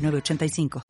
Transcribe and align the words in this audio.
906985. 0.00 0.82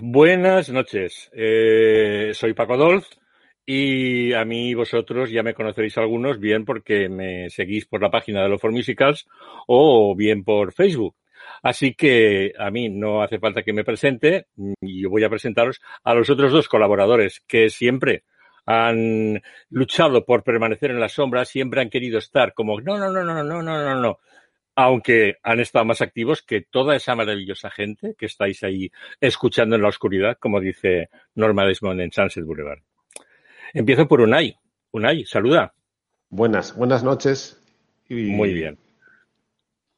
Buenas 0.00 0.70
noches, 0.70 1.30
eh, 1.32 2.30
soy 2.34 2.54
Paco 2.54 2.76
Dolz 2.76 3.18
y 3.66 4.32
a 4.32 4.44
mí 4.44 4.74
vosotros 4.74 5.30
ya 5.30 5.42
me 5.42 5.54
conoceréis 5.54 5.98
algunos 5.98 6.38
bien 6.38 6.64
porque 6.64 7.08
me 7.08 7.50
seguís 7.50 7.86
por 7.86 8.00
la 8.00 8.10
página 8.10 8.42
de 8.42 8.48
los 8.48 8.60
For 8.60 8.70
Musicals 8.70 9.26
o 9.66 10.14
bien 10.16 10.44
por 10.44 10.72
Facebook. 10.72 11.16
Así 11.62 11.94
que 11.94 12.52
a 12.58 12.70
mí 12.70 12.88
no 12.88 13.22
hace 13.22 13.38
falta 13.38 13.62
que 13.62 13.72
me 13.72 13.84
presente 13.84 14.46
y 14.80 15.02
yo 15.02 15.10
voy 15.10 15.24
a 15.24 15.30
presentaros 15.30 15.80
a 16.04 16.14
los 16.14 16.30
otros 16.30 16.52
dos 16.52 16.68
colaboradores 16.68 17.42
que 17.46 17.68
siempre 17.68 18.24
han 18.64 19.42
luchado 19.70 20.24
por 20.24 20.44
permanecer 20.44 20.90
en 20.90 21.00
la 21.00 21.08
sombra, 21.08 21.44
siempre 21.44 21.80
han 21.80 21.90
querido 21.90 22.18
estar 22.18 22.52
como 22.54 22.80
no, 22.80 22.98
no, 22.98 23.10
no, 23.10 23.24
no, 23.24 23.42
no, 23.42 23.62
no, 23.62 23.62
no, 23.62 24.00
no, 24.00 24.18
aunque 24.80 25.38
han 25.42 25.58
estado 25.58 25.84
más 25.84 26.00
activos 26.02 26.40
que 26.40 26.60
toda 26.60 26.94
esa 26.94 27.16
maravillosa 27.16 27.68
gente 27.68 28.14
que 28.16 28.26
estáis 28.26 28.62
ahí 28.62 28.92
escuchando 29.20 29.74
en 29.74 29.82
la 29.82 29.88
oscuridad, 29.88 30.38
como 30.38 30.60
dice 30.60 31.08
Norma 31.34 31.66
Desmond 31.66 32.00
en 32.00 32.12
Sunset 32.12 32.44
Boulevard. 32.44 32.78
Empiezo 33.74 34.06
por 34.06 34.20
Unai. 34.20 34.56
Unai, 34.92 35.24
saluda. 35.24 35.74
Buenas, 36.28 36.76
buenas 36.76 37.02
noches. 37.02 37.60
Muy 38.08 38.54
bien. 38.54 38.78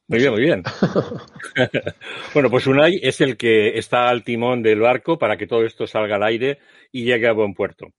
Muy 0.07 0.17
bien, 0.17 0.31
muy 0.31 0.41
bien. 0.41 0.63
bueno, 2.33 2.49
pues 2.49 2.65
Unai 2.65 2.99
es 3.03 3.21
el 3.21 3.37
que 3.37 3.77
está 3.77 4.09
al 4.09 4.23
timón 4.23 4.63
del 4.63 4.79
barco 4.79 5.19
para 5.19 5.37
que 5.37 5.45
todo 5.45 5.63
esto 5.63 5.85
salga 5.85 6.15
al 6.15 6.23
aire 6.23 6.57
y 6.91 7.03
llegue 7.03 7.27
a 7.27 7.33
buen 7.33 7.53
puerto. 7.53 7.93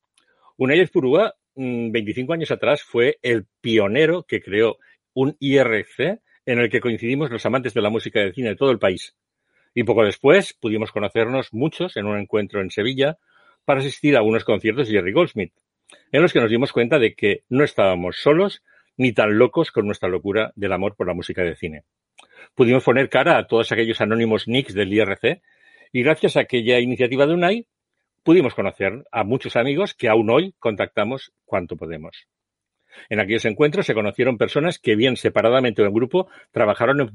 Unai 0.56 0.80
Espurúa, 0.80 1.32
25 1.54 2.28
mm, 2.28 2.34
años 2.34 2.50
atrás, 2.50 2.82
fue 2.82 3.20
el 3.22 3.46
pionero 3.60 4.24
que 4.24 4.42
creó 4.42 4.78
un 5.14 5.36
IRC 5.38 6.20
en 6.46 6.58
el 6.58 6.70
que 6.70 6.80
coincidimos 6.80 7.30
los 7.30 7.46
amantes 7.46 7.74
de 7.74 7.82
la 7.82 7.90
música 7.90 8.20
de 8.20 8.32
cine 8.32 8.50
de 8.50 8.56
todo 8.56 8.70
el 8.70 8.78
país. 8.78 9.14
Y 9.74 9.84
poco 9.84 10.04
después 10.04 10.54
pudimos 10.54 10.92
conocernos 10.92 11.52
muchos 11.52 11.96
en 11.96 12.06
un 12.06 12.18
encuentro 12.18 12.60
en 12.60 12.70
Sevilla 12.70 13.18
para 13.64 13.80
asistir 13.80 14.16
a 14.16 14.22
unos 14.22 14.44
conciertos 14.44 14.88
de 14.88 14.94
Jerry 14.94 15.12
Goldsmith, 15.12 15.52
en 16.10 16.22
los 16.22 16.32
que 16.32 16.40
nos 16.40 16.50
dimos 16.50 16.72
cuenta 16.72 16.98
de 16.98 17.14
que 17.14 17.44
no 17.48 17.64
estábamos 17.64 18.16
solos 18.16 18.62
ni 18.96 19.12
tan 19.12 19.38
locos 19.38 19.70
con 19.70 19.86
nuestra 19.86 20.08
locura 20.08 20.52
del 20.54 20.72
amor 20.72 20.94
por 20.96 21.06
la 21.06 21.14
música 21.14 21.42
de 21.42 21.56
cine. 21.56 21.84
Pudimos 22.54 22.84
poner 22.84 23.08
cara 23.08 23.38
a 23.38 23.46
todos 23.46 23.72
aquellos 23.72 24.00
anónimos 24.00 24.48
nicks 24.48 24.74
del 24.74 24.92
IRC 24.92 25.40
y 25.92 26.02
gracias 26.02 26.36
a 26.36 26.40
aquella 26.40 26.78
iniciativa 26.80 27.26
de 27.26 27.34
UNAI 27.34 27.66
pudimos 28.22 28.54
conocer 28.54 29.04
a 29.10 29.24
muchos 29.24 29.56
amigos 29.56 29.94
que 29.94 30.08
aún 30.08 30.30
hoy 30.30 30.54
contactamos 30.58 31.32
cuanto 31.44 31.76
podemos. 31.76 32.28
En 33.08 33.20
aquellos 33.20 33.44
encuentros 33.44 33.86
se 33.86 33.94
conocieron 33.94 34.38
personas 34.38 34.78
que, 34.78 34.96
bien 34.96 35.16
separadamente 35.16 35.82
o 35.82 35.86
en 35.86 35.92
grupo, 35.92 36.28
trabajaron 36.50 37.00
en, 37.00 37.10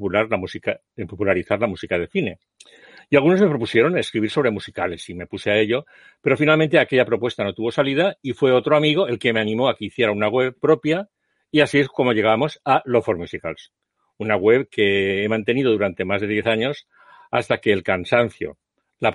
en 0.96 1.08
popularizar 1.08 1.60
la 1.60 1.68
música 1.68 1.98
de 1.98 2.08
cine. 2.08 2.40
Y 3.10 3.16
algunos 3.16 3.40
me 3.40 3.48
propusieron 3.48 3.98
escribir 3.98 4.30
sobre 4.30 4.52
musicales 4.52 5.08
y 5.10 5.14
me 5.14 5.28
puse 5.28 5.50
a 5.50 5.58
ello, 5.58 5.86
pero 6.22 6.36
finalmente 6.36 6.78
aquella 6.78 7.06
propuesta 7.06 7.44
no 7.44 7.54
tuvo 7.54 7.72
salida 7.72 8.18
y 8.22 8.34
fue 8.34 8.52
otro 8.52 8.76
amigo 8.76 9.08
el 9.08 9.18
que 9.18 9.32
me 9.32 9.40
animó 9.40 9.70
a 9.70 9.78
que 9.78 9.86
hiciera 9.86 10.12
una 10.12 10.28
web 10.28 10.58
propia 10.60 11.08
y 11.50 11.62
así 11.62 11.80
es 11.80 11.88
como 11.88 12.12
llegamos 12.12 12.60
a 12.66 12.82
Lo 12.84 13.02
for 13.02 13.18
Musicals, 13.18 13.72
una 14.18 14.36
web 14.36 14.68
que 14.70 15.24
he 15.24 15.30
mantenido 15.30 15.72
durante 15.72 16.04
más 16.04 16.20
de 16.20 16.28
10 16.28 16.48
años 16.48 16.88
hasta 17.32 17.60
que 17.60 17.72
el 17.72 17.84
cansancio, 17.84 18.58
la, 19.00 19.14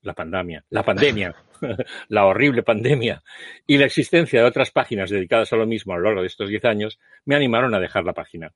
la 0.00 0.14
pandemia, 0.14 0.64
la 0.70 0.82
pandemia, 0.84 1.34
la 2.08 2.26
horrible 2.26 2.62
pandemia 2.62 3.22
y 3.66 3.78
la 3.78 3.86
existencia 3.86 4.40
de 4.40 4.46
otras 4.46 4.70
páginas 4.70 5.10
dedicadas 5.10 5.52
a 5.52 5.56
lo 5.56 5.66
mismo 5.66 5.92
a 5.92 5.96
lo 5.96 6.04
largo 6.04 6.20
de 6.20 6.26
estos 6.26 6.48
diez 6.48 6.64
años 6.64 6.98
me 7.24 7.36
animaron 7.36 7.74
a 7.74 7.80
dejar 7.80 8.04
la 8.04 8.12
página. 8.12 8.52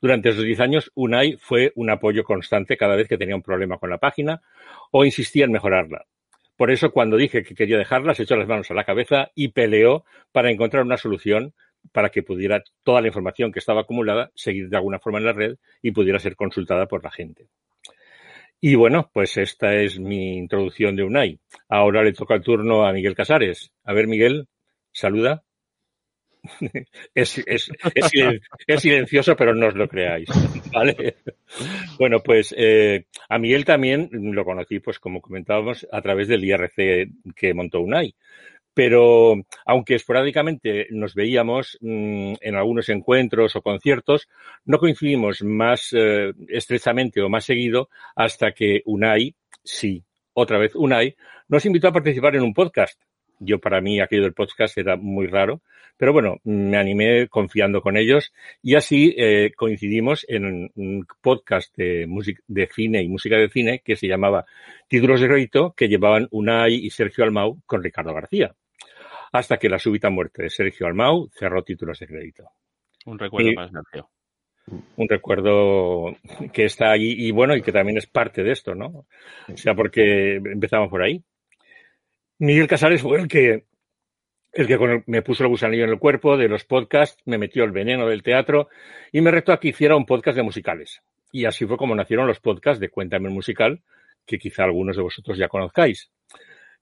Durante 0.00 0.30
esos 0.30 0.44
diez 0.44 0.60
años, 0.60 0.90
UNAI 0.94 1.36
fue 1.36 1.72
un 1.74 1.90
apoyo 1.90 2.24
constante 2.24 2.76
cada 2.76 2.96
vez 2.96 3.06
que 3.06 3.18
tenía 3.18 3.36
un 3.36 3.42
problema 3.42 3.76
con 3.76 3.90
la 3.90 3.98
página 3.98 4.40
o 4.90 5.04
insistía 5.04 5.44
en 5.44 5.52
mejorarla. 5.52 6.06
Por 6.56 6.70
eso, 6.70 6.90
cuando 6.90 7.16
dije 7.16 7.42
que 7.42 7.54
quería 7.54 7.78
dejarla, 7.78 8.14
se 8.14 8.22
echó 8.22 8.36
las 8.36 8.48
manos 8.48 8.70
a 8.70 8.74
la 8.74 8.84
cabeza 8.84 9.30
y 9.34 9.48
peleó 9.48 10.04
para 10.32 10.50
encontrar 10.50 10.84
una 10.84 10.96
solución 10.96 11.54
para 11.92 12.10
que 12.10 12.22
pudiera 12.22 12.62
toda 12.82 13.00
la 13.00 13.08
información 13.08 13.52
que 13.52 13.58
estaba 13.58 13.82
acumulada 13.82 14.30
seguir 14.34 14.68
de 14.68 14.76
alguna 14.76 14.98
forma 14.98 15.18
en 15.18 15.24
la 15.24 15.32
red 15.32 15.56
y 15.82 15.92
pudiera 15.92 16.18
ser 16.18 16.36
consultada 16.36 16.86
por 16.86 17.02
la 17.02 17.10
gente. 17.10 17.48
Y 18.60 18.74
bueno, 18.74 19.10
pues 19.12 19.36
esta 19.38 19.74
es 19.74 19.98
mi 19.98 20.36
introducción 20.36 20.94
de 20.94 21.04
UNAI. 21.04 21.40
Ahora 21.68 22.02
le 22.02 22.12
toca 22.12 22.34
el 22.34 22.42
turno 22.42 22.84
a 22.84 22.92
Miguel 22.92 23.14
Casares. 23.14 23.72
A 23.84 23.94
ver, 23.94 24.06
Miguel, 24.06 24.48
saluda. 24.92 25.42
es, 27.14 27.42
silencioso, 28.78 29.36
pero 29.36 29.54
no 29.54 29.68
os 29.68 29.74
lo 29.74 29.88
creáis. 29.88 30.28
¿vale? 30.72 31.16
Bueno, 31.98 32.20
pues 32.20 32.54
eh, 32.56 33.06
a 33.28 33.38
Miguel 33.38 33.64
también 33.64 34.10
lo 34.12 34.44
conocí, 34.44 34.78
pues 34.80 34.98
como 34.98 35.22
comentábamos, 35.22 35.86
a 35.90 36.02
través 36.02 36.28
del 36.28 36.44
IRC 36.44 37.08
que 37.34 37.54
montó 37.54 37.80
UNAI 37.80 38.14
pero 38.74 39.34
aunque 39.66 39.94
esporádicamente 39.96 40.86
nos 40.90 41.14
veíamos 41.14 41.78
mm, 41.80 42.34
en 42.40 42.54
algunos 42.54 42.88
encuentros 42.88 43.56
o 43.56 43.62
conciertos, 43.62 44.28
no 44.64 44.78
coincidimos 44.78 45.42
más 45.42 45.90
eh, 45.92 46.32
estrechamente 46.48 47.20
o 47.20 47.28
más 47.28 47.44
seguido 47.44 47.88
hasta 48.14 48.52
que 48.52 48.82
Unai, 48.86 49.34
sí, 49.64 50.04
otra 50.32 50.58
vez 50.58 50.74
Unai, 50.74 51.16
nos 51.48 51.66
invitó 51.66 51.88
a 51.88 51.92
participar 51.92 52.36
en 52.36 52.42
un 52.42 52.54
podcast. 52.54 53.00
Yo 53.38 53.58
para 53.58 53.80
mí 53.80 54.00
aquello 54.00 54.22
del 54.22 54.34
podcast 54.34 54.76
era 54.76 54.96
muy 54.96 55.26
raro, 55.26 55.62
pero 55.96 56.12
bueno, 56.12 56.38
me 56.44 56.76
animé 56.76 57.28
confiando 57.28 57.80
con 57.80 57.96
ellos 57.96 58.32
y 58.62 58.74
así 58.74 59.14
eh, 59.18 59.50
coincidimos 59.56 60.24
en 60.28 60.70
un 60.74 61.06
podcast 61.20 61.74
de, 61.76 62.06
de 62.46 62.66
cine 62.68 63.02
y 63.02 63.08
música 63.08 63.36
de 63.36 63.48
cine 63.48 63.82
que 63.84 63.96
se 63.96 64.08
llamaba 64.08 64.44
Títulos 64.88 65.20
de 65.20 65.28
Crédito 65.28 65.74
que 65.76 65.88
llevaban 65.88 66.28
Unai 66.30 66.74
y 66.74 66.90
Sergio 66.90 67.24
Almau 67.24 67.60
con 67.66 67.82
Ricardo 67.82 68.14
García 68.14 68.54
hasta 69.32 69.58
que 69.58 69.68
la 69.68 69.78
súbita 69.78 70.10
muerte 70.10 70.42
de 70.44 70.50
Sergio 70.50 70.86
Almau 70.86 71.28
cerró 71.32 71.62
títulos 71.62 71.98
de 71.98 72.06
crédito. 72.06 72.50
Un 73.06 73.18
recuerdo 73.18 73.52
más 73.54 73.70
Sergio. 73.70 74.10
Un 74.96 75.08
recuerdo 75.08 76.16
que 76.52 76.64
está 76.64 76.92
ahí 76.92 77.14
y 77.16 77.30
bueno, 77.32 77.56
y 77.56 77.62
que 77.62 77.72
también 77.72 77.98
es 77.98 78.06
parte 78.06 78.42
de 78.42 78.52
esto, 78.52 78.74
¿no? 78.74 79.06
O 79.48 79.56
sea, 79.56 79.74
porque 79.74 80.36
empezamos 80.36 80.88
por 80.88 81.02
ahí. 81.02 81.22
Miguel 82.38 82.68
Casares 82.68 83.02
fue 83.02 83.20
el 83.20 83.28
que 83.28 83.64
el 84.52 84.66
que 84.66 85.02
me 85.06 85.22
puso 85.22 85.44
el 85.44 85.48
gusanillo 85.48 85.84
en 85.84 85.90
el 85.90 85.98
cuerpo 85.98 86.36
de 86.36 86.48
los 86.48 86.64
podcasts, 86.64 87.22
me 87.24 87.38
metió 87.38 87.62
el 87.64 87.70
veneno 87.70 88.08
del 88.08 88.22
teatro 88.22 88.68
y 89.12 89.20
me 89.20 89.30
retó 89.30 89.52
a 89.52 89.60
que 89.60 89.68
hiciera 89.68 89.96
un 89.96 90.06
podcast 90.06 90.36
de 90.36 90.42
musicales. 90.42 91.02
Y 91.32 91.44
así 91.44 91.66
fue 91.66 91.76
como 91.76 91.94
nacieron 91.94 92.26
los 92.26 92.40
podcasts 92.40 92.80
de 92.80 92.88
Cuéntame 92.88 93.28
el 93.28 93.34
musical, 93.34 93.80
que 94.26 94.38
quizá 94.38 94.64
algunos 94.64 94.96
de 94.96 95.02
vosotros 95.02 95.38
ya 95.38 95.48
conozcáis. 95.48 96.10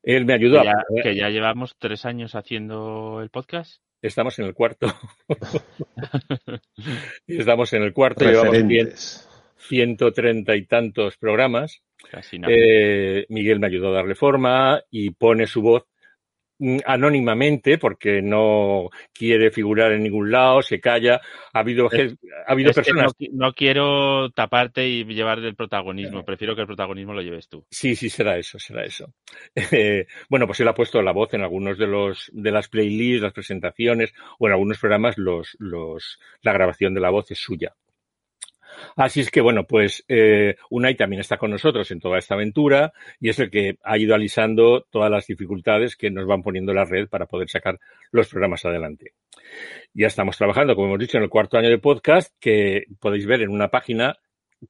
Él 0.09 0.25
me 0.25 0.33
ayudó. 0.33 0.63
Que 0.63 0.65
ya, 0.65 1.03
que 1.03 1.15
ya 1.15 1.29
llevamos 1.29 1.77
tres 1.79 2.07
años 2.07 2.35
haciendo 2.35 3.21
el 3.21 3.29
podcast. 3.29 3.83
Estamos 4.01 4.39
en 4.39 4.47
el 4.47 4.55
cuarto. 4.55 4.87
Estamos 7.27 7.75
en 7.75 7.83
el 7.83 7.93
cuarto. 7.93 8.25
Llevamos 8.25 9.29
ciento 9.59 10.11
treinta 10.13 10.57
y 10.57 10.65
tantos 10.65 11.19
programas. 11.19 11.83
Casi 12.11 12.41
eh, 12.49 13.27
Miguel 13.29 13.61
me 13.61 13.67
ayudó 13.67 13.89
a 13.89 13.97
darle 13.97 14.15
forma 14.15 14.81
y 14.91 15.11
pone 15.11 15.47
su 15.47 15.61
voz 15.61 15.85
anónimamente 16.85 17.79
porque 17.79 18.21
no 18.23 18.91
quiere 19.13 19.51
figurar 19.51 19.93
en 19.93 20.03
ningún 20.03 20.31
lado, 20.31 20.63
se 20.63 20.81
calla. 20.81 21.21
Ha 21.53 21.61
habido, 21.61 21.89
ha 21.89 22.53
habido 22.53 22.73
personas. 22.73 23.13
no, 23.33 23.53
quiero 23.53 24.31
taparte 24.31 24.87
y 24.87 25.05
llevar 25.05 25.39
el 25.39 25.55
protagonismo, 25.55 26.25
prefiero 26.25 26.55
que 26.55 26.63
el 26.63 26.67
protagonismo 26.67 27.15
lo 27.15 27.23
lleves 27.23 27.49
tú. 27.49 27.65
Sí, 27.71 27.95
sí, 27.95 28.11
será 28.11 28.37
eso, 28.37 28.59
será 28.59 28.85
eso. 28.85 29.13
Eh, 29.71 30.07
bueno, 30.29 30.47
pues 30.47 30.61
él 30.61 30.69
ha 30.69 30.75
puesto 30.75 31.03
la 31.03 31.13
voz 31.13 31.35
en 31.35 31.43
algunos 31.43 31.79
de 31.79 31.87
los 31.87 32.31
de 32.33 32.51
las 32.51 32.69
playlists, 32.69 33.23
las 33.23 33.33
presentaciones 33.33 34.15
o 34.39 34.47
en 34.47 34.53
algunos 34.53 34.79
programas 34.79 35.19
los, 35.19 35.57
los, 35.59 36.19
la 36.43 36.53
grabación 36.53 36.95
de 36.95 37.01
la 37.01 37.11
voz 37.11 37.31
es 37.31 37.39
suya. 37.39 37.75
Así 38.97 39.21
es 39.21 39.31
que, 39.31 39.41
bueno, 39.41 39.65
pues 39.65 40.05
eh, 40.09 40.57
Unai 40.71 40.95
también 40.95 41.21
está 41.21 41.37
con 41.37 41.51
nosotros 41.51 41.91
en 41.91 42.01
toda 42.01 42.19
esta 42.19 42.35
aventura 42.35 42.93
y 43.21 43.29
es 43.29 43.39
el 43.39 43.51
que 43.51 43.79
ha 43.83 43.99
ido 43.99 44.15
alisando 44.15 44.87
todas 44.91 45.11
las 45.11 45.27
dificultades 45.27 45.97
que 45.97 46.11
nos 46.11 46.27
van 46.27 46.43
poniendo 46.43 46.73
la 46.73 46.85
red 46.85 47.09
para 47.09 47.27
poder 47.27 47.49
sacar 47.49 47.79
los 48.11 48.29
programas 48.29 48.65
adelante. 48.65 49.13
Ya 49.95 50.07
estamos 50.07 50.37
trabajando, 50.37 50.75
como 50.75 50.89
hemos 50.89 50.99
dicho, 50.99 51.17
en 51.17 51.25
el 51.25 51.31
cuarto 51.31 51.59
año 51.59 51.71
de 51.71 51.79
podcast 51.79 52.35
que 52.41 52.85
podéis 53.01 53.27
ver 53.27 53.43
en 53.43 53.51
una 53.51 53.69
página 53.69 54.17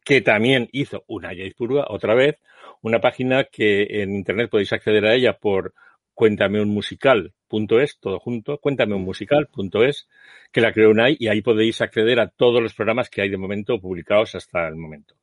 que 0.04 0.20
también 0.20 0.68
hizo 0.72 1.04
Unai 1.06 1.40
Ispurua 1.40 1.86
otra 1.88 2.14
vez, 2.14 2.36
una 2.82 3.00
página 3.00 3.44
que 3.44 4.02
en 4.02 4.14
Internet 4.14 4.50
podéis 4.50 4.72
acceder 4.72 5.04
a 5.06 5.14
ella 5.14 5.34
por 5.34 5.74
cuéntameunmusical.es, 6.18 8.00
todo 8.00 8.18
junto, 8.18 8.58
cuéntameunmusical.es, 8.58 10.08
que 10.50 10.60
la 10.60 10.72
creó 10.72 10.90
Unai 10.90 11.16
y 11.16 11.28
ahí 11.28 11.42
podéis 11.42 11.80
acceder 11.80 12.18
a 12.18 12.26
todos 12.26 12.60
los 12.60 12.74
programas 12.74 13.08
que 13.08 13.22
hay 13.22 13.28
de 13.28 13.36
momento 13.36 13.80
publicados 13.80 14.34
hasta 14.34 14.66
el 14.66 14.74
momento. 14.74 15.14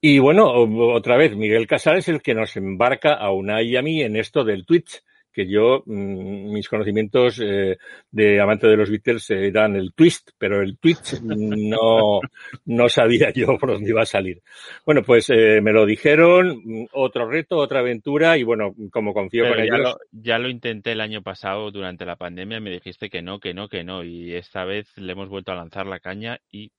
Y 0.00 0.18
bueno, 0.18 0.50
otra 0.92 1.16
vez, 1.16 1.36
Miguel 1.36 1.68
Casal 1.68 1.98
es 1.98 2.08
el 2.08 2.20
que 2.20 2.34
nos 2.34 2.56
embarca 2.56 3.14
a 3.14 3.30
Unai 3.30 3.68
y 3.68 3.76
a 3.76 3.82
mí 3.82 4.02
en 4.02 4.16
esto 4.16 4.42
del 4.42 4.66
Twitch 4.66 5.04
que 5.36 5.46
yo, 5.46 5.82
mm, 5.84 6.50
mis 6.52 6.66
conocimientos 6.66 7.38
eh, 7.44 7.76
de 8.10 8.40
amante 8.40 8.66
de 8.66 8.76
los 8.78 8.88
Beatles 8.90 9.28
eran 9.30 9.76
el 9.76 9.92
twist, 9.92 10.30
pero 10.38 10.62
el 10.62 10.78
Twitch 10.78 11.20
no, 11.22 12.20
no 12.64 12.88
sabía 12.88 13.30
yo 13.34 13.58
por 13.58 13.72
dónde 13.72 13.90
iba 13.90 14.00
a 14.00 14.06
salir. 14.06 14.40
Bueno, 14.86 15.02
pues 15.02 15.28
eh, 15.28 15.60
me 15.60 15.72
lo 15.74 15.84
dijeron, 15.84 16.62
mm, 16.64 16.86
otro 16.92 17.28
reto, 17.28 17.58
otra 17.58 17.80
aventura, 17.80 18.38
y 18.38 18.42
bueno, 18.42 18.74
como 18.90 19.12
confío 19.12 19.44
Pero 19.44 19.56
con 19.56 19.64
ya, 19.66 19.74
ellos. 19.74 19.80
lo, 19.90 19.98
ya 20.10 20.38
lo 20.38 20.48
intenté 20.48 20.92
el 20.92 21.02
año 21.02 21.22
pasado 21.22 21.70
durante 21.70 22.06
la 22.06 22.16
pandemia, 22.16 22.58
me 22.58 22.70
dijiste 22.70 23.10
que 23.10 23.20
no, 23.20 23.38
que 23.38 23.52
no, 23.52 23.68
que 23.68 23.84
no, 23.84 24.02
y 24.02 24.34
esta 24.34 24.64
vez 24.64 24.96
le 24.96 25.12
hemos 25.12 25.28
vuelto 25.28 25.52
a 25.52 25.56
lanzar 25.56 25.86
la 25.86 26.00
caña 26.00 26.40
y 26.50 26.72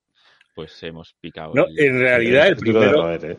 pues 0.55 0.81
hemos 0.81 1.13
picado. 1.21 1.51
No, 1.53 1.65
el- 1.67 1.79
en 1.79 1.99
realidad 1.99 2.47
el 2.47 2.55
de 2.55 2.59
primero, 2.61 3.03
roer, 3.03 3.25
¿eh? 3.25 3.37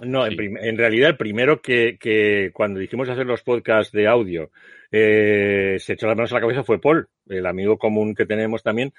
No, 0.00 0.24
en, 0.26 0.30
Sí. 0.32 0.36
prim- 0.36 0.58
en 0.58 0.76
realidad 0.76 1.10
el 1.10 1.16
primero 1.16 1.60
que, 1.62 1.96
que 1.98 2.50
cuando 2.52 2.80
dijimos 2.80 3.08
hacer 3.08 3.26
los 3.26 3.42
podcasts 3.42 3.92
de 3.92 4.06
audio 4.06 4.50
eh, 4.92 5.76
se 5.78 5.94
echó 5.94 6.06
las 6.06 6.16
manos 6.16 6.32
a 6.32 6.36
la 6.36 6.40
cabeza 6.42 6.64
fue 6.64 6.80
Paul, 6.80 7.08
el 7.28 7.46
amigo 7.46 7.76
común 7.78 8.14
que 8.14 8.26
tenemos 8.26 8.62
también, 8.62 8.92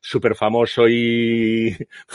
súper 0.00 0.34
famoso 0.34 0.86
y 0.88 1.74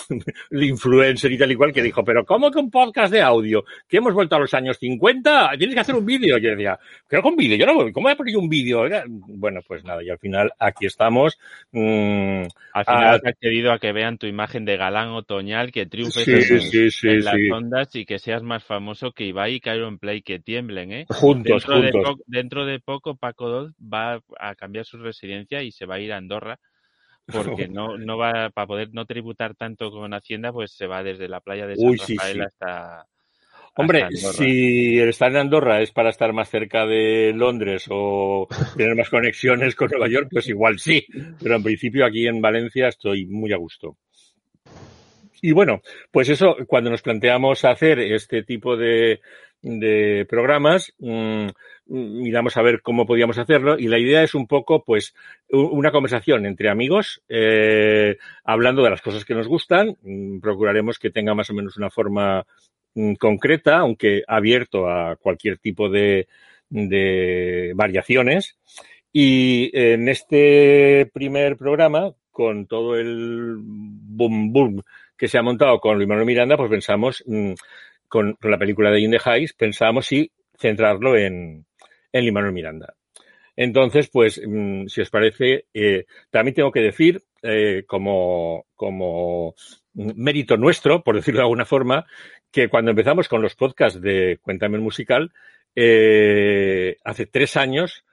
influencer 0.52 1.32
y 1.32 1.38
tal 1.38 1.52
y 1.52 1.56
cual, 1.56 1.74
que 1.74 1.82
dijo, 1.82 2.04
pero 2.04 2.26
¿cómo 2.26 2.52
que 2.52 2.60
un 2.60 2.70
podcast 2.70 3.12
de 3.12 3.22
audio? 3.22 3.64
¿Que 3.88 3.98
hemos 3.98 4.14
vuelto 4.14 4.36
a 4.36 4.40
los 4.40 4.54
años 4.54 4.78
50? 4.78 5.52
Tienes 5.58 5.74
que 5.76 5.82
hacer 5.82 5.96
un 5.96 6.06
vídeo. 6.06 6.38
Yo 6.38 6.52
decía, 6.52 6.80
creo 7.08 7.22
que 7.22 7.28
un 7.28 7.36
vídeo, 7.36 7.58
yo 7.58 7.66
no, 7.66 7.92
¿cómo 7.92 8.06
voy 8.06 8.12
a 8.12 8.16
poner 8.16 8.38
un 8.38 8.50
vídeo? 8.50 8.84
Bueno, 9.08 9.62
pues 9.68 9.84
nada, 9.84 10.04
y 10.04 10.10
al 10.10 10.20
final 10.20 10.52
aquí 10.60 10.86
estamos. 10.86 11.38
Mm, 11.72 12.44
Al 12.74 12.86
final 12.86 13.04
Ah. 13.04 13.12
has 13.16 13.26
accedido 13.26 13.72
a 13.72 13.80
que 13.80 13.92
vean 13.92 14.18
tu 14.18 14.28
imagen 14.28 14.66
de 14.66 14.78
galán 14.78 15.10
otoñal, 15.10 15.72
que 15.72 15.86
triunfes 15.86 16.24
Sí, 16.26 16.32
en, 16.34 16.42
sí, 16.44 16.60
sí, 16.60 16.92
sí, 16.92 17.08
en 17.10 17.24
las 17.26 17.36
ondas 17.52 17.96
y 17.96 18.06
que 18.06 18.20
seas 18.20 18.44
más 18.44 18.64
famoso 18.64 19.12
que 19.12 19.26
Ibai 19.26 19.56
y 19.56 19.60
Cairo 19.60 19.92
Play, 19.98 20.22
que 20.22 20.40
tiemblen, 20.40 20.92
¿eh? 20.92 21.06
juntos, 21.10 21.64
Dentro 21.66 21.82
de, 21.82 21.92
juntos. 21.92 22.16
po- 22.18 22.24
dentro 22.28 22.66
de 22.66 22.80
poco 22.80 23.16
Paco 23.16 23.50
Doz 23.50 23.74
va 23.82 24.22
a 24.40 24.56
cambiar 24.56 24.86
su 24.86 24.91
residencia 24.98 25.62
y 25.62 25.72
se 25.72 25.86
va 25.86 25.96
a 25.96 26.00
ir 26.00 26.14
a 26.14 26.18
Andorra 26.18 26.60
porque 27.66 27.68
no, 27.68 27.98
no 27.98 28.18
va 28.18 28.50
para 28.50 28.68
poder 28.68 28.90
no 28.94 29.06
tributar 29.06 29.56
tanto 29.56 29.92
con 29.92 30.14
Hacienda, 30.14 30.52
pues 30.52 30.72
se 30.72 30.88
va 30.88 31.04
desde 31.04 31.28
la 31.28 31.40
playa 31.40 31.68
de 31.68 31.76
San 31.76 31.90
Uy, 31.90 31.98
Rafael 31.98 32.38
sí. 32.38 32.42
hasta 32.42 33.06
Hombre, 33.76 34.04
hasta 34.04 34.34
si 34.34 35.00
el 35.00 35.10
estar 35.10 35.32
en 35.32 35.38
Andorra 35.38 35.82
es 35.82 35.92
para 35.92 36.10
estar 36.10 36.34
más 36.34 36.50
cerca 36.50 36.86
de 36.86 37.32
Londres 37.34 37.86
o 37.90 38.48
tener 38.76 38.96
más 38.96 39.10
conexiones 39.10 39.76
con 39.76 39.90
Nueva 39.90 40.10
York, 40.10 40.28
pues 40.30 40.50
igual 40.50 40.78
sí. 40.78 41.06
Pero 41.42 41.56
en 41.56 41.64
principio 41.64 42.06
aquí 42.06 42.28
en 42.28 42.42
Valencia 42.42 42.90
estoy 42.90 43.26
muy 43.28 43.54
a 43.54 43.58
gusto. 43.58 43.98
Y 45.42 45.54
bueno, 45.54 45.82
pues 46.12 46.30
eso, 46.30 46.56
cuando 46.68 46.92
nos 46.92 47.02
planteamos 47.02 47.66
hacer 47.66 48.00
este 48.00 48.44
tipo 48.44 48.78
de, 48.78 49.22
de 49.62 50.26
programas, 50.30 50.94
miramos 51.88 52.58
a 52.58 52.62
ver 52.62 52.82
cómo 52.82 53.06
podíamos 53.06 53.38
hacerlo 53.40 53.78
y 53.78 53.88
la 53.88 54.00
idea 54.00 54.24
es 54.24 54.36
un 54.36 54.48
poco, 54.48 54.84
pues, 54.84 55.16
una 55.50 55.92
conversación 55.92 56.46
entre 56.46 56.70
amigos, 56.70 57.24
eh, 57.28 58.18
hablando 58.44 58.84
de 58.84 58.92
las 58.92 59.02
cosas 59.02 59.26
que 59.26 59.34
nos 59.34 59.48
gustan. 59.48 59.98
Procuraremos 60.42 61.00
que 61.00 61.10
tenga 61.10 61.34
más 61.34 61.50
o 61.50 61.54
menos 61.54 61.76
una 61.78 61.90
forma 61.90 62.46
concreta, 63.20 63.80
aunque 63.80 64.24
abierto 64.28 64.88
a 64.88 65.16
cualquier 65.16 65.58
tipo 65.58 65.90
de, 65.90 66.28
de 66.70 67.72
variaciones. 67.76 68.58
Y 69.14 69.72
en 69.74 70.08
este 70.08 71.10
primer 71.14 71.58
programa, 71.58 72.14
con 72.32 72.66
todo 72.66 72.96
el 72.96 73.56
boom 73.60 74.54
boom 74.54 74.82
que 75.22 75.28
se 75.28 75.38
ha 75.38 75.44
montado 75.44 75.80
con 75.80 76.00
Luis 76.00 76.26
Miranda, 76.26 76.58
pues 76.58 76.72
pensamos, 76.72 77.24
mmm, 77.28 77.54
con, 78.08 78.36
la 78.42 78.58
película 78.58 78.90
de 78.90 79.02
In 79.02 79.12
the 79.12 79.20
Heights, 79.24 79.54
pensábamos 79.54 80.08
si 80.08 80.32
centrarlo 80.58 81.16
en, 81.16 81.64
en 82.12 82.26
Luis 82.26 82.52
Miranda. 82.52 82.96
Entonces, 83.56 84.10
pues, 84.12 84.42
mmm, 84.44 84.88
si 84.88 85.00
os 85.00 85.12
parece, 85.12 85.66
eh, 85.76 86.06
también 86.32 86.56
tengo 86.56 86.72
que 86.72 86.80
decir, 86.80 87.22
eh, 87.44 87.84
como, 87.86 88.66
como 88.76 89.54
mérito 89.94 90.58
nuestro, 90.58 91.04
por 91.04 91.18
decirlo 91.18 91.42
de 91.42 91.44
alguna 91.44 91.66
forma, 91.66 92.08
que 92.52 92.68
cuando 92.68 92.90
empezamos 92.90 93.28
con 93.28 93.44
los 93.44 93.54
podcasts 93.54 94.02
de 94.02 94.40
Cuéntame 94.42 94.78
el 94.78 94.82
Musical, 94.82 95.32
eh, 95.76 96.98
hace 97.04 97.28
tres 97.28 97.58
años, 97.58 98.06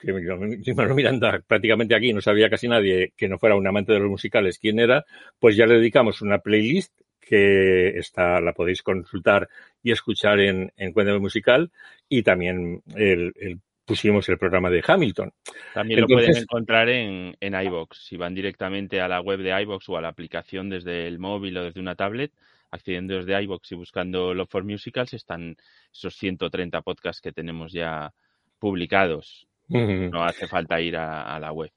que 0.00 0.74
Manuel 0.74 0.94
Miranda 0.94 1.40
prácticamente 1.46 1.94
aquí 1.94 2.12
no 2.12 2.20
sabía 2.20 2.48
casi 2.48 2.68
nadie 2.68 3.12
que 3.16 3.28
no 3.28 3.38
fuera 3.38 3.56
un 3.56 3.66
amante 3.66 3.92
de 3.92 4.00
los 4.00 4.10
musicales 4.10 4.58
quién 4.58 4.78
era, 4.78 5.04
pues 5.38 5.56
ya 5.56 5.66
le 5.66 5.74
dedicamos 5.74 6.22
una 6.22 6.38
playlist 6.38 6.92
que 7.20 7.98
está, 7.98 8.40
la 8.40 8.52
podéis 8.52 8.82
consultar 8.82 9.48
y 9.82 9.92
escuchar 9.92 10.40
en, 10.40 10.72
en 10.76 10.92
Cuéntame 10.92 11.18
Musical 11.18 11.70
y 12.08 12.22
también 12.22 12.82
el, 12.96 13.32
el 13.36 13.60
pusimos 13.90 14.28
el 14.28 14.38
programa 14.38 14.70
de 14.70 14.84
Hamilton. 14.86 15.32
También 15.74 15.98
Entonces, 15.98 16.28
lo 16.28 16.32
pueden 16.32 16.42
encontrar 16.44 16.88
en, 16.88 17.36
en 17.40 17.60
iBox. 17.60 18.06
Si 18.06 18.16
van 18.16 18.36
directamente 18.36 19.00
a 19.00 19.08
la 19.08 19.20
web 19.20 19.40
de 19.40 19.60
iBox 19.62 19.88
o 19.88 19.96
a 19.96 20.00
la 20.00 20.06
aplicación 20.06 20.68
desde 20.70 21.08
el 21.08 21.18
móvil 21.18 21.56
o 21.56 21.64
desde 21.64 21.80
una 21.80 21.96
tablet, 21.96 22.32
accediendo 22.70 23.16
desde 23.16 23.42
iBox 23.42 23.72
y 23.72 23.74
buscando 23.74 24.32
Love 24.32 24.48
for 24.48 24.62
Musicals, 24.62 25.12
están 25.14 25.56
esos 25.92 26.14
130 26.14 26.82
podcasts 26.82 27.20
que 27.20 27.32
tenemos 27.32 27.72
ya 27.72 28.12
publicados. 28.60 29.48
No 29.70 30.24
hace 30.24 30.46
falta 30.48 30.80
ir 30.80 30.96
a, 30.96 31.22
a, 31.22 31.38
la 31.38 31.52
web. 31.52 31.70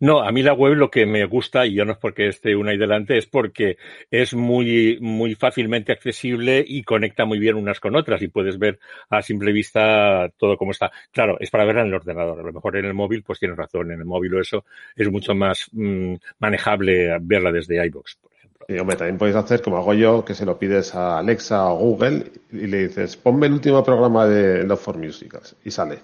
No, 0.00 0.22
a 0.22 0.32
mí 0.32 0.42
la 0.42 0.52
web 0.52 0.74
lo 0.74 0.90
que 0.90 1.06
me 1.06 1.24
gusta, 1.24 1.66
y 1.66 1.74
yo 1.74 1.84
no 1.84 1.92
es 1.92 1.98
porque 1.98 2.28
esté 2.28 2.54
una 2.54 2.72
ahí 2.72 2.78
delante, 2.78 3.16
es 3.16 3.26
porque 3.26 3.78
es 4.10 4.34
muy, 4.34 4.98
muy 5.00 5.34
fácilmente 5.34 5.92
accesible 5.92 6.64
y 6.66 6.82
conecta 6.82 7.24
muy 7.24 7.38
bien 7.38 7.56
unas 7.56 7.80
con 7.80 7.96
otras 7.96 8.20
y 8.22 8.28
puedes 8.28 8.58
ver 8.58 8.78
a 9.08 9.22
simple 9.22 9.52
vista 9.52 10.30
todo 10.36 10.56
como 10.56 10.72
está. 10.72 10.90
Claro, 11.10 11.38
es 11.40 11.50
para 11.50 11.64
verla 11.64 11.82
en 11.82 11.88
el 11.88 11.94
ordenador. 11.94 12.40
A 12.40 12.42
lo 12.42 12.52
mejor 12.52 12.76
en 12.76 12.84
el 12.86 12.94
móvil, 12.94 13.22
pues 13.22 13.38
tienes 13.38 13.56
razón, 13.56 13.92
en 13.92 14.00
el 14.00 14.04
móvil 14.04 14.34
o 14.34 14.40
eso 14.40 14.64
es 14.96 15.10
mucho 15.10 15.34
más 15.34 15.68
mmm, 15.72 16.14
manejable 16.38 17.16
verla 17.20 17.52
desde 17.52 17.84
iBox, 17.86 18.16
por 18.16 18.32
ejemplo. 18.32 18.66
Y 18.68 18.78
hombre, 18.78 18.96
también 18.96 19.18
puedes 19.18 19.36
hacer 19.36 19.62
como 19.62 19.78
hago 19.78 19.94
yo, 19.94 20.24
que 20.24 20.34
se 20.34 20.44
lo 20.44 20.58
pides 20.58 20.94
a 20.94 21.18
Alexa 21.18 21.68
o 21.68 21.78
Google 21.78 22.24
y 22.50 22.66
le 22.66 22.88
dices, 22.88 23.16
ponme 23.16 23.46
el 23.46 23.54
último 23.54 23.82
programa 23.82 24.26
de 24.26 24.64
Love 24.64 24.80
for 24.80 24.98
Musicals 24.98 25.56
y 25.64 25.70
sale. 25.70 26.00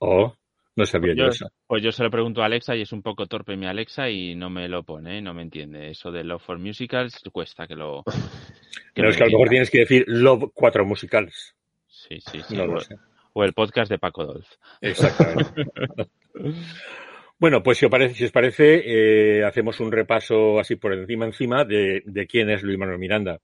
Oh, 0.00 0.34
no 0.76 0.86
sabía 0.86 1.12
pues 1.12 1.16
yo, 1.16 1.24
yo 1.24 1.30
eso. 1.30 1.48
Pues 1.66 1.82
yo 1.82 1.92
se 1.92 2.02
lo 2.02 2.10
pregunto 2.10 2.42
a 2.42 2.46
Alexa 2.46 2.74
y 2.74 2.82
es 2.82 2.92
un 2.92 3.02
poco 3.02 3.26
torpe 3.26 3.56
mi 3.56 3.66
Alexa 3.66 4.10
y 4.10 4.34
no 4.34 4.50
me 4.50 4.68
lo 4.68 4.82
pone, 4.82 5.22
no 5.22 5.32
me 5.32 5.42
entiende. 5.42 5.90
Eso 5.90 6.10
de 6.10 6.24
Love 6.24 6.42
for 6.42 6.58
Musicals 6.58 7.22
cuesta 7.32 7.66
que 7.66 7.76
lo. 7.76 8.02
Que 8.94 9.02
no, 9.02 9.08
es 9.08 9.16
que 9.16 9.22
a 9.22 9.26
lo 9.26 9.32
mejor 9.32 9.48
tienes 9.48 9.70
que 9.70 9.78
decir 9.80 10.04
Love 10.08 10.50
4 10.52 10.84
Musicals. 10.84 11.54
Sí, 11.86 12.18
sí, 12.20 12.40
sí. 12.46 12.56
No 12.56 12.64
o, 12.64 12.66
lo 12.66 12.80
sé. 12.80 12.96
o 13.32 13.44
el 13.44 13.52
podcast 13.52 13.90
de 13.90 13.98
Paco 13.98 14.24
Dolz. 14.24 14.58
Exactamente. 14.80 15.64
bueno, 17.38 17.62
pues 17.62 17.78
si 17.78 17.84
os 17.84 17.90
parece, 17.90 18.14
si 18.14 18.24
os 18.24 18.32
parece 18.32 18.82
eh, 19.38 19.44
hacemos 19.44 19.78
un 19.78 19.92
repaso 19.92 20.58
así 20.58 20.74
por 20.74 20.92
encima 20.92 21.24
encima 21.24 21.64
de, 21.64 22.02
de 22.04 22.26
quién 22.26 22.50
es 22.50 22.64
Luis 22.64 22.78
Manuel 22.78 22.98
Miranda. 22.98 23.38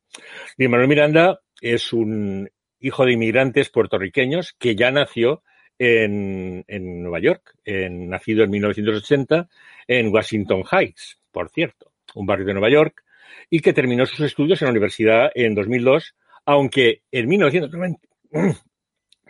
Luis 0.59 0.69
Manuel 0.69 0.89
Miranda 0.89 1.41
es 1.61 1.93
un 1.93 2.51
hijo 2.81 3.05
de 3.05 3.13
inmigrantes 3.13 3.71
puertorriqueños 3.71 4.55
que 4.59 4.75
ya 4.75 4.91
nació 4.91 5.43
en, 5.81 6.63
en 6.69 7.03
Nueva 7.03 7.21
York, 7.21 7.57
en, 7.65 8.11
nacido 8.11 8.45
en 8.45 8.51
1980 8.51 9.49
en 9.89 10.13
Washington 10.13 10.63
Heights, 10.71 11.19
por 11.33 11.49
cierto, 11.49 11.91
un 12.15 12.27
barrio 12.27 12.47
de 12.47 12.53
Nueva 12.53 12.71
York, 12.71 13.03
y 13.49 13.61
que 13.61 13.73
terminó 13.73 14.05
sus 14.05 14.21
estudios 14.21 14.61
en 14.61 14.67
la 14.67 14.73
universidad 14.73 15.31
en 15.35 15.55
2002, 15.55 16.15
aunque 16.45 17.03
en 17.11 17.29
1990, 17.29 18.09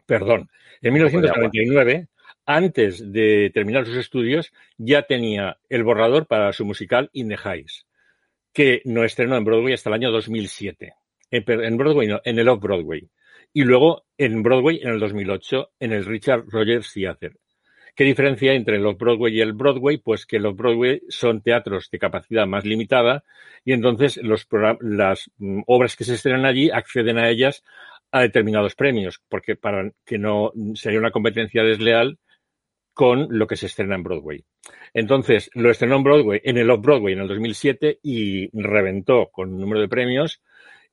perdón, 0.07 0.51
en 0.83 0.93
1999, 0.93 2.09
antes 2.47 3.13
de 3.13 3.53
terminar 3.55 3.87
sus 3.87 3.97
estudios, 3.97 4.53
ya 4.77 5.03
tenía 5.03 5.57
el 5.69 5.85
borrador 5.85 6.27
para 6.27 6.53
su 6.53 6.65
musical 6.65 7.11
In 7.13 7.29
the 7.29 7.37
Heights, 7.37 7.87
que 8.53 8.83
no 8.85 9.05
estrenó 9.05 9.37
en 9.37 9.45
Broadway 9.45 9.75
hasta 9.75 9.91
el 9.91 9.95
año 9.95 10.11
2007. 10.11 10.95
En 11.31 11.77
Broadway 11.77 12.09
no, 12.09 12.21
en 12.25 12.41
el 12.41 12.49
Off-Broadway 12.49 13.09
y 13.53 13.63
luego 13.65 14.05
en 14.19 14.43
Broadway 14.43 14.81
en 14.83 14.91
el 14.91 15.01
2008 15.01 15.71
en 15.81 15.93
el 15.93 16.05
Richard 16.05 16.45
Rogers 16.49 16.93
Theater. 16.93 17.33
¿Qué 17.97 18.05
diferencia 18.05 18.53
entre 18.55 18.77
el 18.77 18.87
Off-Broadway 18.87 19.37
y 19.37 19.41
el 19.41 19.53
Broadway? 19.53 19.99
Pues 19.99 20.25
que 20.25 20.39
los 20.39 20.57
Broadway 20.57 21.03
son 21.09 21.43
teatros 21.43 21.91
de 21.91 21.99
capacidad 21.99 22.47
más 22.47 22.65
limitada 22.65 23.25
y 23.65 23.73
entonces 23.73 24.17
los 24.23 24.47
las 24.81 25.31
mm, 25.39 25.63
obras 25.67 25.97
que 25.97 26.05
se 26.05 26.15
estrenan 26.15 26.47
allí 26.47 26.71
acceden 26.71 27.19
a 27.19 27.29
ellas 27.29 27.65
a 28.13 28.23
determinados 28.23 28.75
premios, 28.75 29.21
porque 29.29 29.57
para 29.57 29.91
que 30.05 30.19
no 30.19 30.53
sería 30.75 30.99
una 30.99 31.11
competencia 31.11 31.63
desleal 31.63 32.19
con 32.93 33.29
lo 33.31 33.47
que 33.47 33.57
se 33.57 33.67
estrena 33.67 33.95
en 33.95 34.03
Broadway. 34.03 34.45
Entonces, 34.93 35.51
lo 35.55 35.71
estrenó 35.71 35.97
en 35.97 36.03
Broadway, 36.03 36.41
en 36.43 36.59
el 36.59 36.71
Off-Broadway 36.71 37.15
en 37.15 37.21
el 37.21 37.29
2007 37.29 38.01
y 38.03 38.51
reventó 38.53 39.31
con 39.31 39.53
un 39.55 39.61
número 39.61 39.81
de 39.81 39.89
premios 39.89 40.43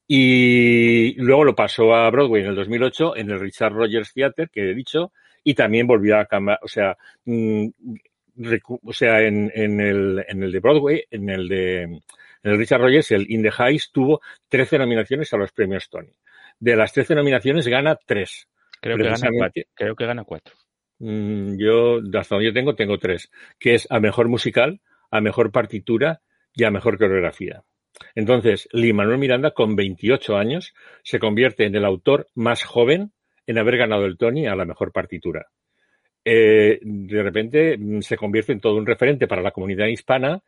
Y 0.08 1.16
luego 1.22 1.44
lo 1.44 1.56
pasó 1.56 1.94
a 1.94 2.10
Broadway 2.10 2.44
en 2.44 2.50
el 2.50 2.56
2008 2.56 3.18
en 3.18 3.30
el 3.30 3.40
Richard 3.40 3.74
Rogers 3.74 4.14
Theater, 4.14 4.50
que 4.50 4.72
he 4.72 4.74
dicho, 4.74 5.12
y 5.44 5.54
también 5.54 5.86
volvió 5.86 6.18
a 6.18 6.26
cambiar, 6.26 6.60
o 6.62 6.68
sea, 6.68 6.98
mm, 7.26 7.68
o 8.84 8.94
sea, 8.94 9.22
en, 9.22 9.52
en, 9.54 9.82
el, 9.82 10.24
en 10.28 10.44
el 10.44 10.52
de 10.52 10.60
Broadway, 10.60 11.04
en 11.10 11.30
el 11.30 11.48
de 11.48 12.02
en 12.44 12.52
el 12.52 12.58
Richard 12.60 12.82
Rogers, 12.82 13.12
el 13.12 13.30
In 13.30 13.42
the 13.42 13.52
Heights 13.52 13.92
tuvo 13.92 14.22
13 14.48 14.78
nominaciones 14.78 15.34
a 15.34 15.38
los 15.38 15.52
premios 15.52 15.90
Tony. 15.90 16.14
De 16.60 16.76
las 16.76 16.94
13 16.94 17.16
nominaciones 17.16 17.68
gana 17.68 17.98
3. 18.06 18.48
Creo, 18.80 18.98
que 18.98 19.04
gana, 19.04 19.30
cuatro. 19.38 19.64
creo 19.74 19.96
que 19.96 20.06
gana 20.06 20.24
4. 20.24 20.56
Mm, 21.00 21.58
yo, 21.58 22.00
hasta 22.18 22.36
donde 22.36 22.46
yo 22.46 22.54
tengo, 22.54 22.76
tengo 22.76 22.98
3. 22.98 23.30
Que 23.60 23.76
es 23.76 23.88
a 23.90 24.00
mejor 24.00 24.30
musical, 24.30 24.80
a 25.12 25.20
mejor 25.20 25.52
partitura 25.52 26.22
y 26.54 26.64
a 26.64 26.72
mejor 26.72 26.98
coreografía. 26.98 27.64
Entonces, 28.16 28.68
Lee 28.72 28.94
Manuel 28.94 29.20
Miranda, 29.20 29.52
con 29.52 29.76
28 29.76 30.38
años, 30.38 30.74
se 31.04 31.20
convierte 31.20 31.66
en 31.66 31.76
el 31.76 31.86
autor 31.86 32.30
más 32.36 32.64
joven 32.64 33.12
en 33.46 33.58
haber 33.58 33.78
ganado 33.78 34.06
el 34.06 34.18
Tony 34.18 34.48
a 34.48 34.56
la 34.56 34.66
mejor 34.66 34.92
partitura. 34.92 35.48
Eh, 36.26 36.80
de 36.82 37.24
repente 37.24 37.78
mm, 37.78 38.02
se 38.02 38.18
convierte 38.18 38.52
en 38.52 38.60
todo 38.60 38.76
un 38.76 38.86
referente 38.86 39.28
para 39.28 39.42
la 39.42 39.52
comunidad 39.52 39.88
hispana 39.88 40.44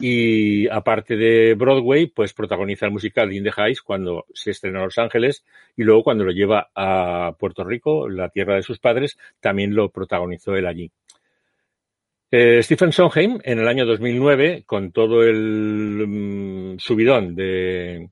y 0.00 0.66
aparte 0.68 1.14
de 1.14 1.54
Broadway, 1.54 2.06
pues 2.06 2.32
protagoniza 2.32 2.86
el 2.86 2.92
musical 2.92 3.32
In 3.32 3.44
the 3.44 3.52
Heights 3.54 3.82
cuando 3.82 4.24
se 4.32 4.50
estrena 4.50 4.78
en 4.78 4.86
Los 4.86 4.98
Ángeles 4.98 5.44
y 5.76 5.84
luego 5.84 6.02
cuando 6.02 6.24
lo 6.24 6.32
lleva 6.32 6.70
a 6.74 7.36
Puerto 7.38 7.64
Rico, 7.64 8.08
la 8.08 8.30
tierra 8.30 8.56
de 8.56 8.62
sus 8.62 8.78
padres, 8.78 9.18
también 9.40 9.74
lo 9.74 9.90
protagonizó 9.90 10.56
él 10.56 10.66
allí. 10.66 10.90
Eh, 12.32 12.62
Stephen 12.62 12.92
Sondheim, 12.92 13.40
en 13.42 13.58
el 13.58 13.66
año 13.66 13.84
2009, 13.84 14.62
con 14.64 14.92
todo 14.92 15.24
el 15.24 16.06
mm, 16.06 16.78
subidón 16.78 17.34
de, 17.34 18.10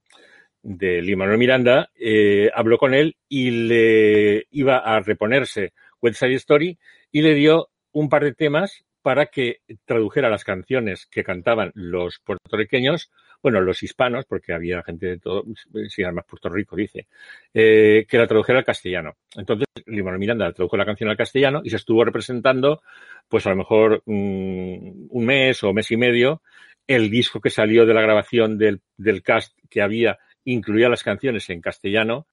de 0.60 1.02
Lee 1.02 1.14
Manuel 1.14 1.38
Miranda, 1.38 1.90
eh, 1.94 2.50
habló 2.52 2.78
con 2.78 2.94
él 2.94 3.16
y 3.28 3.50
le 3.50 4.46
iba 4.50 4.78
a 4.78 4.98
reponerse 4.98 5.72
West 6.02 6.20
Story 6.20 6.76
y 7.12 7.22
le 7.22 7.34
dio 7.34 7.68
un 7.92 8.08
par 8.08 8.24
de 8.24 8.34
temas 8.34 8.84
para 9.02 9.26
que 9.26 9.60
tradujera 9.84 10.28
las 10.28 10.42
canciones 10.42 11.06
que 11.06 11.22
cantaban 11.22 11.70
los 11.74 12.18
puertorriqueños, 12.18 13.12
bueno, 13.42 13.60
los 13.60 13.82
hispanos, 13.82 14.24
porque 14.26 14.52
había 14.52 14.82
gente 14.82 15.06
de 15.06 15.18
todo, 15.18 15.44
sí, 15.88 16.02
además 16.02 16.24
Puerto 16.28 16.48
Rico 16.48 16.76
dice, 16.76 17.06
eh, 17.54 18.04
que 18.08 18.18
la 18.18 18.26
tradujera 18.26 18.58
al 18.58 18.64
castellano. 18.64 19.16
Entonces, 19.36 19.66
Limón 19.86 20.18
Miranda 20.18 20.52
tradujo 20.52 20.76
la 20.76 20.84
canción 20.84 21.10
al 21.10 21.16
castellano 21.16 21.60
y 21.64 21.70
se 21.70 21.76
estuvo 21.76 22.04
representando, 22.04 22.82
pues 23.28 23.46
a 23.46 23.50
lo 23.50 23.56
mejor 23.56 24.02
mm, 24.06 25.06
un 25.10 25.24
mes 25.24 25.62
o 25.62 25.72
mes 25.72 25.90
y 25.90 25.96
medio, 25.96 26.42
el 26.86 27.10
disco 27.10 27.40
que 27.40 27.50
salió 27.50 27.86
de 27.86 27.94
la 27.94 28.02
grabación 28.02 28.58
del, 28.58 28.80
cast 29.22 29.56
que 29.68 29.82
había 29.82 30.18
incluía 30.44 30.88
las 30.88 31.04
canciones 31.04 31.48
en 31.50 31.60
castellano 31.60 32.26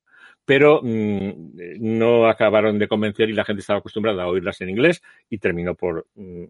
pero 0.45 0.79
mmm, 0.81 1.51
no 1.79 2.27
acabaron 2.27 2.77
de 2.79 2.87
convencer 2.87 3.29
y 3.29 3.33
la 3.33 3.43
gente 3.43 3.61
estaba 3.61 3.79
acostumbrada 3.79 4.23
a 4.23 4.27
oírlas 4.27 4.61
en 4.61 4.69
inglés 4.69 5.01
y 5.29 5.39
terminó 5.39 5.75
por 5.75 6.07
mmm, 6.15 6.45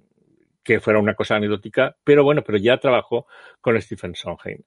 que 0.65 0.79
fuera 0.81 0.99
una 0.99 1.13
cosa 1.13 1.35
anecdótica, 1.35 1.95
pero 2.03 2.23
bueno, 2.23 2.43
pero 2.43 2.57
ya 2.57 2.77
trabajó 2.77 3.27
con 3.61 3.79
Stephen 3.79 4.15
Sondheim. 4.15 4.63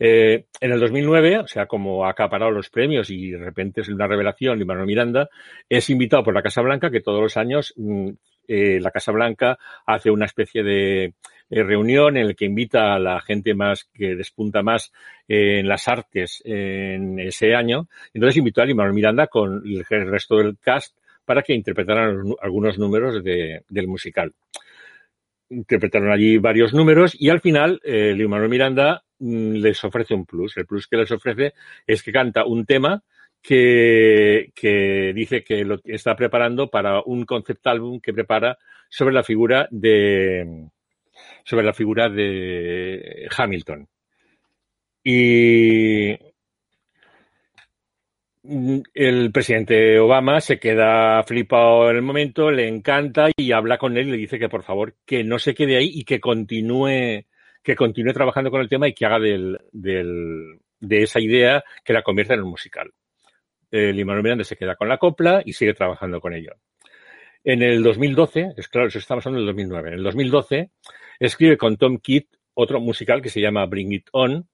Eh, 0.00 0.44
en 0.60 0.72
el 0.72 0.80
2009, 0.80 1.38
o 1.38 1.46
sea, 1.46 1.66
como 1.66 2.04
ha 2.04 2.10
acaparado 2.10 2.50
los 2.50 2.70
premios 2.70 3.10
y 3.10 3.30
de 3.30 3.38
repente 3.38 3.80
es 3.80 3.88
una 3.88 4.06
revelación, 4.06 4.64
Manuel 4.64 4.86
Miranda 4.86 5.28
es 5.68 5.90
invitado 5.90 6.22
por 6.22 6.34
la 6.34 6.42
Casa 6.42 6.60
Blanca, 6.60 6.90
que 6.90 7.00
todos 7.00 7.20
los 7.20 7.36
años 7.36 7.72
mmm, 7.76 8.10
eh, 8.46 8.80
la 8.80 8.90
Casa 8.90 9.12
Blanca 9.12 9.58
hace 9.86 10.10
una 10.10 10.26
especie 10.26 10.62
de 10.62 11.04
eh, 11.50 11.62
reunión 11.62 12.16
en 12.16 12.28
la 12.28 12.34
que 12.34 12.44
invita 12.44 12.94
a 12.94 12.98
la 12.98 13.20
gente 13.20 13.54
más 13.54 13.88
que 13.92 14.14
despunta 14.14 14.62
más 14.62 14.92
en 15.26 15.66
las 15.68 15.88
artes 15.88 16.42
en 16.44 17.18
ese 17.18 17.54
año. 17.54 17.88
Entonces 18.14 18.38
invitó 18.38 18.62
a 18.62 18.66
Manuel 18.66 18.94
Miranda 18.94 19.26
con 19.26 19.62
el 19.64 19.84
resto 19.84 20.36
del 20.36 20.58
cast 20.58 20.96
para 21.24 21.42
que 21.42 21.54
interpretaran 21.54 22.34
algunos 22.40 22.78
números 22.78 23.22
de, 23.22 23.62
del 23.68 23.86
musical. 23.86 24.32
Interpretaron 25.50 26.10
allí 26.10 26.38
varios 26.38 26.74
números 26.74 27.16
y 27.18 27.30
al 27.30 27.40
final 27.40 27.80
eh, 27.84 28.14
Manuel 28.28 28.50
Miranda 28.50 29.02
mm, 29.18 29.54
les 29.54 29.82
ofrece 29.84 30.14
un 30.14 30.26
plus. 30.26 30.56
El 30.56 30.66
plus 30.66 30.86
que 30.86 30.96
les 30.96 31.10
ofrece 31.10 31.54
es 31.86 32.02
que 32.02 32.12
canta 32.12 32.44
un 32.44 32.66
tema 32.66 33.02
que, 33.40 34.52
que 34.54 35.12
dice 35.14 35.42
que 35.42 35.64
lo 35.64 35.78
está 35.84 36.16
preparando 36.16 36.68
para 36.68 37.00
un 37.02 37.24
concept 37.24 37.66
álbum 37.66 38.00
que 38.00 38.12
prepara 38.12 38.58
sobre 38.88 39.14
la 39.14 39.22
figura 39.22 39.68
de 39.70 40.68
sobre 41.44 41.64
la 41.64 41.72
figura 41.72 42.08
de 42.08 43.28
Hamilton. 43.36 43.88
Y 45.02 46.16
el 48.94 49.30
presidente 49.32 49.98
Obama 49.98 50.40
se 50.40 50.58
queda 50.58 51.22
flipado 51.24 51.90
en 51.90 51.96
el 51.96 52.02
momento, 52.02 52.50
le 52.50 52.66
encanta 52.66 53.28
y 53.36 53.52
habla 53.52 53.78
con 53.78 53.96
él 53.96 54.08
y 54.08 54.10
le 54.12 54.16
dice 54.16 54.38
que 54.38 54.48
por 54.48 54.62
favor 54.62 54.96
que 55.04 55.22
no 55.22 55.38
se 55.38 55.54
quede 55.54 55.76
ahí 55.76 55.90
y 55.92 56.04
que 56.04 56.20
continúe 56.20 57.24
que 57.62 57.76
continúe 57.76 58.12
trabajando 58.12 58.50
con 58.50 58.60
el 58.60 58.68
tema 58.68 58.88
y 58.88 58.94
que 58.94 59.04
haga 59.04 59.18
del, 59.18 59.58
del, 59.72 60.60
de 60.80 61.02
esa 61.02 61.20
idea 61.20 61.62
que 61.84 61.92
la 61.92 62.02
convierta 62.02 62.34
en 62.34 62.42
un 62.42 62.50
musical 62.50 62.90
el 63.70 64.04
Manuel 64.04 64.22
Miranda 64.22 64.44
se 64.44 64.56
queda 64.56 64.76
con 64.76 64.88
la 64.88 64.98
copla 64.98 65.42
y 65.44 65.52
sigue 65.52 65.74
trabajando 65.74 66.20
con 66.20 66.34
ello. 66.34 66.52
En 67.44 67.62
el 67.62 67.82
2012, 67.82 68.54
es 68.56 68.68
claro, 68.68 68.88
eso 68.88 68.98
estamos 68.98 69.26
hablando 69.26 69.46
del 69.46 69.54
2009, 69.54 69.88
en 69.88 69.94
el 69.94 70.02
2012 70.02 70.70
escribe 71.20 71.56
con 71.56 71.76
Tom 71.76 71.98
Kidd 71.98 72.24
otro 72.54 72.80
musical 72.80 73.22
que 73.22 73.28
se 73.28 73.40
llama 73.40 73.66
Bring 73.66 73.92
It 73.92 74.08
On, 74.12 74.48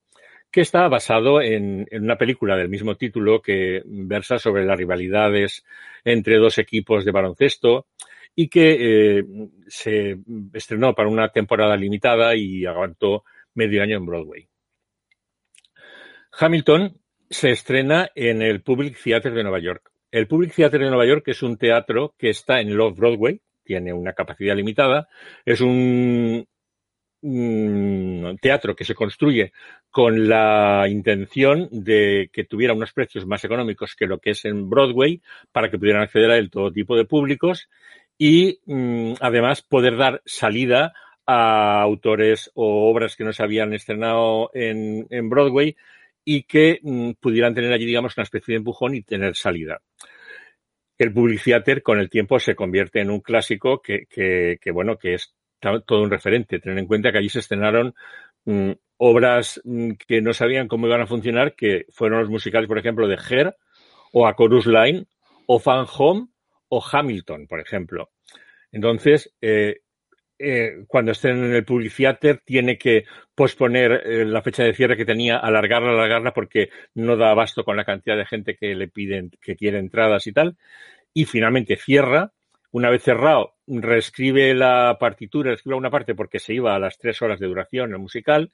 que 0.55 0.61
está 0.61 0.87
basado 0.87 1.43
en, 1.43 1.85
una 1.91 2.17
película 2.17 2.57
del 2.57 2.69
mismo 2.69 2.95
título 2.95 3.43
que 3.43 3.83
versa 3.85 4.39
sobre 4.39 4.65
las 4.65 4.79
rivalidades 4.79 5.65
entre 6.05 6.37
dos 6.37 6.59
equipos 6.59 7.05
de 7.05 7.11
baloncesto 7.11 7.89
y 8.37 8.47
que 8.47 9.19
eh, 9.19 9.25
se 9.67 10.17
estrenó 10.53 10.95
para 10.95 11.09
una 11.09 11.31
temporada 11.31 11.77
limitada 11.77 12.37
y 12.37 12.67
aguantó 12.67 13.25
medio 13.55 13.83
año 13.83 13.97
en 13.97 14.07
Broadway. 14.07 14.49
Hamilton 16.39 17.01
se 17.29 17.51
estrena 17.51 18.13
en 18.15 18.41
el 18.41 18.63
Public 18.63 18.97
Theater 19.03 19.35
de 19.35 19.43
Nueva 19.43 19.59
York. 19.59 19.91
El 20.13 20.29
Public 20.29 20.55
Theater 20.55 20.83
de 20.83 20.89
Nueva 20.89 21.07
York 21.07 21.25
es 21.27 21.43
un 21.43 21.57
teatro 21.57 22.15
que 22.17 22.31
está 22.31 22.61
en 22.61 22.77
Love 22.77 22.97
Broadway, 22.97 23.41
tiene 23.65 23.93
una 23.93 24.13
capacidad 24.13 24.55
limitada, 24.55 25.09
es 25.45 25.61
un, 25.61 26.47
teatro 28.41 28.77
que 28.77 28.85
se 28.85 28.95
construye 28.95 29.53
con 29.91 30.29
la 30.29 30.87
intención 30.89 31.69
de 31.71 32.29
que 32.33 32.45
tuviera 32.45 32.75
unos 32.75 32.93
precios 32.93 33.27
más 33.27 33.45
económicos 33.45 33.95
que 33.95 34.07
lo 34.07 34.19
que 34.19 34.31
es 34.31 34.45
en 34.45 34.69
Broadway 34.69 35.23
para 35.51 35.71
que 35.71 35.79
pudieran 35.79 36.03
acceder 36.03 36.31
a 36.31 36.37
él 36.37 36.51
todo 36.51 36.73
tipo 36.73 36.97
de 36.97 37.07
públicos 37.07 37.69
y 38.19 38.61
mmm, 38.67 39.15
además 39.21 39.63
poder 39.63 39.97
dar 39.97 40.23
salida 40.27 40.93
a 41.27 41.81
autores 41.81 42.51
o 42.55 42.91
obras 42.91 43.17
que 43.17 43.25
no 43.25 43.33
se 43.33 43.43
habían 43.43 43.73
estrenado 43.73 44.51
en, 44.53 45.07
en 45.09 45.31
Broadway 45.31 45.77
y 46.25 46.43
que 46.43 46.81
mm, 46.83 47.13
pudieran 47.21 47.55
tener 47.55 47.73
allí, 47.73 47.87
digamos, 47.87 48.17
una 48.17 48.25
especie 48.25 48.53
de 48.53 48.59
empujón 48.59 48.95
y 48.95 49.03
tener 49.03 49.35
salida. 49.35 49.81
El 50.99 51.13
Public 51.13 51.43
Theater 51.43 51.83
con 51.83 51.99
el 51.99 52.09
tiempo 52.11 52.39
se 52.39 52.55
convierte 52.55 53.01
en 53.01 53.11
un 53.11 53.21
clásico 53.21 53.81
que, 53.81 54.07
que, 54.07 54.59
que 54.61 54.71
bueno, 54.71 54.97
que 54.97 55.15
es 55.15 55.35
todo 55.61 56.03
un 56.03 56.11
referente. 56.11 56.59
Tener 56.59 56.79
en 56.79 56.87
cuenta 56.87 57.13
que 57.13 57.19
allí 57.19 57.29
se 57.29 57.41
estrenaron 57.41 57.95
mm, 58.45 58.73
obras 58.99 59.61
mm, 59.65 59.93
que 60.07 60.21
no 60.21 60.33
sabían 60.33 60.69
cómo 60.69 60.87
iban 60.87 61.01
a 61.01 61.07
funcionar, 61.07 61.55
que 61.55 61.87
fueron 61.91 62.21
los 62.21 62.31
musicales, 62.31 62.69
por 62.69 62.79
ejemplo, 62.79 63.09
de 63.09 63.17
Her, 63.17 63.57
o 64.13 64.27
A 64.27 64.35
Chorus 64.37 64.67
Line, 64.67 65.07
o 65.47 65.59
Fan 65.59 65.87
Home, 65.97 66.29
o 66.69 66.85
Hamilton, 66.93 67.47
por 67.47 67.61
ejemplo. 67.61 68.11
Entonces, 68.73 69.33
eh, 69.41 69.81
eh, 70.37 70.85
cuando 70.89 71.13
estén 71.13 71.45
en 71.45 71.55
el 71.55 71.65
Public 71.65 71.95
Theater 71.95 72.41
tiene 72.45 72.77
que 72.77 73.05
posponer 73.35 74.03
eh, 74.05 74.25
la 74.25 74.43
fecha 74.43 74.65
de 74.65 74.75
cierre 74.75 74.97
que 74.97 75.05
tenía, 75.05 75.39
alargarla, 75.39 75.93
alargarla 75.93 76.35
porque 76.35 76.71
no 76.95 77.17
da 77.17 77.31
abasto 77.31 77.65
con 77.65 77.77
la 77.77 77.85
cantidad 77.85 78.17
de 78.17 78.27
gente 78.27 78.57
que 78.57 78.75
le 78.75 78.89
piden, 78.89 79.31
que 79.41 79.55
quiere 79.55 79.79
entradas 79.79 80.27
y 80.27 80.33
tal. 80.33 80.57
Y 81.13 81.27
finalmente 81.27 81.77
cierra. 81.77 82.33
Una 82.75 82.91
vez 82.91 83.05
cerrado, 83.05 83.55
reescribe 83.69 84.53
la 84.53 84.97
partitura, 84.99 85.51
reescribe 85.51 85.77
una 85.77 85.91
parte 85.91 86.17
porque 86.17 86.41
se 86.41 86.55
iba 86.55 86.75
a 86.75 86.79
las 86.81 86.99
tres 86.99 87.23
horas 87.23 87.39
de 87.39 87.47
duración 87.47 87.93
el 87.93 88.01
musical 88.01 88.51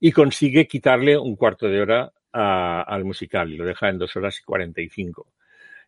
y 0.00 0.10
consigue 0.10 0.66
quitarle 0.66 1.16
un 1.16 1.36
cuarto 1.36 1.68
de 1.68 1.80
hora 1.80 2.12
al 2.32 3.04
musical 3.04 3.52
y 3.52 3.56
lo 3.56 3.64
deja 3.64 3.88
en 3.88 3.98
dos 3.98 4.16
horas 4.16 4.36
y 4.40 4.42
cuarenta 4.42 4.80
y 4.80 4.88
cinco. 4.88 5.28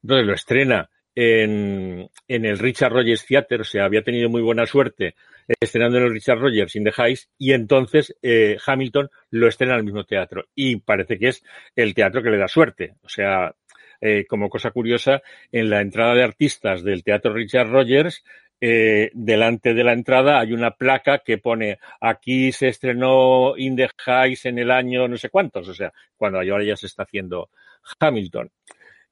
Entonces 0.00 0.24
lo 0.28 0.32
estrena 0.32 0.90
en, 1.12 2.08
en, 2.28 2.44
el 2.44 2.60
Richard 2.60 2.92
Rogers 2.92 3.26
Theater, 3.26 3.62
o 3.62 3.64
sea, 3.64 3.84
había 3.84 4.04
tenido 4.04 4.28
muy 4.28 4.42
buena 4.42 4.64
suerte 4.64 5.16
estrenando 5.60 5.98
en 5.98 6.04
el 6.04 6.12
Richard 6.12 6.38
Rogers 6.38 6.76
in 6.76 6.84
the 6.84 6.92
Heights 6.96 7.30
y 7.36 7.52
entonces 7.52 8.16
eh, 8.22 8.58
Hamilton 8.64 9.10
lo 9.30 9.48
estrena 9.48 9.72
en 9.72 9.80
el 9.80 9.84
mismo 9.84 10.04
teatro 10.04 10.46
y 10.54 10.76
parece 10.76 11.18
que 11.18 11.28
es 11.28 11.44
el 11.74 11.94
teatro 11.94 12.22
que 12.22 12.30
le 12.30 12.38
da 12.38 12.46
suerte. 12.46 12.94
O 13.02 13.08
sea, 13.08 13.54
eh, 14.02 14.26
como 14.28 14.50
cosa 14.50 14.72
curiosa, 14.72 15.22
en 15.52 15.70
la 15.70 15.80
entrada 15.80 16.14
de 16.14 16.24
artistas 16.24 16.82
del 16.82 17.04
teatro 17.04 17.32
Richard 17.32 17.70
Rogers 17.70 18.22
eh, 18.60 19.10
delante 19.14 19.74
de 19.74 19.82
la 19.82 19.92
entrada 19.92 20.38
hay 20.38 20.52
una 20.52 20.70
placa 20.72 21.18
que 21.18 21.38
pone 21.38 21.78
aquí 22.00 22.52
se 22.52 22.68
estrenó 22.68 23.56
In 23.56 23.74
the 23.74 23.88
Heights 24.06 24.46
en 24.46 24.58
el 24.58 24.70
año 24.70 25.08
no 25.08 25.16
sé 25.16 25.30
cuántos, 25.30 25.68
o 25.68 25.74
sea, 25.74 25.92
cuando 26.16 26.38
ahora 26.38 26.64
ya 26.64 26.76
se 26.76 26.86
está 26.86 27.04
haciendo 27.04 27.50
Hamilton. 27.98 28.50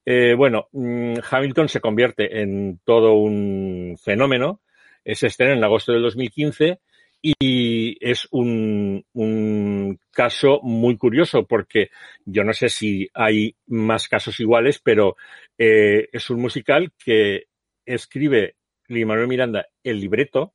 Eh, 0.05 0.35
bueno, 0.35 0.69
mm, 0.73 1.15
Hamilton 1.31 1.69
se 1.69 1.81
convierte 1.81 2.41
en 2.41 2.81
todo 2.85 3.15
un 3.15 3.97
fenómeno. 4.03 4.61
Se 5.05 5.29
estrena 5.29 5.55
en 5.55 5.65
agosto 5.65 5.93
del 5.93 6.03
2015 6.03 6.79
y 7.23 7.97
es 8.01 8.27
un, 8.31 9.05
un, 9.13 9.99
caso 10.11 10.61
muy 10.63 10.97
curioso 10.97 11.47
porque 11.47 11.91
yo 12.25 12.45
no 12.45 12.53
sé 12.53 12.69
si 12.69 13.09
hay 13.15 13.57
más 13.67 14.09
casos 14.09 14.41
iguales, 14.41 14.81
pero 14.83 15.17
eh, 15.59 16.09
es 16.13 16.31
un 16.31 16.41
musical 16.41 16.93
que 17.05 17.45
escribe 17.85 18.57
Manuel 18.89 19.29
Miranda 19.29 19.67
el 19.83 20.01
libreto, 20.01 20.55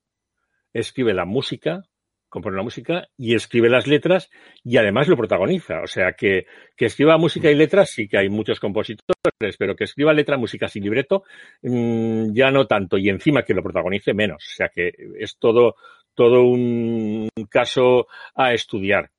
escribe 0.73 1.13
la 1.13 1.25
música, 1.25 1.83
compone 2.29 2.57
la 2.57 2.63
música 2.63 3.07
y 3.17 3.33
escribe 3.33 3.69
las 3.69 3.87
letras 3.87 4.29
y 4.63 4.77
además 4.77 5.07
lo 5.07 5.15
protagoniza. 5.15 5.81
O 5.81 5.87
sea, 5.87 6.13
que, 6.13 6.45
que 6.75 6.87
escriba 6.87 7.17
música 7.17 7.49
y 7.49 7.55
letras 7.55 7.91
sí 7.91 8.07
que 8.07 8.17
hay 8.17 8.29
muchos 8.29 8.59
compositores, 8.59 9.57
pero 9.57 9.75
que 9.75 9.85
escriba 9.85 10.13
letra, 10.13 10.37
música 10.37 10.67
sin 10.67 10.83
libreto 10.83 11.23
mmm, 11.61 12.33
ya 12.33 12.51
no 12.51 12.67
tanto 12.67 12.97
y 12.97 13.09
encima 13.09 13.43
que 13.43 13.53
lo 13.53 13.63
protagonice 13.63 14.13
menos. 14.13 14.43
O 14.45 14.55
sea, 14.55 14.69
que 14.69 14.91
es 15.17 15.37
todo, 15.37 15.75
todo 16.15 16.43
un 16.43 17.29
caso 17.49 18.07
a 18.33 18.53
estudiar. 18.53 19.11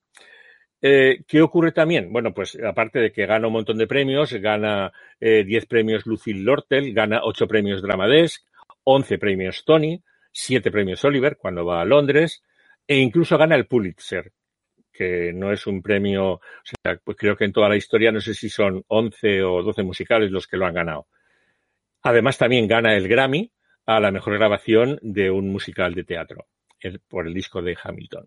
Eh, 0.80 1.24
¿Qué 1.26 1.40
ocurre 1.40 1.72
también? 1.72 2.12
Bueno, 2.12 2.32
pues 2.34 2.56
aparte 2.62 2.98
de 2.98 3.12
que 3.12 3.26
gana 3.26 3.46
un 3.46 3.54
montón 3.54 3.78
de 3.78 3.86
premios, 3.86 4.32
gana 4.34 4.92
eh, 5.18 5.42
10 5.44 5.66
premios 5.66 6.06
Lucille 6.06 6.42
Lortel, 6.42 6.92
gana 6.92 7.20
8 7.22 7.48
premios 7.48 7.82
Dramadesk, 7.82 8.44
11 8.84 9.18
premios 9.18 9.64
Tony, 9.64 10.02
7 10.32 10.70
premios 10.70 11.04
Oliver 11.04 11.38
cuando 11.38 11.64
va 11.64 11.80
a 11.80 11.84
Londres, 11.84 12.42
e 12.86 12.98
incluso 12.98 13.38
gana 13.38 13.56
el 13.56 13.66
Pulitzer, 13.66 14.32
que 14.92 15.32
no 15.32 15.50
es 15.52 15.66
un 15.66 15.82
premio, 15.82 16.34
o 16.34 16.40
sea, 16.62 17.00
pues 17.02 17.16
creo 17.16 17.36
que 17.36 17.46
en 17.46 17.52
toda 17.52 17.68
la 17.68 17.76
historia 17.76 18.12
no 18.12 18.20
sé 18.20 18.34
si 18.34 18.48
son 18.48 18.84
11 18.86 19.42
o 19.42 19.62
12 19.62 19.82
musicales 19.82 20.30
los 20.30 20.46
que 20.46 20.56
lo 20.56 20.66
han 20.66 20.74
ganado. 20.74 21.06
Además 22.02 22.38
también 22.38 22.68
gana 22.68 22.94
el 22.96 23.08
Grammy 23.08 23.50
a 23.86 23.98
la 23.98 24.12
mejor 24.12 24.34
grabación 24.34 24.98
de 25.02 25.30
un 25.30 25.50
musical 25.50 25.94
de 25.94 26.04
teatro 26.04 26.46
por 27.09 27.26
el 27.26 27.35
disco 27.35 27.62
de 27.62 27.76
Hamilton. 27.83 28.26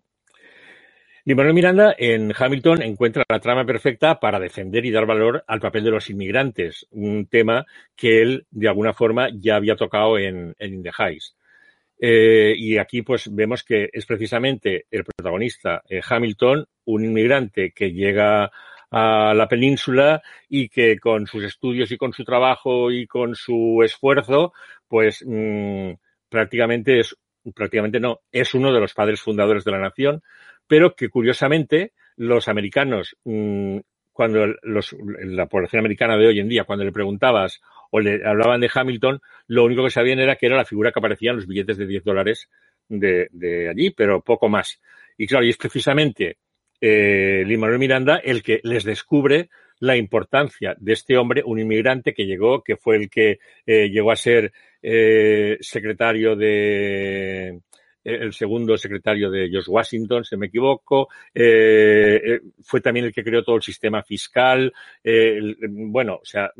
Lin-Manuel 1.24 1.54
Miranda 1.54 1.94
en 1.98 2.32
Hamilton 2.36 2.82
encuentra 2.82 3.24
la 3.28 3.40
trama 3.40 3.66
perfecta 3.66 4.18
para 4.18 4.40
defender 4.40 4.86
y 4.86 4.90
dar 4.90 5.04
valor 5.04 5.44
al 5.46 5.60
papel 5.60 5.84
de 5.84 5.90
los 5.90 6.08
inmigrantes, 6.08 6.86
un 6.90 7.26
tema 7.26 7.66
que 7.94 8.22
él 8.22 8.46
de 8.50 8.68
alguna 8.68 8.94
forma 8.94 9.28
ya 9.32 9.56
había 9.56 9.76
tocado 9.76 10.18
en, 10.18 10.54
en 10.58 10.82
the 10.82 10.90
Heights. 10.98 11.36
Eh, 12.02 12.54
y 12.56 12.78
aquí 12.78 13.02
pues 13.02 13.32
vemos 13.34 13.62
que 13.62 13.90
es 13.92 14.06
precisamente 14.06 14.86
el 14.90 15.04
protagonista 15.04 15.82
eh, 15.86 16.00
Hamilton, 16.02 16.66
un 16.86 17.04
inmigrante 17.04 17.72
que 17.72 17.92
llega 17.92 18.50
a 18.90 19.34
la 19.34 19.46
península 19.46 20.22
y 20.48 20.70
que 20.70 20.98
con 20.98 21.26
sus 21.26 21.44
estudios 21.44 21.92
y 21.92 21.98
con 21.98 22.14
su 22.14 22.24
trabajo 22.24 22.90
y 22.90 23.06
con 23.06 23.34
su 23.34 23.82
esfuerzo, 23.84 24.54
pues 24.88 25.22
mmm, 25.26 25.92
prácticamente 26.30 27.00
es, 27.00 27.14
prácticamente 27.54 28.00
no, 28.00 28.20
es 28.32 28.54
uno 28.54 28.72
de 28.72 28.80
los 28.80 28.94
padres 28.94 29.20
fundadores 29.20 29.64
de 29.64 29.70
la 29.70 29.78
nación, 29.78 30.22
pero 30.66 30.94
que 30.94 31.08
curiosamente 31.08 31.92
los 32.16 32.48
americanos, 32.48 33.16
mmm, 33.24 33.78
cuando 34.12 34.46
los, 34.62 34.94
la 35.24 35.46
población 35.46 35.80
americana 35.80 36.16
de 36.16 36.26
hoy 36.26 36.40
en 36.40 36.48
día, 36.48 36.64
cuando 36.64 36.84
le 36.84 36.92
preguntabas 36.92 37.60
o 37.90 38.00
le 38.00 38.26
hablaban 38.26 38.60
de 38.60 38.70
Hamilton, 38.72 39.20
lo 39.46 39.64
único 39.64 39.84
que 39.84 39.90
sabían 39.90 40.18
era 40.18 40.36
que 40.36 40.46
era 40.46 40.56
la 40.56 40.64
figura 40.64 40.92
que 40.92 40.98
aparecía 40.98 41.30
en 41.30 41.36
los 41.36 41.46
billetes 41.46 41.78
de 41.78 41.86
10 41.86 42.04
dólares 42.04 42.48
de, 42.88 43.68
allí, 43.70 43.90
pero 43.90 44.20
poco 44.20 44.48
más. 44.48 44.80
Y 45.16 45.26
claro, 45.26 45.44
y 45.44 45.50
es 45.50 45.56
precisamente 45.56 46.38
eh, 46.80 47.44
Lin 47.46 47.60
Miranda 47.78 48.16
el 48.16 48.42
que 48.42 48.60
les 48.62 48.84
descubre 48.84 49.48
la 49.80 49.96
importancia 49.96 50.74
de 50.78 50.92
este 50.92 51.16
hombre, 51.16 51.42
un 51.44 51.58
inmigrante 51.58 52.14
que 52.14 52.26
llegó, 52.26 52.62
que 52.62 52.76
fue 52.76 52.96
el 52.96 53.10
que 53.10 53.38
eh, 53.66 53.90
llegó 53.90 54.12
a 54.12 54.16
ser 54.16 54.52
eh, 54.82 55.58
secretario 55.60 56.36
de 56.36 57.60
el 58.02 58.32
segundo 58.32 58.76
secretario 58.78 59.30
de 59.30 59.48
George 59.50 59.70
Washington, 59.70 60.24
si 60.24 60.36
me 60.36 60.46
equivoco, 60.46 61.08
eh, 61.34 62.40
fue 62.62 62.80
también 62.80 63.06
el 63.06 63.12
que 63.12 63.24
creó 63.24 63.42
todo 63.42 63.56
el 63.56 63.62
sistema 63.62 64.02
fiscal, 64.02 64.72
eh, 65.04 65.38
bueno, 65.68 66.14
o 66.22 66.24
sea, 66.24 66.50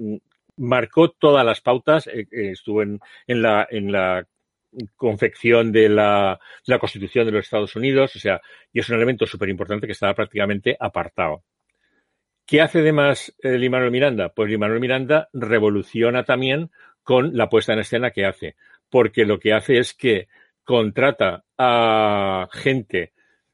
marcó 0.57 1.11
todas 1.13 1.45
las 1.45 1.61
pautas, 1.61 2.07
eh, 2.09 2.27
estuvo 2.31 2.83
en, 2.83 3.01
en, 3.27 3.43
la, 3.43 3.67
en 3.71 3.91
la 3.91 4.27
confección 4.97 5.73
de 5.73 5.89
la, 5.89 6.39
la 6.67 6.79
Constitución 6.79 7.27
de 7.27 7.33
los 7.33 7.45
Estados 7.45 7.75
Unidos, 7.75 8.15
o 8.17 8.19
sea, 8.19 8.41
y 8.73 8.81
es 8.81 8.89
un 8.89 8.97
elemento 8.97 9.27
súper 9.27 9.49
importante 9.49 9.87
que 9.87 9.93
estaba 9.93 10.15
prácticamente 10.15 10.77
apartado. 10.79 11.43
¿Qué 12.51 12.61
hace 12.61 12.81
además 12.81 13.33
eh, 13.45 13.57
Limanuel 13.57 13.93
Miranda? 13.93 14.31
Pues 14.31 14.51
Limanuel 14.51 14.81
Miranda 14.81 15.29
revoluciona 15.33 16.25
también 16.25 16.73
con 17.05 17.37
la 17.37 17.49
puesta 17.49 17.75
en 17.75 17.79
escena 17.79 18.11
que 18.11 18.27
hace, 18.27 18.57
porque 18.89 19.25
lo 19.25 19.39
que 19.39 19.53
hace 19.53 19.79
es 19.79 19.95
que 19.95 20.27
contrata 20.65 21.45
a 21.57 22.49
gente 22.53 23.13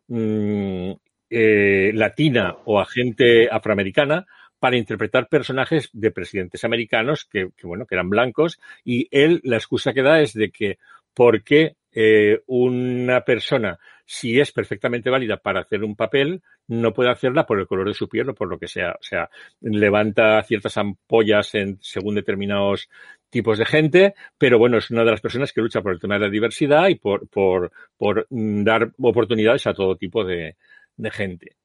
mmm, 0.08 0.92
eh, 1.28 1.90
latina 1.92 2.56
o 2.64 2.80
a 2.80 2.86
gente 2.86 3.50
afroamericana 3.50 4.24
para 4.58 4.78
interpretar 4.78 5.28
personajes 5.28 5.90
de 5.92 6.10
presidentes 6.10 6.64
americanos 6.64 7.26
que, 7.26 7.50
que, 7.54 7.66
bueno, 7.66 7.84
que 7.84 7.96
eran 7.96 8.08
blancos 8.08 8.58
y 8.82 9.08
él 9.10 9.42
la 9.44 9.56
excusa 9.56 9.92
que 9.92 10.00
da 10.00 10.22
es 10.22 10.32
de 10.32 10.50
que 10.50 10.78
por 11.12 11.44
qué 11.44 11.76
eh, 11.98 12.42
una 12.48 13.22
persona, 13.22 13.78
si 14.04 14.38
es 14.38 14.52
perfectamente 14.52 15.08
válida 15.08 15.38
para 15.38 15.60
hacer 15.60 15.82
un 15.82 15.96
papel, 15.96 16.42
no 16.68 16.92
puede 16.92 17.10
hacerla 17.10 17.46
por 17.46 17.58
el 17.58 17.66
color 17.66 17.88
de 17.88 17.94
su 17.94 18.06
piel 18.06 18.28
o 18.28 18.34
por 18.34 18.48
lo 18.48 18.58
que 18.58 18.68
sea. 18.68 18.90
O 18.92 19.02
sea, 19.02 19.30
levanta 19.62 20.42
ciertas 20.42 20.76
ampollas 20.76 21.54
en, 21.54 21.78
según 21.80 22.16
determinados 22.16 22.90
tipos 23.30 23.56
de 23.56 23.64
gente, 23.64 24.14
pero 24.36 24.58
bueno, 24.58 24.76
es 24.76 24.90
una 24.90 25.04
de 25.04 25.12
las 25.12 25.22
personas 25.22 25.54
que 25.54 25.62
lucha 25.62 25.80
por 25.80 25.92
el 25.92 25.98
tema 25.98 26.16
de 26.16 26.26
la 26.26 26.30
diversidad 26.30 26.88
y 26.88 26.96
por, 26.96 27.28
por, 27.28 27.72
por 27.96 28.26
dar 28.28 28.90
oportunidades 28.98 29.66
a 29.66 29.72
todo 29.72 29.96
tipo 29.96 30.22
de, 30.22 30.56
de 30.98 31.10
gente. 31.10 31.56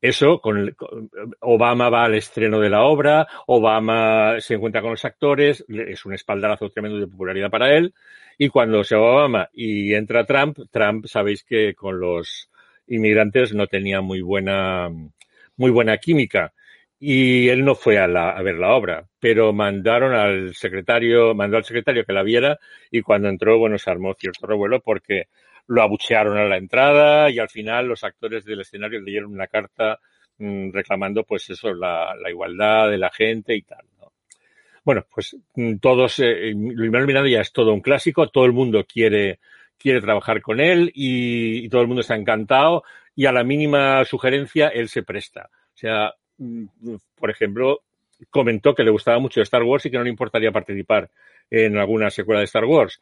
Eso, 0.00 0.40
con, 0.40 0.58
el, 0.58 0.76
con, 0.76 1.10
Obama 1.40 1.88
va 1.88 2.04
al 2.04 2.14
estreno 2.14 2.60
de 2.60 2.70
la 2.70 2.82
obra, 2.82 3.26
Obama 3.48 4.40
se 4.40 4.54
encuentra 4.54 4.80
con 4.80 4.90
los 4.90 5.04
actores, 5.04 5.64
es 5.68 6.04
un 6.04 6.14
espaldarazo 6.14 6.70
tremendo 6.70 6.98
de 6.98 7.08
popularidad 7.08 7.50
para 7.50 7.76
él, 7.76 7.94
y 8.44 8.48
cuando 8.48 8.82
se 8.82 8.96
va 8.96 9.12
Obama 9.12 9.48
y 9.52 9.94
entra 9.94 10.26
Trump, 10.26 10.58
Trump 10.72 11.06
sabéis 11.06 11.44
que 11.44 11.74
con 11.76 12.00
los 12.00 12.50
inmigrantes 12.88 13.54
no 13.54 13.68
tenía 13.68 14.00
muy 14.00 14.20
buena, 14.20 14.88
muy 15.56 15.70
buena 15.70 15.96
química 15.98 16.52
y 16.98 17.48
él 17.50 17.64
no 17.64 17.76
fue 17.76 17.98
a, 17.98 18.08
la, 18.08 18.30
a, 18.30 18.42
ver 18.42 18.56
la 18.56 18.74
obra, 18.74 19.06
pero 19.20 19.52
mandaron 19.52 20.12
al 20.12 20.56
secretario, 20.56 21.36
mandó 21.36 21.56
al 21.56 21.62
secretario 21.62 22.04
que 22.04 22.12
la 22.12 22.24
viera 22.24 22.58
y 22.90 23.02
cuando 23.02 23.28
entró, 23.28 23.58
bueno, 23.58 23.78
se 23.78 23.92
armó 23.92 24.12
cierto 24.14 24.44
revuelo 24.48 24.80
porque 24.80 25.28
lo 25.68 25.80
abuchearon 25.80 26.36
a 26.36 26.44
la 26.44 26.56
entrada 26.56 27.30
y 27.30 27.38
al 27.38 27.48
final 27.48 27.86
los 27.86 28.02
actores 28.02 28.44
del 28.44 28.62
escenario 28.62 29.00
leyeron 29.00 29.32
una 29.32 29.46
carta 29.46 30.00
mmm, 30.38 30.72
reclamando, 30.72 31.22
pues 31.22 31.48
eso, 31.48 31.72
la, 31.72 32.16
la, 32.20 32.28
igualdad 32.28 32.90
de 32.90 32.98
la 32.98 33.10
gente 33.10 33.54
y 33.54 33.62
tal. 33.62 33.84
¿No? 34.84 34.84
Bueno, 34.84 35.06
pues 35.14 35.36
mm, 35.54 35.76
todos, 35.76 36.18
eh, 36.18 36.52
Luis 36.54 36.90
Manuel 36.90 37.06
Miranda 37.06 37.30
ya 37.30 37.40
es 37.40 37.52
todo 37.52 37.72
un 37.72 37.80
clásico, 37.80 38.28
todo 38.28 38.44
el 38.44 38.52
mundo 38.52 38.84
quiere, 38.84 39.38
quiere 39.78 40.00
trabajar 40.00 40.40
con 40.40 40.60
él 40.60 40.90
y, 40.94 41.68
todo 41.68 41.82
el 41.82 41.86
mundo 41.86 42.00
está 42.00 42.16
encantado 42.16 42.84
y 43.14 43.26
a 43.26 43.32
la 43.32 43.44
mínima 43.44 44.04
sugerencia 44.04 44.68
él 44.68 44.88
se 44.88 45.02
presta. 45.02 45.50
O 45.52 45.76
sea, 45.76 46.14
por 47.16 47.30
ejemplo, 47.30 47.82
comentó 48.30 48.74
que 48.74 48.84
le 48.84 48.90
gustaba 48.90 49.18
mucho 49.18 49.40
Star 49.42 49.62
Wars 49.62 49.86
y 49.86 49.90
que 49.90 49.98
no 49.98 50.04
le 50.04 50.10
importaría 50.10 50.52
participar 50.52 51.10
en 51.50 51.76
alguna 51.76 52.10
secuela 52.10 52.40
de 52.40 52.46
Star 52.46 52.64
Wars. 52.64 53.00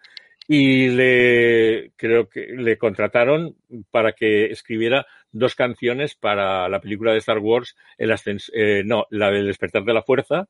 Y 0.49 0.89
le 0.89 1.93
creo 1.97 2.29
que 2.29 2.49
le 2.57 2.77
contrataron 2.77 3.55
para 3.91 4.13
que 4.13 4.47
escribiera 4.47 5.07
dos 5.31 5.55
canciones 5.55 6.17
para 6.17 6.69
la 6.69 6.81
película 6.81 7.13
de 7.13 7.19
Star 7.19 7.39
Wars, 7.39 7.77
el 7.99 8.11
ascens 8.11 8.51
eh, 8.53 8.83
no, 8.85 9.07
la 9.11 9.31
del 9.31 9.47
despertar 9.47 9.85
de 9.85 9.95
la 9.95 10.03
fuerza, 10.03 10.49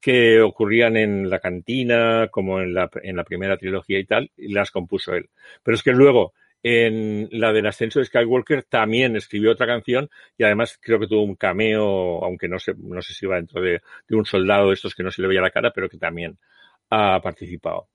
que 0.00 0.40
ocurrían 0.40 0.96
en 0.96 1.28
la 1.28 1.38
cantina, 1.38 2.28
como 2.30 2.60
en 2.60 2.74
la, 2.74 2.90
en 3.02 3.16
la 3.16 3.24
primera 3.24 3.56
trilogía 3.56 3.98
y 3.98 4.04
tal, 4.04 4.30
y 4.36 4.52
las 4.52 4.70
compuso 4.70 5.14
él. 5.14 5.28
Pero 5.62 5.74
es 5.74 5.82
que 5.82 5.92
luego 5.92 6.32
en 6.62 7.28
la 7.32 7.52
del 7.52 7.66
ascenso 7.66 8.00
de 8.00 8.04
Skywalker 8.06 8.64
también 8.64 9.16
escribió 9.16 9.52
otra 9.52 9.66
canción 9.66 10.10
y 10.36 10.44
además 10.44 10.78
creo 10.80 10.98
que 10.98 11.06
tuvo 11.06 11.22
un 11.22 11.36
cameo, 11.36 12.22
aunque 12.24 12.48
no 12.48 12.58
sé, 12.58 12.74
no 12.76 13.00
sé 13.02 13.14
si 13.14 13.26
iba 13.26 13.36
dentro 13.36 13.62
de, 13.62 13.80
de 14.08 14.16
un 14.16 14.26
soldado 14.26 14.68
de 14.68 14.74
estos 14.74 14.94
que 14.94 15.02
no 15.02 15.10
se 15.10 15.22
le 15.22 15.28
veía 15.28 15.40
la 15.40 15.50
cara, 15.50 15.72
pero 15.72 15.88
que 15.88 15.98
también 15.98 16.38
ha 16.90 17.20
participado. 17.22 17.88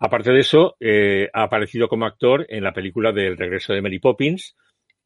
Aparte 0.00 0.32
de 0.32 0.40
eso, 0.40 0.76
eh, 0.80 1.30
ha 1.32 1.44
aparecido 1.44 1.88
como 1.88 2.06
actor 2.06 2.46
en 2.48 2.64
la 2.64 2.72
película 2.72 3.12
del 3.12 3.36
regreso 3.36 3.72
de 3.72 3.82
Mary 3.82 4.00
Poppins 4.00 4.56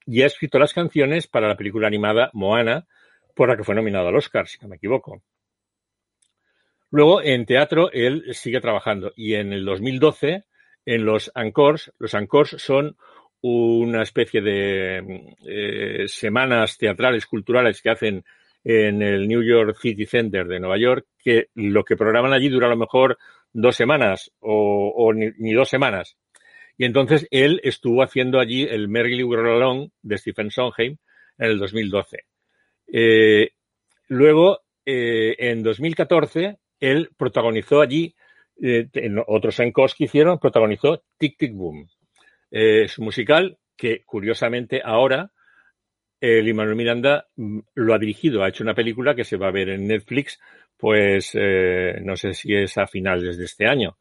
y 0.06 0.22
ha 0.22 0.26
escrito 0.26 0.58
las 0.58 0.72
canciones 0.72 1.26
para 1.26 1.48
la 1.48 1.56
película 1.56 1.86
animada 1.86 2.30
Moana, 2.32 2.86
por 3.34 3.50
la 3.50 3.56
que 3.56 3.64
fue 3.64 3.74
nominado 3.74 4.08
al 4.08 4.16
Oscar, 4.16 4.48
si 4.48 4.58
no 4.62 4.68
me 4.68 4.76
equivoco. 4.76 5.22
Luego, 6.90 7.22
en 7.22 7.44
teatro, 7.44 7.90
él 7.92 8.24
sigue 8.32 8.60
trabajando 8.60 9.12
y 9.16 9.34
en 9.34 9.52
el 9.52 9.64
2012 9.64 10.44
en 10.86 11.04
los 11.04 11.30
Encores. 11.34 11.92
Los 11.98 12.14
Encores 12.14 12.56
son 12.58 12.96
una 13.40 14.02
especie 14.02 14.40
de 14.40 15.34
eh, 15.46 16.08
semanas 16.08 16.78
teatrales, 16.78 17.26
culturales 17.26 17.82
que 17.82 17.90
hacen 17.90 18.24
en 18.64 19.02
el 19.02 19.28
New 19.28 19.42
York 19.42 19.76
City 19.80 20.06
Center 20.06 20.46
de 20.46 20.58
Nueva 20.58 20.78
York, 20.78 21.06
que 21.18 21.48
lo 21.54 21.84
que 21.84 21.96
programan 21.96 22.32
allí 22.32 22.48
dura 22.48 22.66
a 22.66 22.70
lo 22.70 22.76
mejor 22.76 23.18
dos 23.52 23.76
semanas 23.76 24.32
o, 24.40 25.12
ni, 25.14 25.52
dos 25.52 25.68
semanas. 25.68 26.16
Y 26.76 26.84
entonces 26.84 27.26
él 27.30 27.60
estuvo 27.64 28.02
haciendo 28.02 28.38
allí 28.40 28.62
el 28.62 28.88
Merrily 28.88 29.24
We 29.24 29.36
Along 29.38 29.90
de 30.02 30.18
Stephen 30.18 30.50
Sondheim 30.50 30.96
en 31.38 31.50
el 31.50 31.58
2012. 31.58 32.24
Eh, 32.92 33.50
luego, 34.08 34.60
eh, 34.84 35.34
en 35.38 35.62
2014, 35.62 36.58
él 36.80 37.10
protagonizó 37.16 37.80
allí, 37.80 38.14
eh, 38.60 38.88
en 38.92 39.22
otros 39.26 39.58
encos 39.60 39.94
que 39.94 40.04
hicieron, 40.04 40.38
protagonizó 40.38 41.02
Tic 41.16 41.36
Tic 41.38 41.54
Boom. 41.54 41.88
es 42.50 42.98
un 42.98 43.04
musical 43.04 43.58
que, 43.76 44.02
curiosamente, 44.04 44.80
ahora 44.84 45.30
Manuel 46.20 46.74
Miranda 46.74 47.28
mm, 47.36 47.60
lo 47.74 47.94
ha 47.94 47.98
dirigido, 47.98 48.42
ha 48.42 48.48
hecho 48.48 48.64
una 48.64 48.74
película 48.74 49.14
que 49.14 49.24
se 49.24 49.36
va 49.36 49.48
a 49.48 49.52
ver 49.52 49.68
en 49.68 49.86
Netflix, 49.86 50.40
pues 50.76 51.34
no 51.34 52.16
sé 52.16 52.34
si 52.34 52.54
es 52.54 52.78
a 52.78 52.86
finales 52.86 53.36
de 53.36 53.44
este 53.44 53.66
año. 53.66 53.96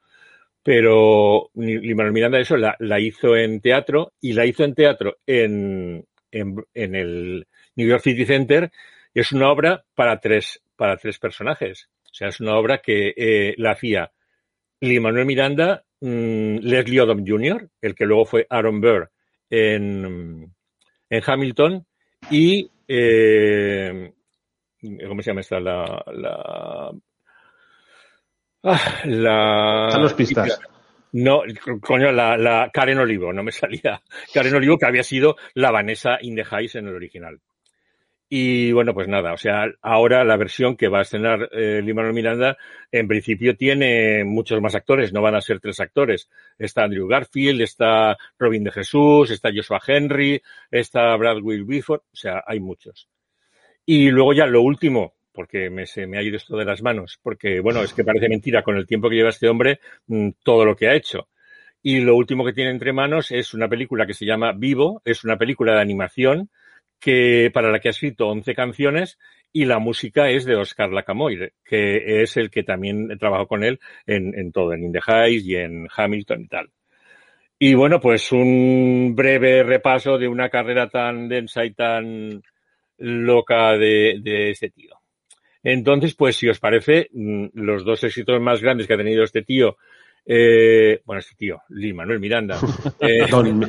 Pero 0.68 1.50
Manuel 1.54 2.12
Miranda 2.12 2.42
eso 2.42 2.58
la, 2.58 3.00
hizo 3.00 3.38
en 3.38 3.62
teatro 3.62 4.12
y 4.20 4.34
la 4.34 4.46
hizo 4.46 4.66
en 4.66 4.76
teatro 4.76 5.16
en, 5.26 6.06
el 6.30 7.48
New 7.78 7.88
York 7.88 8.02
City 8.02 8.26
Center. 8.26 8.70
Es 9.13 9.32
una 9.32 9.50
obra 9.50 9.86
para 9.96 10.20
tres, 10.20 10.62
para 10.76 10.98
tres 10.98 11.20
personajes. 11.20 11.90
O 12.17 12.19
sea, 12.19 12.30
es 12.30 12.39
una 12.39 12.58
obra 12.58 12.80
que 12.80 13.13
eh, 13.15 13.53
la 13.58 13.73
hacía 13.73 14.12
Lee 14.82 14.99
Manuel 14.99 15.27
Miranda, 15.27 15.84
mm, 16.01 16.58
Leslie 16.63 17.01
Odom 17.01 17.23
Jr., 17.23 17.69
el 17.80 17.93
que 17.93 18.06
luego 18.08 18.25
fue 18.25 18.47
Aaron 18.49 18.82
Burr 18.82 19.12
en, 19.51 20.51
en 21.12 21.23
Hamilton, 21.23 21.86
y 22.32 22.71
eh, 22.88 24.13
¿cómo 25.08 25.21
se 25.21 25.30
llama 25.30 25.41
esta? 25.41 25.60
La, 25.60 26.03
la, 26.12 26.91
ah, 28.63 29.01
la 29.06 29.86
Están 29.86 30.01
los 30.01 30.13
pistas. 30.15 30.60
No, 31.12 31.43
coño, 31.82 32.12
la, 32.12 32.36
la, 32.36 32.71
Karen 32.73 32.97
Olivo, 32.97 33.32
no 33.32 33.43
me 33.43 33.51
salía. 33.51 34.01
Karen 34.34 34.56
Olivo, 34.56 34.80
que 34.80 34.88
había 34.88 35.03
sido 35.03 35.36
la 35.53 35.69
Vanessa 35.69 36.17
in 36.19 36.36
the 36.36 36.43
en 36.51 36.88
el 36.88 36.95
original. 36.95 37.39
Y 38.30 38.74
bueno, 38.74 38.94
pues 38.94 39.08
nada, 39.08 39.32
o 39.32 39.38
sea, 39.38 39.72
ahora 39.82 40.26
la 40.26 40.36
versión 40.36 40.76
que 40.76 40.90
va 40.90 41.00
a 41.00 41.04
estrenar 41.04 41.50
eh, 41.54 41.82
Limano 41.82 42.12
Miranda, 42.12 42.58
en 42.92 43.08
principio 43.08 43.56
tiene 43.56 44.26
muchos 44.26 44.62
más 44.62 44.76
actores, 44.76 45.13
no 45.13 45.22
van 45.22 45.36
a 45.36 45.42
ser 45.42 45.62
tres 45.62 45.80
actores. 45.80 46.30
Está 46.60 46.84
Andrew 46.84 47.08
Garfield, 47.08 47.62
está 47.62 48.18
Robin 48.38 48.66
de 48.66 48.72
Jesús, 48.72 49.32
está 49.32 49.50
Joshua 49.56 49.80
Henry, 49.86 50.42
está 50.70 51.16
Brad 51.16 51.42
Will 51.42 51.63
Bifford, 51.63 52.02
o 52.02 52.16
sea, 52.16 52.44
hay 52.46 52.60
muchos. 52.60 53.08
Y 53.86 54.10
luego 54.12 54.34
ya 54.34 54.46
lo 54.46 54.62
último, 54.62 55.13
porque 55.32 55.70
me, 55.70 55.86
se 55.86 56.06
me 56.06 56.18
ha 56.18 56.22
ido 56.22 56.36
esto 56.36 56.58
de 56.58 56.66
las 56.66 56.82
manos, 56.82 57.20
porque 57.24 57.62
bueno, 57.62 57.82
es 57.82 57.94
que 57.94 58.04
parece 58.04 58.28
mentira 58.28 58.62
con 58.62 58.76
el 58.76 58.86
tiempo 58.86 59.10
que 59.10 59.16
lleva 59.16 59.30
este 59.30 59.48
hombre 59.48 59.80
mm, 60.08 60.32
todo 60.44 60.66
lo 60.66 60.76
que 60.76 60.90
ha 60.90 60.96
hecho. 60.96 61.30
Y 61.82 62.02
lo 62.02 62.18
último 62.18 62.44
que 62.44 62.52
tiene 62.52 62.72
entre 62.72 62.92
manos 62.92 63.32
es 63.32 63.54
una 63.54 63.70
película 63.70 64.06
que 64.06 64.13
se 64.13 64.26
llama 64.26 64.52
Vivo, 64.52 65.02
es 65.06 65.24
una 65.24 65.38
película 65.38 65.76
de 65.76 65.82
animación 65.82 66.50
que, 66.99 67.51
para 67.53 67.71
la 67.71 67.79
que 67.79 67.89
ha 67.89 67.91
escrito 67.91 68.27
11 68.27 68.55
canciones 68.55 69.17
y 69.53 69.65
la 69.65 69.79
música 69.79 70.29
es 70.29 70.45
de 70.45 70.55
Oscar 70.55 70.91
Lacamoire, 70.91 71.53
que 71.63 72.21
es 72.21 72.38
el 72.38 72.49
que 72.49 72.63
también 72.63 73.17
trabajó 73.17 73.47
con 73.47 73.63
él 73.63 73.79
en, 74.05 74.38
en 74.38 74.51
todo, 74.51 74.73
en 74.73 74.83
In 74.83 74.91
the 74.91 75.29
y 75.29 75.55
en 75.55 75.88
Hamilton 75.95 76.41
y 76.41 76.47
tal. 76.47 76.69
Y 77.60 77.73
bueno, 77.73 77.99
pues 77.99 78.31
un 78.31 79.15
breve 79.15 79.63
repaso 79.63 80.17
de 80.17 80.27
una 80.27 80.49
carrera 80.49 80.89
tan 80.89 81.27
densa 81.27 81.65
y 81.65 81.73
tan 81.73 82.43
loca 82.97 83.77
de, 83.77 84.19
de 84.21 84.51
ese 84.51 84.69
tío. 84.69 84.97
Entonces, 85.63 86.13
pues 86.15 86.36
si 86.36 86.47
os 86.47 86.60
parece, 86.60 87.10
mm, 87.12 87.47
los 87.53 87.83
dos 87.83 88.03
éxitos 88.03 88.39
más 88.39 88.62
grandes 88.62 88.86
que 88.86 88.93
ha 88.93 88.97
tenido 88.97 89.23
este 89.23 89.41
tío 89.41 89.77
eh, 90.30 91.02
bueno, 91.06 91.22
este 91.22 91.36
tío, 91.36 91.62
Lin 91.70 91.96
Manuel 91.96 92.20
Miranda. 92.20 92.60
Eh, 93.00 93.26
don, 93.30 93.62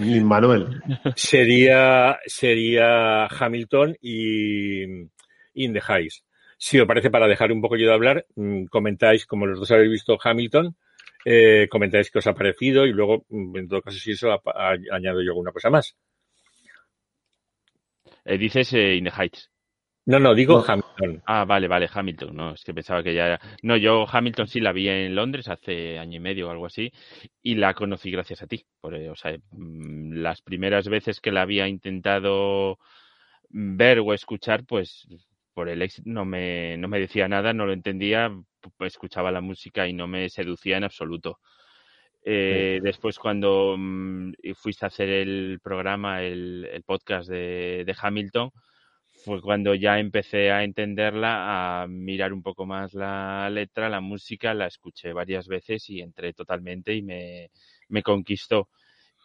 Lin 0.00 0.24
Manuel. 0.24 0.82
Sería, 1.14 2.18
sería 2.26 3.26
Hamilton 3.26 3.96
y 4.00 4.82
In 5.54 5.72
the 5.72 5.80
Heights. 5.86 6.24
Si 6.58 6.80
os 6.80 6.86
parece, 6.86 7.10
para 7.10 7.28
dejar 7.28 7.52
un 7.52 7.60
poco 7.60 7.76
yo 7.76 7.86
de 7.86 7.94
hablar, 7.94 8.26
mm, 8.34 8.64
comentáis, 8.64 9.24
como 9.24 9.46
los 9.46 9.60
dos 9.60 9.70
habéis 9.70 9.90
visto 9.90 10.18
Hamilton, 10.22 10.76
eh, 11.24 11.68
comentáis 11.70 12.10
qué 12.10 12.18
os 12.18 12.26
ha 12.26 12.34
parecido 12.34 12.86
y 12.86 12.92
luego, 12.92 13.24
mm, 13.28 13.56
en 13.56 13.68
todo 13.68 13.80
caso, 13.80 13.98
si 13.98 14.12
eso, 14.12 14.30
añado 14.90 15.22
yo 15.22 15.30
alguna 15.30 15.52
cosa 15.52 15.70
más. 15.70 15.96
Eh, 18.24 18.36
dices 18.36 18.72
In 18.72 19.04
the 19.04 19.12
Heights. 19.16 19.50
No, 20.06 20.18
no, 20.18 20.34
digo 20.34 20.64
Hamilton. 20.66 21.22
Ah, 21.26 21.44
vale, 21.44 21.68
vale, 21.68 21.88
Hamilton. 21.92 22.34
No, 22.34 22.54
es 22.54 22.64
que 22.64 22.74
pensaba 22.74 23.02
que 23.02 23.14
ya 23.14 23.26
era. 23.26 23.40
No, 23.62 23.76
yo 23.76 24.06
Hamilton 24.10 24.48
sí 24.48 24.60
la 24.60 24.72
vi 24.72 24.88
en 24.88 25.14
Londres 25.14 25.48
hace 25.48 25.98
año 25.98 26.16
y 26.16 26.20
medio 26.20 26.48
o 26.48 26.50
algo 26.50 26.66
así 26.66 26.90
y 27.42 27.54
la 27.56 27.74
conocí 27.74 28.10
gracias 28.10 28.42
a 28.42 28.46
ti. 28.46 28.64
Por, 28.80 28.94
o 28.94 29.16
sea, 29.16 29.36
mm, 29.52 30.14
las 30.14 30.42
primeras 30.42 30.88
veces 30.88 31.20
que 31.20 31.32
la 31.32 31.42
había 31.42 31.68
intentado 31.68 32.78
ver 33.50 34.00
o 34.00 34.14
escuchar, 34.14 34.64
pues 34.64 35.06
por 35.52 35.68
el 35.68 35.82
éxito 35.82 36.08
no 36.10 36.24
me, 36.24 36.76
no 36.78 36.88
me 36.88 37.00
decía 37.00 37.28
nada, 37.28 37.52
no 37.52 37.66
lo 37.66 37.72
entendía, 37.72 38.32
escuchaba 38.80 39.30
la 39.30 39.40
música 39.40 39.86
y 39.86 39.92
no 39.92 40.06
me 40.06 40.28
seducía 40.30 40.78
en 40.78 40.84
absoluto. 40.84 41.38
Eh, 42.22 42.80
después 42.82 43.18
cuando 43.18 43.76
mm, 43.78 44.32
fuiste 44.54 44.86
a 44.86 44.88
hacer 44.88 45.08
el 45.08 45.60
programa, 45.62 46.22
el, 46.22 46.68
el 46.72 46.82
podcast 46.82 47.28
de, 47.28 47.84
de 47.84 47.96
Hamilton, 48.00 48.50
fue 49.24 49.40
cuando 49.42 49.74
ya 49.74 49.98
empecé 49.98 50.50
a 50.50 50.64
entenderla, 50.64 51.82
a 51.82 51.86
mirar 51.86 52.32
un 52.32 52.42
poco 52.42 52.66
más 52.66 52.94
la 52.94 53.48
letra, 53.50 53.88
la 53.88 54.00
música, 54.00 54.54
la 54.54 54.66
escuché 54.66 55.12
varias 55.12 55.48
veces 55.48 55.88
y 55.90 56.00
entré 56.00 56.32
totalmente 56.32 56.94
y 56.94 57.02
me, 57.02 57.50
me 57.88 58.02
conquistó 58.02 58.68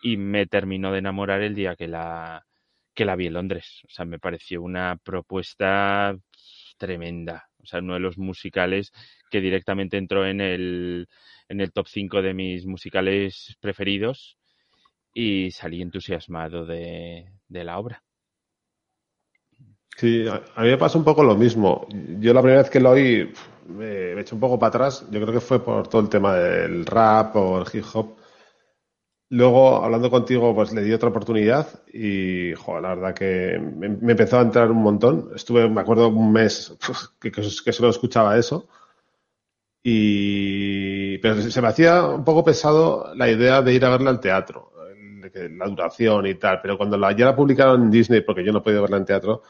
y 0.03 0.17
me 0.17 0.47
terminó 0.47 0.91
de 0.91 0.99
enamorar 0.99 1.41
el 1.41 1.55
día 1.55 1.75
que 1.75 1.87
la, 1.87 2.45
que 2.93 3.05
la 3.05 3.15
vi 3.15 3.27
en 3.27 3.33
Londres. 3.33 3.81
O 3.85 3.89
sea, 3.89 4.05
me 4.05 4.19
pareció 4.19 4.61
una 4.61 4.97
propuesta 5.03 6.15
tremenda. 6.77 7.49
O 7.61 7.65
sea, 7.65 7.79
uno 7.79 7.95
de 7.95 7.99
los 8.01 8.17
musicales 8.17 8.91
que 9.31 9.41
directamente 9.41 9.97
entró 9.97 10.25
en 10.27 10.41
el, 10.41 11.07
en 11.49 11.61
el 11.61 11.71
top 11.71 11.87
5 11.87 12.21
de 12.21 12.33
mis 12.33 12.65
musicales 12.65 13.57
preferidos 13.59 14.37
y 15.13 15.51
salí 15.51 15.81
entusiasmado 15.81 16.65
de, 16.65 17.25
de 17.47 17.63
la 17.63 17.79
obra. 17.79 18.04
Sí, 19.97 20.25
a 20.27 20.61
mí 20.61 20.67
me 20.69 20.77
pasa 20.77 20.97
un 20.97 21.05
poco 21.05 21.23
lo 21.23 21.35
mismo. 21.35 21.87
Yo 22.19 22.33
la 22.33 22.41
primera 22.41 22.61
vez 22.61 22.69
que 22.69 22.81
lo 22.81 22.91
oí 22.91 23.31
me, 23.67 23.85
he 23.85 24.19
hecho 24.19 24.35
un 24.35 24.41
poco 24.41 24.59
para 24.59 24.69
atrás. 24.69 25.05
Yo 25.09 25.21
creo 25.21 25.33
que 25.33 25.39
fue 25.39 25.63
por 25.63 25.87
todo 25.87 26.01
el 26.01 26.09
tema 26.09 26.35
del 26.35 26.85
rap 26.85 27.35
o 27.37 27.61
el 27.61 27.67
hip 27.71 27.85
hop. 27.93 28.17
Luego, 29.29 29.83
hablando 29.83 30.11
contigo, 30.11 30.53
pues 30.53 30.73
le 30.73 30.83
di 30.83 30.93
otra 30.93 31.09
oportunidad 31.09 31.67
y, 31.91 32.53
joder, 32.53 32.83
la 32.83 32.89
verdad 32.95 33.15
que 33.15 33.59
me, 33.59 33.87
empezó 34.11 34.37
a 34.37 34.41
entrar 34.41 34.69
un 34.69 34.83
montón. 34.83 35.31
Estuve, 35.35 35.67
me 35.69 35.81
acuerdo, 35.81 36.09
un 36.09 36.31
mes 36.31 36.75
que, 37.19 37.31
que, 37.31 37.41
solo 37.43 37.89
escuchaba 37.89 38.37
eso. 38.37 38.67
Y, 39.83 41.17
pero 41.19 41.41
se 41.41 41.61
me 41.61 41.67
hacía 41.69 42.03
un 42.05 42.23
poco 42.23 42.43
pesado 42.43 43.13
la 43.15 43.29
idea 43.29 43.61
de 43.61 43.73
ir 43.73 43.85
a 43.85 43.89
verla 43.89 44.09
al 44.09 44.19
teatro, 44.19 44.73
la 45.33 45.67
duración 45.67 46.25
y 46.27 46.35
tal. 46.35 46.59
Pero 46.61 46.77
cuando 46.77 46.97
la, 46.97 47.11
ya 47.15 47.25
la 47.25 47.35
publicaron 47.35 47.83
en 47.83 47.91
Disney, 47.91 48.21
porque 48.21 48.43
yo 48.43 48.51
no 48.51 48.63
podía 48.63 48.81
verla 48.81 48.97
en 48.97 49.05
teatro, 49.05 49.43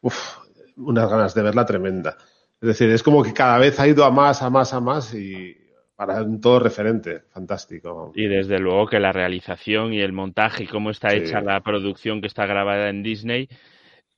uf, 0.00 0.38
unas 0.76 1.10
ganas 1.10 1.34
de 1.34 1.42
verla 1.42 1.66
tremenda. 1.66 2.16
Es 2.60 2.68
decir, 2.68 2.90
es 2.90 3.02
como 3.02 3.22
que 3.22 3.32
cada 3.32 3.58
vez 3.58 3.80
ha 3.80 3.88
ido 3.88 4.04
a 4.04 4.10
más, 4.10 4.42
a 4.42 4.50
más, 4.50 4.74
a 4.74 4.80
más 4.80 5.14
y 5.14 5.56
para 5.96 6.22
un 6.22 6.40
todo 6.40 6.60
referente, 6.60 7.20
fantástico. 7.30 8.12
Y 8.14 8.26
desde 8.26 8.58
luego 8.58 8.86
que 8.86 9.00
la 9.00 9.12
realización 9.12 9.92
y 9.92 10.00
el 10.00 10.12
montaje 10.12 10.64
y 10.64 10.66
cómo 10.66 10.90
está 10.90 11.14
hecha 11.14 11.40
la 11.40 11.60
producción 11.60 12.20
que 12.20 12.26
está 12.26 12.46
grabada 12.46 12.88
en 12.88 13.02
Disney 13.02 13.48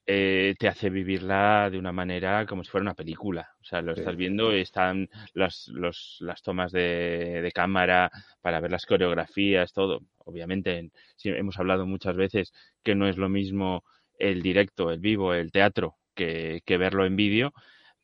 eh, 0.05 0.57
te 0.59 0.67
hace 0.67 0.91
vivirla 0.91 1.71
de 1.71 1.79
una 1.79 1.93
manera 1.93 2.45
como 2.47 2.65
si 2.65 2.71
fuera 2.71 2.83
una 2.83 2.95
película. 2.95 3.51
O 3.61 3.65
sea, 3.65 3.83
lo 3.83 3.93
estás 3.93 4.17
viendo, 4.17 4.51
están 4.51 5.09
las, 5.33 5.69
los, 5.69 6.19
las 6.21 6.43
tomas 6.43 6.73
de, 6.73 7.41
de, 7.41 7.53
cámara 7.53 8.11
para 8.41 8.61
ver 8.61 8.73
las 8.73 8.85
coreografías, 8.85 9.73
todo. 9.73 10.01
Obviamente, 10.19 10.91
hemos 11.23 11.59
hablado 11.59 11.87
muchas 11.87 12.17
veces 12.17 12.53
que 12.83 12.97
no 12.97 13.09
es 13.09 13.17
lo 13.17 13.29
mismo 13.29 13.85
el 14.19 14.43
directo, 14.43 14.91
el 14.91 15.01
vivo, 15.01 15.35
el 15.35 15.53
teatro, 15.53 15.97
que, 16.15 16.63
verlo 16.67 17.07
en 17.07 17.17
vídeo, 17.17 17.53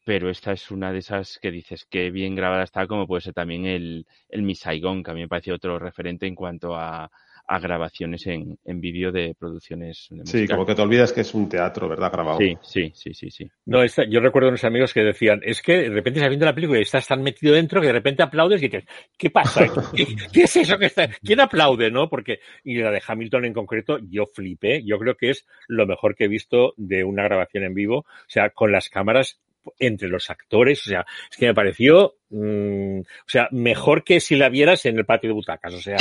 pero 0.05 0.31
esta 0.31 0.53
es 0.53 0.71
una 0.71 0.92
de 0.92 1.01
esas 1.01 1.38
que 1.40 1.51
dices 1.51 1.87
que 1.87 2.11
bien 2.11 2.35
grabada 2.35 2.64
está, 2.64 2.87
como 2.87 3.07
puede 3.07 3.23
ser 3.23 3.35
también 3.35 3.66
el, 3.66 4.07
el 4.29 4.42
Miss 4.42 4.62
que 4.62 5.11
a 5.11 5.14
mí 5.14 5.21
me 5.21 5.29
parece 5.29 5.53
otro 5.53 5.79
referente 5.79 6.27
en 6.27 6.35
cuanto 6.35 6.75
a, 6.77 7.11
a 7.49 7.59
grabaciones 7.59 8.27
en, 8.27 8.59
en 8.65 8.81
vídeo 8.81 9.11
de 9.11 9.35
producciones. 9.39 10.07
De 10.11 10.27
sí, 10.27 10.47
como 10.47 10.67
que 10.67 10.75
te 10.75 10.83
olvidas 10.83 11.13
que 11.13 11.23
es 11.23 11.33
un 11.33 11.49
teatro, 11.49 11.89
¿verdad? 11.89 12.13
Grabado. 12.13 12.39
Sí, 12.39 12.57
sí, 12.63 12.93
sí, 12.95 13.15
sí. 13.15 13.31
sí. 13.31 13.51
No, 13.65 13.85
yo 13.87 14.21
recuerdo 14.21 14.51
unos 14.51 14.65
amigos 14.65 14.93
que 14.93 15.01
decían, 15.01 15.41
es 15.43 15.63
que 15.63 15.79
de 15.79 15.89
repente 15.89 16.19
estás 16.19 16.29
viendo 16.29 16.45
la 16.45 16.55
película 16.55 16.79
y 16.79 16.83
estás 16.83 17.07
tan 17.07 17.23
metido 17.23 17.55
dentro 17.55 17.81
que 17.81 17.87
de 17.87 17.95
repente 17.95 18.23
aplaudes 18.23 18.63
y 18.63 18.69
dices, 18.69 18.85
¿qué 19.17 19.31
pasa? 19.31 19.67
¿Qué, 19.95 20.43
es 20.43 20.57
eso 20.57 20.79
que 20.79 20.87
está? 20.87 21.09
¿Quién 21.23 21.41
aplaude, 21.41 21.91
no? 21.91 22.11
Porque, 22.11 22.41
y 22.65 22.77
la 22.77 22.91
de 22.91 23.03
Hamilton 23.07 23.47
en 23.47 23.55
concreto, 23.55 23.99
yo 24.11 24.27
flipé. 24.27 24.83
Yo 24.85 24.99
creo 24.99 25.17
que 25.17 25.31
es 25.31 25.47
lo 25.69 25.87
mejor 25.87 26.15
que 26.15 26.25
he 26.25 26.29
visto 26.29 26.75
de 26.77 27.03
una 27.03 27.25
grabación 27.25 27.65
en 27.65 27.73
vivo. 27.73 28.01
O 28.01 28.29
sea, 28.29 28.51
con 28.51 28.73
las 28.73 28.91
cámaras 28.91 29.41
entre 29.79 30.09
los 30.09 30.31
actores, 30.31 30.81
o 30.87 30.90
sea, 30.90 31.07
es 31.31 31.37
que 31.37 31.47
me 31.47 31.55
pareció, 31.55 32.14
mm, 32.31 33.01
o 33.01 33.29
sea, 33.29 33.49
mejor 33.51 34.05
que 34.05 34.21
si 34.21 34.37
la 34.37 34.49
vieras 34.49 34.87
en 34.87 34.99
el 34.99 35.05
patio 35.05 35.29
de 35.29 35.35
butacas, 35.35 35.75
o 35.75 35.81
sea, 35.81 35.97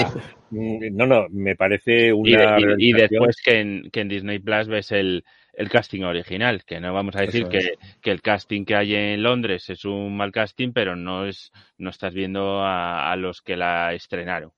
mm, 0.52 0.96
no, 0.96 1.06
no, 1.06 1.28
me 1.30 1.56
parece 1.56 2.14
una... 2.14 2.58
Y, 2.78 2.94
después 2.94 3.38
que 3.44 3.60
en, 3.60 3.90
que 3.92 4.02
en 4.02 4.10
Disney 4.10 4.40
Plus 4.40 4.68
ves 4.68 4.92
el, 4.92 5.24
el 5.54 5.70
casting 5.70 6.04
original, 6.04 6.64
que 6.66 6.80
no 6.80 6.94
vamos 6.94 7.16
a 7.16 7.22
decir 7.22 7.48
que, 7.48 7.74
que, 8.02 8.12
el 8.12 8.22
casting 8.22 8.66
que 8.66 8.76
hay 8.76 8.96
en 8.96 9.24
Londres 9.24 9.70
es 9.70 9.86
un 9.86 10.16
mal 10.16 10.32
casting, 10.32 10.72
pero 10.72 10.96
no 10.96 11.26
es, 11.26 11.52
no 11.78 11.90
estás 11.90 12.14
viendo 12.14 12.62
a 12.64 13.16
los 13.18 13.42
que 13.42 13.58
la 13.58 13.94
estrenaron. 13.94 14.52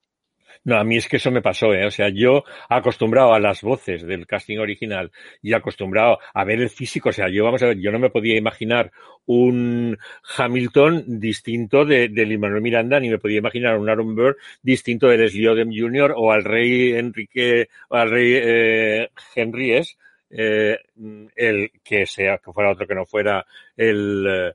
No, 0.63 0.77
a 0.77 0.83
mí 0.83 0.97
es 0.97 1.07
que 1.07 1.17
eso 1.17 1.31
me 1.31 1.41
pasó, 1.41 1.73
¿eh? 1.73 1.85
O 1.85 1.91
sea, 1.91 2.09
yo 2.09 2.43
acostumbrado 2.69 3.33
a 3.33 3.39
las 3.39 3.61
voces 3.61 4.05
del 4.05 4.27
casting 4.27 4.57
original 4.57 5.11
y 5.41 5.53
acostumbrado 5.53 6.19
a 6.33 6.43
ver 6.43 6.61
el 6.61 6.69
físico, 6.69 7.09
o 7.09 7.13
sea, 7.13 7.29
yo 7.29 7.43
vamos 7.43 7.63
a 7.63 7.67
ver, 7.67 7.79
yo 7.79 7.91
no 7.91 7.99
me 7.99 8.09
podía 8.09 8.37
imaginar 8.37 8.91
un 9.25 9.97
Hamilton 10.37 11.19
distinto 11.19 11.85
de, 11.85 12.09
de 12.09 12.25
Miranda, 12.25 12.99
ni 12.99 13.09
me 13.09 13.19
podía 13.19 13.37
imaginar 13.37 13.77
un 13.77 13.89
Aaron 13.89 14.15
Burr 14.15 14.37
distinto 14.61 15.07
de 15.07 15.17
Leslie 15.17 15.47
Jr. 15.47 16.13
o 16.15 16.31
al 16.31 16.43
rey 16.43 16.93
Enrique, 16.93 17.69
o 17.89 17.95
al 17.95 18.09
rey 18.09 18.33
eh, 18.35 19.09
es, 19.35 19.97
eh, 20.31 20.77
el 21.35 21.71
que 21.83 22.05
sea, 22.05 22.37
que 22.37 22.51
fuera 22.51 22.71
otro 22.71 22.87
que 22.87 22.95
no 22.95 23.05
fuera 23.05 23.45
el 23.75 24.25
eh, 24.27 24.53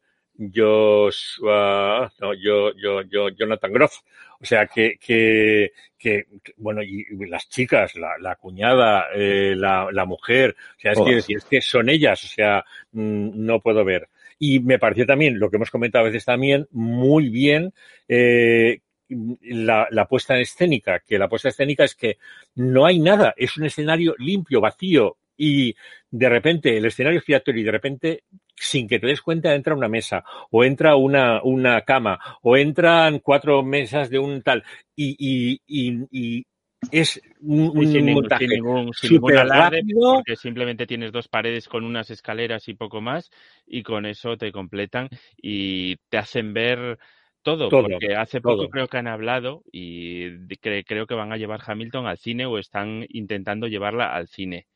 Joshua, 0.53 2.13
no, 2.21 2.35
yo, 2.35 2.73
yo, 2.77 3.03
yo, 3.03 3.29
Jonathan 3.31 3.73
Groff. 3.73 4.01
O 4.45 4.47
sea, 4.47 4.67
que, 4.67 4.99
que, 5.01 5.73
que 5.99 6.27
bueno, 6.59 6.83
y, 6.83 7.07
las 7.31 7.49
chicas, 7.49 7.95
la, 7.97 8.19
la 8.21 8.37
cuñada, 8.37 9.07
eh, 9.15 9.55
la, 9.57 9.89
la, 9.91 10.05
mujer, 10.05 10.55
o 10.77 10.81
sea, 10.81 10.93
es, 10.93 11.25
que, 11.27 11.35
es 11.35 11.45
que 11.47 11.63
son 11.63 11.89
ellas, 11.89 12.23
o 12.25 12.27
sea, 12.27 12.63
mm, 12.93 13.31
no 13.43 13.61
puedo 13.61 13.87
ver. 13.87 14.11
Y 14.39 14.61
me 14.61 14.79
pareció 14.79 15.07
también, 15.07 15.39
lo 15.39 15.49
que 15.49 15.57
hemos 15.57 15.71
comentado 15.71 16.05
a 16.05 16.09
veces 16.09 16.27
también, 16.27 16.69
muy 16.73 17.31
bien, 17.31 17.73
eh, 18.07 18.81
la, 19.09 19.89
la, 19.91 20.07
puesta 20.07 20.39
escénica, 20.39 21.01
que 21.01 21.19
la 21.19 21.29
puesta 21.29 21.49
escénica 21.49 21.85
es 21.85 21.95
que 21.95 22.19
no 22.57 22.85
hay 22.85 22.99
nada, 22.99 23.33
es 23.39 23.57
un 23.57 23.65
escenario 23.65 24.15
limpio, 24.19 24.61
vacío, 24.61 25.17
y 25.39 25.75
de 26.11 26.29
repente 26.29 26.77
el 26.77 26.85
escenario 26.85 27.21
es 27.21 27.25
giratorio 27.25 27.63
y 27.63 27.65
de 27.65 27.73
repente 27.73 28.25
sin 28.57 28.89
que 28.89 28.99
te 28.99 29.07
des 29.07 29.21
cuenta 29.21 29.55
entra 29.55 29.75
una 29.75 29.89
mesa 29.89 30.25
o 30.51 30.65
entra 30.65 30.97
una, 30.97 31.43
una 31.43 31.81
cama 31.83 32.19
o 32.43 32.57
entran 32.57 33.19
cuatro 33.19 33.63
mesas 33.63 34.11
de 34.11 34.19
un 34.19 34.43
tal 34.43 34.63
y, 34.95 35.17
y, 35.19 35.61
y, 35.67 36.07
y 36.11 36.47
es 36.91 37.21
un, 37.41 37.77
un 37.77 37.87
sin 37.87 38.13
montaje 38.13 38.47
ningún, 38.47 38.93
sin 38.93 39.13
ningún 39.13 39.37
alarde, 39.37 39.83
porque 39.93 40.37
simplemente 40.37 40.87
tienes 40.87 41.13
dos 41.13 41.29
paredes 41.29 41.69
con 41.69 41.85
unas 41.85 42.11
escaleras 42.11 42.69
y 42.69 42.75
poco 42.75 43.01
más 43.01 43.31
y 43.67 43.83
con 43.83 44.07
eso 44.07 44.37
te 44.37 44.53
completan 44.53 45.09
y 45.37 45.97
te 46.09 46.19
hacen 46.19 46.53
ver 46.53 46.99
todo, 47.43 47.69
todo 47.69 47.89
porque 47.89 48.15
hace 48.15 48.41
poco 48.41 48.57
todo. 48.57 48.71
creo 48.71 48.89
que 48.89 48.99
han 48.99 49.09
hablado 49.09 49.63
y 49.71 50.31
cre 50.57 50.85
creo 50.85 51.07
que 51.07 51.15
van 51.15 51.33
a 51.33 51.37
llevar 51.37 51.61
Hamilton 51.67 52.07
al 52.07 52.19
cine 52.19 52.47
o 52.47 52.59
están 52.59 53.07
intentando 53.11 53.67
llevarla 53.67 54.15
al 54.15 54.29
cine. 54.29 54.67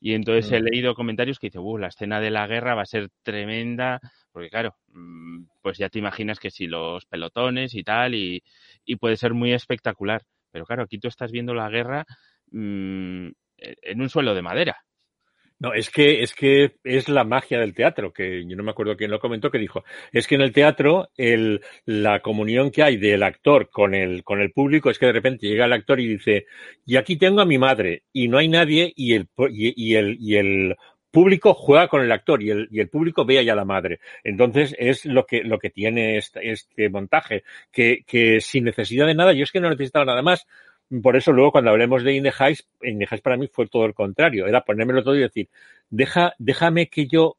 Y 0.00 0.14
entonces 0.14 0.50
he 0.52 0.60
leído 0.60 0.94
comentarios 0.94 1.38
que 1.38 1.48
dicen, 1.48 1.62
uh, 1.64 1.78
la 1.78 1.88
escena 1.88 2.20
de 2.20 2.30
la 2.30 2.46
guerra 2.46 2.74
va 2.74 2.82
a 2.82 2.86
ser 2.86 3.08
tremenda, 3.22 4.00
porque 4.32 4.50
claro, 4.50 4.76
mm, 4.88 5.44
pues 5.62 5.78
ya 5.78 5.88
te 5.88 5.98
imaginas 5.98 6.38
que 6.38 6.50
si 6.50 6.66
los 6.66 7.06
pelotones 7.06 7.74
y 7.74 7.82
tal, 7.82 8.14
y, 8.14 8.42
y 8.84 8.96
puede 8.96 9.16
ser 9.16 9.34
muy 9.34 9.52
espectacular. 9.52 10.22
Pero 10.50 10.66
claro, 10.66 10.82
aquí 10.84 10.98
tú 10.98 11.08
estás 11.08 11.32
viendo 11.32 11.54
la 11.54 11.68
guerra 11.70 12.04
mmm, 12.50 13.28
en 13.58 14.00
un 14.00 14.08
suelo 14.10 14.34
de 14.34 14.42
madera. 14.42 14.76
No, 15.58 15.72
es 15.72 15.88
que, 15.90 16.22
es 16.22 16.34
que 16.34 16.76
es 16.84 17.08
la 17.08 17.24
magia 17.24 17.58
del 17.58 17.74
teatro, 17.74 18.12
que 18.12 18.44
yo 18.46 18.56
no 18.56 18.62
me 18.62 18.72
acuerdo 18.72 18.94
quién 18.94 19.10
lo 19.10 19.18
comentó, 19.18 19.50
que 19.50 19.58
dijo, 19.58 19.84
es 20.12 20.26
que 20.26 20.34
en 20.34 20.42
el 20.42 20.52
teatro 20.52 21.08
el, 21.16 21.62
la 21.86 22.20
comunión 22.20 22.70
que 22.70 22.82
hay 22.82 22.98
del 22.98 23.22
actor 23.22 23.70
con 23.70 23.94
el, 23.94 24.22
con 24.22 24.42
el 24.42 24.52
público 24.52 24.90
es 24.90 24.98
que 24.98 25.06
de 25.06 25.12
repente 25.12 25.46
llega 25.46 25.64
el 25.64 25.72
actor 25.72 25.98
y 25.98 26.08
dice, 26.08 26.44
y 26.84 26.96
aquí 26.96 27.16
tengo 27.16 27.40
a 27.40 27.46
mi 27.46 27.56
madre, 27.56 28.02
y 28.12 28.28
no 28.28 28.36
hay 28.36 28.48
nadie, 28.48 28.92
y 28.94 29.14
el, 29.14 29.28
y, 29.48 29.72
y 29.92 29.94
el, 29.94 30.18
y 30.20 30.36
el 30.36 30.76
público 31.10 31.54
juega 31.54 31.88
con 31.88 32.02
el 32.02 32.12
actor 32.12 32.42
y 32.42 32.50
el, 32.50 32.68
y 32.70 32.80
el 32.80 32.90
público 32.90 33.24
ve 33.24 33.38
allá 33.38 33.54
a 33.54 33.56
la 33.56 33.64
madre. 33.64 34.00
Entonces 34.22 34.76
es 34.78 35.06
lo 35.06 35.24
que, 35.24 35.42
lo 35.42 35.58
que 35.58 35.70
tiene 35.70 36.18
este, 36.18 36.50
este 36.50 36.90
montaje, 36.90 37.44
que, 37.72 38.04
que 38.06 38.42
sin 38.42 38.64
necesidad 38.64 39.06
de 39.06 39.14
nada, 39.14 39.32
yo 39.32 39.44
es 39.44 39.50
que 39.50 39.60
no 39.60 39.70
necesitaba 39.70 40.04
nada 40.04 40.20
más, 40.20 40.46
por 41.02 41.16
eso 41.16 41.32
luego 41.32 41.52
cuando 41.52 41.70
hablemos 41.70 42.02
de 42.04 42.14
In 42.14 42.22
the 42.22 43.06
para 43.22 43.36
mí 43.36 43.48
fue 43.48 43.66
todo 43.68 43.86
el 43.86 43.94
contrario, 43.94 44.46
era 44.46 44.64
ponérmelo 44.64 45.02
todo 45.02 45.16
y 45.16 45.20
decir, 45.20 45.48
deja, 45.90 46.34
déjame 46.38 46.88
que 46.88 47.06
yo 47.06 47.36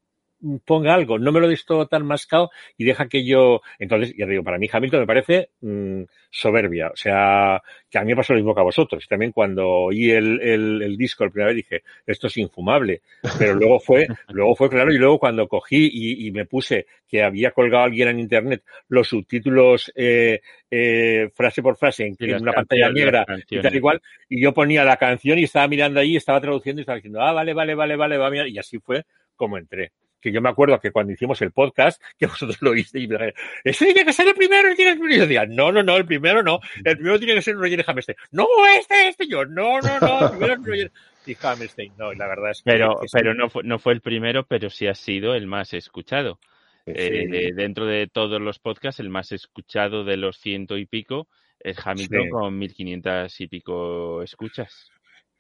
ponga 0.66 0.94
algo, 0.94 1.18
no 1.18 1.32
me 1.32 1.40
lo 1.40 1.48
des 1.48 1.66
todo 1.66 1.88
tan 1.88 2.06
mascado 2.06 2.52
y 2.78 2.86
deja 2.86 3.08
que 3.08 3.26
yo, 3.26 3.62
entonces, 3.80 4.14
ya 4.18 4.26
digo, 4.26 4.44
para 4.44 4.58
mí 4.58 4.70
Hamilton 4.72 5.02
me 5.02 5.08
parece 5.08 5.50
mmm, 5.62 6.04
soberbia, 6.30 6.90
o 6.94 6.96
sea, 6.96 7.62
que 7.90 7.98
a 7.98 8.02
mí 8.02 8.10
me 8.10 8.16
pasó 8.16 8.34
lo 8.34 8.40
mismo 8.40 8.54
que 8.54 8.62
a 8.62 8.64
vosotros, 8.64 9.08
también 9.08 9.32
cuando 9.32 9.68
oí 9.68 10.12
el, 10.12 10.40
el, 10.42 10.82
el 10.84 10.98
disco 10.98 11.26
la 11.26 11.32
primera 11.32 11.48
vez 11.48 11.56
dije, 11.58 11.84
esto 12.06 12.28
es 12.28 12.38
infumable, 12.38 13.02
pero 13.40 13.56
luego 13.56 13.80
fue, 13.80 14.08
luego 14.30 14.56
fue 14.56 14.70
claro 14.70 14.94
y 14.94 14.98
luego 14.98 15.18
cuando 15.18 15.48
cogí 15.48 15.90
y, 15.92 16.28
y 16.28 16.32
me 16.32 16.46
puse 16.46 16.86
que 17.08 17.24
había 17.24 17.52
colgado 17.52 17.86
alguien 17.86 18.10
en 18.10 18.20
internet 18.20 18.64
los 18.90 19.08
subtítulos 19.08 19.92
eh, 19.96 20.42
eh, 20.70 21.30
frase 21.34 21.62
por 21.62 21.78
frase 21.78 22.06
en, 22.06 22.16
en 22.20 22.42
una 22.42 22.54
pantalla 22.54 22.90
negra 22.92 23.26
y 23.50 23.60
tal 23.60 23.76
igual, 23.76 24.02
y 24.30 24.42
yo 24.42 24.54
ponía 24.54 24.84
la 24.84 24.98
canción 24.98 25.40
y 25.40 25.44
estaba 25.44 25.68
mirando 25.68 26.00
ahí, 26.00 26.16
estaba 26.16 26.42
traduciendo 26.42 26.80
y 26.80 26.84
estaba 26.84 26.98
diciendo, 26.98 27.22
ah, 27.22 27.34
vale, 27.34 27.54
vale, 27.54 27.74
vale, 27.74 27.96
vale, 27.96 28.18
va 28.18 28.28
a 28.28 28.32
mirar, 28.32 28.48
y 28.48 28.60
así 28.60 28.78
fue 28.80 29.06
como 29.36 29.58
entré 29.58 29.92
que 30.22 30.32
yo 30.32 30.42
me 30.42 30.50
acuerdo 30.50 30.80
que 30.80 30.92
cuando 30.92 31.14
hicimos 31.14 31.42
el 31.42 31.52
podcast, 31.52 32.02
que 32.18 32.28
vosotros 32.28 32.62
lo 32.62 32.72
oísteis 32.72 33.06
y 33.06 33.08
me 33.08 33.18
dijiste, 33.18 33.42
ese 33.64 33.86
tiene 33.86 34.06
que 34.06 34.14
ser 34.14 34.28
el 34.28 34.36
primero, 34.36 34.70
el 34.70 34.76
tiene 34.76 34.94
que 34.94 35.00
ser 35.00 35.12
Y 35.12 35.16
yo 35.16 35.22
decía, 35.22 35.46
no, 35.46 35.72
no, 35.72 35.84
no, 35.84 35.98
el 35.98 36.06
primero 36.06 36.44
no, 36.44 36.60
el 36.84 36.98
primero 36.98 37.20
tiene 37.20 37.36
que 37.36 37.42
ser 37.42 37.56
Roger 37.56 37.84
Hammerstein. 37.86 38.18
No, 38.32 38.48
este, 38.78 39.10
este, 39.10 39.28
yo, 39.28 39.46
no, 39.46 39.80
no, 39.80 40.00
no, 40.00 40.26
el 40.26 40.30
primero 40.32 40.54
es 40.54 40.66
Roger 40.66 40.92
y 41.26 41.38
Hammerstein. 41.42 41.94
No, 41.98 42.14
y 42.14 42.16
la 42.16 42.28
verdad 42.28 42.52
es 42.52 42.62
que... 42.62 42.72
Pero, 42.72 43.00
pero 43.12 43.34
no, 43.34 43.50
fue, 43.50 43.64
no 43.64 43.80
fue 43.80 43.94
el 43.94 44.02
primero, 44.02 44.46
pero 44.46 44.70
sí 44.70 44.88
ha 44.88 44.96
sido 44.96 45.36
el 45.36 45.48
más 45.48 45.74
escuchado. 45.74 46.40
Sí. 46.86 46.94
Eh, 46.96 47.52
dentro 47.54 47.86
de 47.86 48.08
todos 48.08 48.40
los 48.42 48.60
podcasts, 48.60 49.02
el 49.02 49.10
más 49.10 49.34
escuchado 49.34 50.06
de 50.06 50.16
los 50.16 50.38
ciento 50.38 50.78
y 50.78 50.86
pico 50.86 51.28
es 51.60 51.78
Hamilton 51.86 52.24
sí. 52.24 52.30
con 52.30 52.58
1500 52.58 53.42
y 53.42 53.48
pico 53.48 54.24
escuchas. 54.24 54.92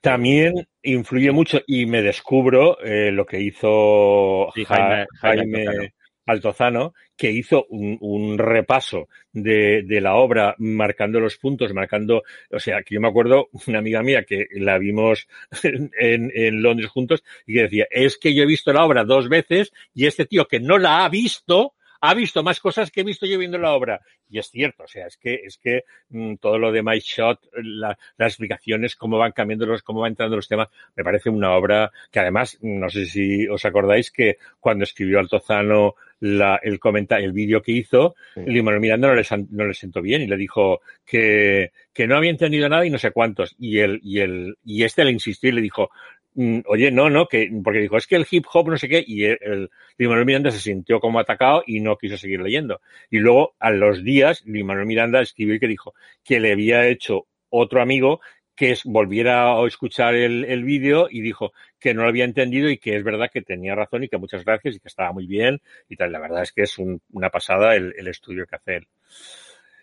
También 0.02 0.68
influye 0.84 1.32
mucho 1.32 1.62
y 1.66 1.86
me 1.86 2.02
descubro 2.02 2.80
eh, 2.82 3.12
lo 3.12 3.26
que 3.26 3.42
hizo 3.42 4.50
sí, 4.54 4.64
Jaime, 4.66 5.08
Jaime, 5.20 5.66
Jaime 5.66 5.94
Altozano, 6.28 6.94
que 7.16 7.32
hizo 7.32 7.66
un, 7.70 7.98
un 8.02 8.38
repaso 8.38 9.08
de, 9.32 9.84
de, 9.84 10.02
la 10.02 10.16
obra 10.16 10.56
marcando 10.60 11.20
los 11.20 11.38
puntos, 11.38 11.74
marcando, 11.74 12.24
o 12.52 12.60
sea, 12.60 12.84
que 12.84 12.96
yo 12.96 13.02
me 13.02 13.08
acuerdo 13.08 13.50
una 13.68 13.80
amiga 13.80 14.04
mía 14.04 14.24
que 14.24 14.48
la 14.52 14.78
vimos 14.78 15.28
en, 15.64 16.32
en, 16.36 16.62
Londres 16.62 16.90
juntos 16.90 17.24
y 17.46 17.54
que 17.56 17.64
decía, 17.64 17.88
es 17.90 18.18
que 18.18 18.36
yo 18.36 18.44
he 18.44 18.48
visto 18.48 18.74
la 18.74 18.86
obra 18.86 19.06
dos 19.06 19.30
veces 19.30 19.72
y 19.94 20.06
este 20.06 20.26
tío 20.26 20.48
que 20.48 20.60
no 20.60 20.78
la 20.78 21.06
ha 21.06 21.10
visto, 21.10 21.74
ha 22.02 22.14
visto 22.14 22.44
más 22.44 22.60
cosas 22.60 22.92
que 22.92 23.02
he 23.02 23.04
visto 23.04 23.26
yo 23.26 23.38
viendo 23.38 23.58
la 23.58 23.74
obra. 23.74 24.02
Y 24.30 24.40
es 24.40 24.50
cierto, 24.50 24.84
o 24.84 24.88
sea, 24.88 25.08
es 25.08 25.18
que, 25.18 25.36
es 25.36 25.58
que 25.58 25.84
mmm, 26.10 26.36
todo 26.36 26.58
lo 26.58 26.72
de 26.72 26.84
My 26.84 27.00
Shot, 27.00 27.50
la, 27.64 27.98
las 28.18 28.34
explicaciones, 28.34 28.96
cómo 28.96 29.18
van 29.18 29.32
cambiando 29.32 29.66
los, 29.66 29.84
cómo 29.84 30.02
van 30.02 30.12
entrando 30.12 30.36
los 30.36 30.48
temas, 30.48 30.70
me 30.96 31.04
parece 31.04 31.30
una 31.30 31.56
obra 31.56 31.92
que 32.12 32.20
además, 32.20 32.58
no 32.62 32.90
sé 32.90 33.06
si 33.06 33.48
os 33.48 33.64
acordáis 33.66 34.12
que 34.12 34.38
cuando 34.60 34.84
escribió 34.84 35.20
Altozano 35.20 35.96
la, 36.20 36.60
el 36.64 36.80
comentario, 36.80 37.28
el 37.28 37.34
vídeo 37.34 37.62
que 37.62 37.72
hizo, 37.72 38.16
sí. 38.34 38.42
Limón 38.48 38.80
Miranda 38.80 39.08
no 39.08 39.16
le, 39.16 39.24
no 39.52 39.66
le 39.66 39.74
sentó 39.74 40.02
bien 40.02 40.24
y 40.24 40.28
le 40.28 40.36
dijo 40.36 40.82
que, 41.06 41.72
que 41.94 42.08
no 42.08 42.18
había 42.18 42.32
entendido 42.32 42.68
nada 42.68 42.86
y 42.86 42.90
no 42.90 42.98
sé 42.98 43.12
cuántos. 43.12 43.56
Y 43.60 43.80
el, 43.80 44.00
y 44.04 44.20
el, 44.20 44.58
y 44.66 44.84
este 44.84 45.06
le 45.06 45.12
insistió 45.12 45.50
y 45.50 45.54
le 45.54 45.62
dijo, 45.62 45.92
Mm, 46.17 46.17
oye, 46.66 46.92
no, 46.92 47.10
no, 47.10 47.28
que, 47.28 47.50
porque 47.64 47.80
dijo, 47.80 47.98
es 47.98 48.08
que 48.08 48.16
el 48.16 48.28
hip 48.30 48.46
hop 48.54 48.70
no 48.70 48.78
sé 48.78 48.88
qué, 48.88 49.04
y 49.06 49.26
el, 49.26 49.70
el 49.98 50.08
Manuel 50.08 50.26
Miranda 50.26 50.52
se 50.52 50.60
sintió 50.60 51.00
como 51.00 51.20
atacado 51.20 51.64
y 51.66 51.80
no 51.80 51.98
quiso 51.98 52.18
seguir 52.18 52.42
leyendo. 52.42 52.82
Y 53.10 53.18
luego, 53.18 53.56
a 53.60 53.72
los 53.72 54.04
días, 54.04 54.44
Manuel 54.46 54.86
Miranda 54.86 55.22
escribió 55.22 55.56
y 55.56 55.60
que 55.60 55.68
dijo 55.68 55.94
que 56.24 56.40
le 56.40 56.52
había 56.52 56.88
hecho 56.88 57.28
otro 57.50 57.82
amigo 57.82 58.22
que 58.56 58.76
volviera 58.86 59.54
a 59.54 59.68
escuchar 59.68 60.16
el, 60.16 60.44
el 60.46 60.64
vídeo 60.64 61.08
y 61.10 61.22
dijo 61.22 61.54
que 61.80 61.94
no 61.94 62.02
lo 62.02 62.10
había 62.10 62.26
entendido 62.26 62.70
y 62.70 62.80
que 62.80 62.96
es 62.96 63.04
verdad 63.04 63.30
que 63.32 63.44
tenía 63.44 63.76
razón 63.76 64.04
y 64.04 64.10
que 64.10 64.18
muchas 64.18 64.44
gracias 64.44 64.76
y 64.76 64.80
que 64.80 64.88
estaba 64.88 65.12
muy 65.12 65.28
bien 65.28 65.62
y 65.88 65.96
tal. 65.96 66.12
La 66.12 66.20
verdad 66.20 66.42
es 66.42 66.52
que 66.52 66.64
es 66.64 66.78
un, 66.80 67.00
una 67.12 67.30
pasada 67.30 67.76
el, 67.76 67.94
el 67.96 68.08
estudio 68.08 68.48
que 68.48 68.56
hace 68.56 68.76
él. 68.78 68.88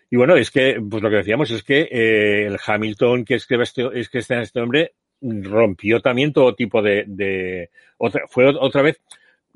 Y 0.09 0.17
bueno, 0.17 0.35
es 0.35 0.51
que, 0.51 0.77
pues 0.89 1.01
lo 1.01 1.09
que 1.09 1.17
decíamos 1.17 1.49
es 1.51 1.63
que 1.63 1.87
eh, 1.89 2.45
el 2.45 2.57
Hamilton 2.63 3.25
que 3.25 3.35
escribe 3.35 3.63
este, 3.63 3.87
es 3.93 4.09
que 4.09 4.19
este, 4.19 4.39
este 4.41 4.59
hombre 4.59 4.93
rompió 5.21 6.01
también 6.01 6.33
todo 6.33 6.55
tipo 6.55 6.81
de, 6.81 7.05
de 7.07 7.69
otra, 7.97 8.23
fue 8.27 8.47
otra 8.47 8.81
vez, 8.81 9.01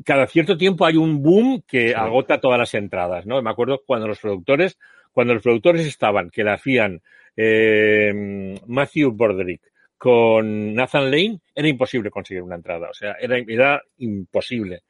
cada 0.06 0.28
cierto 0.28 0.58
tiempo 0.58 0.86
hay 0.86 0.98
un 0.98 1.22
boom 1.22 1.64
que 1.68 1.94
agota 1.94 2.40
todas 2.40 2.60
las 2.60 2.74
entradas, 2.74 3.26
¿no? 3.26 3.42
Me 3.42 3.50
acuerdo 3.50 3.82
cuando 3.86 4.08
los 4.08 4.20
productores, 4.20 4.78
cuando 5.12 5.34
los 5.34 5.44
productores 5.44 5.86
estaban, 5.86 6.30
que 6.30 6.44
la 6.44 6.54
hacían 6.54 7.02
eh, 7.36 8.58
Matthew 8.68 9.12
Borderick 9.12 9.62
con 9.98 10.74
Nathan 10.74 11.12
Lane, 11.12 11.40
era 11.54 11.68
imposible 11.68 12.10
conseguir 12.10 12.44
una 12.44 12.56
entrada, 12.56 12.90
o 12.90 12.94
sea, 12.94 13.18
era, 13.20 13.38
era 13.38 13.82
imposible. 13.98 14.84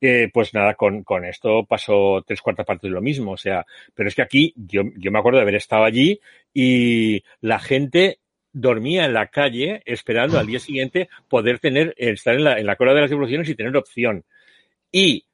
Eh, 0.00 0.28
pues 0.32 0.52
nada, 0.52 0.74
con, 0.74 1.02
con, 1.02 1.24
esto 1.24 1.64
pasó 1.64 2.22
tres 2.26 2.42
cuartas 2.42 2.66
partes 2.66 2.90
de 2.90 2.94
lo 2.94 3.00
mismo. 3.00 3.32
O 3.32 3.36
sea, 3.38 3.64
pero 3.94 4.08
es 4.08 4.14
que 4.14 4.20
aquí 4.20 4.52
yo, 4.54 4.82
yo 4.96 5.10
me 5.10 5.18
acuerdo 5.18 5.38
de 5.38 5.42
haber 5.42 5.54
estado 5.54 5.84
allí 5.84 6.20
y 6.52 7.22
la 7.40 7.58
gente 7.58 8.18
dormía 8.54 9.04
en 9.04 9.12
la 9.12 9.26
calle 9.26 9.82
esperando 9.84 10.38
al 10.38 10.46
día 10.46 10.60
siguiente 10.60 11.10
poder 11.28 11.58
tener, 11.58 11.94
estar 11.98 12.34
en 12.34 12.44
la, 12.44 12.58
en 12.58 12.66
la 12.66 12.76
cola 12.76 12.94
de 12.94 13.02
las 13.02 13.10
devoluciones 13.10 13.48
y 13.48 13.54
tener 13.54 13.76
opción. 13.76 14.24
Y 14.90 15.26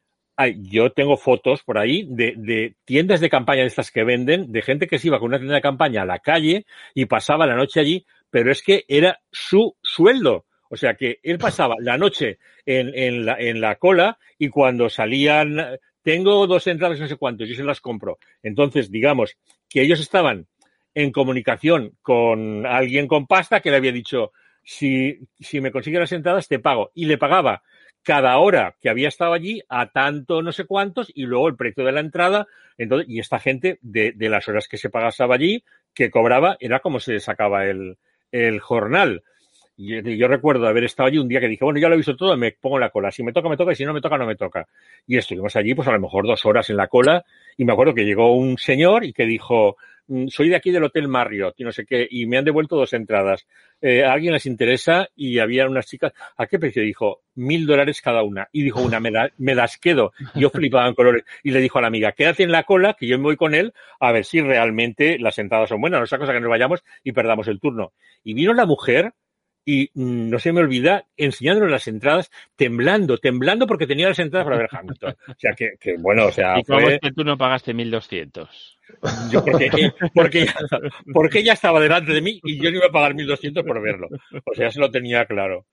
yo 0.56 0.90
tengo 0.90 1.16
fotos 1.16 1.62
por 1.62 1.78
ahí 1.78 2.06
de, 2.08 2.32
de, 2.36 2.74
tiendas 2.84 3.20
de 3.20 3.28
campaña 3.28 3.60
de 3.60 3.66
estas 3.66 3.90
que 3.90 4.04
venden, 4.04 4.50
de 4.50 4.62
gente 4.62 4.86
que 4.86 4.98
se 4.98 5.08
iba 5.08 5.18
con 5.18 5.28
una 5.28 5.38
tienda 5.38 5.54
de 5.54 5.60
campaña 5.60 6.02
a 6.02 6.06
la 6.06 6.18
calle 6.18 6.64
y 6.94 7.04
pasaba 7.04 7.46
la 7.46 7.54
noche 7.54 7.78
allí, 7.78 8.06
pero 8.30 8.50
es 8.50 8.62
que 8.62 8.84
era 8.88 9.20
su 9.30 9.76
sueldo. 9.82 10.46
O 10.70 10.76
sea 10.76 10.94
que 10.94 11.18
él 11.22 11.38
pasaba 11.38 11.74
la 11.78 11.98
noche 11.98 12.38
en, 12.64 12.92
en, 12.94 13.26
la, 13.26 13.36
en 13.38 13.60
la 13.60 13.76
cola 13.76 14.18
y 14.38 14.48
cuando 14.48 14.88
salían, 14.88 15.58
tengo 16.02 16.46
dos 16.46 16.66
entradas 16.66 17.00
no 17.00 17.06
sé 17.06 17.16
cuántos, 17.16 17.48
yo 17.48 17.54
se 17.54 17.64
las 17.64 17.80
compro. 17.80 18.18
Entonces, 18.42 18.90
digamos 18.90 19.36
que 19.68 19.82
ellos 19.82 20.00
estaban 20.00 20.46
en 20.94 21.12
comunicación 21.12 21.92
con 22.02 22.66
alguien 22.66 23.06
con 23.06 23.26
pasta 23.26 23.60
que 23.60 23.70
le 23.70 23.76
había 23.76 23.92
dicho, 23.92 24.32
si, 24.62 25.18
si 25.38 25.60
me 25.60 25.72
consigue 25.72 25.98
las 25.98 26.12
entradas, 26.12 26.48
te 26.48 26.58
pago. 26.58 26.90
Y 26.94 27.06
le 27.06 27.18
pagaba 27.18 27.62
cada 28.02 28.38
hora 28.38 28.76
que 28.80 28.88
había 28.88 29.08
estado 29.08 29.32
allí 29.32 29.62
a 29.68 29.90
tanto 29.90 30.42
no 30.42 30.52
sé 30.52 30.64
cuántos 30.64 31.12
y 31.14 31.24
luego 31.24 31.48
el 31.48 31.56
precio 31.56 31.84
de 31.84 31.92
la 31.92 32.00
entrada. 32.00 32.46
Entonces, 32.78 33.08
y 33.08 33.18
esta 33.18 33.38
gente 33.38 33.78
de, 33.82 34.12
de 34.12 34.28
las 34.28 34.48
horas 34.48 34.68
que 34.68 34.78
se 34.78 34.90
pagaba 34.90 35.34
allí, 35.34 35.64
que 35.94 36.10
cobraba, 36.10 36.56
era 36.60 36.80
como 36.80 37.00
se 37.00 37.20
sacaba 37.20 37.66
el, 37.66 37.98
el 38.32 38.60
jornal. 38.60 39.22
Yo, 39.76 40.00
yo, 40.00 40.28
recuerdo 40.28 40.68
haber 40.68 40.84
estado 40.84 41.06
allí 41.06 41.18
un 41.18 41.28
día 41.28 41.40
que 41.40 41.48
dije, 41.48 41.64
bueno, 41.64 41.80
ya 41.80 41.88
lo 41.88 41.94
he 41.94 41.96
visto 41.96 42.14
todo, 42.14 42.36
me 42.36 42.52
pongo 42.52 42.76
en 42.76 42.82
la 42.82 42.90
cola. 42.90 43.10
Si 43.10 43.22
me 43.22 43.32
toca, 43.32 43.48
me 43.48 43.56
toca, 43.56 43.72
y 43.72 43.76
si 43.76 43.84
no 43.84 43.94
me 43.94 44.02
toca, 44.02 44.18
no 44.18 44.26
me 44.26 44.36
toca. 44.36 44.68
Y 45.06 45.16
estuvimos 45.16 45.56
allí, 45.56 45.74
pues 45.74 45.88
a 45.88 45.92
lo 45.92 46.00
mejor 46.00 46.26
dos 46.26 46.44
horas 46.44 46.68
en 46.68 46.76
la 46.76 46.88
cola, 46.88 47.24
y 47.56 47.64
me 47.64 47.72
acuerdo 47.72 47.94
que 47.94 48.04
llegó 48.04 48.34
un 48.34 48.58
señor 48.58 49.04
y 49.04 49.14
que 49.14 49.24
dijo, 49.24 49.76
soy 50.28 50.48
de 50.48 50.56
aquí 50.56 50.70
del 50.70 50.84
Hotel 50.84 51.08
Marriott, 51.08 51.54
y 51.58 51.64
no 51.64 51.72
sé 51.72 51.86
qué, 51.86 52.06
y 52.10 52.26
me 52.26 52.38
han 52.38 52.44
devuelto 52.44 52.76
dos 52.76 52.92
entradas. 52.92 53.46
Eh, 53.80 54.04
¿A 54.04 54.12
alguien 54.12 54.32
les 54.32 54.46
interesa? 54.46 55.08
Y 55.14 55.38
había 55.38 55.68
unas 55.68 55.86
chicas, 55.86 56.12
¿a 56.36 56.46
qué 56.46 56.58
precio? 56.58 56.82
Dijo, 56.82 57.22
mil 57.34 57.66
dólares 57.66 58.00
cada 58.02 58.22
una. 58.22 58.48
Y 58.52 58.62
dijo 58.62 58.82
una, 58.82 59.00
me 59.00 59.54
las 59.54 59.78
quedo. 59.78 60.12
Yo 60.34 60.50
flipaba 60.50 60.88
en 60.88 60.94
colores. 60.94 61.24
Y 61.42 61.52
le 61.52 61.60
dijo 61.60 61.78
a 61.78 61.82
la 61.82 61.88
amiga, 61.88 62.12
quédate 62.12 62.42
en 62.42 62.52
la 62.52 62.64
cola, 62.64 62.96
que 62.98 63.06
yo 63.06 63.16
me 63.18 63.24
voy 63.24 63.36
con 63.36 63.54
él, 63.54 63.72
a 64.00 64.12
ver 64.12 64.24
si 64.24 64.40
realmente 64.40 65.18
las 65.18 65.38
entradas 65.38 65.68
son 65.68 65.80
buenas, 65.80 66.00
no 66.00 66.06
sea 66.06 66.18
cosa 66.18 66.32
que 66.32 66.40
nos 66.40 66.50
vayamos 66.50 66.82
y 67.04 67.12
perdamos 67.12 67.48
el 67.48 67.60
turno. 67.60 67.92
Y 68.24 68.34
vino 68.34 68.52
la 68.52 68.66
mujer, 68.66 69.12
y 69.64 69.90
mm, 69.94 70.30
no 70.30 70.38
se 70.38 70.52
me 70.52 70.60
olvida 70.60 71.06
enseñándonos 71.16 71.70
las 71.70 71.86
entradas, 71.88 72.30
temblando, 72.56 73.18
temblando 73.18 73.66
porque 73.66 73.86
tenía 73.86 74.08
las 74.08 74.18
entradas 74.18 74.46
para 74.46 74.58
ver 74.58 74.68
Hamilton. 74.70 75.16
O 75.28 75.34
sea, 75.38 75.52
que, 75.52 75.72
que 75.78 75.96
bueno, 75.98 76.26
o 76.26 76.32
sea. 76.32 76.58
¿Y 76.58 76.64
cómo 76.64 76.80
fue... 76.80 76.94
es 76.94 77.00
que 77.00 77.12
tú 77.12 77.24
no 77.24 77.36
pagaste 77.36 77.74
1200? 77.74 78.78
Yo 79.30 79.44
porque, 79.44 79.92
porque, 80.14 80.46
porque 81.12 81.38
ella 81.40 81.52
estaba 81.52 81.80
delante 81.80 82.12
de 82.12 82.20
mí 82.20 82.40
y 82.42 82.60
yo 82.60 82.70
no 82.70 82.78
iba 82.78 82.86
a 82.86 82.92
pagar 82.92 83.14
1200 83.14 83.64
por 83.64 83.80
verlo. 83.80 84.08
O 84.44 84.54
sea, 84.54 84.70
se 84.70 84.80
lo 84.80 84.90
tenía 84.90 85.26
claro. 85.26 85.66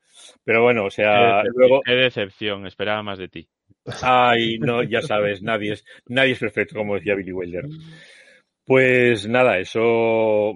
Pero 0.43 0.63
bueno, 0.63 0.85
o 0.85 0.89
sea, 0.89 1.41
qué 1.43 1.49
luego. 1.55 1.81
Qué 1.83 1.93
decepción, 1.93 2.65
esperaba 2.65 3.03
más 3.03 3.17
de 3.17 3.27
ti. 3.27 3.47
Ay, 4.01 4.59
no, 4.59 4.83
ya 4.83 5.01
sabes, 5.01 5.41
nadie 5.41 5.73
es, 5.73 5.85
nadie 6.07 6.33
es 6.33 6.39
perfecto, 6.39 6.75
como 6.75 6.95
decía 6.95 7.15
Billy 7.15 7.31
Wilder. 7.31 7.65
Pues 8.67 9.25
nada, 9.29 9.59
eso 9.59 10.53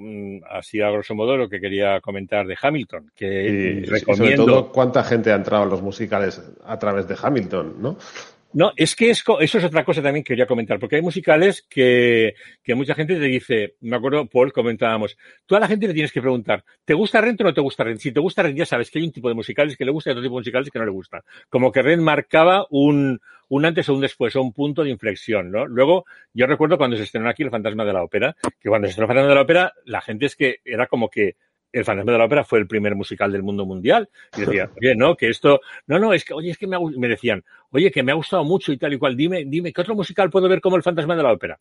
así 0.49 0.81
a 0.81 0.89
grosso 0.91 1.15
modo 1.15 1.37
lo 1.37 1.47
que 1.47 1.61
quería 1.61 2.01
comentar 2.01 2.45
de 2.45 2.57
Hamilton, 2.61 3.09
que 3.15 3.85
recomiendo. 3.87 4.15
Sobre 4.15 4.35
todo, 4.35 4.69
cuánta 4.69 5.01
gente 5.01 5.31
ha 5.31 5.35
entrado 5.35 5.63
a 5.63 5.65
los 5.65 5.81
musicales 5.81 6.41
a 6.65 6.77
través 6.77 7.07
de 7.07 7.15
Hamilton, 7.19 7.75
¿no? 7.81 7.97
No, 8.53 8.73
es 8.75 8.95
que 8.95 9.09
es, 9.09 9.23
eso 9.39 9.57
es 9.57 9.63
otra 9.63 9.85
cosa 9.85 10.01
también 10.01 10.23
que 10.23 10.33
quería 10.33 10.45
comentar, 10.45 10.77
porque 10.77 10.97
hay 10.97 11.01
musicales 11.01 11.65
que, 11.69 12.35
que 12.61 12.75
mucha 12.75 12.95
gente 12.95 13.15
te 13.15 13.25
dice, 13.25 13.75
me 13.79 13.95
acuerdo, 13.95 14.25
Paul, 14.25 14.51
comentábamos, 14.51 15.17
tú 15.45 15.55
a 15.55 15.59
la 15.59 15.67
gente 15.67 15.87
le 15.87 15.93
tienes 15.93 16.11
que 16.11 16.21
preguntar, 16.21 16.65
¿te 16.83 16.93
gusta 16.93 17.21
Rent 17.21 17.39
o 17.41 17.43
no 17.45 17.53
te 17.53 17.61
gusta 17.61 17.85
Rent? 17.85 18.01
Si 18.01 18.11
te 18.11 18.19
gusta 18.19 18.43
Rent, 18.43 18.57
ya 18.57 18.65
sabes 18.65 18.91
que 18.91 18.99
hay 18.99 19.05
un 19.05 19.13
tipo 19.13 19.29
de 19.29 19.35
musicales 19.35 19.77
que 19.77 19.85
le 19.85 19.91
gusta 19.91 20.09
y 20.09 20.11
otro 20.11 20.23
tipo 20.23 20.35
de 20.35 20.41
musicales 20.41 20.69
que 20.69 20.79
no 20.79 20.85
le 20.85 20.91
gusta. 20.91 21.23
Como 21.49 21.71
que 21.71 21.81
Rent 21.81 22.01
marcaba 22.01 22.65
un, 22.69 23.21
un 23.47 23.65
antes 23.65 23.87
o 23.87 23.93
un 23.93 24.01
después, 24.01 24.35
o 24.35 24.41
un 24.41 24.51
punto 24.51 24.83
de 24.83 24.89
inflexión, 24.89 25.49
¿no? 25.49 25.65
Luego, 25.65 26.05
yo 26.33 26.45
recuerdo 26.45 26.77
cuando 26.77 26.97
se 26.97 27.03
estrenó 27.03 27.29
aquí 27.29 27.43
El 27.43 27.51
Fantasma 27.51 27.85
de 27.85 27.93
la 27.93 28.03
Ópera, 28.03 28.35
que 28.59 28.67
cuando 28.67 28.87
se 28.87 28.91
estrenó 28.91 29.05
El 29.05 29.15
Fantasma 29.15 29.29
de 29.29 29.35
la 29.35 29.41
Ópera, 29.41 29.73
la 29.85 30.01
gente 30.01 30.25
es 30.25 30.35
que 30.35 30.57
era 30.65 30.87
como 30.87 31.09
que 31.09 31.35
el 31.71 31.85
Fantasma 31.85 32.11
de 32.11 32.17
la 32.17 32.25
Ópera 32.25 32.43
fue 32.43 32.59
el 32.59 32.67
primer 32.67 32.95
musical 32.95 33.31
del 33.31 33.43
mundo 33.43 33.65
mundial. 33.65 34.09
Y 34.37 34.41
decía, 34.41 34.69
oye, 34.81 34.95
no, 34.95 35.15
que 35.15 35.29
esto, 35.29 35.61
no, 35.87 35.99
no, 35.99 36.13
es 36.13 36.25
que, 36.25 36.33
oye, 36.33 36.51
es 36.51 36.57
que 36.57 36.67
me, 36.67 36.75
ha, 36.75 36.79
me 36.79 37.07
decían, 37.07 37.43
oye, 37.71 37.91
que 37.91 38.03
me 38.03 38.11
ha 38.11 38.15
gustado 38.15 38.43
mucho 38.43 38.71
y 38.71 38.77
tal 38.77 38.93
y 38.93 38.97
cual, 38.97 39.15
dime, 39.15 39.43
dime, 39.45 39.71
¿qué 39.73 39.81
otro 39.81 39.95
musical 39.95 40.29
puedo 40.29 40.49
ver 40.49 40.61
como 40.61 40.75
el 40.75 40.83
Fantasma 40.83 41.15
de 41.15 41.23
la 41.23 41.31
Ópera? 41.31 41.59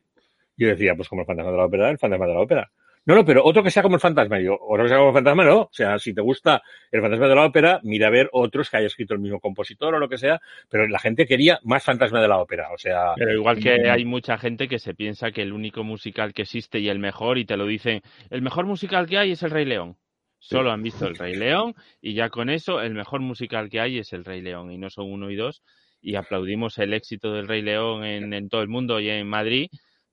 Yo 0.57 0.69
decía, 0.69 0.95
pues 0.95 1.09
como 1.09 1.23
el 1.23 1.27
Fantasma 1.27 1.53
de 1.53 1.57
la 1.57 1.65
Ópera, 1.65 1.91
el 1.91 1.99
Fantasma 1.99 2.27
de 2.27 2.35
la 2.35 2.41
Ópera. 2.41 2.71
No, 3.07 3.15
no, 3.15 3.25
pero 3.25 3.43
otro 3.45 3.63
que 3.63 3.71
sea 3.71 3.83
como 3.83 3.95
el 3.95 4.01
fantasma. 4.01 4.39
Yo, 4.41 4.59
otro 4.61 4.85
que 4.85 4.89
sea 4.91 4.99
como 4.99 5.11
el 5.11 5.15
fantasma, 5.15 5.45
no. 5.45 5.61
O 5.63 5.71
sea, 5.73 5.99
si 5.99 6.13
te 6.13 6.21
gusta 6.21 6.63
el 6.91 7.01
fantasma 7.01 7.29
de 7.29 7.35
la 7.35 7.47
ópera, 7.47 7.81
mira 7.83 8.09
a 8.09 8.11
ver 8.11 8.29
otros 8.33 8.69
que 8.69 8.77
haya 8.77 8.87
escrito 8.87 9.15
el 9.15 9.21
mismo 9.21 9.41
compositor 9.41 9.95
o 9.95 9.99
lo 9.99 10.09
que 10.09 10.19
sea, 10.19 10.41
pero 10.69 10.87
la 10.87 10.99
gente 10.99 11.27
quería 11.27 11.59
más 11.63 11.83
fantasma 11.83 12.21
de 12.21 12.29
la 12.29 12.39
ópera. 12.39 12.69
O 12.73 12.79
sea. 12.79 13.15
Pero 13.17 13.33
igual 13.33 13.59
que 13.59 13.91
hay 13.91 14.05
mucha 14.05 14.37
gente 14.37 14.69
que 14.69 14.79
se 14.79 14.95
piensa 14.95 15.33
que 15.33 15.43
el 15.43 15.53
único 15.53 15.83
musical 15.83 16.35
que 16.35 16.43
existe 16.43 16.79
y 16.79 16.89
el 16.89 16.99
mejor, 16.99 17.39
y 17.39 17.47
te 17.47 17.57
lo 17.57 17.67
dicen, 17.67 18.03
el 18.29 18.43
mejor 18.43 18.67
musical 18.67 19.07
que 19.07 19.19
hay 19.19 19.33
es 19.33 19.43
el 19.43 19.51
Rey 19.51 19.65
León. 19.65 19.97
Solo 20.39 20.71
han 20.71 20.83
visto 20.83 21.07
el 21.07 21.17
Rey 21.17 21.35
León 21.35 21.75
y 22.01 22.15
ya 22.15 22.31
con 22.31 22.49
eso 22.49 22.81
el 22.81 22.95
mejor 22.95 23.21
musical 23.21 23.69
que 23.69 23.79
hay 23.79 23.99
es 23.99 24.15
el 24.15 24.25
Rey 24.25 24.41
León 24.41 24.73
y 24.73 24.79
no 24.79 24.89
son 24.89 25.11
uno 25.13 25.31
y 25.31 25.37
dos. 25.37 25.63
Y 26.01 26.15
aplaudimos 26.15 26.79
el 26.79 26.95
éxito 26.95 27.35
del 27.35 27.47
Rey 27.47 27.61
León 27.61 28.05
en, 28.05 28.33
en 28.33 28.49
todo 28.49 28.63
el 28.63 28.69
mundo 28.69 29.01
y 29.01 29.11
en 29.11 29.29
Madrid, 29.29 29.69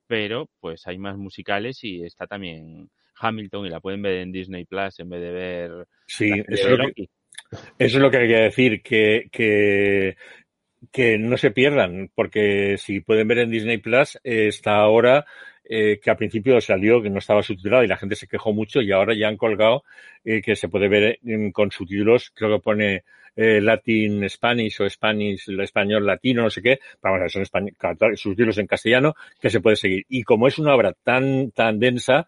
pero 0.07 0.49
pues 0.59 0.87
hay 0.87 0.97
más 0.97 1.17
musicales 1.17 1.83
y 1.83 2.03
está 2.03 2.27
también 2.27 2.89
Hamilton 3.19 3.65
y 3.65 3.69
la 3.69 3.79
pueden 3.79 4.01
ver 4.01 4.19
en 4.19 4.31
Disney 4.31 4.65
Plus 4.65 4.99
en 4.99 5.09
vez 5.09 5.21
de 5.21 5.31
ver. 5.31 5.87
Sí, 6.05 6.31
eso 6.47 6.69
es, 6.69 6.77
lo 6.79 6.87
que, 6.93 7.09
eso 7.77 7.97
es 7.97 8.01
lo 8.01 8.11
que 8.11 8.19
quería 8.19 8.41
decir, 8.41 8.81
que, 8.81 9.27
que, 9.31 10.17
que 10.91 11.17
no 11.17 11.37
se 11.37 11.51
pierdan, 11.51 12.11
porque 12.15 12.77
si 12.77 13.01
pueden 13.01 13.27
ver 13.27 13.39
en 13.39 13.51
Disney 13.51 13.77
Plus, 13.77 14.15
eh, 14.23 14.47
está 14.47 14.75
ahora 14.75 15.25
eh, 15.69 15.99
que 16.01 16.09
al 16.09 16.17
principio 16.17 16.59
salió 16.61 17.01
que 17.01 17.09
no 17.09 17.19
estaba 17.19 17.43
subtitulado 17.43 17.83
y 17.83 17.87
la 17.87 17.97
gente 17.97 18.15
se 18.15 18.27
quejó 18.27 18.53
mucho 18.53 18.81
y 18.81 18.91
ahora 18.91 19.13
ya 19.13 19.27
han 19.27 19.37
colgado 19.37 19.83
eh, 20.23 20.41
que 20.41 20.55
se 20.55 20.69
puede 20.69 20.87
ver 20.87 21.19
con 21.51 21.71
subtítulos, 21.71 22.31
creo 22.33 22.55
que 22.55 22.63
pone 22.63 23.03
eh, 23.35 23.59
Latin 23.61 24.29
Spanish 24.29 24.81
o 24.81 24.89
Spanish, 24.89 25.49
español 25.49 26.05
latino, 26.05 26.43
no 26.43 26.49
sé 26.49 26.61
qué, 26.61 26.79
vamos 27.01 27.19
a 27.19 27.21
ver, 27.23 27.31
son 27.31 27.41
español, 27.41 27.73
subtítulos 28.15 28.57
en 28.57 28.67
castellano 28.67 29.15
que 29.39 29.49
se 29.49 29.59
puede 29.59 29.75
seguir. 29.75 30.05
Y 30.09 30.23
como 30.23 30.47
es 30.47 30.57
una 30.57 30.73
obra 30.73 30.93
tan, 31.03 31.51
tan 31.51 31.79
densa, 31.79 32.25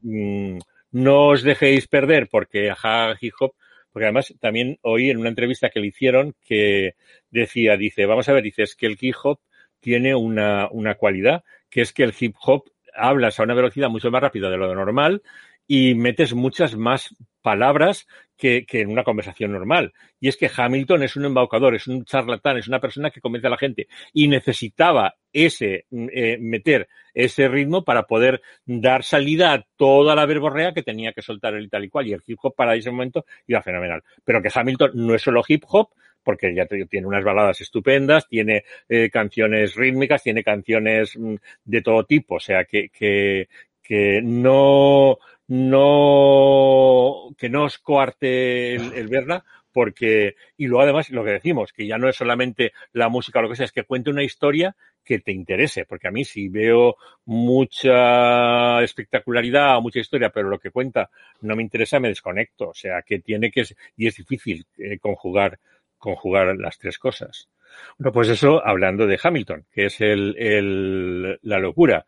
mmm, 0.00 0.58
no 0.92 1.28
os 1.28 1.42
dejéis 1.42 1.88
perder 1.88 2.28
porque 2.28 2.70
ajá, 2.70 3.16
hip 3.20 3.34
hop, 3.40 3.54
porque 3.92 4.06
además 4.06 4.34
también 4.40 4.78
oí 4.82 5.10
en 5.10 5.18
una 5.18 5.28
entrevista 5.28 5.68
que 5.68 5.80
le 5.80 5.88
hicieron 5.88 6.34
que 6.44 6.94
decía, 7.30 7.76
dice, 7.76 8.06
vamos 8.06 8.28
a 8.28 8.32
ver, 8.32 8.42
dice, 8.42 8.64
que 8.76 8.86
el 8.86 8.96
hip 9.00 9.14
hop 9.22 9.38
tiene 9.80 10.14
una, 10.14 10.68
una 10.70 10.94
cualidad, 10.94 11.42
que 11.72 11.80
es 11.80 11.92
que 11.92 12.04
el 12.04 12.14
hip 12.18 12.36
hop 12.42 12.70
hablas 12.94 13.40
a 13.40 13.44
una 13.44 13.54
velocidad 13.54 13.88
mucho 13.88 14.10
más 14.10 14.20
rápida 14.20 14.50
de 14.50 14.58
lo 14.58 14.74
normal 14.74 15.22
y 15.66 15.94
metes 15.94 16.34
muchas 16.34 16.76
más 16.76 17.16
palabras 17.40 18.06
que, 18.36 18.66
que, 18.66 18.82
en 18.82 18.90
una 18.90 19.04
conversación 19.04 19.52
normal. 19.52 19.94
Y 20.20 20.28
es 20.28 20.36
que 20.36 20.50
Hamilton 20.54 21.02
es 21.02 21.16
un 21.16 21.24
embaucador, 21.24 21.74
es 21.74 21.86
un 21.86 22.04
charlatán, 22.04 22.58
es 22.58 22.68
una 22.68 22.78
persona 22.78 23.10
que 23.10 23.22
convence 23.22 23.46
a 23.46 23.50
la 23.50 23.56
gente 23.56 23.88
y 24.12 24.28
necesitaba 24.28 25.14
ese, 25.32 25.86
eh, 25.90 26.36
meter 26.38 26.88
ese 27.14 27.48
ritmo 27.48 27.84
para 27.84 28.02
poder 28.02 28.42
dar 28.66 29.02
salida 29.02 29.54
a 29.54 29.64
toda 29.76 30.14
la 30.14 30.26
verborrea 30.26 30.74
que 30.74 30.82
tenía 30.82 31.12
que 31.12 31.22
soltar 31.22 31.54
el 31.54 31.70
tal 31.70 31.84
y 31.84 31.88
cual. 31.88 32.06
Y 32.06 32.12
el 32.12 32.22
hip 32.26 32.38
hop 32.42 32.54
para 32.54 32.74
ese 32.74 32.90
momento 32.90 33.24
iba 33.46 33.62
fenomenal. 33.62 34.02
Pero 34.24 34.42
que 34.42 34.50
Hamilton 34.52 34.90
no 34.94 35.14
es 35.14 35.22
solo 35.22 35.42
hip 35.48 35.64
hop, 35.68 35.88
porque 36.22 36.54
ya 36.54 36.66
tiene 36.66 37.06
unas 37.06 37.24
baladas 37.24 37.60
estupendas, 37.60 38.28
tiene 38.28 38.64
eh, 38.88 39.10
canciones 39.10 39.74
rítmicas, 39.74 40.22
tiene 40.22 40.42
canciones 40.44 41.16
mm, 41.16 41.34
de 41.64 41.82
todo 41.82 42.04
tipo, 42.04 42.36
o 42.36 42.40
sea 42.40 42.64
que, 42.64 42.88
que, 42.88 43.48
que 43.82 44.20
no, 44.22 45.18
no, 45.48 47.28
que 47.36 47.48
no 47.48 47.64
os 47.64 47.78
coarte 47.78 48.74
el, 48.74 48.92
el 48.94 49.08
verla, 49.08 49.44
porque, 49.72 50.36
y 50.56 50.66
luego 50.66 50.82
además 50.82 51.10
lo 51.10 51.24
que 51.24 51.32
decimos, 51.32 51.72
que 51.72 51.86
ya 51.86 51.98
no 51.98 52.08
es 52.08 52.16
solamente 52.16 52.72
la 52.92 53.08
música 53.08 53.38
o 53.38 53.42
lo 53.42 53.48
que 53.48 53.56
sea, 53.56 53.64
es 53.64 53.72
que 53.72 53.84
cuente 53.84 54.10
una 54.10 54.22
historia 54.22 54.76
que 55.04 55.18
te 55.18 55.32
interese, 55.32 55.84
porque 55.84 56.08
a 56.08 56.10
mí 56.10 56.24
si 56.24 56.48
veo 56.48 56.96
mucha 57.24 58.82
espectacularidad 58.82 59.76
o 59.76 59.82
mucha 59.82 60.00
historia, 60.00 60.30
pero 60.30 60.48
lo 60.48 60.58
que 60.58 60.70
cuenta 60.70 61.10
no 61.40 61.56
me 61.56 61.62
interesa, 61.62 61.98
me 61.98 62.08
desconecto, 62.08 62.68
o 62.68 62.74
sea, 62.74 63.02
que 63.02 63.18
tiene 63.18 63.50
que, 63.50 63.64
y 63.96 64.06
es 64.06 64.16
difícil 64.16 64.64
eh, 64.78 64.98
conjugar, 64.98 65.58
conjugar 66.02 66.54
las 66.58 66.78
tres 66.78 66.98
cosas. 66.98 67.48
Bueno, 67.96 68.12
pues 68.12 68.28
eso 68.28 68.60
hablando 68.66 69.06
de 69.06 69.18
Hamilton, 69.22 69.64
que 69.72 69.86
es 69.86 70.00
el, 70.00 70.36
el 70.36 71.38
la 71.42 71.58
locura. 71.58 72.04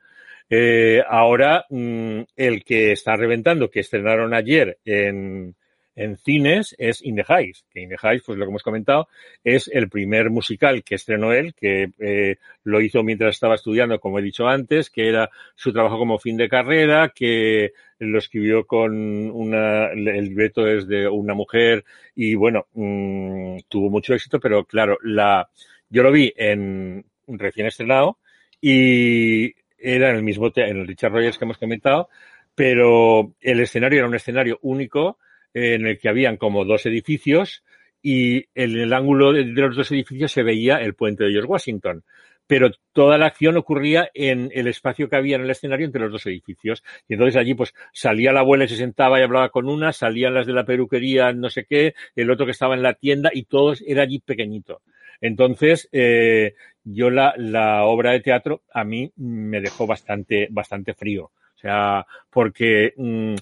Eh, 0.51 1.03
ahora, 1.09 1.65
mm, 1.71 2.21
el 2.37 2.65
que 2.65 2.93
está 2.93 3.17
reventando, 3.17 3.71
que 3.71 3.81
estrenaron 3.81 4.35
ayer 4.35 4.79
en, 4.85 5.55
en 5.97 6.17
cines 6.17 6.75
es 6.79 7.03
In 7.03 7.17
the 7.17 7.25
Heights, 7.29 7.65
que 7.71 7.81
In 7.81 7.89
the 7.89 7.97
Heights, 8.03 8.25
pues 8.27 8.39
lo 8.39 8.45
que 8.45 8.51
hemos 8.51 8.63
comentado, 8.63 9.09
es 9.43 9.69
el 9.73 9.89
primer 9.89 10.31
musical 10.31 10.83
que 10.83 10.97
estrenó 10.97 11.33
él, 11.33 11.55
que 11.55 11.91
eh, 11.99 12.37
lo 12.65 12.81
hizo 12.81 13.03
mientras 13.03 13.35
estaba 13.35 13.55
estudiando, 13.55 14.01
como 14.01 14.19
he 14.19 14.23
dicho 14.23 14.47
antes, 14.47 14.91
que 14.91 15.09
era 15.09 15.31
su 15.55 15.73
trabajo 15.73 15.99
como 15.99 16.19
fin 16.19 16.37
de 16.37 16.49
carrera, 16.49 17.13
que 17.15 17.73
lo 17.99 18.19
escribió 18.19 18.67
con 18.67 19.31
una, 19.31 19.89
el 19.93 20.25
libreto 20.25 20.67
es 20.67 20.87
de 20.87 21.09
una 21.09 21.35
mujer 21.35 21.85
y 22.15 22.35
bueno, 22.35 22.67
mmm, 22.75 23.59
tuvo 23.69 23.91
mucho 23.91 24.15
éxito, 24.15 24.41
pero 24.41 24.65
claro, 24.65 24.99
la, 25.03 25.49
yo 25.89 26.03
lo 26.03 26.11
vi 26.11 26.33
en 26.37 27.05
recién 27.27 27.67
estrenado 27.67 28.19
y 28.61 29.55
era 29.79 30.11
en 30.11 30.17
el 30.17 30.23
mismo, 30.23 30.51
en 30.55 30.79
el 30.79 30.87
Richard 30.87 31.13
Rogers 31.13 31.39
que 31.39 31.45
hemos 31.45 31.59
comentado, 31.59 32.09
pero 32.55 33.35
el 33.41 33.61
escenario 33.61 33.99
era 33.99 34.09
un 34.09 34.15
escenario 34.15 34.59
único, 34.63 35.19
en 35.55 35.87
el 35.87 35.99
que 35.99 36.09
habían 36.09 36.37
como 36.37 36.65
dos 36.65 36.85
edificios 36.87 37.65
y 38.03 38.45
en 38.55 38.77
el 38.77 38.93
ángulo 38.93 39.33
de 39.33 39.45
los 39.45 39.77
dos 39.77 39.91
edificios 39.93 40.33
se 40.33 40.43
veía 40.43 40.77
el 40.77 40.95
puente 40.95 41.25
de 41.25 41.31
George 41.31 41.49
Washington. 41.49 42.05
Pero 42.47 42.71
toda 42.93 43.17
la 43.17 43.25
acción 43.25 43.57
ocurría 43.57 44.11
en 44.13 44.51
el 44.53 44.67
espacio 44.67 45.09
que 45.09 45.17
había 45.17 45.37
en 45.37 45.43
el 45.43 45.51
escenario 45.51 45.87
entre 45.87 46.03
los 46.03 46.13
dos 46.13 46.27
edificios. 46.27 46.85
Y 47.09 47.15
entonces 47.15 47.37
allí 47.37 47.55
pues 47.55 47.73
salía 47.95 48.33
la 48.33 48.41
abuela 48.41 48.65
y 48.65 48.69
se 48.69 48.77
sentaba 48.77 49.19
y 49.19 49.23
hablaba 49.23 49.49
con 49.49 49.67
una, 49.67 49.93
salían 49.93 50.35
las 50.35 50.47
de 50.47 50.53
la 50.53 50.67
peluquería, 50.67 51.33
no 51.33 51.49
sé 51.49 51.65
qué, 51.65 51.95
el 52.15 52.31
otro 52.31 52.45
que 52.45 52.53
estaba 52.53 52.75
en 52.75 52.83
la 52.83 52.93
tienda 52.93 53.31
y 53.33 53.45
todo 53.45 53.73
era 53.87 54.03
allí 54.03 54.19
pequeñito. 54.19 54.83
Entonces, 55.23 55.89
eh, 55.93 56.55
yo 56.83 57.09
la, 57.09 57.33
la 57.39 57.85
obra 57.85 58.13
de 58.13 58.21
teatro 58.21 58.61
a 58.75 58.85
mí 58.85 59.11
me 59.17 59.63
dejó 59.63 59.87
bastante, 59.87 60.49
bastante 60.51 60.93
frío. 60.93 61.25
O 61.25 61.59
sea, 61.59 62.07
porque 62.29 62.93
mmm, 62.99 63.37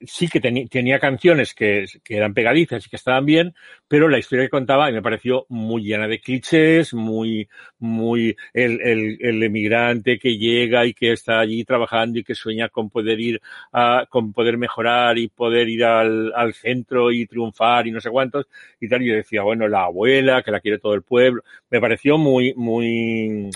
sí 0.00 0.28
que 0.28 0.40
tenía 0.40 0.98
canciones 0.98 1.54
que, 1.54 1.86
eran 2.08 2.34
pegadizas 2.34 2.86
y 2.86 2.90
que 2.90 2.96
estaban 2.96 3.26
bien, 3.26 3.54
pero 3.88 4.08
la 4.08 4.18
historia 4.18 4.44
que 4.44 4.50
contaba 4.50 4.90
me 4.90 5.02
pareció 5.02 5.46
muy 5.48 5.82
llena 5.82 6.06
de 6.06 6.20
clichés, 6.20 6.94
muy, 6.94 7.48
muy 7.78 8.36
el, 8.52 8.80
el, 8.80 9.42
emigrante 9.42 10.18
que 10.18 10.36
llega 10.36 10.86
y 10.86 10.94
que 10.94 11.12
está 11.12 11.40
allí 11.40 11.64
trabajando 11.64 12.18
y 12.18 12.24
que 12.24 12.34
sueña 12.34 12.68
con 12.68 12.90
poder 12.90 13.20
ir 13.20 13.40
a, 13.72 14.06
con 14.08 14.32
poder 14.32 14.58
mejorar 14.58 15.18
y 15.18 15.28
poder 15.28 15.68
ir 15.68 15.84
al, 15.84 16.54
centro 16.54 17.10
y 17.10 17.26
triunfar 17.26 17.86
y 17.86 17.90
no 17.90 18.00
sé 18.00 18.10
cuántos 18.10 18.46
y 18.80 18.88
tal. 18.88 19.02
Yo 19.02 19.14
decía, 19.14 19.42
bueno, 19.42 19.68
la 19.68 19.84
abuela, 19.84 20.42
que 20.42 20.50
la 20.50 20.60
quiere 20.60 20.78
todo 20.78 20.94
el 20.94 21.02
pueblo, 21.02 21.42
me 21.70 21.80
pareció 21.80 22.18
muy, 22.18 22.54
muy, 22.54 23.50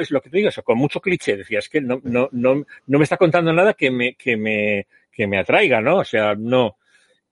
es 0.00 0.10
lo 0.10 0.20
que 0.20 0.30
te 0.30 0.36
digo, 0.38 0.48
eso, 0.48 0.62
con 0.62 0.78
mucho 0.78 1.00
cliché. 1.00 1.36
Decía, 1.36 1.58
es 1.58 1.68
que 1.68 1.80
no, 1.80 2.00
no, 2.04 2.28
no, 2.32 2.64
no 2.86 2.98
me 2.98 3.04
está 3.04 3.16
contando 3.16 3.52
nada 3.52 3.74
que 3.74 3.90
me, 3.90 4.14
que 4.14 4.36
me, 4.36 4.86
que 5.10 5.26
me 5.26 5.38
atraiga, 5.38 5.80
¿no? 5.80 5.98
O 5.98 6.04
sea, 6.04 6.34
no. 6.34 6.76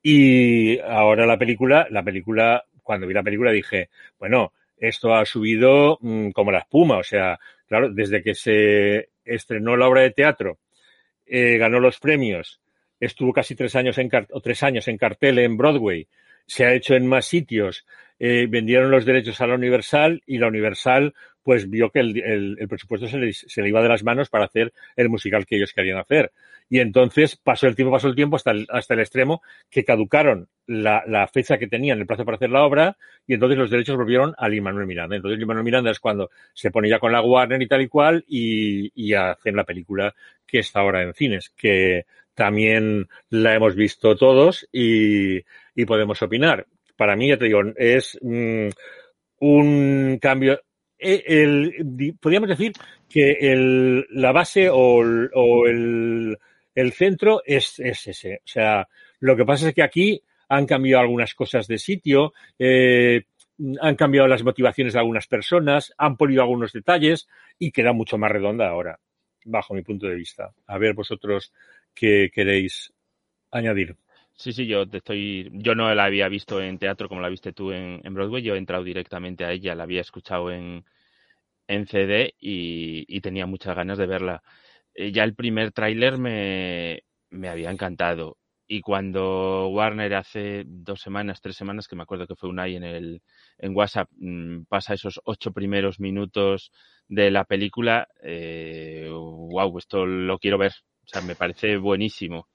Y 0.02 0.78
ahora 0.80 1.26
la 1.26 1.38
película, 1.38 1.86
la 1.90 2.02
película, 2.02 2.64
cuando 2.82 3.06
vi 3.06 3.14
la 3.14 3.22
película 3.22 3.50
dije, 3.50 3.90
bueno, 4.18 4.52
esto 4.76 5.14
ha 5.14 5.24
subido 5.24 5.98
mmm, 6.00 6.30
como 6.30 6.52
la 6.52 6.60
espuma, 6.60 6.98
o 6.98 7.02
sea, 7.02 7.38
claro, 7.66 7.90
desde 7.90 8.22
que 8.22 8.34
se 8.34 9.08
estrenó 9.24 9.76
la 9.76 9.88
obra 9.88 10.02
de 10.02 10.10
teatro, 10.10 10.58
eh, 11.26 11.58
ganó 11.58 11.80
los 11.80 11.98
premios, 11.98 12.60
estuvo 13.00 13.32
casi 13.32 13.54
tres 13.54 13.74
años 13.74 13.98
en 13.98 14.10
o 14.30 14.40
tres 14.40 14.62
años 14.62 14.86
en 14.88 14.98
cartel 14.98 15.38
en 15.38 15.56
Broadway, 15.56 16.06
se 16.46 16.64
ha 16.64 16.72
hecho 16.72 16.94
en 16.94 17.06
más 17.06 17.26
sitios, 17.26 17.84
eh, 18.18 18.46
vendieron 18.48 18.90
los 18.90 19.04
derechos 19.04 19.40
a 19.40 19.46
la 19.46 19.54
Universal 19.54 20.22
y 20.26 20.38
la 20.38 20.46
Universal 20.46 21.14
pues 21.46 21.70
vio 21.70 21.90
que 21.90 22.00
el, 22.00 22.20
el, 22.24 22.56
el 22.58 22.66
presupuesto 22.66 23.06
se 23.06 23.18
le, 23.18 23.32
se 23.32 23.62
le, 23.62 23.68
iba 23.68 23.80
de 23.80 23.88
las 23.88 24.02
manos 24.02 24.28
para 24.28 24.46
hacer 24.46 24.72
el 24.96 25.08
musical 25.08 25.46
que 25.46 25.54
ellos 25.54 25.72
querían 25.72 25.96
hacer. 25.96 26.32
Y 26.68 26.80
entonces 26.80 27.36
pasó 27.36 27.68
el 27.68 27.76
tiempo, 27.76 27.92
pasó 27.92 28.08
el 28.08 28.16
tiempo 28.16 28.34
hasta 28.34 28.50
el, 28.50 28.66
hasta 28.68 28.94
el 28.94 29.00
extremo 29.00 29.42
que 29.70 29.84
caducaron 29.84 30.48
la, 30.66 31.04
la, 31.06 31.28
fecha 31.28 31.56
que 31.56 31.68
tenían, 31.68 32.00
el 32.00 32.06
plazo 32.08 32.24
para 32.24 32.34
hacer 32.34 32.50
la 32.50 32.64
obra, 32.64 32.96
y 33.28 33.34
entonces 33.34 33.56
los 33.56 33.70
derechos 33.70 33.94
volvieron 33.94 34.34
a 34.36 34.48
Lin 34.48 34.64
Miranda. 34.64 35.14
Entonces 35.14 35.38
Lin 35.38 35.46
Manuel 35.46 35.64
Miranda 35.64 35.92
es 35.92 36.00
cuando 36.00 36.30
se 36.52 36.72
pone 36.72 36.88
ya 36.88 36.98
con 36.98 37.12
la 37.12 37.22
Warner 37.22 37.62
y 37.62 37.68
tal 37.68 37.82
y 37.82 37.86
cual, 37.86 38.24
y, 38.26 38.90
y 39.00 39.14
hacen 39.14 39.54
la 39.54 39.62
película 39.62 40.16
que 40.44 40.58
está 40.58 40.80
ahora 40.80 41.04
en 41.04 41.14
cines, 41.14 41.50
que 41.50 42.06
también 42.34 43.06
la 43.30 43.54
hemos 43.54 43.76
visto 43.76 44.16
todos 44.16 44.68
y, 44.72 45.36
y 45.76 45.84
podemos 45.86 46.20
opinar. 46.22 46.66
Para 46.96 47.14
mí, 47.14 47.28
ya 47.28 47.36
te 47.36 47.44
digo, 47.44 47.62
es 47.76 48.18
mmm, 48.20 48.66
un 49.38 50.18
cambio 50.20 50.60
el, 50.98 52.16
podríamos 52.20 52.48
decir 52.48 52.72
que 53.08 53.32
el, 53.40 54.06
la 54.10 54.32
base 54.32 54.68
o, 54.70 55.02
o 55.34 55.66
el, 55.66 56.38
centro 56.92 57.42
es, 57.44 57.78
es, 57.78 58.06
ese. 58.06 58.36
O 58.44 58.48
sea, 58.48 58.88
lo 59.20 59.36
que 59.36 59.44
pasa 59.44 59.68
es 59.68 59.74
que 59.74 59.82
aquí 59.82 60.22
han 60.48 60.66
cambiado 60.66 61.02
algunas 61.02 61.34
cosas 61.34 61.66
de 61.66 61.78
sitio, 61.78 62.32
eh, 62.58 63.24
han 63.80 63.96
cambiado 63.96 64.28
las 64.28 64.42
motivaciones 64.42 64.92
de 64.92 65.00
algunas 65.00 65.26
personas, 65.26 65.92
han 65.96 66.16
polido 66.16 66.42
algunos 66.42 66.72
detalles 66.72 67.28
y 67.58 67.72
queda 67.72 67.92
mucho 67.92 68.18
más 68.18 68.30
redonda 68.30 68.68
ahora, 68.68 69.00
bajo 69.44 69.74
mi 69.74 69.82
punto 69.82 70.06
de 70.06 70.14
vista. 70.14 70.52
A 70.66 70.78
ver 70.78 70.94
vosotros 70.94 71.52
qué 71.94 72.30
queréis 72.32 72.92
añadir. 73.50 73.96
Sí, 74.38 74.52
sí, 74.52 74.66
yo 74.66 74.86
te 74.88 74.98
estoy, 74.98 75.48
yo 75.52 75.74
no 75.74 75.92
la 75.94 76.04
había 76.04 76.28
visto 76.28 76.60
en 76.60 76.78
teatro 76.78 77.08
como 77.08 77.22
la 77.22 77.28
viste 77.30 77.52
tú 77.54 77.72
en, 77.72 78.02
Broadway, 78.12 78.42
yo 78.42 78.54
he 78.54 78.58
entrado 78.58 78.84
directamente 78.84 79.44
a 79.44 79.52
ella, 79.52 79.74
la 79.74 79.84
había 79.84 80.02
escuchado 80.02 80.50
en, 80.50 80.84
en 81.68 81.86
CD 81.86 82.34
y, 82.40 83.04
y 83.08 83.20
tenía 83.22 83.46
muchas 83.46 83.76
ganas 83.76 83.98
de 83.98 84.06
verla. 84.06 84.42
Eh, 84.94 85.12
ya 85.12 85.24
el 85.24 85.34
primer 85.34 85.72
tráiler 85.72 86.18
me, 86.18 87.02
me 87.30 87.48
había 87.48 87.70
encantado 87.70 88.38
y 88.66 88.80
cuando 88.82 89.68
Warner 89.70 90.14
hace 90.14 90.64
dos 90.66 91.00
semanas, 91.02 91.40
tres 91.40 91.56
semanas, 91.56 91.88
que 91.88 91.96
me 91.96 92.02
acuerdo 92.04 92.26
que 92.26 92.36
fue 92.36 92.50
un 92.50 92.60
en 92.60 92.84
el 92.84 93.22
en 93.58 93.76
WhatsApp, 93.76 94.08
mmm, 94.18 94.64
pasa 94.68 94.94
esos 94.94 95.20
ocho 95.24 95.52
primeros 95.52 96.00
minutos 96.00 96.72
de 97.08 97.30
la 97.30 97.44
película, 97.44 98.08
eh, 98.22 99.08
wow, 99.10 99.78
esto 99.78 100.06
lo 100.06 100.38
quiero 100.38 100.58
ver, 100.58 100.72
o 101.04 101.08
sea, 101.08 101.22
me 101.22 101.36
parece 101.36 101.76
buenísimo 101.78 102.48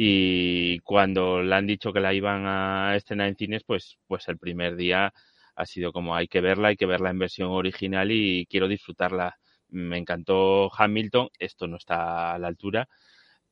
y 0.00 0.78
cuando 0.80 1.42
le 1.42 1.52
han 1.56 1.66
dicho 1.66 1.92
que 1.92 1.98
la 1.98 2.14
iban 2.14 2.44
a 2.46 2.94
estrenar 2.94 3.28
en 3.28 3.36
cines, 3.36 3.64
pues, 3.64 3.98
pues 4.06 4.28
el 4.28 4.38
primer 4.38 4.76
día 4.76 5.12
ha 5.56 5.66
sido 5.66 5.92
como 5.92 6.14
hay 6.14 6.28
que 6.28 6.40
verla, 6.40 6.68
hay 6.68 6.76
que 6.76 6.86
verla 6.86 7.10
en 7.10 7.18
versión 7.18 7.50
original 7.50 8.12
y 8.12 8.46
quiero 8.46 8.68
disfrutarla. 8.68 9.34
Me 9.70 9.98
encantó 9.98 10.70
Hamilton, 10.72 11.30
esto 11.40 11.66
no 11.66 11.78
está 11.78 12.34
a 12.34 12.38
la 12.38 12.46
altura, 12.46 12.88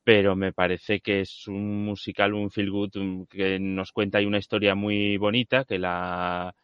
pero 0.03 0.35
me 0.37 0.53
parece 0.53 1.01
que 1.01 1.21
es 1.21 1.47
un 1.47 1.85
musical, 1.85 2.33
un 2.33 2.51
feel 2.51 2.71
good 2.71 3.27
que 3.29 3.59
nos 3.59 3.91
cuenta 3.91 4.19
una 4.19 4.37
historia 4.39 4.75
muy 4.75 5.17
bonita 5.17 5.65
que 5.65 5.79
la 5.79 6.55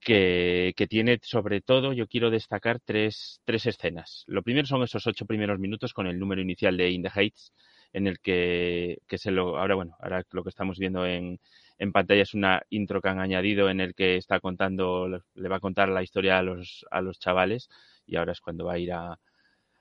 que, 0.00 0.74
tiene 0.88 1.18
sobre 1.22 1.60
todo, 1.60 1.92
yo 1.92 2.06
quiero 2.06 2.30
destacar 2.30 2.80
tres, 2.80 3.40
tres 3.44 3.66
escenas. 3.66 4.24
Lo 4.28 4.42
primero 4.42 4.66
son 4.66 4.82
esos 4.82 5.06
ocho 5.06 5.26
primeros 5.26 5.58
minutos 5.58 5.92
con 5.94 6.06
el 6.06 6.18
número 6.18 6.42
inicial 6.42 6.76
de 6.76 6.90
In 6.90 7.02
the 7.02 7.10
Heights, 7.14 7.52
en 7.94 8.06
el 8.08 8.20
que, 8.20 8.98
que 9.08 9.18
se 9.18 9.30
lo, 9.30 9.58
ahora 9.58 9.76
bueno, 9.76 9.96
ahora 10.00 10.22
lo 10.32 10.42
que 10.42 10.50
estamos 10.50 10.78
viendo 10.78 11.06
en, 11.06 11.40
en 11.78 11.92
pantalla 11.92 12.22
es 12.22 12.34
una 12.34 12.62
intro 12.68 13.00
que 13.00 13.08
han 13.08 13.20
añadido 13.20 13.70
en 13.70 13.80
el 13.80 13.94
que 13.94 14.16
está 14.16 14.40
contando, 14.40 15.08
le 15.34 15.48
va 15.48 15.56
a 15.56 15.60
contar 15.60 15.88
la 15.88 16.02
historia 16.02 16.38
a 16.38 16.42
los, 16.42 16.84
a 16.90 17.00
los 17.00 17.18
chavales 17.18 17.70
y 18.06 18.16
ahora 18.16 18.32
es 18.32 18.40
cuando 18.40 18.66
va 18.66 18.74
a 18.74 18.78
ir 18.78 18.92
a, 18.92 19.18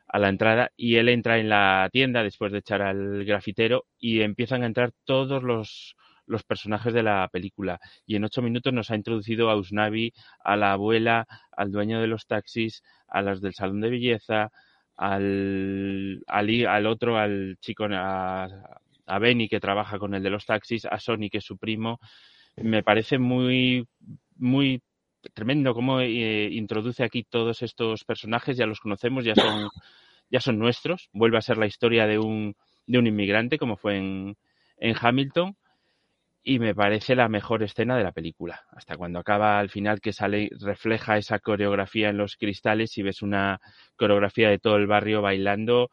a 0.07 0.20
la 0.20 0.30
entrada 0.30 0.70
y 0.78 0.97
él 0.97 1.09
entra 1.09 1.39
en 1.39 1.49
la 1.49 1.89
tienda 1.91 2.24
después 2.24 2.51
de 2.51 2.59
echar 2.59 2.82
al 2.84 3.26
grafitero 3.26 3.86
y 3.99 4.22
empiezan 4.22 4.64
a 4.64 4.68
entrar 4.68 4.91
todos 5.05 5.41
los, 5.43 5.95
los 6.28 6.43
personajes 6.43 6.93
de 6.93 7.03
la 7.03 7.28
película. 7.32 7.80
Y 8.05 8.16
en 8.16 8.26
ocho 8.26 8.41
minutos 8.43 8.74
nos 8.74 8.91
ha 8.91 8.95
introducido 8.95 9.49
a 9.49 9.57
Usnavi, 9.57 10.14
a 10.43 10.55
la 10.55 10.74
abuela, 10.74 11.28
al 11.51 11.72
dueño 11.72 11.99
de 11.99 12.07
los 12.07 12.28
taxis, 12.28 12.84
a 13.07 13.22
las 13.24 13.41
del 13.41 13.53
salón 13.55 13.82
de 13.82 13.89
belleza, 13.89 14.51
al, 14.97 16.23
al, 16.27 16.85
otro, 16.87 17.17
al 17.17 17.57
chico, 17.59 17.85
a, 17.91 18.47
a 19.05 19.19
Benny 19.19 19.47
que 19.47 19.59
trabaja 19.59 19.99
con 19.99 20.13
el 20.13 20.23
de 20.23 20.29
los 20.29 20.45
taxis, 20.45 20.85
a 20.85 20.99
Sony 20.99 21.29
que 21.31 21.39
es 21.39 21.45
su 21.45 21.57
primo. 21.57 21.99
Me 22.55 22.83
parece 22.83 23.17
muy, 23.17 23.87
muy 24.35 24.81
tremendo 25.33 25.73
cómo 25.73 25.99
eh, 26.01 26.49
introduce 26.51 27.03
aquí 27.03 27.23
todos 27.23 27.61
estos 27.61 28.03
personajes, 28.03 28.57
ya 28.57 28.65
los 28.65 28.79
conocemos, 28.79 29.25
ya 29.25 29.35
son, 29.35 29.69
ya 30.29 30.39
son 30.39 30.59
nuestros. 30.59 31.09
Vuelve 31.13 31.37
a 31.37 31.41
ser 31.41 31.57
la 31.57 31.67
historia 31.67 32.05
de 32.07 32.19
un, 32.19 32.55
de 32.85 32.99
un 32.99 33.07
inmigrante, 33.07 33.57
como 33.57 33.77
fue 33.77 33.97
en, 33.97 34.37
en 34.77 34.95
Hamilton. 34.99 35.55
Y 36.43 36.59
me 36.59 36.75
parece 36.75 37.15
la 37.15 37.29
mejor 37.29 37.63
escena 37.63 37.97
de 37.97 38.03
la 38.03 38.11
película. 38.11 38.65
Hasta 38.71 38.97
cuando 38.97 39.19
acaba 39.19 39.59
al 39.59 39.69
final 39.69 40.01
que 40.01 40.13
sale, 40.13 40.49
refleja 40.59 41.17
esa 41.17 41.39
coreografía 41.39 42.09
en 42.09 42.17
los 42.17 42.35
cristales 42.35 42.97
y 42.97 43.03
ves 43.03 43.21
una 43.21 43.59
coreografía 43.95 44.49
de 44.49 44.59
todo 44.59 44.75
el 44.75 44.87
barrio 44.87 45.21
bailando 45.21 45.89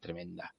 tremenda. 0.00 0.54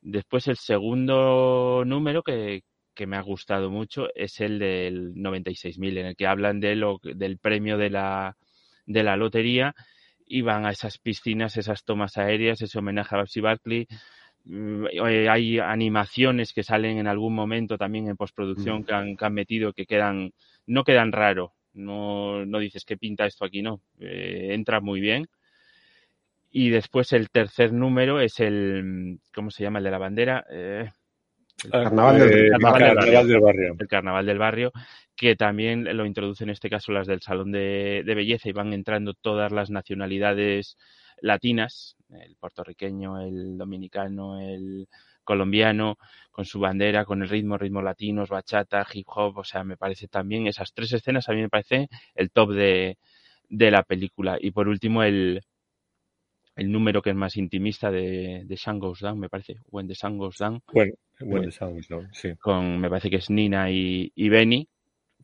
Después 0.00 0.48
el 0.48 0.56
segundo 0.56 1.84
número 1.86 2.22
que, 2.22 2.62
que 2.94 3.06
me 3.06 3.16
ha 3.16 3.20
gustado 3.20 3.70
mucho 3.70 4.08
es 4.14 4.40
el 4.40 4.58
del 4.58 5.14
96.000, 5.14 5.98
en 5.98 6.06
el 6.06 6.16
que 6.16 6.26
hablan 6.26 6.58
de 6.58 6.74
lo, 6.74 6.98
del 7.02 7.38
premio 7.38 7.78
de 7.78 7.90
la, 7.90 8.36
de 8.86 9.02
la 9.04 9.16
lotería 9.16 9.74
y 10.26 10.42
van 10.42 10.66
a 10.66 10.70
esas 10.70 10.98
piscinas, 10.98 11.56
esas 11.56 11.84
tomas 11.84 12.16
aéreas, 12.16 12.62
ese 12.62 12.78
homenaje 12.78 13.14
a 13.14 13.18
Babsy 13.18 13.40
Barkley 13.40 13.86
hay 14.46 15.58
animaciones 15.58 16.52
que 16.52 16.62
salen 16.62 16.98
en 16.98 17.06
algún 17.06 17.34
momento 17.34 17.76
también 17.76 18.08
en 18.08 18.16
postproducción 18.16 18.80
mm. 18.80 18.84
que, 18.84 18.92
han, 18.92 19.16
que 19.16 19.24
han 19.24 19.34
metido 19.34 19.72
que 19.72 19.86
quedan, 19.86 20.32
no 20.66 20.84
quedan 20.84 21.12
raro, 21.12 21.54
no, 21.74 22.44
no 22.46 22.58
dices 22.58 22.84
que 22.84 22.96
pinta 22.96 23.26
esto 23.26 23.44
aquí, 23.44 23.62
no, 23.62 23.80
eh, 24.00 24.48
entra 24.52 24.80
muy 24.80 25.00
bien. 25.00 25.28
Y 26.50 26.70
después 26.70 27.12
el 27.12 27.30
tercer 27.30 27.72
número 27.72 28.20
es 28.20 28.40
el, 28.40 29.20
¿cómo 29.32 29.50
se 29.50 29.62
llama? 29.62 29.78
El 29.78 29.84
de 29.84 29.90
la 29.90 29.98
bandera. 29.98 30.44
Eh, 30.50 30.90
el 31.64 31.70
carnaval, 31.70 32.18
del, 32.18 33.40
barrio. 33.40 33.76
El 33.78 33.86
carnaval 33.86 34.26
del 34.26 34.38
barrio, 34.38 34.72
que 35.14 35.36
también 35.36 35.84
lo 35.96 36.06
introduce 36.06 36.42
en 36.42 36.50
este 36.50 36.70
caso 36.70 36.90
las 36.90 37.06
del 37.06 37.20
Salón 37.20 37.52
de, 37.52 38.02
de 38.04 38.14
Belleza 38.14 38.48
y 38.48 38.52
van 38.52 38.72
entrando 38.72 39.14
todas 39.14 39.52
las 39.52 39.70
nacionalidades 39.70 40.76
latinas, 41.22 41.96
el 42.10 42.36
puertorriqueño, 42.36 43.20
el 43.20 43.56
dominicano, 43.56 44.40
el 44.40 44.88
colombiano, 45.24 45.96
con 46.30 46.44
su 46.44 46.58
bandera, 46.58 47.04
con 47.04 47.22
el 47.22 47.28
ritmo, 47.28 47.56
ritmos 47.56 47.84
latinos, 47.84 48.28
bachata, 48.28 48.86
hip 48.92 49.06
hop, 49.08 49.38
o 49.38 49.44
sea, 49.44 49.62
me 49.64 49.76
parece 49.76 50.08
también 50.08 50.46
esas 50.46 50.72
tres 50.72 50.92
escenas 50.92 51.28
a 51.28 51.32
mí 51.32 51.42
me 51.42 51.48
parece 51.48 51.88
el 52.14 52.30
top 52.30 52.52
de, 52.52 52.98
de 53.48 53.70
la 53.70 53.82
película. 53.82 54.38
Y 54.40 54.50
por 54.50 54.68
último, 54.68 55.02
el, 55.02 55.42
el 56.56 56.72
número 56.72 57.02
que 57.02 57.10
es 57.10 57.16
más 57.16 57.36
intimista 57.36 57.90
de, 57.90 58.42
de 58.44 58.56
Sun 58.56 58.78
Goes 58.78 59.00
Down, 59.00 59.18
me 59.18 59.28
parece, 59.28 59.56
When 59.70 59.86
the 59.86 59.94
Sun 59.94 60.18
Goes 60.18 60.38
Down. 60.38 60.62
When, 60.72 60.94
the 61.20 61.52
Sun 61.52 61.74
Goes 61.74 61.88
Down, 61.88 62.08
sí. 62.12 62.34
Con, 62.40 62.80
me 62.80 62.88
parece 62.88 63.10
que 63.10 63.16
es 63.16 63.30
Nina 63.30 63.70
y, 63.70 64.10
y 64.14 64.28
Benny, 64.28 64.68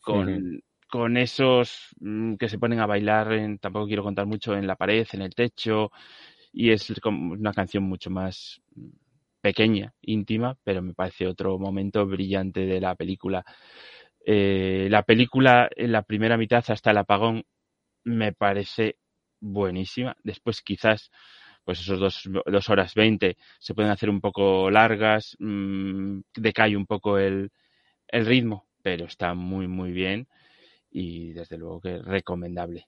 con, 0.00 0.62
con 0.88 1.16
esos 1.16 1.88
mm, 2.00 2.34
que 2.36 2.48
se 2.48 2.58
ponen 2.58 2.80
a 2.80 2.86
bailar, 2.86 3.32
en, 3.32 3.58
tampoco 3.58 3.86
quiero 3.86 4.02
contar 4.02 4.26
mucho, 4.26 4.56
en 4.56 4.66
la 4.66 4.76
pared, 4.76 5.06
en 5.12 5.22
el 5.22 5.34
techo, 5.34 5.90
y 6.52 6.70
es 6.70 6.92
una 7.04 7.52
canción 7.52 7.84
mucho 7.84 8.10
más 8.10 8.62
pequeña, 9.40 9.92
íntima, 10.02 10.56
pero 10.64 10.82
me 10.82 10.94
parece 10.94 11.26
otro 11.26 11.58
momento 11.58 12.06
brillante 12.06 12.66
de 12.66 12.80
la 12.80 12.94
película. 12.94 13.44
Eh, 14.24 14.88
la 14.90 15.02
película 15.02 15.68
en 15.76 15.92
la 15.92 16.02
primera 16.02 16.36
mitad 16.36 16.64
hasta 16.68 16.90
el 16.90 16.98
apagón 16.98 17.44
me 18.04 18.32
parece 18.32 18.96
buenísima. 19.40 20.16
Después 20.24 20.62
quizás 20.62 21.10
pues 21.64 21.80
esos 21.80 21.98
dos, 22.00 22.30
dos 22.46 22.70
horas 22.70 22.94
veinte 22.94 23.36
se 23.58 23.74
pueden 23.74 23.90
hacer 23.90 24.10
un 24.10 24.20
poco 24.20 24.70
largas, 24.70 25.36
mmm, 25.40 26.20
decae 26.36 26.76
un 26.76 26.86
poco 26.86 27.18
el, 27.18 27.50
el 28.08 28.26
ritmo, 28.26 28.66
pero 28.82 29.06
está 29.06 29.34
muy 29.34 29.68
muy 29.68 29.92
bien 29.92 30.28
y 30.96 31.34
desde 31.34 31.58
luego 31.58 31.78
que 31.78 31.98
recomendable. 31.98 32.86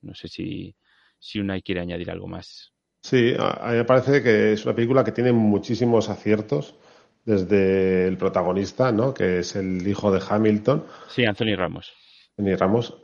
No 0.00 0.14
sé 0.14 0.28
si, 0.28 0.74
si 1.18 1.40
Unai 1.40 1.60
quiere 1.60 1.82
añadir 1.82 2.10
algo 2.10 2.26
más. 2.26 2.72
Sí, 3.02 3.34
a 3.38 3.68
mí 3.70 3.76
me 3.76 3.84
parece 3.84 4.22
que 4.22 4.52
es 4.54 4.64
una 4.64 4.74
película 4.74 5.04
que 5.04 5.12
tiene 5.12 5.32
muchísimos 5.32 6.08
aciertos 6.08 6.74
desde 7.22 8.08
el 8.08 8.16
protagonista, 8.16 8.92
¿no? 8.92 9.12
Que 9.12 9.40
es 9.40 9.56
el 9.56 9.86
hijo 9.86 10.10
de 10.10 10.22
Hamilton. 10.26 10.86
Sí, 11.08 11.26
Anthony 11.26 11.54
Ramos. 11.54 11.92
Anthony 12.38 12.56
Ramos. 12.56 12.96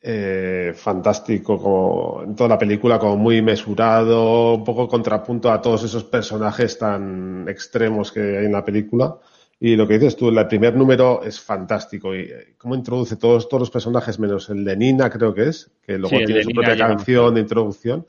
Eh, 0.00 0.72
fantástico 0.76 1.58
como 1.58 2.22
en 2.22 2.36
toda 2.36 2.50
la 2.50 2.58
película, 2.58 3.00
como 3.00 3.16
muy 3.16 3.42
mesurado, 3.42 4.54
un 4.54 4.62
poco 4.62 4.86
contrapunto 4.86 5.50
a 5.50 5.60
todos 5.60 5.82
esos 5.82 6.04
personajes 6.04 6.78
tan 6.78 7.48
extremos 7.48 8.12
que 8.12 8.20
hay 8.20 8.44
en 8.44 8.52
la 8.52 8.64
película. 8.64 9.18
Y 9.66 9.76
lo 9.76 9.88
que 9.88 9.94
dices 9.94 10.14
tú, 10.14 10.28
el 10.28 10.46
primer 10.46 10.76
número 10.76 11.22
es 11.22 11.40
fantástico. 11.40 12.14
Y 12.14 12.20
eh, 12.20 12.54
cómo 12.58 12.74
introduce 12.74 13.16
todos, 13.16 13.48
todos 13.48 13.62
los 13.62 13.70
personajes, 13.70 14.18
menos 14.18 14.50
el 14.50 14.62
de 14.62 14.76
Nina, 14.76 15.08
creo 15.08 15.32
que 15.32 15.48
es, 15.48 15.70
que 15.80 15.96
luego 15.96 16.18
tiene 16.18 16.42
su 16.42 16.50
propia 16.50 16.76
canción 16.76 17.32
de 17.32 17.40
introducción. 17.40 18.06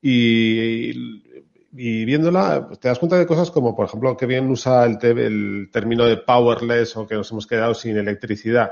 Y, 0.00 1.24
y, 1.72 2.04
viéndola, 2.04 2.68
te 2.80 2.86
das 2.86 3.00
cuenta 3.00 3.18
de 3.18 3.26
cosas 3.26 3.50
como, 3.50 3.74
por 3.74 3.86
ejemplo, 3.86 4.16
que 4.16 4.26
bien 4.26 4.48
usa 4.48 4.84
el, 4.84 4.96
el 5.18 5.70
término 5.72 6.04
de 6.04 6.18
powerless 6.18 6.96
o 6.96 7.04
que 7.04 7.16
nos 7.16 7.32
hemos 7.32 7.48
quedado 7.48 7.74
sin 7.74 7.96
electricidad 7.96 8.70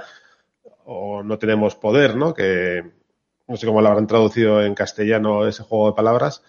o 0.84 1.24
no 1.24 1.36
tenemos 1.36 1.74
poder, 1.74 2.14
¿no? 2.14 2.32
Que 2.32 2.92
no 3.48 3.56
sé 3.56 3.66
cómo 3.66 3.82
lo 3.82 3.88
habrán 3.88 4.06
traducido 4.06 4.62
en 4.62 4.76
castellano 4.76 5.48
ese 5.48 5.64
juego 5.64 5.88
de 5.88 5.96
palabras 5.96 6.44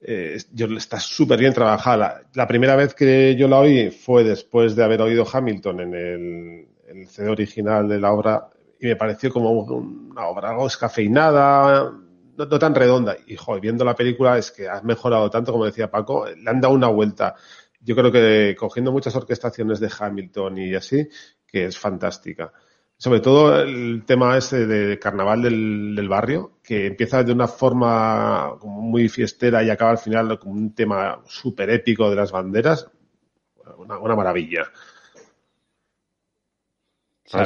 eh, 0.00 0.38
está 0.76 1.00
súper 1.00 1.38
bien 1.38 1.52
trabajada. 1.52 2.22
La 2.34 2.46
primera 2.46 2.76
vez 2.76 2.94
que 2.94 3.34
yo 3.36 3.48
la 3.48 3.58
oí 3.58 3.90
fue 3.90 4.24
después 4.24 4.76
de 4.76 4.84
haber 4.84 5.02
oído 5.02 5.26
Hamilton 5.30 5.80
en 5.80 5.94
el, 5.94 6.68
el 6.86 7.06
CD 7.08 7.28
original 7.28 7.88
de 7.88 8.00
la 8.00 8.12
obra 8.12 8.48
y 8.80 8.86
me 8.86 8.96
pareció 8.96 9.32
como 9.32 9.50
una 9.50 10.26
obra 10.28 10.50
algo 10.50 10.66
escafeinada, 10.66 11.92
no, 12.36 12.58
tan 12.58 12.74
redonda. 12.74 13.16
Y 13.26 13.36
joder, 13.36 13.60
viendo 13.60 13.84
la 13.84 13.96
película 13.96 14.38
es 14.38 14.52
que 14.52 14.68
ha 14.68 14.80
mejorado 14.82 15.28
tanto, 15.30 15.52
como 15.52 15.64
decía 15.64 15.90
Paco, 15.90 16.26
le 16.26 16.48
han 16.48 16.60
dado 16.60 16.74
una 16.74 16.88
vuelta. 16.88 17.34
Yo 17.80 17.96
creo 17.96 18.12
que 18.12 18.54
cogiendo 18.58 18.92
muchas 18.92 19.16
orquestaciones 19.16 19.80
de 19.80 19.90
Hamilton 19.98 20.58
y 20.58 20.74
así, 20.74 21.08
que 21.46 21.66
es 21.66 21.78
fantástica 21.78 22.52
sobre 22.98 23.20
todo 23.20 23.62
el 23.62 24.02
tema 24.04 24.36
ese 24.36 24.66
de 24.66 24.98
carnaval 24.98 25.42
del, 25.42 25.94
del, 25.94 26.08
barrio, 26.08 26.58
que 26.64 26.86
empieza 26.86 27.22
de 27.22 27.32
una 27.32 27.46
forma 27.46 28.56
como 28.58 28.82
muy 28.82 29.08
fiestera 29.08 29.62
y 29.62 29.70
acaba 29.70 29.92
al 29.92 29.98
final 29.98 30.36
con 30.40 30.50
un 30.50 30.74
tema 30.74 31.20
súper 31.26 31.70
épico 31.70 32.10
de 32.10 32.16
las 32.16 32.32
banderas. 32.32 32.90
Una, 33.76 33.98
una 33.98 34.16
maravilla. 34.16 34.64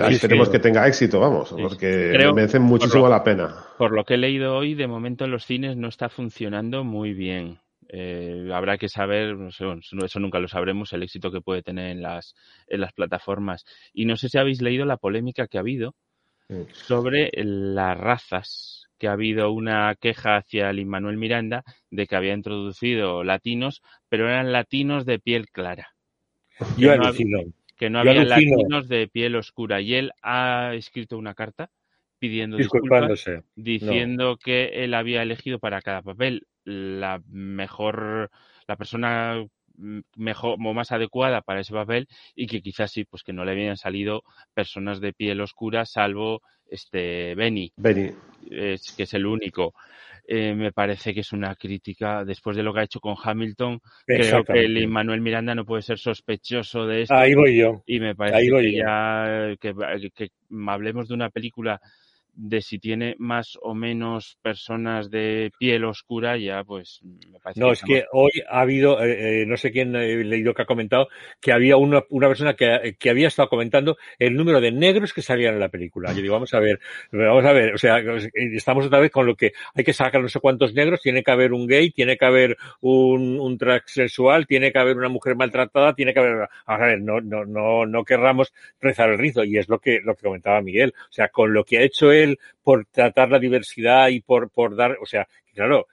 esperemos 0.09 0.49
que, 0.49 0.59
tenga 0.59 0.89
éxito, 0.89 1.21
vamos, 1.21 1.51
porque 1.51 2.15
merece 2.35 2.59
muchísimo 2.59 3.07
la 3.07 3.23
pena. 3.23 3.67
Por 3.77 3.93
lo 3.93 4.05
que 4.05 4.15
he 4.15 4.19
leído 4.19 4.57
hoy, 4.57 4.73
de 4.73 4.87
momento 4.87 5.27
en 5.27 5.33
los 5.33 5.45
cines 5.45 5.77
no 5.77 5.89
está 5.89 6.09
funcionando 6.09 6.83
muy 6.83 7.13
bien. 7.13 7.59
Eh, 7.95 8.49
habrá 8.55 8.79
que 8.79 8.89
saber, 8.89 9.37
no 9.37 9.51
sé, 9.51 9.67
eso 10.03 10.19
nunca 10.19 10.39
lo 10.39 10.49
sabremos, 10.49 10.95
el 10.95 11.03
éxito 11.03 11.31
que 11.31 11.43
puede 11.43 11.63
tener 11.63 11.91
en 11.91 12.01
las, 12.01 12.35
en 12.67 12.81
las 12.81 12.95
plataformas. 12.95 13.67
Y 13.93 14.07
no 14.07 14.17
sé 14.17 14.31
si 14.31 14.39
habéis 14.39 14.63
leído 14.63 14.87
la 14.87 14.97
polémica 14.97 15.47
que 15.47 15.59
ha 15.59 15.61
habido 15.61 15.95
sobre 16.73 17.31
las 17.35 17.97
razas, 17.99 18.89
que 18.99 19.09
ha 19.09 19.13
habido 19.13 19.53
una 19.53 19.95
queja 20.01 20.37
hacia 20.37 20.71
el 20.71 20.85
Manuel 20.87 21.19
Miranda 21.19 21.65
de 21.91 22.07
que 22.07 22.17
había 22.17 22.35
introducido 22.35 23.25
latinos, 23.25 23.83
pero 24.09 24.29
eran 24.29 24.53
latinos 24.53 25.05
de 25.05 25.19
piel 25.19 25.49
clara. 25.51 25.95
Yo 26.77 26.93
que 27.77 27.91
no 27.91 27.99
había 27.99 28.25
latinos 28.25 28.89
de 28.89 29.09
piel 29.09 29.37
oscura. 29.37 29.81
Y 29.81 29.95
él 29.95 30.13
ha 30.23 30.73
escrito 30.75 31.19
una 31.19 31.35
carta 31.35 31.71
pidiendo 32.19 32.57
disculpas, 32.57 33.29
diciendo 33.57 34.37
que 34.37 34.85
él 34.85 34.95
había 34.95 35.23
elegido 35.23 35.59
para 35.59 35.83
cada 35.83 36.03
papel 36.03 36.47
la 36.65 37.21
mejor, 37.29 38.31
la 38.67 38.77
persona 38.77 39.45
mejor 40.17 40.57
o 40.63 40.75
más 40.75 40.93
adecuada 40.93 41.41
para 41.41 41.61
ese 41.61 41.73
papel 41.73 42.09
y 42.35 42.47
que 42.47 42.61
quizás 42.61 42.91
sí, 42.91 43.05
pues 43.05 43.23
que 43.23 43.33
no 43.33 43.45
le 43.45 43.53
habían 43.53 43.77
salido 43.77 44.23
personas 44.55 45.01
de 45.01 45.13
piel 45.13 45.41
oscura 45.41 45.85
salvo 45.87 46.43
este 46.69 47.35
Benny, 47.35 47.73
Benny. 47.77 48.11
Es, 48.51 48.95
que 48.97 49.03
es 49.05 49.15
el 49.15 49.27
único. 49.27 49.75
Eh, 50.27 50.55
me 50.55 50.73
parece 50.73 51.13
que 51.13 51.21
es 51.21 51.33
una 51.33 51.55
crítica 51.57 52.25
después 52.25 52.57
de 52.57 52.63
lo 52.63 52.73
que 52.73 52.81
ha 52.81 52.85
hecho 52.85 53.01
con 53.01 53.17
Hamilton. 53.23 53.81
Creo 54.07 54.45
que 54.45 54.65
el 54.65 54.89
Manuel 54.89 55.21
Miranda 55.21 55.55
no 55.55 55.65
puede 55.65 55.83
ser 55.83 55.99
sospechoso 55.99 56.87
de 56.87 57.03
esto. 57.03 57.15
Ahí 57.15 57.35
voy 57.35 57.59
yo. 57.59 57.83
Y 57.87 58.01
me 58.01 58.15
parece 58.15 58.49
que 58.49 58.73
ya 58.73 59.55
que, 59.61 59.75
que 60.15 60.29
hablemos 60.67 61.09
de 61.09 61.15
una 61.15 61.29
película 61.29 61.81
de 62.35 62.63
si 62.63 62.79
tiene 62.79 63.15
más 63.19 63.59
o 63.61 63.75
menos 63.75 64.39
personas 64.43 65.11
de 65.11 65.53
piel 65.59 65.85
oscura, 65.85 66.37
ya 66.37 66.65
pues 66.65 67.01
me 67.03 67.39
parece. 67.39 67.61
No, 67.61 67.73
es 67.73 67.83
que 67.83 68.05
hoy 68.13 68.31
ha 68.49 68.61
habido, 68.61 69.03
eh, 69.03 69.43
eh, 69.43 69.47
no 69.47 69.57
sé 69.57 69.71
quién 69.71 69.95
he 69.95 70.25
leído 70.25 70.55
que 70.55 70.63
ha 70.63 70.67
comentado, 70.67 71.09
que 71.41 71.53
había 71.53 71.77
una, 71.77 72.03
una 72.09 72.29
persona 72.29 72.55
que, 72.55 72.97
que, 72.99 73.11
había 73.11 73.29
estado 73.29 73.49
comentando 73.49 73.99
el 74.19 74.35
número 74.35 74.61
de 74.61 74.73
negros 74.73 75.13
que 75.13 75.23
salían 75.23 75.55
en 75.55 75.61
la 75.61 75.69
película. 75.69 76.13
Yo 76.13 76.23
digo, 76.23 76.35
vamos 76.35 76.55
a 76.55 76.61
ver, 76.61 76.81
vamos 77.11 77.45
a 77.45 77.53
ver, 77.53 77.75
o 77.75 77.79
sea, 77.79 77.99
estamos 78.35 78.87
otra 78.87 79.01
vez 79.01 79.11
con 79.11 79.27
lo 79.27 79.37
que 79.37 79.53
hay 79.75 79.85
que 79.85 79.93
sacar 79.93 80.23
no 80.23 80.29
sé 80.29 80.41
cuántos 80.41 80.73
negros, 80.73 81.03
tiene 81.03 81.23
que 81.23 81.31
haber 81.31 81.53
un 81.53 81.67
gay, 81.67 81.91
tiene 81.91 82.17
que 82.17 82.25
haber 82.25 82.57
un, 82.81 83.39
un 83.39 83.59
transexual, 83.59 84.47
tiene 84.47 84.73
que 84.73 84.79
haber 84.79 84.97
una 84.97 85.09
mujer 85.09 85.37
maltratada, 85.37 85.95
tiene 85.95 86.15
que 86.15 86.21
haber, 86.21 86.49
a 86.67 86.79
ver, 86.79 87.01
no, 87.01 87.21
no, 87.21 87.45
no, 87.45 87.85
no 87.85 88.05
querramos 88.05 88.53
rezar 88.81 89.11
el 89.11 89.19
rizo, 89.19 89.45
y 89.45 89.59
es 89.59 89.69
lo 89.69 89.79
que, 89.79 90.01
lo 90.03 90.15
que 90.15 90.23
comentaba 90.23 90.63
Miguel. 90.63 90.95
O 91.11 91.13
sea, 91.13 91.29
con 91.29 91.53
lo 91.53 91.65
que 91.65 91.79
ha 91.79 91.83
hecho 91.83 92.11
él 92.11 92.22
por 92.63 92.87
tratar 92.87 93.31
la 93.31 93.39
diversidad 93.39 94.09
y 94.09 94.21
por, 94.21 94.51
por 94.51 94.77
dar, 94.77 94.97
o 95.03 95.07
sea, 95.07 95.29
claro, 95.55 95.87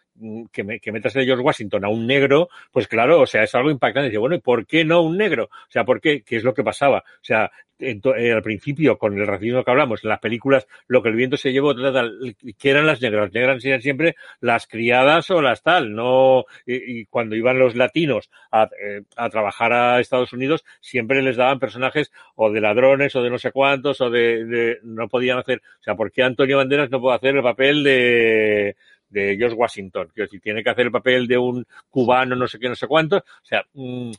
que, 0.52 0.64
me, 0.64 0.80
que 0.80 0.92
metas 0.92 1.14
de 1.14 1.26
George 1.26 1.44
Washington 1.44 1.86
a 1.86 1.90
un 1.90 2.08
negro, 2.08 2.50
pues 2.72 2.88
claro, 2.88 3.22
o 3.22 3.26
sea, 3.26 3.44
es 3.44 3.56
algo 3.56 3.72
impactante. 3.72 4.10
Dice, 4.10 4.20
bueno, 4.20 4.36
¿y 4.36 4.40
por 4.42 4.66
qué 4.66 4.86
no 4.86 5.02
un 5.02 5.18
negro? 5.18 5.46
O 5.46 5.72
sea, 5.72 5.84
¿por 5.84 6.02
qué? 6.02 6.22
¿Qué 6.22 6.38
es 6.38 6.44
lo 6.44 6.54
que 6.54 6.64
pasaba? 6.64 7.00
O 7.00 7.24
sea, 7.24 7.52
eh, 7.80 8.34
al 8.34 8.42
principio, 8.42 8.98
con 8.98 9.18
el 9.18 9.26
racismo 9.26 9.64
que 9.64 9.72
hablamos, 9.72 10.04
en 10.04 10.10
las 10.10 10.20
películas, 10.20 10.68
lo 10.88 11.02
que 11.02 11.10
el 11.10 11.16
viento 11.16 11.38
se 11.38 11.54
llevó, 11.54 11.74
que 11.74 12.70
eran 12.70 12.86
las 12.86 13.02
negras. 13.02 13.24
Las 13.24 13.34
negras 13.34 13.66
eran 13.66 13.82
siempre 13.82 14.16
las 14.42 14.68
criadas 14.68 15.30
o 15.32 15.42
las 15.42 15.64
tal, 15.64 15.94
no, 15.94 16.44
y, 16.66 17.06
cuando 17.06 17.36
iban 17.38 17.58
los 17.58 17.76
latinos 17.76 18.30
a, 18.52 18.70
eh, 18.82 19.04
a, 19.16 19.30
trabajar 19.30 19.72
a 19.72 20.00
Estados 20.02 20.34
Unidos, 20.34 20.66
siempre 20.82 21.22
les 21.22 21.38
daban 21.38 21.60
personajes 21.60 22.12
o 22.36 22.52
de 22.52 22.60
ladrones 22.60 23.16
o 23.16 23.24
de 23.24 23.30
no 23.30 23.38
sé 23.38 23.52
cuántos 23.52 24.02
o 24.02 24.10
de, 24.10 24.44
de 24.46 24.80
no 24.84 25.08
podían 25.08 25.38
hacer, 25.38 25.62
o 25.80 25.84
sea, 25.84 25.96
¿por 25.96 26.12
qué 26.12 26.24
Antonio 26.24 26.58
Banderas 26.58 26.92
no 26.92 27.00
puede 27.00 27.16
hacer 27.16 27.38
el 27.38 27.44
papel 27.44 27.84
de, 27.84 28.76
de 29.10 29.36
George 29.38 29.56
Washington? 29.56 30.12
Que 30.16 30.28
si 30.28 30.40
tiene 30.40 30.64
que 30.64 30.70
hacer 30.70 30.86
el 30.86 30.92
papel 30.92 31.28
de 31.28 31.38
un 31.38 31.66
cubano, 31.90 32.36
no 32.36 32.48
sé 32.48 32.60
qué, 32.60 32.70
no 32.70 32.76
sé 32.76 32.88
cuánto, 32.88 33.18
o 33.18 33.46
sea, 33.46 33.64
mmm, 33.74 34.12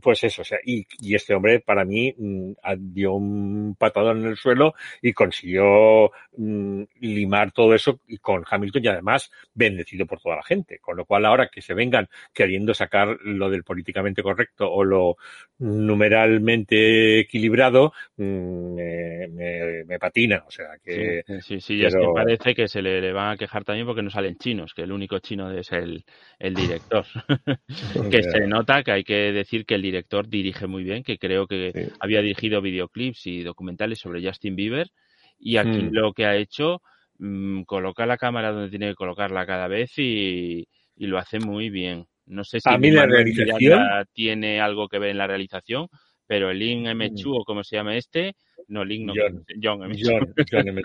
pues 0.00 0.22
eso, 0.24 0.42
o 0.42 0.44
sea, 0.44 0.58
y, 0.64 0.86
y 1.00 1.14
este 1.14 1.34
hombre 1.34 1.60
para 1.60 1.84
mí 1.84 2.14
mmm, 2.16 2.52
dio 2.78 3.14
un 3.14 3.74
patadón 3.78 4.20
en 4.20 4.26
el 4.26 4.36
suelo 4.36 4.74
y 5.02 5.12
consiguió 5.12 6.10
mmm, 6.36 6.82
limar 7.00 7.52
todo 7.52 7.74
eso 7.74 8.00
y 8.06 8.18
con 8.18 8.44
Hamilton 8.48 8.84
y 8.84 8.88
además 8.88 9.30
bendecido 9.52 10.06
por 10.06 10.20
toda 10.20 10.36
la 10.36 10.42
gente. 10.42 10.78
Con 10.78 10.96
lo 10.96 11.04
cual 11.04 11.24
ahora 11.24 11.48
que 11.48 11.62
se 11.62 11.74
vengan 11.74 12.08
queriendo 12.32 12.74
sacar 12.74 13.18
lo 13.22 13.50
del 13.50 13.64
políticamente 13.64 14.22
correcto 14.22 14.70
o 14.70 14.84
lo 14.84 15.16
numeralmente 15.58 17.20
equilibrado, 17.20 17.92
mmm, 18.16 18.74
me, 18.74 19.28
me, 19.28 19.84
me, 19.84 19.98
patina. 19.98 20.44
O 20.46 20.50
sea 20.50 20.66
que. 20.82 21.24
Sí, 21.26 21.40
sí, 21.40 21.60
sí 21.60 21.76
pero... 21.78 21.88
es 21.88 21.94
que 21.94 22.12
parece 22.14 22.54
que 22.54 22.68
se 22.68 22.82
le, 22.82 23.00
le, 23.00 23.12
van 23.12 23.32
a 23.32 23.36
quejar 23.36 23.64
también 23.64 23.86
porque 23.86 24.02
no 24.02 24.10
salen 24.10 24.36
chinos, 24.36 24.74
que 24.74 24.82
el 24.82 24.92
único 24.92 25.18
chino 25.18 25.50
es 25.50 25.72
el, 25.72 26.04
el 26.38 26.54
director. 26.54 27.04
que 28.10 28.22
se 28.22 28.46
nota 28.46 28.82
que 28.82 28.92
hay 28.92 29.04
que 29.04 29.32
decir 29.32 29.63
que 29.64 29.74
el 29.74 29.82
director 29.82 30.28
dirige 30.28 30.66
muy 30.66 30.84
bien, 30.84 31.02
que 31.02 31.18
creo 31.18 31.46
que 31.46 31.72
sí. 31.74 31.92
había 32.00 32.22
dirigido 32.22 32.60
videoclips 32.60 33.26
y 33.26 33.42
documentales 33.42 33.98
sobre 33.98 34.26
Justin 34.26 34.56
Bieber 34.56 34.88
y 35.38 35.56
aquí 35.56 35.82
mm. 35.82 35.90
lo 35.92 36.12
que 36.12 36.26
ha 36.26 36.36
hecho 36.36 36.82
mmm, 37.18 37.62
coloca 37.62 38.06
la 38.06 38.16
cámara 38.16 38.52
donde 38.52 38.70
tiene 38.70 38.88
que 38.88 38.94
colocarla 38.94 39.46
cada 39.46 39.68
vez 39.68 39.98
y, 39.98 40.66
y 40.96 41.06
lo 41.06 41.18
hace 41.18 41.38
muy 41.38 41.70
bien. 41.70 42.06
No 42.26 42.44
sé 42.44 42.60
si 42.60 42.68
a 42.70 42.78
mí 42.78 42.90
la 42.90 43.06
realización 43.06 43.82
tiene 44.12 44.60
algo 44.60 44.88
que 44.88 44.98
ver 44.98 45.10
en 45.10 45.18
la 45.18 45.26
realización, 45.26 45.88
pero 46.26 46.50
el 46.50 46.58
Lin 46.58 46.86
M. 46.86 47.10
Mm. 47.10 47.14
O 47.26 47.44
como 47.44 47.62
se 47.62 47.76
llama 47.76 47.96
este, 47.96 48.34
no, 48.68 48.84
Lin, 48.84 49.06
no, 49.06 49.12
John, 49.14 49.44
John. 49.62 50.82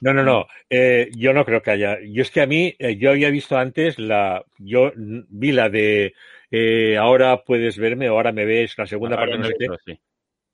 No, 0.00 0.14
no, 0.14 0.22
no, 0.22 0.46
eh, 0.70 1.10
yo 1.14 1.32
no 1.32 1.44
creo 1.44 1.62
que 1.62 1.70
haya. 1.72 1.98
Yo 2.02 2.22
es 2.22 2.30
que 2.30 2.40
a 2.40 2.46
mí, 2.46 2.74
eh, 2.78 2.96
yo 2.96 3.10
había 3.10 3.30
visto 3.30 3.58
antes 3.58 3.98
la, 3.98 4.42
yo 4.58 4.92
vi 4.96 5.52
la 5.52 5.68
de 5.68 6.14
eh, 6.50 6.96
ahora 6.98 7.42
puedes 7.44 7.78
verme 7.78 8.08
o 8.10 8.14
ahora 8.14 8.32
me 8.32 8.44
ves, 8.44 8.76
la 8.78 8.86
segunda 8.86 9.16
Ahora 9.16 9.18
parte, 9.18 9.38
no 9.38 9.44
sé 9.44 9.54
qué. 9.58 9.68
sí. 9.84 9.98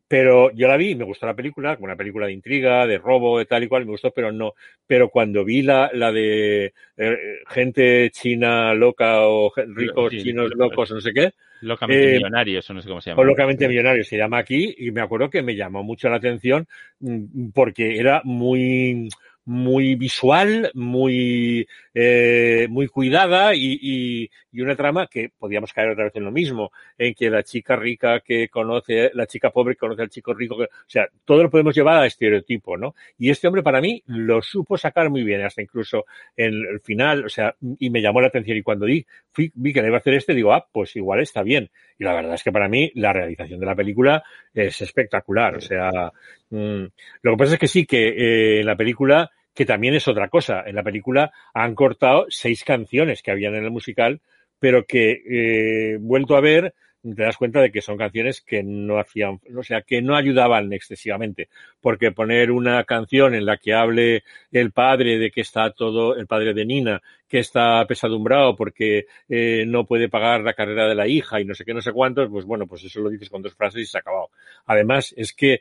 Pero 0.09 0.53
yo 0.53 0.69
la 0.69 0.77
vi 0.77 0.91
y 0.91 0.95
me 0.95 1.05
gustó 1.05 1.27
la 1.27 1.35
película, 1.35 1.75
como 1.77 1.87
una 1.87 1.97
película 1.97 2.27
de 2.27 2.33
intriga, 2.33 2.87
de 2.87 2.99
robo, 2.99 3.39
de 3.39 3.47
tal 3.47 3.65
y 3.65 3.69
cual, 3.69 3.85
me 3.87 3.91
gustó, 3.93 4.13
pero 4.13 4.31
no. 4.33 4.55
Pero 4.87 5.11
cuando 5.11 5.45
vi 5.45 5.63
la, 5.63 5.91
la 5.93 6.13
de 6.13 6.73
eh, 6.97 7.19
gente 7.49 8.11
china 8.13 8.73
loca 8.75 9.27
o 9.27 9.53
ricos 9.75 10.15
Sí, 10.15 10.17
chinos 10.17 10.53
lo- 10.55 10.55
locos, 10.55 10.91
no 10.93 11.01
sé 11.01 11.13
qué, 11.13 11.33
Locamente 11.61 12.09
Eh, 12.09 12.09
millonario, 12.09 12.59
eso 12.61 12.73
no 12.75 12.81
sé 12.83 12.89
cómo 12.89 13.01
se 13.03 13.11
llama. 13.11 13.23
o 13.23 13.25
locamente 13.25 13.69
millonario 13.69 14.05
se 14.05 14.17
llama 14.17 14.39
aquí, 14.39 14.75
y 14.79 14.91
me 14.91 15.01
acuerdo 15.01 15.31
que 15.31 15.43
me 15.43 15.57
llamó 15.57 15.83
mucho 15.83 16.09
la 16.09 16.17
atención 16.17 16.67
mm, 17.01 17.51
porque 17.55 17.99
era 17.99 18.21
muy, 18.25 19.09
muy 19.45 19.95
visual, 19.95 20.71
muy, 20.75 21.67
eh, 21.99 22.67
muy 22.69 22.89
cuidada 22.89 23.55
y, 23.55 23.79
y, 23.81 24.31
y 24.53 24.61
una 24.61 24.77
trama 24.77 25.07
que 25.07 25.31
podíamos 25.31 25.73
caer 25.73 25.89
otra 25.89 26.05
vez 26.05 26.17
en 26.17 26.25
lo 26.25 26.31
mismo, 26.31 26.71
en 26.99 27.15
que 27.15 27.31
la 27.31 27.43
chica 27.43 27.75
rica 27.75 28.21
que 28.21 28.51
conoce, 28.51 29.11
la 29.15 29.27
chica 29.27 29.49
pobre 29.49 29.75
que 29.75 29.79
conoce 29.79 30.03
al 30.03 30.11
chico 30.11 30.35
rico, 30.35 30.59
que, 30.59 30.65
o 30.65 30.69
sea, 30.87 31.09
todo 31.25 31.43
lo 31.43 31.49
podemos 31.49 31.75
llevar 31.75 32.03
a 32.03 32.07
estereotipo, 32.07 32.77
¿no? 32.77 32.95
Y 33.17 33.31
este 33.31 33.49
hombre 33.49 33.63
para 33.63 33.81
mí 33.81 34.03
lo 34.09 34.43
supo 34.43 34.77
sacar 34.77 35.09
muy 35.09 35.23
bien, 35.23 35.41
hasta 35.41 35.63
incluso 35.63 36.05
en 36.37 36.53
el 36.71 36.81
final, 36.81 37.25
o 37.25 37.31
sea, 37.31 37.57
y 37.79 37.89
me 37.89 38.03
llamó 38.03 38.21
la 38.21 38.27
atención 38.27 38.59
y 38.59 38.63
cuando 38.63 38.85
di, 38.85 39.07
fui, 39.33 39.51
vi 39.55 39.73
que 39.73 39.81
le 39.81 39.89
iba 39.89 39.97
a 39.97 40.01
hacer 40.01 40.13
este, 40.13 40.35
digo, 40.35 40.53
ah, 40.53 40.69
pues 40.71 40.95
igual 40.97 41.21
está 41.21 41.43
bien. 41.43 41.71
Y 41.99 42.05
la 42.05 42.13
verdad 42.13 42.35
es 42.35 42.43
que 42.43 42.53
para 42.53 42.69
mí 42.69 42.93
la 42.95 43.15
realización 43.15 43.59
de 43.59 43.65
la 43.65 43.75
película 43.75 44.23
es 44.53 44.83
espectacular, 44.83 45.57
o 45.57 45.61
sea, 45.63 46.13
mmm, 46.51 46.85
lo 47.23 47.33
que 47.33 47.37
pasa 47.39 47.55
es 47.55 47.59
que 47.59 47.69
sí, 47.69 47.87
que 47.87 48.09
eh, 48.09 48.61
en 48.61 48.67
la 48.67 48.77
película 48.77 49.31
que 49.57 49.65
también 49.65 49.95
es 49.95 50.07
otra 50.07 50.29
cosa. 50.29 50.63
En 50.67 50.77
la 50.77 50.83
película 50.83 51.33
han 51.55 51.75
cortado 51.75 52.27
seis 52.29 52.63
canciones 52.63 53.23
que 53.23 53.31
habían 53.31 53.55
en 53.55 53.65
el 53.65 53.71
musical, 53.71 54.21
pero 54.61 54.85
que 54.85 55.23
eh, 55.29 55.97
vuelto 55.99 56.37
a 56.37 56.43
ver 56.43 56.75
te 57.15 57.23
das 57.23 57.37
cuenta 57.37 57.61
de 57.61 57.71
que 57.71 57.81
son 57.81 57.97
canciones 57.97 58.41
que 58.41 58.63
no 58.63 58.99
hacían, 58.99 59.41
o 59.57 59.63
sea, 59.63 59.83
que 59.83 60.03
no 60.03 60.17
ayudaban 60.17 60.73
excesivamente, 60.73 61.49
porque 61.81 62.13
poner 62.13 62.51
una 62.51 62.83
canción 62.85 63.35
en 63.35 63.47
la 63.47 63.59
que 63.59 63.75
hable 63.75 64.25
el 64.51 64.73
padre 64.73 65.19
de 65.19 65.31
que 65.31 65.43
está 65.43 65.71
todo, 65.71 66.17
el 66.17 66.27
padre 66.27 66.55
de 66.55 66.65
Nina, 66.65 67.03
que 67.29 67.39
está 67.39 67.85
pesadumbrado 67.87 68.57
porque 68.57 69.07
eh, 69.29 69.65
no 69.67 69.85
puede 69.85 70.09
pagar 70.09 70.43
la 70.43 70.55
carrera 70.55 70.89
de 70.89 70.95
la 70.95 71.09
hija 71.09 71.41
y 71.41 71.45
no 71.45 71.55
sé 71.55 71.65
qué, 71.65 71.75
no 71.75 71.83
sé 71.83 71.93
cuántos, 71.93 72.31
pues 72.31 72.45
bueno, 72.45 72.67
pues 72.67 72.85
eso 72.85 73.01
lo 73.01 73.11
dices 73.11 73.31
con 73.31 73.43
dos 73.43 73.55
frases 73.55 73.83
y 73.83 73.87
se 73.87 73.99
ha 73.99 74.01
acabado. 74.01 74.31
Además, 74.67 75.13
es 75.17 75.33
que 75.33 75.61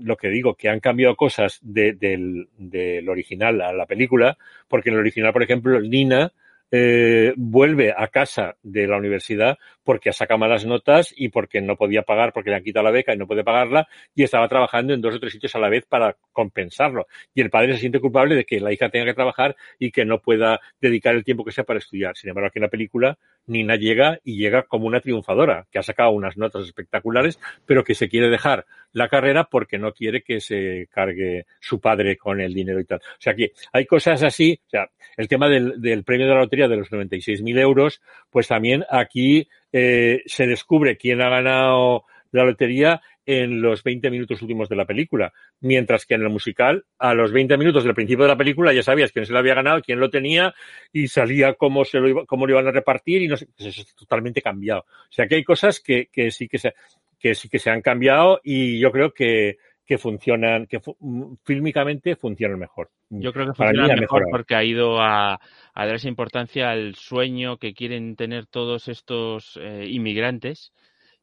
lo 0.00 0.16
que 0.16 0.28
digo, 0.28 0.54
que 0.54 0.68
han 0.68 0.80
cambiado 0.80 1.16
cosas 1.16 1.58
de, 1.62 1.92
del, 1.94 2.48
del 2.56 3.08
original 3.08 3.60
a 3.60 3.72
la 3.72 3.86
película, 3.86 4.36
porque 4.68 4.90
en 4.90 4.94
el 4.94 5.00
original, 5.00 5.32
por 5.32 5.42
ejemplo, 5.42 5.80
Nina, 5.80 6.32
eh, 6.70 7.32
vuelve 7.36 7.94
a 7.96 8.08
casa 8.08 8.56
de 8.62 8.88
la 8.88 8.96
universidad 8.96 9.56
porque 9.86 10.10
ha 10.10 10.12
sacado 10.12 10.36
malas 10.36 10.66
notas 10.66 11.14
y 11.16 11.28
porque 11.28 11.60
no 11.60 11.76
podía 11.76 12.02
pagar, 12.02 12.32
porque 12.32 12.50
le 12.50 12.56
han 12.56 12.64
quitado 12.64 12.84
la 12.84 12.90
beca 12.90 13.14
y 13.14 13.16
no 13.16 13.28
puede 13.28 13.44
pagarla, 13.44 13.86
y 14.16 14.24
estaba 14.24 14.48
trabajando 14.48 14.92
en 14.92 15.00
dos 15.00 15.14
o 15.14 15.20
tres 15.20 15.32
sitios 15.32 15.54
a 15.54 15.60
la 15.60 15.68
vez 15.68 15.86
para 15.86 16.16
compensarlo. 16.32 17.06
Y 17.32 17.40
el 17.40 17.50
padre 17.50 17.74
se 17.74 17.78
siente 17.78 18.00
culpable 18.00 18.34
de 18.34 18.44
que 18.44 18.58
la 18.58 18.72
hija 18.72 18.90
tenga 18.90 19.06
que 19.06 19.14
trabajar 19.14 19.54
y 19.78 19.92
que 19.92 20.04
no 20.04 20.20
pueda 20.20 20.60
dedicar 20.80 21.14
el 21.14 21.22
tiempo 21.22 21.44
que 21.44 21.52
sea 21.52 21.62
para 21.62 21.78
estudiar. 21.78 22.16
Sin 22.16 22.28
embargo, 22.28 22.48
aquí 22.48 22.58
en 22.58 22.64
la 22.64 22.68
película, 22.68 23.16
Nina 23.46 23.76
llega 23.76 24.18
y 24.24 24.36
llega 24.36 24.64
como 24.64 24.88
una 24.88 25.00
triunfadora, 25.00 25.68
que 25.70 25.78
ha 25.78 25.84
sacado 25.84 26.10
unas 26.10 26.36
notas 26.36 26.64
espectaculares, 26.64 27.38
pero 27.64 27.84
que 27.84 27.94
se 27.94 28.08
quiere 28.08 28.28
dejar 28.28 28.66
la 28.92 29.08
carrera 29.08 29.44
porque 29.44 29.78
no 29.78 29.92
quiere 29.92 30.22
que 30.22 30.40
se 30.40 30.88
cargue 30.90 31.46
su 31.60 31.80
padre 31.80 32.16
con 32.16 32.40
el 32.40 32.52
dinero 32.52 32.80
y 32.80 32.84
tal. 32.84 32.98
O 32.98 33.20
sea, 33.20 33.34
que 33.34 33.52
hay 33.72 33.86
cosas 33.86 34.22
así, 34.22 34.60
o 34.66 34.70
sea, 34.70 34.90
el 35.16 35.28
tema 35.28 35.48
del, 35.48 36.04
premio 36.04 36.26
de 36.26 36.34
la 36.34 36.40
lotería 36.40 36.66
de 36.66 36.76
los 36.76 36.90
96.000 36.90 37.58
euros, 37.60 38.00
pues 38.36 38.48
también 38.48 38.84
aquí 38.90 39.48
eh, 39.72 40.20
se 40.26 40.46
descubre 40.46 40.98
quién 40.98 41.22
ha 41.22 41.30
ganado 41.30 42.04
la 42.32 42.44
lotería 42.44 43.00
en 43.24 43.62
los 43.62 43.82
20 43.82 44.10
minutos 44.10 44.42
últimos 44.42 44.68
de 44.68 44.76
la 44.76 44.84
película, 44.84 45.32
mientras 45.60 46.04
que 46.04 46.16
en 46.16 46.20
el 46.20 46.28
musical, 46.28 46.84
a 46.98 47.14
los 47.14 47.32
20 47.32 47.56
minutos 47.56 47.82
del 47.82 47.94
principio 47.94 48.26
de 48.26 48.32
la 48.32 48.36
película 48.36 48.74
ya 48.74 48.82
sabías 48.82 49.10
quién 49.10 49.24
se 49.24 49.32
lo 49.32 49.38
había 49.38 49.54
ganado, 49.54 49.80
quién 49.80 49.98
lo 49.98 50.10
tenía 50.10 50.54
y 50.92 51.08
salía 51.08 51.54
cómo 51.54 51.86
se 51.86 51.98
lo 51.98 52.08
iba, 52.08 52.26
cómo 52.26 52.46
lo 52.46 52.52
iban 52.52 52.68
a 52.68 52.72
repartir 52.72 53.22
y 53.22 53.28
no 53.28 53.38
sé, 53.38 53.48
eso 53.56 53.68
es 53.70 53.94
totalmente 53.94 54.42
cambiado. 54.42 54.80
O 54.80 55.12
sea 55.12 55.26
que 55.26 55.36
hay 55.36 55.42
cosas 55.42 55.80
que, 55.80 56.10
que 56.12 56.30
sí 56.30 56.46
que 56.46 56.58
se, 56.58 56.74
que 57.18 57.34
sí 57.34 57.48
que 57.48 57.58
se 57.58 57.70
han 57.70 57.80
cambiado 57.80 58.42
y 58.44 58.78
yo 58.78 58.92
creo 58.92 59.14
que, 59.14 59.56
que 59.86 59.98
funcionan, 59.98 60.66
que 60.66 60.80
fu 60.80 60.96
fílmicamente 61.44 62.16
funcionan 62.16 62.58
mejor. 62.58 62.90
Yo 63.08 63.32
creo 63.32 63.46
que 63.46 63.54
funciona 63.54 63.94
mejor 63.94 64.24
porque 64.30 64.56
ha 64.56 64.64
ido 64.64 65.00
a, 65.00 65.34
a, 65.34 65.86
dar 65.86 65.94
esa 65.94 66.08
importancia 66.08 66.70
al 66.70 66.96
sueño 66.96 67.56
que 67.58 67.72
quieren 67.72 68.16
tener 68.16 68.46
todos 68.46 68.88
estos 68.88 69.58
eh, 69.62 69.86
inmigrantes. 69.88 70.72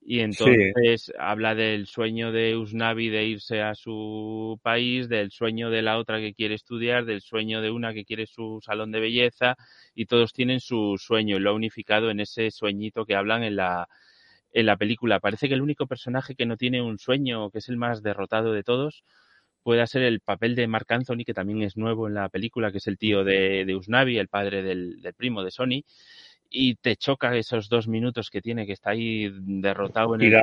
Y 0.05 0.19
entonces 0.19 1.03
sí. 1.05 1.11
habla 1.17 1.55
del 1.55 1.87
sueño 1.87 2.33
de 2.33 2.57
Usnavi 2.57 3.09
de 3.09 3.25
irse 3.25 3.61
a 3.61 3.73
su 3.73 4.59
país, 4.61 5.07
del 5.07 5.31
sueño 5.31 5.69
de 5.69 5.81
la 5.81 5.97
otra 5.97 6.19
que 6.19 6.33
quiere 6.33 6.55
estudiar, 6.55 7.05
del 7.05 7.21
sueño 7.21 7.61
de 7.61 7.71
una 7.71 7.93
que 7.93 8.03
quiere 8.03 8.25
su 8.25 8.59
salón 8.61 8.91
de 8.91 8.99
belleza, 8.99 9.55
y 9.95 10.05
todos 10.05 10.33
tienen 10.33 10.59
su 10.59 10.97
sueño 10.97 11.37
y 11.37 11.39
lo 11.39 11.51
ha 11.51 11.53
unificado 11.53 12.09
en 12.11 12.19
ese 12.19 12.51
sueñito 12.51 13.05
que 13.05 13.15
hablan 13.15 13.43
en 13.43 13.55
la, 13.55 13.87
en 14.53 14.65
la 14.67 14.77
película. 14.77 15.19
Parece 15.19 15.47
que 15.47 15.55
el 15.55 15.61
único 15.61 15.87
personaje 15.87 16.35
que 16.35 16.45
no 16.45 16.57
tiene 16.57 16.81
un 16.81 16.99
sueño, 16.99 17.49
que 17.51 17.59
es 17.59 17.69
el 17.69 17.77
más 17.77 18.03
derrotado 18.03 18.53
de 18.53 18.63
todos, 18.63 19.03
pueda 19.63 19.87
ser 19.87 20.03
el 20.03 20.19
papel 20.21 20.55
de 20.55 20.67
Mark 20.67 20.87
Anthony, 20.89 21.23
que 21.25 21.33
también 21.33 21.61
es 21.63 21.77
nuevo 21.77 22.07
en 22.07 22.13
la 22.15 22.29
película, 22.29 22.71
que 22.71 22.77
es 22.79 22.87
el 22.87 22.97
tío 22.97 23.23
de, 23.23 23.65
de 23.65 23.75
Usnavi, 23.75 24.17
el 24.17 24.27
padre 24.27 24.61
del, 24.61 25.01
del 25.01 25.13
primo 25.13 25.43
de 25.43 25.51
Sony. 25.51 25.83
Y 26.55 26.75
te 26.75 26.95
choca 26.95 27.35
esos 27.35 27.67
dos 27.67 27.87
minutos 27.87 28.29
que 28.29 28.39
tiene 28.39 28.67
que 28.67 28.73
está 28.73 28.91
ahí 28.91 29.27
derrotado 29.41 30.13
en 30.13 30.21
el 30.21 30.41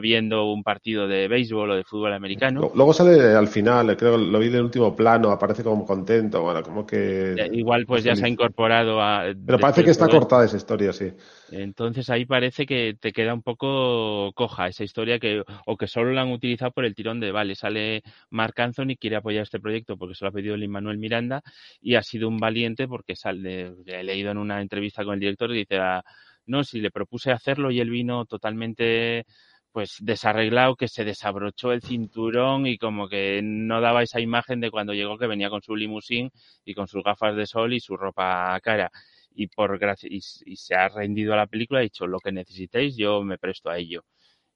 viendo 0.00 0.50
un 0.50 0.62
partido 0.62 1.06
de 1.06 1.28
béisbol 1.28 1.70
o 1.70 1.76
de 1.76 1.84
fútbol 1.84 2.14
americano. 2.14 2.72
Luego 2.74 2.94
sale 2.94 3.36
al 3.36 3.46
final, 3.46 3.94
creo 3.94 4.16
que 4.16 4.24
lo 4.24 4.38
vi 4.38 4.46
en 4.46 4.54
el 4.54 4.62
último 4.62 4.96
plano, 4.96 5.30
aparece 5.30 5.62
como 5.62 5.84
contento, 5.84 6.40
bueno, 6.40 6.62
como 6.62 6.86
que... 6.86 7.36
Igual 7.52 7.84
pues 7.84 8.02
ya 8.02 8.16
se 8.16 8.24
ha 8.24 8.28
incorporado 8.28 9.02
a... 9.02 9.34
Pero 9.46 9.58
parece 9.58 9.84
que 9.84 9.90
está 9.90 10.08
cortada 10.08 10.46
esa 10.46 10.56
historia, 10.56 10.94
sí. 10.94 11.12
Entonces 11.52 12.08
ahí 12.08 12.24
parece 12.24 12.64
que 12.64 12.96
te 12.98 13.12
queda 13.12 13.34
un 13.34 13.42
poco 13.42 14.32
coja 14.32 14.68
esa 14.68 14.84
historia 14.84 15.18
que 15.18 15.42
o 15.66 15.76
que 15.76 15.88
solo 15.88 16.12
la 16.12 16.22
han 16.22 16.32
utilizado 16.32 16.70
por 16.70 16.86
el 16.86 16.94
tirón 16.94 17.20
de, 17.20 17.32
vale, 17.32 17.54
sale 17.54 18.02
Mark 18.30 18.54
Anthony, 18.56 18.96
quiere 18.98 19.16
apoyar 19.16 19.42
este 19.42 19.60
proyecto 19.60 19.98
porque 19.98 20.14
se 20.14 20.24
lo 20.24 20.30
ha 20.30 20.32
pedido 20.32 20.54
el 20.54 20.68
Manuel 20.68 20.96
Miranda 20.96 21.42
y 21.82 21.96
ha 21.96 22.02
sido 22.02 22.28
un 22.28 22.38
valiente 22.38 22.88
porque 22.88 23.14
sale, 23.14 23.74
he 23.84 24.02
leído 24.04 24.30
en 24.30 24.38
una 24.38 24.62
entrevista 24.62 25.04
con 25.04 25.14
el 25.14 25.20
director 25.20 25.49
y 25.54 25.58
dice, 25.60 25.78
ah, 25.78 26.02
no, 26.46 26.64
si 26.64 26.80
le 26.80 26.90
propuse 26.90 27.32
hacerlo 27.32 27.70
y 27.70 27.80
él 27.80 27.90
vino 27.90 28.24
totalmente 28.26 29.24
pues 29.72 29.96
desarreglado, 30.00 30.76
que 30.76 30.88
se 30.88 31.04
desabrochó 31.04 31.72
el 31.72 31.82
cinturón 31.82 32.66
y 32.66 32.76
como 32.78 33.08
que 33.08 33.40
no 33.42 33.80
daba 33.80 34.02
esa 34.02 34.20
imagen 34.20 34.60
de 34.60 34.70
cuando 34.70 34.94
llegó 34.94 35.16
que 35.18 35.26
venía 35.28 35.50
con 35.50 35.62
su 35.62 35.76
limusín 35.76 36.30
y 36.64 36.74
con 36.74 36.88
sus 36.88 37.04
gafas 37.04 37.36
de 37.36 37.46
sol 37.46 37.72
y 37.72 37.80
su 37.80 37.96
ropa 37.96 38.58
cara. 38.62 38.90
Y 39.32 39.46
por 39.46 39.78
y, 40.02 40.20
se 40.20 40.74
ha 40.74 40.88
rendido 40.88 41.32
a 41.34 41.36
la 41.36 41.46
película, 41.46 41.80
ha 41.80 41.82
dicho 41.82 42.06
lo 42.06 42.18
que 42.18 42.32
necesitéis, 42.32 42.96
yo 42.96 43.22
me 43.22 43.38
presto 43.38 43.70
a 43.70 43.78
ello. 43.78 44.04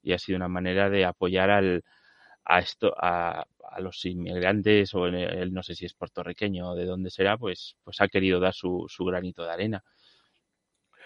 Y 0.03 0.13
ha 0.13 0.19
sido 0.19 0.37
una 0.37 0.49
manera 0.49 0.89
de 0.89 1.05
apoyar 1.05 1.49
al, 1.49 1.83
a 2.45 2.59
esto, 2.59 2.93
a, 2.97 3.45
a 3.71 3.79
los 3.81 4.05
inmigrantes, 4.05 4.93
o 4.95 5.07
él 5.07 5.53
no 5.53 5.63
sé 5.63 5.75
si 5.75 5.85
es 5.85 5.93
puertorriqueño 5.93 6.69
o 6.71 6.75
de 6.75 6.85
dónde 6.85 7.09
será, 7.09 7.37
pues, 7.37 7.75
pues 7.83 8.01
ha 8.01 8.07
querido 8.07 8.39
dar 8.39 8.53
su, 8.53 8.85
su 8.89 9.05
granito 9.05 9.43
de 9.43 9.51
arena. 9.51 9.83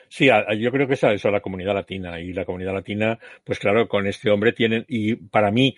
Sí, 0.09 0.27
yo 0.57 0.71
creo 0.71 0.87
que 0.87 0.95
es 0.95 1.03
eso, 1.03 1.31
la 1.31 1.39
comunidad 1.39 1.75
latina. 1.75 2.19
Y 2.19 2.33
la 2.33 2.45
comunidad 2.45 2.73
latina, 2.73 3.17
pues 3.43 3.59
claro, 3.59 3.87
con 3.87 4.07
este 4.07 4.29
hombre 4.29 4.53
tienen, 4.53 4.85
y 4.87 5.15
para 5.15 5.51
mí, 5.51 5.75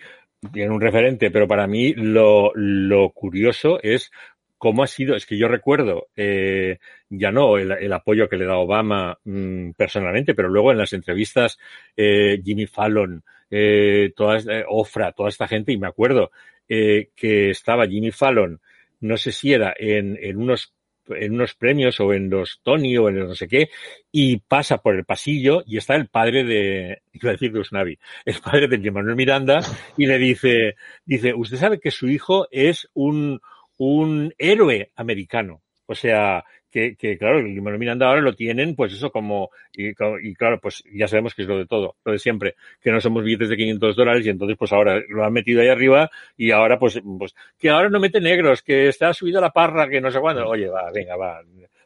tienen 0.52 0.72
un 0.72 0.80
referente, 0.80 1.30
pero 1.30 1.46
para 1.46 1.66
mí 1.66 1.92
lo, 1.94 2.52
lo 2.54 3.10
curioso 3.10 3.78
es 3.82 4.10
cómo 4.58 4.82
ha 4.82 4.86
sido, 4.86 5.16
es 5.16 5.26
que 5.26 5.36
yo 5.36 5.48
recuerdo, 5.48 6.08
eh, 6.16 6.78
ya 7.10 7.32
no 7.32 7.58
el, 7.58 7.92
apoyo 7.92 8.28
que 8.28 8.36
le 8.36 8.46
da 8.46 8.58
Obama 8.58 9.18
mm, 9.24 9.72
personalmente, 9.72 10.34
pero 10.34 10.48
luego 10.48 10.72
en 10.72 10.78
las 10.78 10.92
entrevistas, 10.92 11.58
eh, 11.96 12.40
Jimmy 12.44 12.66
Fallon, 12.66 13.24
eh, 13.50 14.12
todas, 14.16 14.46
eh, 14.46 14.64
Ofra, 14.68 15.12
toda 15.12 15.28
esta 15.28 15.48
gente, 15.48 15.72
y 15.72 15.78
me 15.78 15.88
acuerdo 15.88 16.30
eh, 16.68 17.10
que 17.14 17.50
estaba 17.50 17.88
Jimmy 17.88 18.12
Fallon, 18.12 18.60
no 19.00 19.16
sé 19.16 19.32
si 19.32 19.52
era 19.52 19.74
en, 19.76 20.16
en 20.22 20.36
unos 20.36 20.72
en 21.08 21.34
unos 21.34 21.54
premios 21.54 22.00
o 22.00 22.12
en 22.12 22.30
los 22.30 22.60
Tony 22.62 22.96
o 22.96 23.08
en 23.08 23.18
no 23.18 23.34
sé 23.34 23.48
qué, 23.48 23.70
y 24.10 24.38
pasa 24.38 24.78
por 24.78 24.94
el 24.94 25.04
pasillo 25.04 25.62
y 25.66 25.76
está 25.76 25.94
el 25.94 26.08
padre 26.08 26.44
de, 26.44 27.02
iba 27.12 27.30
a 27.30 27.32
decir 27.32 27.52
de 27.52 27.60
Usnavi, 27.60 27.98
el 28.24 28.40
padre 28.40 28.68
de 28.68 28.90
Manuel 28.90 29.16
Miranda, 29.16 29.60
y 29.96 30.06
le 30.06 30.18
dice, 30.18 30.76
dice, 31.04 31.34
usted 31.34 31.56
sabe 31.56 31.80
que 31.80 31.90
su 31.90 32.08
hijo 32.08 32.46
es 32.50 32.88
un, 32.94 33.40
un 33.76 34.34
héroe 34.38 34.92
americano. 34.96 35.62
O 35.86 35.94
sea, 35.94 36.44
que, 36.72 36.96
que 36.96 37.18
claro, 37.18 37.38
el 37.38 37.54
Limón 37.54 37.78
Miranda 37.78 38.08
ahora 38.08 38.22
lo 38.22 38.34
tienen, 38.34 38.74
pues 38.74 38.92
eso 38.94 39.12
como, 39.12 39.50
y, 39.72 39.94
claro, 39.94 40.58
pues 40.60 40.82
ya 40.92 41.06
sabemos 41.06 41.34
que 41.34 41.42
es 41.42 41.48
lo 41.48 41.58
de 41.58 41.66
todo, 41.66 41.96
lo 42.04 42.12
de 42.12 42.18
siempre, 42.18 42.56
que 42.80 42.90
no 42.90 43.00
somos 43.00 43.22
billetes 43.22 43.50
de 43.50 43.56
500 43.56 43.94
dólares 43.94 44.26
y 44.26 44.30
entonces 44.30 44.56
pues 44.58 44.72
ahora 44.72 45.00
lo 45.08 45.24
han 45.24 45.32
metido 45.32 45.60
ahí 45.60 45.68
arriba 45.68 46.10
y 46.36 46.50
ahora 46.50 46.78
pues, 46.78 47.00
pues 47.18 47.34
que 47.58 47.70
ahora 47.70 47.90
no 47.90 48.00
mete 48.00 48.20
negros, 48.20 48.62
que 48.62 48.88
está 48.88 49.12
subido 49.12 49.40
la 49.40 49.50
parra, 49.50 49.88
que 49.88 50.00
no 50.00 50.10
sé 50.10 50.18
cuándo. 50.18 50.48
Oye, 50.48 50.68
va, 50.68 50.90
venga, 50.92 51.14
va, 51.16 51.42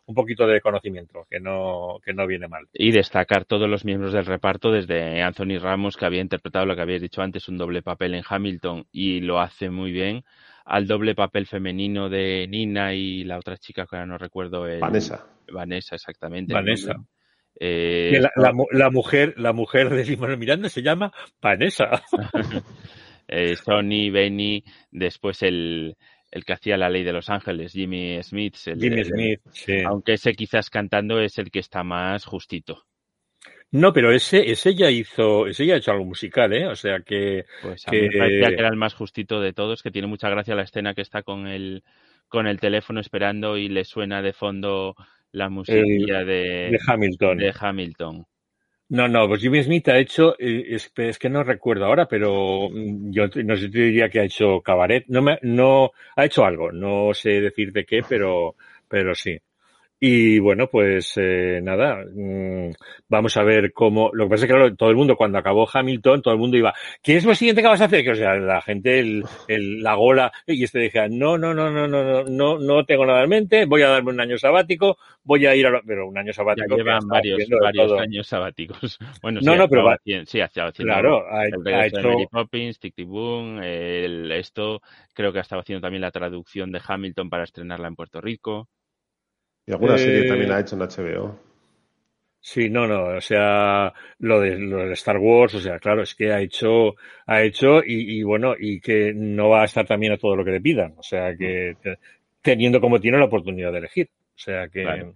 un 0.06 0.14
poquito 0.14 0.46
de 0.46 0.60
conocimiento, 0.60 1.26
que 1.28 1.40
no, 1.40 1.98
que 2.04 2.14
no 2.14 2.26
viene 2.26 2.46
mal. 2.46 2.66
Y 2.72 2.92
destacar 2.92 3.44
todos 3.44 3.68
los 3.68 3.84
miembros 3.84 4.12
del 4.12 4.24
reparto, 4.24 4.70
desde 4.70 5.20
Anthony 5.20 5.58
Ramos, 5.60 5.96
que 5.96 6.06
había 6.06 6.20
interpretado 6.20 6.64
lo 6.64 6.76
que 6.76 6.82
habías 6.82 7.02
dicho 7.02 7.22
antes, 7.22 7.48
un 7.48 7.58
doble 7.58 7.82
papel 7.82 8.14
en 8.14 8.22
Hamilton 8.26 8.86
y 8.92 9.20
lo 9.20 9.40
hace 9.40 9.68
muy 9.68 9.90
bien 9.90 10.24
al 10.66 10.86
doble 10.86 11.14
papel 11.14 11.46
femenino 11.46 12.08
de 12.08 12.46
Nina 12.48 12.92
y 12.92 13.24
la 13.24 13.38
otra 13.38 13.56
chica 13.56 13.86
que 13.86 13.96
ahora 13.96 14.06
no 14.06 14.18
recuerdo. 14.18 14.66
El, 14.66 14.80
Vanessa. 14.80 15.24
Vanessa, 15.50 15.94
exactamente. 15.94 16.52
Vanessa. 16.52 16.96
Eh, 17.58 18.20
la, 18.34 18.90
mujer, 18.90 19.34
la 19.38 19.52
mujer 19.52 19.88
de 19.88 20.04
Simón 20.04 20.38
Miranda 20.38 20.68
se 20.68 20.82
llama 20.82 21.12
Vanessa. 21.40 22.02
eh, 23.28 23.54
Sony, 23.56 24.10
Benny, 24.10 24.64
después 24.90 25.42
el, 25.42 25.96
el 26.32 26.44
que 26.44 26.52
hacía 26.52 26.76
la 26.76 26.90
ley 26.90 27.04
de 27.04 27.12
Los 27.12 27.30
Ángeles, 27.30 27.72
Jimmy 27.72 28.20
Smith. 28.22 28.56
Jimmy 28.56 29.04
Smith, 29.04 29.40
sí. 29.52 29.82
Aunque 29.86 30.14
ese 30.14 30.34
quizás 30.34 30.68
cantando 30.68 31.20
es 31.20 31.38
el 31.38 31.50
que 31.52 31.60
está 31.60 31.84
más 31.84 32.24
justito. 32.24 32.82
No, 33.76 33.92
pero 33.92 34.10
ese, 34.10 34.50
ese 34.50 34.74
ya 34.74 34.90
hizo, 34.90 35.46
ese 35.46 35.66
ya 35.66 35.74
ha 35.74 35.76
hecho 35.76 35.92
algo 35.92 36.06
musical, 36.06 36.50
¿eh? 36.54 36.66
O 36.66 36.74
sea 36.74 37.00
que. 37.00 37.44
Pues 37.60 37.86
a 37.86 37.90
mí 37.90 38.00
me 38.00 38.18
parecía 38.18 38.48
que 38.48 38.54
era 38.54 38.68
el 38.68 38.76
más 38.76 38.94
justito 38.94 39.38
de 39.40 39.52
todos, 39.52 39.82
que 39.82 39.90
tiene 39.90 40.08
mucha 40.08 40.30
gracia 40.30 40.54
la 40.54 40.62
escena 40.62 40.94
que 40.94 41.02
está 41.02 41.22
con 41.22 41.46
el, 41.46 41.84
con 42.28 42.46
el 42.46 42.58
teléfono 42.58 43.00
esperando 43.00 43.58
y 43.58 43.68
le 43.68 43.84
suena 43.84 44.22
de 44.22 44.32
fondo 44.32 44.96
la 45.32 45.50
música 45.50 46.24
de, 46.24 46.70
de 46.70 46.78
Hamilton. 46.86 47.36
De 47.36 47.54
Hamilton. 47.58 48.26
No, 48.88 49.08
no, 49.08 49.28
pues 49.28 49.42
Jimmy 49.42 49.62
Smith 49.62 49.88
ha 49.88 49.98
hecho, 49.98 50.36
eh, 50.38 50.64
es, 50.68 50.92
es, 50.96 51.18
que 51.18 51.28
no 51.28 51.42
recuerdo 51.42 51.84
ahora, 51.84 52.06
pero 52.06 52.70
yo 52.72 53.26
no 53.44 53.56
sé, 53.56 53.68
te 53.68 53.80
diría 53.80 54.08
que 54.08 54.20
ha 54.20 54.24
hecho 54.24 54.62
cabaret. 54.62 55.04
No, 55.08 55.20
me, 55.20 55.38
no, 55.42 55.90
ha 56.14 56.24
hecho 56.24 56.44
algo, 56.46 56.72
no 56.72 57.12
sé 57.12 57.40
decir 57.40 57.72
de 57.72 57.84
qué, 57.84 58.02
pero, 58.08 58.54
pero 58.88 59.14
sí. 59.14 59.38
Y 59.98 60.38
bueno, 60.40 60.68
pues 60.68 61.14
eh, 61.16 61.60
nada, 61.62 62.04
mmm, 62.14 62.70
vamos 63.08 63.36
a 63.38 63.42
ver 63.42 63.72
cómo. 63.72 64.10
Lo 64.12 64.24
que 64.24 64.30
pasa 64.30 64.44
es 64.44 64.48
que 64.50 64.54
claro, 64.54 64.76
todo 64.76 64.90
el 64.90 64.96
mundo, 64.96 65.16
cuando 65.16 65.38
acabó 65.38 65.66
Hamilton, 65.72 66.20
todo 66.20 66.34
el 66.34 66.40
mundo 66.40 66.58
iba, 66.58 66.74
¿qué 67.02 67.16
es 67.16 67.24
lo 67.24 67.34
siguiente 67.34 67.62
que 67.62 67.68
vas 67.68 67.80
a 67.80 67.86
hacer? 67.86 68.04
Que 68.04 68.10
o 68.10 68.14
sea, 68.14 68.34
la 68.34 68.60
gente, 68.60 68.98
el, 68.98 69.24
el, 69.48 69.82
la 69.82 69.94
gola, 69.94 70.32
y 70.46 70.62
este 70.64 70.80
decía, 70.80 71.08
no, 71.08 71.38
no, 71.38 71.54
no, 71.54 71.70
no, 71.70 71.88
no, 71.88 72.04
no, 72.04 72.24
no 72.24 72.58
no 72.58 72.84
tengo 72.84 73.06
nada 73.06 73.22
en 73.22 73.30
mente, 73.30 73.64
voy 73.64 73.82
a 73.82 73.88
darme 73.88 74.10
un 74.10 74.20
año 74.20 74.36
sabático, 74.36 74.98
voy 75.24 75.46
a 75.46 75.54
ir 75.54 75.66
a 75.66 75.70
lo... 75.70 75.82
pero 75.82 76.06
un 76.06 76.18
año 76.18 76.32
sabático. 76.32 76.76
Llevan 76.76 77.06
varios, 77.08 77.48
varios 77.48 77.92
años 77.92 78.26
sabáticos. 78.26 78.98
Bueno, 79.22 79.40
no, 79.42 79.52
sí, 79.52 79.58
no, 79.58 79.68
pero 79.68 79.90
haciendo, 79.90 80.26
sí, 80.26 80.40
haciendo, 80.40 80.72
claro, 80.72 81.24
ha, 81.30 81.46
el 81.46 81.74
ha 81.74 81.86
hecho... 81.86 82.10
Poppins, 82.30 82.78
Tic 82.78 82.94
Tic 82.94 83.08
Boom, 83.08 83.60
el, 83.62 84.30
esto 84.32 84.82
creo 85.14 85.32
que 85.32 85.38
ha 85.38 85.42
estado 85.42 85.62
haciendo 85.62 85.80
también 85.80 86.02
la 86.02 86.10
traducción 86.10 86.70
de 86.70 86.80
Hamilton 86.86 87.30
para 87.30 87.44
estrenarla 87.44 87.88
en 87.88 87.96
Puerto 87.96 88.20
Rico. 88.20 88.68
Y 89.66 89.72
alguna 89.72 89.96
eh, 89.96 89.98
serie 89.98 90.28
también 90.28 90.52
ha 90.52 90.60
hecho 90.60 90.76
en 90.76 90.82
HBO. 90.82 91.46
Sí, 92.40 92.70
no, 92.70 92.86
no, 92.86 93.16
o 93.16 93.20
sea, 93.20 93.92
lo 94.20 94.40
de, 94.40 94.56
lo 94.56 94.86
de 94.86 94.92
Star 94.92 95.18
Wars, 95.18 95.56
o 95.56 95.60
sea, 95.60 95.80
claro, 95.80 96.02
es 96.02 96.14
que 96.14 96.32
ha 96.32 96.40
hecho, 96.40 96.94
ha 97.26 97.42
hecho 97.42 97.78
y, 97.84 98.20
y, 98.20 98.22
bueno, 98.22 98.54
y 98.56 98.80
que 98.80 99.12
no 99.12 99.48
va 99.48 99.62
a 99.62 99.64
estar 99.64 99.84
también 99.84 100.12
a 100.12 100.16
todo 100.16 100.36
lo 100.36 100.44
que 100.44 100.52
le 100.52 100.60
pidan, 100.60 100.94
o 100.96 101.02
sea, 101.02 101.36
que 101.36 101.76
teniendo 102.40 102.80
como 102.80 103.00
tiene 103.00 103.18
la 103.18 103.24
oportunidad 103.24 103.72
de 103.72 103.78
elegir, 103.78 104.10
o 104.12 104.38
sea 104.38 104.68
que. 104.68 105.12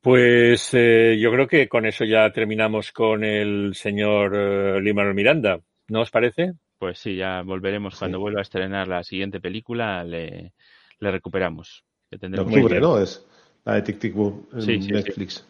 Pues 0.00 0.70
eh, 0.74 1.16
yo 1.18 1.30
creo 1.30 1.46
que 1.46 1.68
con 1.68 1.86
eso 1.86 2.04
ya 2.04 2.28
terminamos 2.32 2.90
con 2.90 3.22
el 3.22 3.74
señor 3.74 4.32
eh, 4.34 4.80
Lima 4.80 5.04
Miranda, 5.14 5.60
¿no 5.88 6.00
os 6.00 6.10
parece? 6.10 6.54
Pues 6.76 6.98
sí, 6.98 7.14
ya 7.14 7.42
volveremos 7.42 7.96
cuando 7.96 8.18
sí. 8.18 8.20
vuelva 8.20 8.40
a 8.40 8.42
estrenar 8.42 8.88
la 8.88 9.04
siguiente 9.04 9.40
película, 9.40 10.02
le, 10.02 10.52
le 10.98 11.10
recuperamos. 11.10 11.84
Que 12.10 12.18
de 12.18 12.40
octubre, 12.40 12.80
¿no? 12.80 12.98
Es 12.98 13.24
la 13.64 13.74
de 13.74 13.82
Tic 13.82 13.98
Tic 13.98 14.14
Boom 14.14 14.48
en 14.52 14.62
sí, 14.62 14.82
sí, 14.82 14.92
Netflix. 14.92 15.34
Sí. 15.34 15.42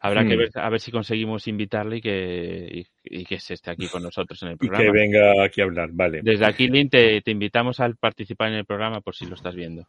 Habrá 0.00 0.24
mm. 0.24 0.28
que 0.28 0.36
ver 0.36 0.50
a 0.54 0.68
ver 0.68 0.80
si 0.80 0.90
conseguimos 0.90 1.46
invitarle 1.46 1.98
y 1.98 2.00
que, 2.00 2.84
y, 3.04 3.20
y 3.20 3.24
que 3.24 3.38
se 3.38 3.54
esté 3.54 3.70
aquí 3.70 3.86
con 3.86 4.02
nosotros 4.02 4.42
en 4.42 4.50
el 4.50 4.58
programa. 4.58 4.82
Y 4.82 4.86
que 4.86 4.92
venga 4.92 5.44
aquí 5.44 5.60
a 5.60 5.64
hablar, 5.64 5.90
vale. 5.92 6.22
Desde 6.22 6.44
aquí, 6.44 6.68
Lin, 6.68 6.90
te, 6.90 7.20
te 7.20 7.30
invitamos 7.30 7.78
a 7.78 7.88
participar 7.90 8.48
en 8.48 8.54
el 8.54 8.64
programa 8.64 9.00
por 9.00 9.14
si 9.14 9.26
lo 9.26 9.36
estás 9.36 9.54
viendo. 9.54 9.86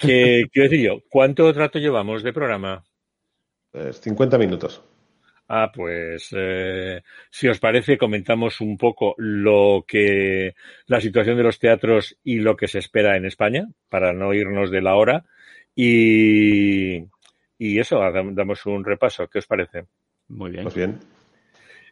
Que, 0.00 0.44
quiero 0.52 0.68
decir 0.70 0.86
yo, 0.86 1.02
¿cuánto 1.08 1.52
trato 1.52 1.78
llevamos 1.78 2.22
de 2.22 2.32
programa? 2.32 2.82
Pues 3.70 4.00
50 4.00 4.38
minutos. 4.38 4.82
Ah, 5.48 5.72
pues 5.74 6.28
eh, 6.36 7.02
si 7.30 7.48
os 7.48 7.58
parece, 7.58 7.96
comentamos 7.96 8.60
un 8.60 8.76
poco 8.76 9.14
lo 9.16 9.84
que 9.88 10.54
la 10.86 11.00
situación 11.00 11.38
de 11.38 11.42
los 11.42 11.58
teatros 11.58 12.18
y 12.22 12.40
lo 12.40 12.54
que 12.54 12.68
se 12.68 12.78
espera 12.78 13.16
en 13.16 13.24
España, 13.24 13.66
para 13.88 14.12
no 14.12 14.34
irnos 14.34 14.70
de 14.70 14.82
la 14.82 14.94
hora. 14.94 15.24
Y, 15.74 16.98
y 17.56 17.78
eso, 17.78 17.98
damos 18.34 18.66
un 18.66 18.84
repaso. 18.84 19.26
¿Qué 19.28 19.38
os 19.38 19.46
parece? 19.46 19.86
Muy 20.28 20.50
bien. 20.50 20.64
Pues 20.64 20.74
bien. 20.74 20.98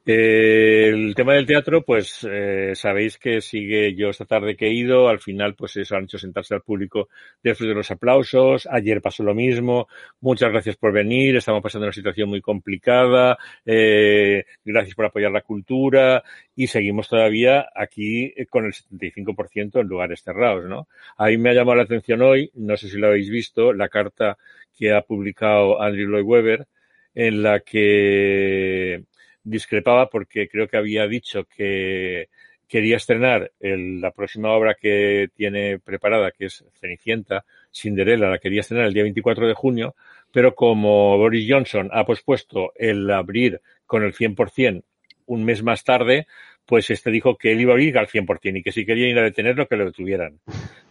Eh, 0.08 0.88
el 0.90 1.16
tema 1.16 1.34
del 1.34 1.46
teatro, 1.46 1.82
pues 1.82 2.24
eh, 2.30 2.76
sabéis 2.76 3.18
que 3.18 3.40
sigue 3.40 3.92
yo 3.96 4.10
esta 4.10 4.24
tarde 4.24 4.54
que 4.56 4.68
he 4.68 4.72
ido, 4.72 5.08
al 5.08 5.18
final 5.18 5.56
pues 5.56 5.76
eso 5.78 5.96
han 5.96 6.04
hecho 6.04 6.16
sentarse 6.16 6.54
al 6.54 6.62
público 6.62 7.08
después 7.42 7.66
de 7.66 7.74
los 7.74 7.90
aplausos, 7.90 8.68
ayer 8.70 9.02
pasó 9.02 9.24
lo 9.24 9.34
mismo, 9.34 9.88
muchas 10.20 10.52
gracias 10.52 10.76
por 10.76 10.92
venir, 10.92 11.34
estamos 11.34 11.60
pasando 11.60 11.86
una 11.86 11.92
situación 11.92 12.28
muy 12.28 12.40
complicada, 12.40 13.36
eh, 13.64 14.44
gracias 14.64 14.94
por 14.94 15.06
apoyar 15.06 15.32
la 15.32 15.40
cultura 15.40 16.22
y 16.54 16.68
seguimos 16.68 17.08
todavía 17.08 17.68
aquí 17.74 18.32
con 18.48 18.64
el 18.64 18.74
75% 18.74 19.80
en 19.80 19.88
lugares 19.88 20.22
cerrados, 20.22 20.66
¿no? 20.66 20.86
Ahí 21.18 21.36
me 21.36 21.50
ha 21.50 21.54
llamado 21.54 21.78
la 21.78 21.82
atención 21.82 22.22
hoy, 22.22 22.52
no 22.54 22.76
sé 22.76 22.88
si 22.88 22.96
lo 22.96 23.08
habéis 23.08 23.28
visto, 23.28 23.72
la 23.72 23.88
carta 23.88 24.38
que 24.78 24.92
ha 24.92 25.02
publicado 25.02 25.82
Andrew 25.82 26.08
Lloyd 26.08 26.24
Webber, 26.24 26.66
en 27.12 27.42
la 27.42 27.58
que 27.58 29.02
discrepaba 29.46 30.10
porque 30.10 30.48
creo 30.48 30.68
que 30.68 30.76
había 30.76 31.06
dicho 31.06 31.44
que 31.44 32.28
quería 32.68 32.96
estrenar 32.96 33.52
la 33.60 34.10
próxima 34.10 34.50
obra 34.50 34.74
que 34.74 35.28
tiene 35.34 35.78
preparada, 35.78 36.32
que 36.32 36.46
es 36.46 36.64
Cenicienta, 36.74 37.44
Cinderella, 37.72 38.28
la 38.28 38.38
quería 38.38 38.60
estrenar 38.60 38.86
el 38.86 38.94
día 38.94 39.04
24 39.04 39.46
de 39.46 39.54
junio, 39.54 39.94
pero 40.32 40.54
como 40.54 41.16
Boris 41.16 41.46
Johnson 41.48 41.90
ha 41.92 42.04
pospuesto 42.04 42.72
el 42.74 43.08
abrir 43.10 43.60
con 43.86 44.02
el 44.02 44.12
100% 44.12 44.82
un 45.26 45.44
mes 45.44 45.62
más 45.62 45.84
tarde, 45.84 46.26
pues 46.64 46.90
este 46.90 47.10
dijo 47.10 47.36
que 47.36 47.52
él 47.52 47.60
iba 47.60 47.72
a 47.72 47.74
abrir 47.74 47.96
al 47.98 48.08
100% 48.08 48.58
y 48.58 48.62
que 48.62 48.72
si 48.72 48.84
quería 48.84 49.08
ir 49.08 49.18
a 49.18 49.22
detenerlo, 49.22 49.68
que 49.68 49.76
lo 49.76 49.84
detuvieran. 49.84 50.40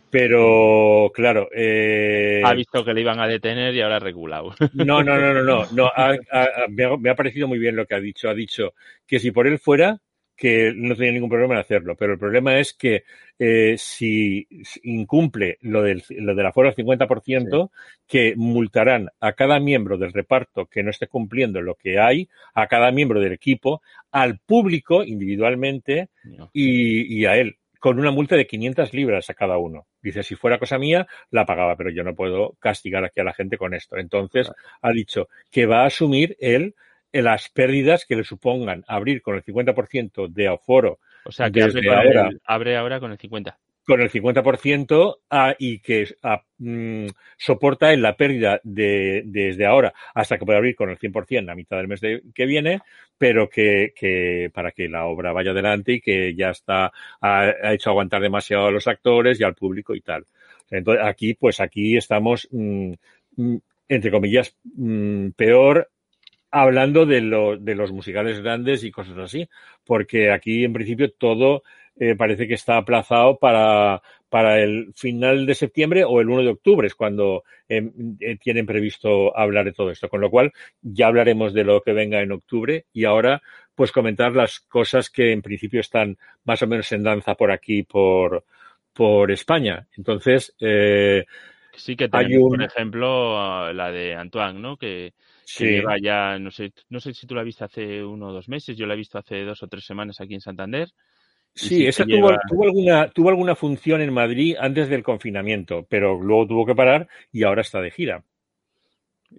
Pero, 0.09 1.11
claro. 1.13 1.49
Eh... 1.53 2.41
Ha 2.43 2.53
visto 2.53 2.85
que 2.85 2.93
le 2.93 3.01
iban 3.01 3.19
a 3.19 3.27
detener 3.27 3.73
y 3.73 3.81
ahora 3.81 3.97
ha 3.97 3.99
regulado. 3.99 4.55
No, 4.73 5.03
no, 5.03 5.17
no, 5.17 5.33
no, 5.33 5.43
no. 5.43 5.65
no 5.71 5.91
me, 6.99 7.09
ha, 7.09 7.15
parecido 7.15 7.47
muy 7.47 7.59
bien 7.59 7.75
lo 7.75 7.85
que 7.85 7.95
ha 7.95 7.99
dicho. 7.99 8.29
Ha 8.29 8.33
dicho 8.33 8.73
que 9.05 9.19
si 9.19 9.31
por 9.31 9.47
él 9.47 9.59
fuera, 9.59 9.99
que 10.35 10.73
no 10.75 10.95
tenía 10.95 11.13
ningún 11.13 11.29
problema 11.29 11.55
en 11.55 11.61
hacerlo. 11.61 11.95
Pero 11.97 12.13
el 12.13 12.19
problema 12.19 12.59
es 12.59 12.73
que 12.73 13.03
eh, 13.39 13.75
si 13.77 14.47
incumple 14.83 15.57
lo 15.61 15.81
del, 15.81 16.03
lo 16.09 16.35
del 16.35 16.45
aforo 16.45 16.69
al 16.69 16.75
50%, 16.75 17.69
que 18.07 18.33
multarán 18.35 19.09
a 19.19 19.33
cada 19.33 19.59
miembro 19.59 19.97
del 19.97 20.13
reparto 20.13 20.67
que 20.67 20.83
no 20.83 20.91
esté 20.91 21.07
cumpliendo 21.07 21.61
lo 21.61 21.75
que 21.75 21.99
hay, 21.99 22.29
a 22.53 22.67
cada 22.67 22.91
miembro 22.91 23.19
del 23.19 23.33
equipo, 23.33 23.81
al 24.11 24.39
público 24.39 25.03
individualmente 25.03 26.09
y, 26.53 27.21
y 27.21 27.25
a 27.25 27.37
él 27.37 27.57
con 27.85 27.99
una 27.99 28.09
multa 28.09 28.35
de 28.35 28.47
500 28.47 28.95
libras 28.95 29.29
a 29.29 29.35
cada 29.35 29.59
uno. 29.59 29.85
Dice, 30.01 30.23
si 30.23 30.33
fuera 30.33 30.57
cosa 30.57 30.79
mía, 30.79 31.05
la 31.29 31.45
pagaba, 31.45 31.75
pero 31.75 31.91
yo 31.91 32.03
no 32.03 32.15
puedo 32.15 32.53
castigar 32.59 33.05
aquí 33.05 33.19
a 33.19 33.23
la 33.23 33.31
gente 33.35 33.59
con 33.59 33.75
esto. 33.75 33.97
Entonces, 33.97 34.51
ha 34.81 34.89
dicho 34.89 35.27
que 35.51 35.67
va 35.67 35.83
a 35.83 35.85
asumir 35.85 36.35
él 36.39 36.73
las 37.11 37.49
pérdidas 37.49 38.07
que 38.07 38.15
le 38.15 38.23
supongan 38.23 38.83
abrir 38.87 39.21
con 39.21 39.35
el 39.35 39.43
50% 39.43 40.29
de 40.29 40.47
aforo. 40.47 40.97
O 41.25 41.31
sea, 41.31 41.51
que 41.51 41.61
abre 41.61 41.93
ahora, 41.93 42.29
abre 42.43 42.75
ahora 42.75 42.99
con 42.99 43.11
el 43.11 43.19
50% 43.19 43.53
con 43.85 44.01
el 44.01 44.09
50% 44.09 45.19
a, 45.29 45.55
y 45.59 45.79
que 45.79 46.07
a, 46.23 46.41
mm, 46.57 47.07
soporta 47.37 47.93
en 47.93 48.01
la 48.01 48.17
pérdida 48.17 48.59
de, 48.63 49.21
desde 49.25 49.65
ahora 49.65 49.93
hasta 50.13 50.37
que 50.37 50.45
pueda 50.45 50.57
abrir 50.57 50.75
con 50.75 50.89
el 50.89 50.97
100% 50.97 51.51
a 51.51 51.55
mitad 51.55 51.77
del 51.77 51.87
mes 51.87 52.01
de, 52.01 52.23
que 52.33 52.45
viene, 52.45 52.81
pero 53.17 53.47
que, 53.49 53.93
que, 53.95 54.49
para 54.53 54.71
que 54.71 54.89
la 54.89 55.05
obra 55.05 55.33
vaya 55.33 55.51
adelante 55.51 55.93
y 55.93 56.01
que 56.01 56.35
ya 56.35 56.49
está, 56.49 56.91
ha, 57.21 57.73
hecho 57.73 57.91
aguantar 57.91 58.21
demasiado 58.21 58.67
a 58.67 58.71
los 58.71 58.87
actores 58.87 59.39
y 59.39 59.43
al 59.43 59.55
público 59.55 59.95
y 59.95 60.01
tal. 60.01 60.25
Entonces, 60.71 61.05
aquí, 61.05 61.35
pues 61.35 61.59
aquí 61.59 61.95
estamos, 61.95 62.47
mm, 62.51 62.93
mm, 63.37 63.57
entre 63.87 64.11
comillas, 64.11 64.55
peor 65.35 65.89
hablando 66.49 67.05
de, 67.05 67.21
lo, 67.21 67.57
de 67.57 67.75
los 67.75 67.91
musicales 67.91 68.39
grandes 68.41 68.83
y 68.83 68.91
cosas 68.91 69.17
así, 69.17 69.47
porque 69.83 70.31
aquí 70.31 70.63
en 70.63 70.73
principio 70.73 71.11
todo 71.11 71.63
eh, 71.97 72.15
parece 72.15 72.47
que 72.47 72.55
está 72.55 72.77
aplazado 72.77 73.37
para, 73.37 74.01
para 74.29 74.59
el 74.61 74.93
final 74.95 75.45
de 75.45 75.55
septiembre 75.55 76.03
o 76.03 76.19
el 76.19 76.29
1 76.29 76.43
de 76.43 76.49
octubre, 76.49 76.87
es 76.87 76.95
cuando 76.95 77.43
eh, 77.69 77.89
eh, 78.19 78.37
tienen 78.37 78.65
previsto 78.65 79.37
hablar 79.37 79.65
de 79.65 79.71
todo 79.71 79.91
esto. 79.91 80.09
Con 80.09 80.21
lo 80.21 80.29
cual, 80.29 80.51
ya 80.81 81.07
hablaremos 81.07 81.53
de 81.53 81.63
lo 81.63 81.81
que 81.81 81.93
venga 81.93 82.21
en 82.21 82.31
octubre 82.31 82.85
y 82.91 83.05
ahora, 83.05 83.41
pues 83.73 83.91
comentar 83.91 84.33
las 84.33 84.59
cosas 84.59 85.09
que 85.09 85.31
en 85.31 85.41
principio 85.41 85.79
están 85.79 86.17
más 86.43 86.61
o 86.61 86.67
menos 86.67 86.91
en 86.91 87.03
danza 87.03 87.35
por 87.35 87.51
aquí, 87.51 87.83
por, 87.83 88.43
por 88.93 89.31
España. 89.31 89.87
Entonces, 89.95 90.53
eh, 90.59 91.25
sí 91.73 91.95
que 91.95 92.09
tenemos, 92.09 92.49
por 92.49 92.63
ejemplo, 92.63 93.71
la 93.71 93.91
de 93.91 94.15
Antoine, 94.15 94.59
¿no? 94.59 94.75
Que, 94.75 95.13
que 95.57 95.65
lleva 95.65 95.95
ya, 96.01 96.39
no 96.39 96.51
sé, 96.51 96.73
no 96.89 96.99
sé 96.99 97.13
si 97.13 97.27
tú 97.27 97.35
la 97.35 97.43
viste 97.43 97.63
hace 97.63 98.03
uno 98.03 98.27
o 98.27 98.33
dos 98.33 98.49
meses, 98.49 98.75
yo 98.75 98.85
la 98.85 98.95
he 98.95 98.97
visto 98.97 99.17
hace 99.17 99.43
dos 99.43 99.61
o 99.63 99.67
tres 99.67 99.85
semanas 99.85 100.19
aquí 100.19 100.33
en 100.33 100.41
Santander. 100.41 100.89
Sí, 101.55 101.87
esa 101.87 102.05
tuvo, 102.05 102.31
alguna, 102.63 103.07
tuvo 103.09 103.29
alguna 103.29 103.55
función 103.55 104.01
en 104.01 104.13
Madrid 104.13 104.57
antes 104.59 104.89
del 104.89 105.03
confinamiento, 105.03 105.87
pero 105.89 106.21
luego 106.21 106.47
tuvo 106.47 106.65
que 106.65 106.75
parar 106.75 107.07
y 107.31 107.43
ahora 107.43 107.61
está 107.61 107.79
de 107.79 107.91
gira. 107.91 108.25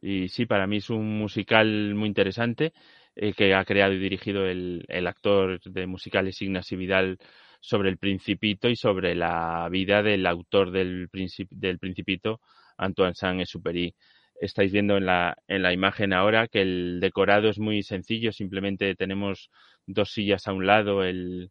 Y 0.00 0.28
sí, 0.28 0.46
para 0.46 0.66
mí 0.66 0.78
es 0.78 0.88
un 0.88 1.18
musical 1.18 1.94
muy 1.94 2.08
interesante 2.08 2.72
eh, 3.14 3.34
que 3.34 3.54
ha 3.54 3.64
creado 3.66 3.92
y 3.92 3.98
dirigido 3.98 4.46
el, 4.46 4.84
el 4.88 5.06
actor 5.06 5.60
de 5.60 5.86
musicales 5.86 6.40
Ignacio 6.40 6.78
Vidal 6.78 7.18
sobre 7.60 7.90
el 7.90 7.98
Principito 7.98 8.70
y 8.70 8.76
sobre 8.76 9.14
la 9.14 9.68
vida 9.70 10.02
del 10.02 10.26
autor 10.26 10.70
del, 10.70 11.08
del 11.50 11.78
Principito, 11.78 12.40
Antoine 12.78 13.14
Saint-Exupéry. 13.14 13.94
Estáis 14.40 14.72
viendo 14.72 14.96
en 14.96 15.06
la, 15.06 15.36
en 15.48 15.62
la 15.62 15.72
imagen 15.72 16.14
ahora 16.14 16.48
que 16.48 16.62
el 16.62 16.98
decorado 17.00 17.50
es 17.50 17.58
muy 17.58 17.82
sencillo, 17.82 18.32
simplemente 18.32 18.94
tenemos 18.94 19.50
dos 19.86 20.10
sillas 20.10 20.46
a 20.46 20.52
un 20.52 20.66
lado, 20.66 21.04
el, 21.04 21.50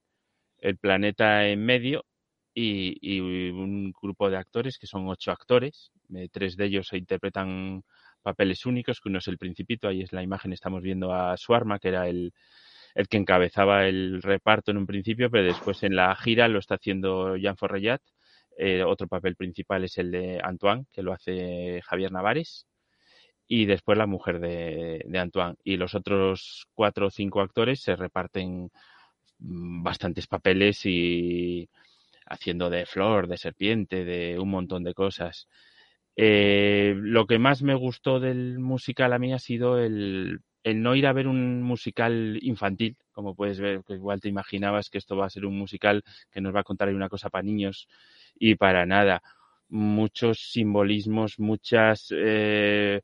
el 0.60 0.78
planeta 0.78 1.48
en 1.48 1.66
medio 1.66 2.06
y, 2.54 3.20
un 3.20 3.94
grupo 4.02 4.30
de 4.30 4.38
actores 4.38 4.78
que 4.78 4.88
son 4.88 5.08
ocho 5.08 5.32
actores. 5.32 5.92
Eh, 6.16 6.30
tres 6.32 6.56
de 6.56 6.66
ellos 6.66 6.94
interpretan 6.94 7.84
papeles 8.22 8.66
únicos, 8.66 9.00
que 9.02 9.10
uno 9.10 9.20
es 9.20 9.28
el 9.28 9.38
principito, 9.38 9.88
ahí 9.88 10.02
es 10.02 10.14
la 10.14 10.24
imagen, 10.24 10.54
estamos 10.54 10.82
viendo 10.82 11.14
a 11.14 11.38
Suarma, 11.38 11.80
que 11.80 11.90
era 11.90 12.08
el, 12.08 12.34
el 12.96 13.08
que 13.08 13.18
encabezaba 13.18 13.88
el 13.88 14.22
reparto 14.22 14.72
en 14.72 14.78
un 14.78 14.88
principio, 14.88 15.30
pero 15.30 15.44
después 15.44 15.84
en 15.84 15.96
la 15.96 16.16
gira 16.16 16.48
lo 16.48 16.60
está 16.60 16.76
haciendo 16.76 17.36
Jean 17.36 17.58
Forrellat. 17.58 18.02
Eh, 18.58 18.84
otro 18.84 19.08
papel 19.08 19.36
principal 19.36 19.84
es 19.84 19.98
el 19.98 20.12
de 20.12 20.40
Antoine, 20.42 20.86
que 20.92 21.04
lo 21.04 21.14
hace 21.14 21.82
Javier 21.84 22.12
Navares. 22.12 22.66
Y 23.48 23.66
después 23.66 23.98
la 23.98 24.08
mujer 24.08 24.40
de, 24.40 25.06
Antoine. 25.20 25.56
Y 25.64 25.78
los 25.78 25.94
otros 25.94 26.68
cuatro 26.74 27.08
o 27.08 27.12
cinco 27.12 27.42
actores 27.42 27.82
se 27.82 27.96
reparten 27.96 28.72
bastantes 29.40 30.28
papeles 30.28 30.86
y 30.86 31.70
haciendo 32.26 32.70
de 32.70 32.86
flor, 32.86 33.28
de 33.28 33.38
serpiente, 33.38 34.06
de 34.06 34.40
un 34.40 34.50
montón 34.50 34.84
de 34.84 34.94
cosas. 34.94 35.48
Eh, 36.16 36.96
lo 36.98 37.28
que 37.28 37.40
más 37.40 37.62
me 37.62 37.76
gustó 37.76 38.20
del 38.20 38.60
musical 38.60 39.14
a 39.14 39.20
mí 39.20 39.34
ha 39.34 39.40
sido 39.40 39.80
el, 39.80 40.40
el 40.64 40.82
no 40.82 40.96
ir 40.96 41.08
a 41.08 41.14
ver 41.14 41.28
un 41.28 41.62
musical 41.62 42.40
infantil, 42.42 42.98
como 43.12 43.36
puedes 43.36 43.60
ver, 43.60 43.82
que 43.86 43.94
igual 43.94 44.22
te 44.22 44.30
imaginabas 44.30 44.90
que 44.90 44.98
esto 44.98 45.16
va 45.18 45.26
a 45.28 45.30
ser 45.30 45.46
un 45.46 45.58
musical 45.58 46.04
que 46.32 46.42
nos 46.42 46.56
va 46.56 46.62
a 46.62 46.64
contar 46.64 46.94
una 46.94 47.10
cosa 47.10 47.30
para 47.30 47.44
niños 47.44 47.88
y 48.40 48.56
para 48.56 48.86
nada. 48.86 49.22
Muchos 49.70 50.52
simbolismos, 50.52 51.40
muchas 51.40 52.08
eh, 52.16 53.02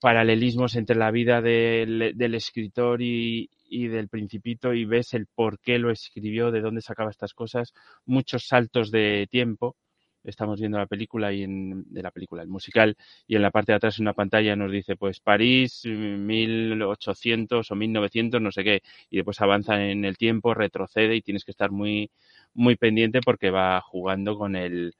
paralelismos 0.00 0.76
entre 0.76 0.96
la 0.96 1.10
vida 1.10 1.40
del, 1.40 2.34
escritor 2.34 3.02
y, 3.02 3.50
y 3.68 3.88
del 3.88 4.08
Principito 4.08 4.74
y 4.74 4.84
ves 4.84 5.14
el 5.14 5.26
por 5.26 5.58
qué 5.60 5.78
lo 5.78 5.90
escribió, 5.90 6.50
de 6.50 6.60
dónde 6.60 6.80
sacaba 6.80 7.10
estas 7.10 7.34
cosas, 7.34 7.74
muchos 8.04 8.46
saltos 8.46 8.90
de 8.90 9.26
tiempo. 9.30 9.76
Estamos 10.24 10.60
viendo 10.60 10.78
la 10.78 10.86
película 10.86 11.32
y 11.32 11.44
en 11.44 11.84
de 11.92 12.02
la 12.02 12.10
película, 12.10 12.42
el 12.42 12.48
musical, 12.48 12.96
y 13.26 13.36
en 13.36 13.42
la 13.42 13.50
parte 13.50 13.72
de 13.72 13.76
atrás 13.76 13.98
en 13.98 14.04
una 14.04 14.14
pantalla 14.14 14.56
nos 14.56 14.70
dice 14.70 14.96
pues 14.96 15.20
París 15.20 15.82
1800 15.86 17.70
o 17.70 17.74
1900, 17.74 18.40
no 18.42 18.50
sé 18.50 18.64
qué, 18.64 18.82
y 19.10 19.16
después 19.16 19.40
avanza 19.40 19.82
en 19.82 20.04
el 20.04 20.18
tiempo, 20.18 20.54
retrocede 20.54 21.16
y 21.16 21.22
tienes 21.22 21.44
que 21.44 21.52
estar 21.52 21.70
muy 21.70 22.10
muy 22.52 22.76
pendiente 22.76 23.20
porque 23.24 23.50
va 23.50 23.80
jugando 23.80 24.36
con 24.36 24.56
el 24.56 24.94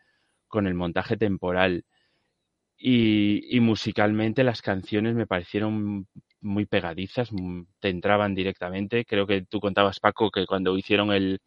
con 0.48 0.66
el 0.66 0.74
montaje 0.74 1.16
temporal. 1.16 1.84
Y, 2.78 3.56
y, 3.56 3.58
musicalmente 3.58 4.44
las 4.44 4.62
canciones 4.62 5.16
me 5.16 5.26
parecieron 5.26 6.06
muy 6.40 6.66
pegadizas, 6.66 7.32
mm, 7.32 7.62
te 7.80 7.88
entraban 7.88 8.34
directamente. 8.34 9.04
Creo 9.04 9.26
que 9.26 9.42
tú 9.42 9.58
contabas, 9.60 9.98
Paco, 10.00 10.30
que 10.30 10.46
cuando 10.46 10.76
hicieron 10.76 11.12
el, 11.12 11.40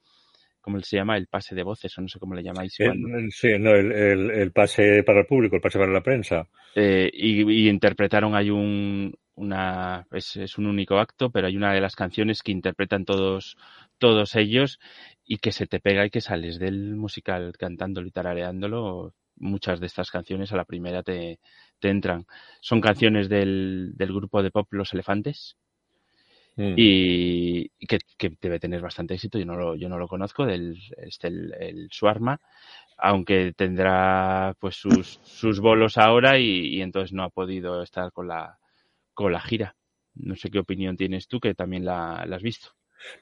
¿cómo 0.61 0.79
se 0.81 0.97
llama? 0.97 1.17
El 1.17 1.27
pase 1.27 1.55
de 1.55 1.63
voces, 1.63 1.97
o 1.97 2.01
no 2.01 2.07
sé 2.07 2.19
cómo 2.19 2.35
le 2.35 2.43
llamáis. 2.43 2.79
El, 2.79 3.31
sí, 3.31 3.57
no, 3.59 3.71
el, 3.71 3.91
el, 4.31 4.51
pase 4.51 5.03
para 5.03 5.21
el 5.21 5.25
público, 5.25 5.55
el 5.55 5.61
pase 5.61 5.79
para 5.79 5.91
la 5.91 6.01
prensa. 6.01 6.47
Eh, 6.75 7.09
y, 7.13 7.67
interpretaron, 7.67 8.35
hay 8.35 8.49
un, 8.49 9.13
una, 9.35 10.05
es, 10.11 10.35
es, 10.37 10.57
un 10.57 10.67
único 10.67 10.99
acto, 10.99 11.31
pero 11.31 11.47
hay 11.47 11.57
una 11.57 11.73
de 11.73 11.81
las 11.81 11.95
canciones 11.95 12.43
que 12.43 12.51
interpretan 12.51 13.05
todos, 13.05 13.57
todos 13.97 14.35
ellos 14.35 14.79
y 15.25 15.37
que 15.37 15.51
se 15.51 15.67
te 15.67 15.79
pega 15.79 16.05
y 16.05 16.09
que 16.09 16.21
sales 16.21 16.59
del 16.59 16.95
musical 16.95 17.53
cantándolo 17.57 18.07
y 18.07 18.11
tarareándolo. 18.11 19.13
Muchas 19.41 19.79
de 19.79 19.87
estas 19.87 20.11
canciones 20.11 20.51
a 20.51 20.57
la 20.57 20.65
primera 20.65 21.03
te, 21.03 21.39
te 21.79 21.89
entran. 21.89 22.25
Son 22.61 22.79
canciones 22.79 23.27
del, 23.27 23.91
del 23.95 24.13
grupo 24.13 24.41
de 24.41 24.51
pop 24.51 24.67
Los 24.71 24.93
Elefantes. 24.93 25.57
Mm. 26.55 26.73
Y 26.75 27.69
que, 27.87 27.99
que, 28.17 28.31
debe 28.41 28.59
tener 28.59 28.81
bastante 28.81 29.13
éxito. 29.13 29.39
Yo 29.39 29.45
no 29.45 29.55
lo, 29.55 29.75
yo 29.75 29.89
no 29.89 29.97
lo 29.97 30.07
conozco, 30.07 30.45
del 30.45 30.77
este, 30.97 31.27
el, 31.27 31.53
el 31.59 31.87
Suarma, 31.91 32.39
aunque 32.97 33.53
tendrá 33.53 34.55
pues 34.59 34.75
sus, 34.75 35.19
sus 35.23 35.59
bolos 35.59 35.97
ahora 35.97 36.37
y, 36.37 36.75
y, 36.75 36.81
entonces 36.81 37.13
no 37.13 37.23
ha 37.23 37.29
podido 37.29 37.81
estar 37.81 38.11
con 38.11 38.27
la, 38.27 38.59
con 39.13 39.31
la 39.31 39.41
gira. 39.41 39.75
No 40.13 40.35
sé 40.35 40.49
qué 40.51 40.59
opinión 40.59 40.97
tienes 40.97 41.27
tú, 41.27 41.39
que 41.39 41.55
también 41.55 41.85
la, 41.85 42.25
la 42.27 42.35
has 42.35 42.43
visto. 42.43 42.69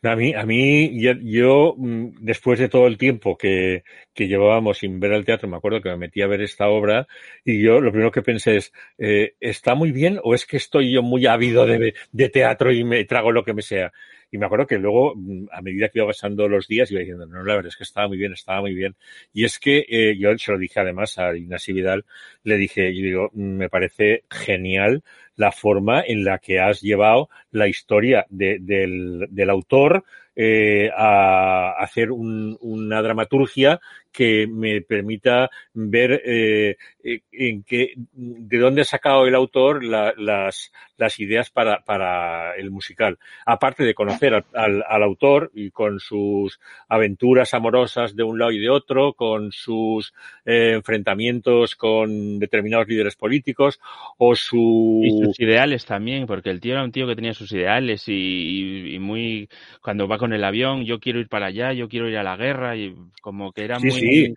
A 0.03 0.15
mí, 0.15 0.33
a 0.33 0.45
mí 0.45 1.01
yo, 1.01 1.75
mm, 1.77 2.15
después 2.21 2.59
de 2.59 2.69
todo 2.69 2.87
el 2.87 2.97
tiempo 2.97 3.37
que, 3.37 3.83
que, 4.13 4.27
llevábamos 4.27 4.79
sin 4.79 4.99
ver 4.99 5.13
el 5.13 5.25
teatro, 5.25 5.47
me 5.47 5.57
acuerdo 5.57 5.81
que 5.81 5.89
me 5.89 5.97
metí 5.97 6.21
a 6.21 6.27
ver 6.27 6.41
esta 6.41 6.67
obra 6.67 7.07
y 7.45 7.61
yo 7.61 7.79
lo 7.81 7.91
primero 7.91 8.11
que 8.11 8.21
pensé 8.21 8.57
es, 8.57 8.73
eh, 8.97 9.33
¿está 9.39 9.75
muy 9.75 9.91
bien 9.91 10.19
o 10.23 10.33
es 10.35 10.45
que 10.45 10.57
estoy 10.57 10.91
yo 10.93 11.01
muy 11.03 11.25
ávido 11.25 11.65
de, 11.65 11.93
de 12.11 12.29
teatro 12.29 12.71
y 12.71 12.83
me 12.83 13.03
trago 13.05 13.31
lo 13.31 13.43
que 13.43 13.53
me 13.53 13.61
sea? 13.61 13.91
Y 14.31 14.37
me 14.37 14.45
acuerdo 14.45 14.67
que 14.67 14.77
luego, 14.77 15.13
mm, 15.15 15.47
a 15.51 15.61
medida 15.61 15.89
que 15.89 15.99
iba 15.99 16.07
pasando 16.07 16.47
los 16.47 16.67
días, 16.67 16.91
iba 16.91 16.99
diciendo, 16.99 17.25
no, 17.25 17.43
la 17.43 17.55
verdad 17.55 17.69
es 17.69 17.77
que 17.77 17.83
estaba 17.83 18.07
muy 18.07 18.17
bien, 18.17 18.33
estaba 18.33 18.61
muy 18.61 18.73
bien. 18.73 18.95
Y 19.33 19.45
es 19.45 19.59
que 19.59 19.85
eh, 19.87 20.17
yo 20.17 20.37
se 20.37 20.51
lo 20.51 20.57
dije 20.57 20.79
además 20.79 21.17
a 21.17 21.35
Ignacio 21.35 21.73
Vidal, 21.75 22.05
le 22.43 22.57
dije, 22.57 22.93
yo 22.95 23.03
digo, 23.03 23.29
mm, 23.33 23.57
me 23.57 23.69
parece 23.69 24.23
genial 24.29 25.03
la 25.35 25.51
forma 25.51 26.03
en 26.05 26.23
la 26.23 26.39
que 26.39 26.59
has 26.59 26.81
llevado 26.81 27.29
la 27.51 27.67
historia 27.67 28.25
de, 28.29 28.57
del, 28.59 29.27
del 29.29 29.49
autor 29.49 30.03
eh, 30.35 30.89
a 30.95 31.71
hacer 31.79 32.11
un, 32.11 32.57
una 32.61 33.01
dramaturgia 33.01 33.81
que 34.11 34.47
me 34.47 34.81
permita 34.81 35.49
ver 35.73 36.21
eh, 36.25 36.77
eh, 37.03 37.21
en 37.31 37.63
qué, 37.63 37.93
de 37.95 38.57
dónde 38.57 38.81
ha 38.81 38.85
sacado 38.85 39.25
el 39.25 39.35
autor 39.35 39.83
la, 39.83 40.13
las, 40.17 40.71
las 40.97 41.19
ideas 41.19 41.49
para, 41.49 41.83
para 41.83 42.55
el 42.55 42.71
musical. 42.71 43.17
Aparte 43.45 43.83
de 43.83 43.93
conocer 43.93 44.33
al, 44.33 44.45
al, 44.53 44.83
al, 44.87 45.03
autor 45.03 45.51
y 45.53 45.71
con 45.71 45.99
sus 45.99 46.59
aventuras 46.87 47.53
amorosas 47.53 48.15
de 48.15 48.23
un 48.23 48.39
lado 48.39 48.51
y 48.51 48.59
de 48.59 48.69
otro, 48.69 49.13
con 49.13 49.51
sus 49.51 50.13
eh, 50.45 50.73
enfrentamientos 50.73 51.75
con 51.75 52.39
determinados 52.39 52.87
líderes 52.87 53.15
políticos 53.15 53.79
o 54.17 54.35
su... 54.35 55.01
Y 55.03 55.25
sus 55.25 55.39
ideales 55.39 55.85
también, 55.85 56.25
porque 56.27 56.49
el 56.49 56.59
tío 56.59 56.73
era 56.73 56.83
un 56.83 56.91
tío 56.91 57.07
que 57.07 57.15
tenía 57.15 57.33
sus 57.33 57.51
ideales 57.51 58.07
y, 58.07 58.13
y, 58.13 58.95
y 58.95 58.99
muy... 58.99 59.49
Cuando 59.81 60.07
va 60.07 60.17
con 60.17 60.33
el 60.33 60.43
avión, 60.43 60.83
yo 60.85 60.99
quiero 60.99 61.19
ir 61.19 61.27
para 61.27 61.47
allá, 61.47 61.73
yo 61.73 61.87
quiero 61.87 62.09
ir 62.09 62.17
a 62.17 62.23
la 62.23 62.35
guerra 62.35 62.75
y 62.75 62.95
como 63.21 63.51
que 63.51 63.63
era 63.63 63.79
sí, 63.79 63.87
muy... 63.87 63.98
Sí, 63.99 64.33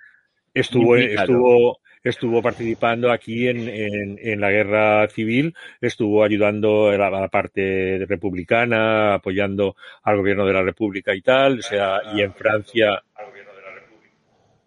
estuvo, 0.54 0.96
estuvo, 0.96 1.78
estuvo 2.02 2.42
participando 2.42 3.10
aquí 3.10 3.48
en, 3.48 3.68
en, 3.68 4.18
en, 4.20 4.40
la 4.40 4.50
guerra 4.50 5.08
civil, 5.08 5.54
estuvo 5.80 6.24
ayudando 6.24 6.88
a 6.88 6.96
la, 6.96 7.06
a 7.08 7.10
la, 7.10 7.28
parte 7.28 8.04
republicana, 8.08 9.14
apoyando 9.14 9.76
al 10.02 10.16
gobierno 10.16 10.46
de 10.46 10.52
la 10.52 10.62
República 10.62 11.14
y 11.14 11.22
tal, 11.22 11.60
o 11.60 11.62
sea, 11.62 12.00
y 12.14 12.22
en 12.22 12.34
Francia. 12.34 13.02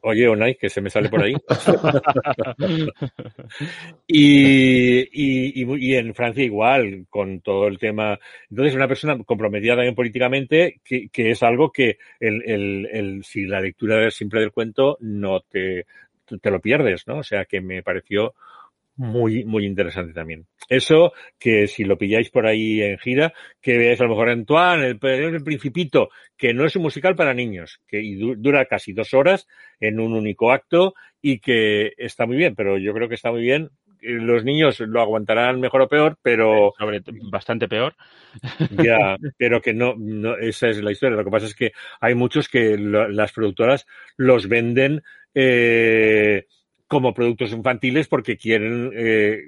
Oye, 0.08 0.28
Onay, 0.28 0.54
que 0.54 0.70
se 0.70 0.82
me 0.82 0.92
sale 0.92 1.10
por 1.10 1.24
ahí. 1.24 1.34
y, 4.08 5.00
y, 5.02 5.76
y, 5.78 5.96
en 5.96 6.14
Francia 6.14 6.44
igual, 6.44 7.08
con 7.10 7.42
todo 7.42 7.68
el 7.68 7.80
tema. 7.80 8.20
Entonces, 8.48 8.76
una 8.76 8.88
persona 8.88 9.18
comprometida 9.24 9.74
también 9.74 9.96
políticamente, 9.96 10.80
que, 10.84 11.10
que 11.10 11.32
es 11.32 11.42
algo 11.42 11.72
que 11.72 11.98
el, 12.20 12.44
el, 12.46 12.88
el, 12.92 13.24
si 13.24 13.48
la 13.48 13.60
lectura 13.60 14.12
simple 14.12 14.42
del 14.42 14.52
cuento 14.52 15.00
no 15.02 15.40
te, 15.40 15.88
te 16.40 16.52
lo 16.52 16.60
pierdes, 16.60 17.08
¿no? 17.08 17.18
O 17.18 17.24
sea 17.24 17.46
que 17.46 17.60
me 17.60 17.82
pareció 17.82 18.36
muy, 18.96 19.44
muy 19.44 19.66
interesante 19.66 20.14
también. 20.14 20.48
Eso, 20.70 21.14
que 21.40 21.68
si 21.68 21.84
lo 21.84 21.98
pilláis 21.98 22.30
por 22.30 22.48
ahí 22.48 22.82
en 22.82 22.98
gira, 22.98 23.34
que 23.62 23.78
veáis 23.78 24.00
a 24.00 24.04
lo 24.04 24.12
mejor 24.12 24.30
Antoine, 24.30 24.88
el, 24.88 25.00
el 25.02 25.44
Principito, 25.44 26.10
que 26.38 26.54
no 26.54 26.66
es 26.66 26.76
un 26.76 26.84
musical 26.84 27.16
para 27.16 27.34
niños, 27.34 27.82
que 27.88 28.02
dura 28.38 28.66
casi 28.66 28.94
dos 28.94 29.14
horas 29.14 29.48
en 29.80 30.00
un 30.00 30.14
único 30.14 30.52
acto 30.52 30.94
y 31.22 31.40
que 31.40 31.94
está 31.98 32.26
muy 32.26 32.38
bien, 32.38 32.56
pero 32.56 32.78
yo 32.78 32.94
creo 32.94 33.10
que 33.10 33.16
está 33.16 33.32
muy 33.32 33.42
bien. 33.42 33.70
Los 34.02 34.44
niños 34.44 34.80
lo 34.82 35.02
aguantarán 35.02 35.60
mejor 35.60 35.82
o 35.82 35.88
peor, 35.88 36.18
pero... 36.22 36.74
Bastante 37.32 37.68
peor. 37.68 37.96
Ya, 38.86 39.16
pero 39.38 39.62
que 39.62 39.74
no, 39.74 39.96
no, 39.98 40.38
esa 40.38 40.68
es 40.68 40.84
la 40.84 40.92
historia. 40.92 41.18
Lo 41.18 41.24
que 41.24 41.32
pasa 41.32 41.46
es 41.46 41.56
que 41.56 41.72
hay 42.02 42.14
muchos 42.14 42.50
que 42.50 42.78
lo, 42.78 43.08
las 43.08 43.32
productoras 43.32 43.88
los 44.18 44.48
venden 44.48 45.02
eh, 45.34 46.46
como 46.88 47.14
productos 47.14 47.52
infantiles 47.52 48.08
porque 48.08 48.38
quieren 48.38 48.92
eh, 48.96 49.42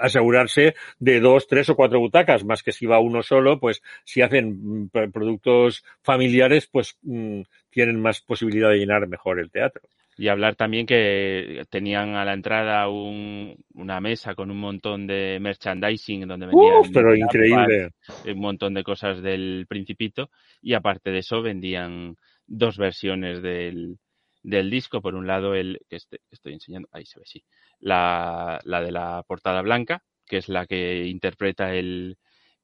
asegurarse 0.00 0.74
de 0.98 1.20
dos, 1.20 1.46
tres 1.46 1.68
o 1.68 1.76
cuatro 1.76 1.98
butacas, 1.98 2.44
más 2.44 2.62
que 2.62 2.72
si 2.72 2.86
va 2.86 3.00
uno 3.00 3.22
solo, 3.22 3.58
pues 3.58 3.82
si 4.04 4.22
hacen 4.22 4.90
productos 4.90 5.84
familiares, 6.02 6.68
pues 6.70 6.96
mmm, 7.02 7.42
tienen 7.70 8.00
más 8.00 8.20
posibilidad 8.20 8.70
de 8.70 8.78
llenar 8.78 9.08
mejor 9.08 9.40
el 9.40 9.50
teatro. 9.50 9.82
Y 10.16 10.28
hablar 10.28 10.54
también 10.54 10.86
que 10.86 11.64
tenían 11.70 12.14
a 12.14 12.24
la 12.24 12.34
entrada 12.34 12.88
un, 12.88 13.56
una 13.74 14.00
mesa 14.00 14.36
con 14.36 14.48
un 14.48 14.58
montón 14.58 15.08
de 15.08 15.38
merchandising 15.40 16.28
donde 16.28 16.46
vendían 16.46 16.76
Uf, 16.78 16.90
pero 16.94 17.16
increíble. 17.16 17.90
un 18.24 18.38
montón 18.38 18.74
de 18.74 18.84
cosas 18.84 19.20
del 19.20 19.66
Principito 19.68 20.30
y 20.62 20.74
aparte 20.74 21.10
de 21.10 21.18
eso 21.18 21.42
vendían 21.42 22.16
dos 22.46 22.78
versiones 22.78 23.42
del, 23.42 23.98
del 24.44 24.70
disco, 24.70 25.00
por 25.00 25.16
un 25.16 25.26
lado 25.26 25.54
el 25.54 25.80
que 25.88 25.96
este, 25.96 26.20
estoy 26.30 26.52
enseñando, 26.52 26.88
ahí 26.92 27.06
se 27.06 27.18
ve, 27.18 27.24
sí, 27.26 27.44
la, 27.80 28.60
la 28.64 28.82
de 28.82 28.92
la 28.92 29.24
portada 29.26 29.62
blanca, 29.62 30.04
que 30.26 30.36
es 30.36 30.48
la 30.48 30.66
que 30.66 31.06
interpreta 31.06 31.74
el, 31.74 32.18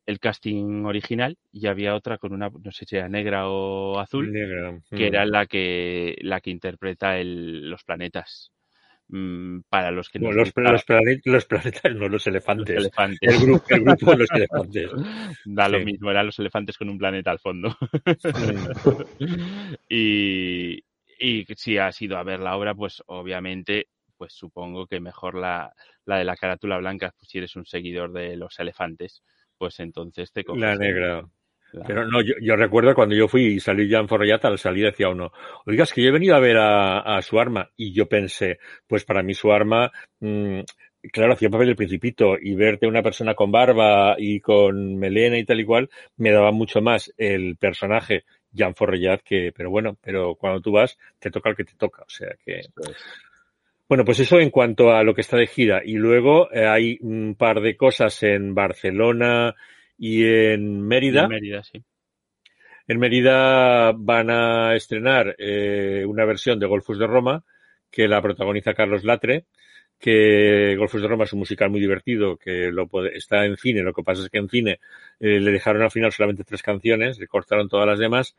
el 0.07 0.21
casting 0.21 0.85
original 0.85 1.39
y 1.51 1.67
había 1.67 1.95
otra 1.95 2.19
con 2.19 2.33
una, 2.33 2.51
no 2.51 2.71
sé 2.71 2.85
si 2.85 2.97
era 2.97 3.09
negra 3.09 3.49
o 3.49 3.99
azul, 3.99 4.31
negra. 4.31 4.79
que 4.91 5.07
era 5.07 5.25
la 5.25 5.47
que, 5.47 6.17
la 6.21 6.41
que 6.41 6.51
interpreta 6.51 7.19
el, 7.19 7.69
los 7.69 7.83
planetas. 7.83 8.53
Mm, 9.13 9.63
para 9.69 9.91
los 9.91 10.09
que 10.09 10.21
bueno, 10.21 10.37
los, 10.37 10.53
los, 10.55 10.85
planet, 10.85 11.21
los, 11.25 11.45
planetas, 11.45 11.97
no 11.97 12.09
los 12.09 12.27
elefantes. 12.29 12.77
Los 12.77 12.85
elefantes. 12.85 13.19
El, 13.23 13.41
grupo, 13.41 13.65
el 13.69 13.81
grupo 13.83 14.11
de 14.13 14.17
los 14.19 14.31
elefantes. 14.31 14.91
Da 15.47 15.67
sí. 15.67 15.73
lo 15.73 15.81
mismo, 15.81 16.11
eran 16.13 16.27
los 16.27 16.39
elefantes 16.39 16.79
con 16.79 16.91
un 16.91 16.99
planeta 16.99 17.33
al 17.33 17.41
fondo. 17.41 17.77
y, 19.89 20.81
y 21.21 21.45
si 21.55 21.77
has 21.77 22.01
ido 22.01 22.17
a 22.17 22.25
ver 22.25 22.41
la 22.41 22.57
obra, 22.57 22.75
pues 22.75 23.03
obviamente, 23.07 23.89
pues 24.17 24.33
supongo 24.33 24.87
que 24.87 25.01
mejor 25.01 25.35
la, 25.35 25.73
la 26.07 26.19
de 26.19 26.25
la 26.25 26.37
carátula 26.37 26.79
blanca, 26.79 27.13
pues 27.17 27.29
si 27.29 27.39
eres 27.39 27.55
un 27.57 27.67
seguidor 27.67 28.13
de 28.13 28.37
los 28.37 28.59
elefantes, 28.59 29.23
pues 29.59 29.79
entonces 29.81 30.33
te 30.33 30.45
coges. 30.45 30.63
La 30.63 30.75
negra. 30.75 31.23
La... 31.73 31.85
Pero 31.85 32.07
no, 32.07 32.21
yo, 32.23 32.35
yo, 32.41 32.57
recuerdo 32.57 32.95
cuando 32.95 33.15
yo 33.15 33.29
fui 33.29 33.45
y 33.45 33.61
salí 33.61 33.89
ya 33.89 33.99
en 33.99 34.09
Forrellata, 34.09 34.49
al 34.49 34.59
salir 34.59 34.87
decía 34.87 35.11
uno, 35.11 35.31
oiga, 35.67 35.85
es 35.85 35.93
que 35.93 36.03
yo 36.03 36.09
he 36.09 36.13
venido 36.13 36.35
a 36.35 36.41
ver 36.41 36.57
a, 36.57 37.01
a 37.01 37.23
su 37.23 37.39
arma. 37.39 37.71
Y 37.77 37.93
yo 37.93 38.09
pensé, 38.09 38.59
pues 38.89 39.05
para 39.05 39.23
mí 39.23 39.35
su 39.35 39.53
arma, 39.53 39.93
mmm, 40.21 40.61
claro, 41.13 41.35
hacía 41.35 41.51
papel 41.51 41.69
del 41.69 41.77
principito 41.77 42.37
y 42.41 42.55
verte 42.55 42.87
una 42.87 43.03
persona 43.03 43.35
con 43.35 43.53
barba 43.53 44.17
y 44.19 44.41
con 44.41 44.97
melena 44.97 45.39
y 45.39 45.45
tal 45.45 45.61
y 45.61 45.65
cual, 45.65 45.91
me 46.17 46.33
daba 46.33 46.51
mucho 46.51 46.81
más 46.81 47.13
el 47.17 47.57
personaje 47.57 48.25
Jan 48.55 48.75
Forrellat 48.75 49.23
que, 49.23 49.53
pero 49.57 49.71
bueno, 49.71 49.97
pero 50.01 50.35
cuando 50.35 50.61
tú 50.61 50.73
vas, 50.73 50.99
te 51.19 51.31
toca 51.31 51.51
el 51.51 51.57
que 51.57 51.65
te 51.65 51.75
toca. 51.75 52.03
O 52.03 52.11
sea 52.11 52.35
que. 52.45 52.63
Bueno, 53.89 54.05
pues 54.05 54.21
eso 54.21 54.39
en 54.39 54.51
cuanto 54.51 54.93
a 54.93 55.03
lo 55.03 55.15
que 55.15 55.21
está 55.21 55.37
de 55.37 55.47
gira. 55.47 55.83
Y 55.85 55.95
luego 55.95 56.51
eh, 56.53 56.67
hay 56.67 56.99
un 57.01 57.35
par 57.37 57.61
de 57.61 57.77
cosas 57.77 58.23
en 58.23 58.55
Barcelona 58.55 59.55
y 59.99 60.25
en 60.25 60.81
Mérida. 60.81 61.25
En 61.25 61.29
Mérida, 61.29 61.63
sí. 61.65 61.83
En 62.87 62.99
Mérida 62.99 63.93
van 63.93 64.31
a 64.31 64.75
estrenar 64.75 65.35
eh, 65.39 66.05
una 66.07 66.25
versión 66.25 66.59
de 66.59 66.67
Golfos 66.67 66.99
de 66.99 67.07
Roma 67.07 67.45
que 67.91 68.09
la 68.09 68.23
protagoniza 68.23 68.75
Carlos 68.75 69.05
Latre, 69.05 69.47
que 70.01 70.77
Golfos 70.77 71.03
de 71.03 71.09
Roma 71.09 71.25
es 71.25 71.33
un 71.35 71.41
musical 71.41 71.71
muy 71.71 71.79
divertido, 71.79 72.39
que 72.39 72.73
lo 72.73 72.89
puede, 72.89 73.17
está 73.17 73.45
en 73.45 73.59
cine, 73.59 73.83
lo 73.83 73.93
que 73.93 74.03
pasa 74.03 74.23
es 74.23 74.31
que 74.31 74.39
en 74.39 74.49
cine 74.49 74.81
eh, 75.21 75.39
le 75.39 75.53
dejaron 75.53 75.83
al 75.83 75.91
final 75.91 76.11
solamente 76.11 76.43
tres 76.43 76.63
canciones, 76.63 77.19
le 77.19 77.29
cortaron 77.29 77.69
todas 77.69 77.87
las 77.87 77.99
demás. 77.99 78.35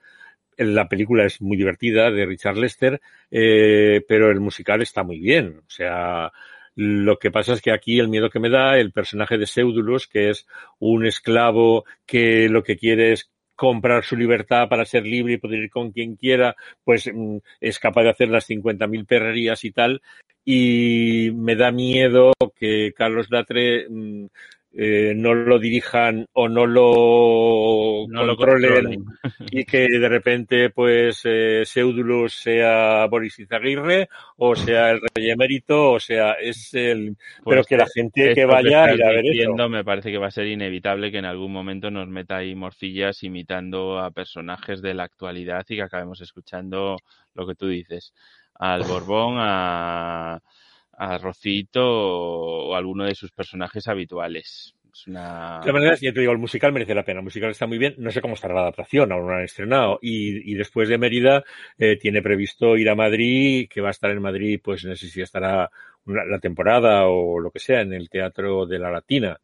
La 0.58 0.90
película 0.90 1.24
es 1.26 1.40
muy 1.42 1.58
divertida, 1.58 2.10
de 2.12 2.26
Richard 2.26 2.58
Lester, 2.58 3.00
eh, 3.30 4.02
pero 4.08 4.32
el 4.32 4.40
musical 4.40 4.82
está 4.82 5.04
muy 5.04 5.20
bien. 5.20 5.60
O 5.60 5.70
sea, 5.70 6.32
lo 6.76 7.20
que 7.20 7.32
pasa 7.32 7.54
es 7.54 7.62
que 7.62 7.72
aquí 7.72 8.00
el 8.00 8.10
miedo 8.10 8.30
que 8.30 8.40
me 8.40 8.50
da 8.50 8.78
el 8.78 8.92
personaje 8.92 9.38
de 9.38 9.46
Seudulus, 9.46 10.08
que 10.08 10.30
es 10.30 10.48
un 10.80 11.06
esclavo 11.06 11.86
que 12.06 12.50
lo 12.50 12.64
que 12.64 12.76
quiere 12.76 13.14
es 13.14 13.32
comprar 13.56 14.04
su 14.04 14.16
libertad 14.16 14.68
para 14.68 14.86
ser 14.86 15.06
libre 15.06 15.34
y 15.34 15.38
poder 15.38 15.60
ir 15.60 15.70
con 15.70 15.92
quien 15.92 16.16
quiera, 16.16 16.56
pues 16.84 17.08
mm, 17.14 17.38
es 17.60 17.78
capaz 17.78 18.02
de 18.04 18.10
hacer 18.10 18.30
las 18.30 18.50
50.000 18.50 19.06
perrerías 19.06 19.64
y 19.64 19.72
tal. 19.72 20.02
Y 20.44 21.32
me 21.36 21.56
da 21.56 21.72
miedo 21.72 22.34
que 22.56 22.94
Carlos 22.96 23.28
Latre 23.30 23.88
mmm, 23.90 24.26
eh, 24.74 25.12
no 25.14 25.34
lo 25.34 25.60
dirijan 25.60 26.26
o 26.32 26.48
no 26.48 26.66
lo 26.66 28.06
no 28.08 28.38
controlen 28.38 29.04
lo 29.04 29.46
y 29.52 29.66
que 29.66 29.80
de 29.80 30.08
repente 30.08 30.70
pues 30.70 31.24
eh, 31.26 31.64
Seudulus 31.66 32.34
sea 32.34 33.06
Boris 33.08 33.38
Izaguirre 33.40 34.08
o 34.38 34.56
sea 34.56 34.92
el 34.92 35.02
rey 35.14 35.30
emérito 35.30 35.92
o 35.92 36.00
sea 36.00 36.36
es 36.40 36.74
el 36.74 37.18
pues 37.44 37.56
pero 37.58 37.64
que 37.66 37.76
la 37.76 37.88
gente 37.94 38.34
que 38.34 38.46
vaya 38.46 38.86
que 38.86 38.92
a 38.92 38.96
ir 38.96 39.04
a 39.04 39.10
ver 39.10 39.24
diciendo, 39.24 39.68
me 39.68 39.84
parece 39.84 40.10
que 40.10 40.18
va 40.18 40.28
a 40.28 40.32
ser 40.32 40.48
inevitable 40.48 41.12
que 41.12 41.18
en 41.18 41.26
algún 41.26 41.52
momento 41.52 41.92
nos 41.92 42.08
meta 42.08 42.38
ahí 42.38 42.56
morcillas 42.56 43.24
imitando 43.24 44.00
a 44.00 44.12
personajes 44.12 44.82
de 44.82 44.94
la 44.94 45.04
actualidad 45.04 45.66
y 45.68 45.76
que 45.76 45.82
acabemos 45.82 46.22
escuchando 46.22 46.96
lo 47.34 47.46
que 47.46 47.56
tú 47.56 47.68
dices 47.68 48.14
al 48.62 48.84
Borbón 48.84 49.36
a 49.38 50.40
a 51.02 51.18
Rocito 51.18 51.82
o, 51.84 52.70
o 52.70 52.76
alguno 52.76 53.06
de 53.06 53.16
sus 53.16 53.32
personajes 53.32 53.88
habituales. 53.88 54.76
Es 54.94 55.08
una... 55.08 55.56
De 55.56 55.62
todas 55.62 55.74
maneras, 55.74 56.00
ya 56.00 56.14
te 56.14 56.20
digo, 56.20 56.32
el 56.32 56.38
musical 56.38 56.72
merece 56.74 56.94
la 56.94 57.04
pena. 57.04 57.22
El 57.22 57.24
musical 57.24 57.50
está 57.50 57.66
muy 57.66 57.80
bien. 57.80 57.96
No 57.98 58.12
sé 58.12 58.22
cómo 58.22 58.36
estará 58.36 58.54
la 58.54 58.62
adaptación, 58.62 59.12
aún 59.12 59.24
no 59.24 59.32
lo 59.32 59.38
han 59.38 59.44
estrenado. 59.44 59.98
Y, 60.00 60.52
y 60.52 60.54
después 60.54 60.90
de 60.90 61.00
Mérida, 61.00 61.44
eh, 61.80 61.98
tiene 61.98 62.22
previsto 62.22 62.78
ir 62.78 62.88
a 62.88 62.96
Madrid, 62.96 63.68
que 63.68 63.82
va 63.82 63.88
a 63.88 63.92
estar 63.92 64.12
en 64.12 64.22
Madrid, 64.22 64.60
pues 64.64 64.86
no 64.86 64.96
sé 64.96 65.08
si 65.08 65.22
estará 65.22 65.72
una, 66.06 66.24
la 66.26 66.38
temporada 66.38 67.08
o 67.08 67.40
lo 67.40 67.50
que 67.50 67.60
sea, 67.60 67.82
en 67.82 67.94
el 67.94 68.08
Teatro 68.08 68.68
de 68.68 68.78
la 68.78 68.92
Latina. 68.92 69.40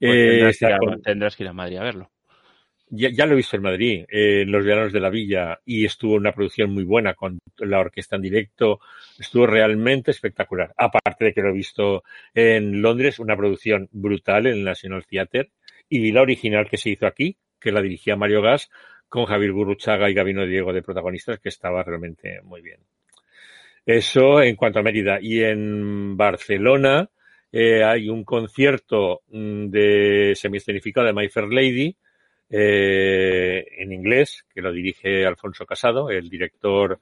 Pues 0.00 0.12
tendrás, 0.12 0.58
que 0.58 0.66
ir 0.66 0.72
a, 0.72 0.78
tendrás, 1.02 1.36
que 1.36 1.42
ir 1.42 1.48
a, 1.50 1.52
Madrid 1.52 1.76
a 1.76 1.82
verlo. 1.82 2.10
Ya, 2.88 3.10
ya 3.10 3.26
lo 3.26 3.32
he 3.32 3.36
visto 3.36 3.56
en 3.56 3.62
Madrid, 3.62 4.04
eh, 4.08 4.42
en 4.42 4.52
los 4.52 4.64
veranos 4.64 4.92
de 4.92 5.00
la 5.00 5.10
villa, 5.10 5.60
y 5.64 5.84
estuvo 5.84 6.14
una 6.14 6.32
producción 6.32 6.72
muy 6.72 6.84
buena 6.84 7.14
con 7.14 7.38
la 7.58 7.80
orquesta 7.80 8.16
en 8.16 8.22
directo. 8.22 8.80
Estuvo 9.18 9.46
realmente 9.46 10.12
espectacular. 10.12 10.72
Aparte 10.76 11.26
de 11.26 11.32
que 11.32 11.42
lo 11.42 11.48
he 11.48 11.52
visto 11.52 12.04
en 12.32 12.80
Londres, 12.80 13.18
una 13.18 13.36
producción 13.36 13.88
brutal 13.90 14.46
en 14.46 14.54
el 14.54 14.64
National 14.64 15.04
Theatre, 15.04 15.50
y 15.88 16.12
la 16.12 16.22
original 16.22 16.68
que 16.68 16.76
se 16.76 16.90
hizo 16.90 17.06
aquí, 17.06 17.36
que 17.60 17.72
la 17.72 17.82
dirigía 17.82 18.16
Mario 18.16 18.42
Gas, 18.42 18.70
con 19.08 19.26
Javier 19.26 19.52
Gurruchaga 19.52 20.10
y 20.10 20.14
Gabino 20.14 20.46
Diego 20.46 20.72
de 20.72 20.82
protagonistas, 20.82 21.40
que 21.40 21.48
estaba 21.48 21.82
realmente 21.82 22.40
muy 22.42 22.60
bien. 22.60 22.80
Eso 23.84 24.42
en 24.42 24.56
cuanto 24.56 24.80
a 24.80 24.82
Mérida. 24.82 25.18
Y 25.20 25.42
en 25.42 26.16
Barcelona 26.16 27.08
eh, 27.52 27.84
hay 27.84 28.08
un 28.08 28.24
concierto 28.24 29.22
de 29.28 30.32
semiescenificado 30.34 31.06
de 31.06 31.12
My 31.12 31.28
Fair 31.28 31.46
Lady, 31.48 31.96
eh, 32.50 33.66
en 33.78 33.92
inglés, 33.92 34.44
que 34.54 34.62
lo 34.62 34.72
dirige 34.72 35.26
Alfonso 35.26 35.66
Casado, 35.66 36.10
el 36.10 36.28
director 36.28 37.00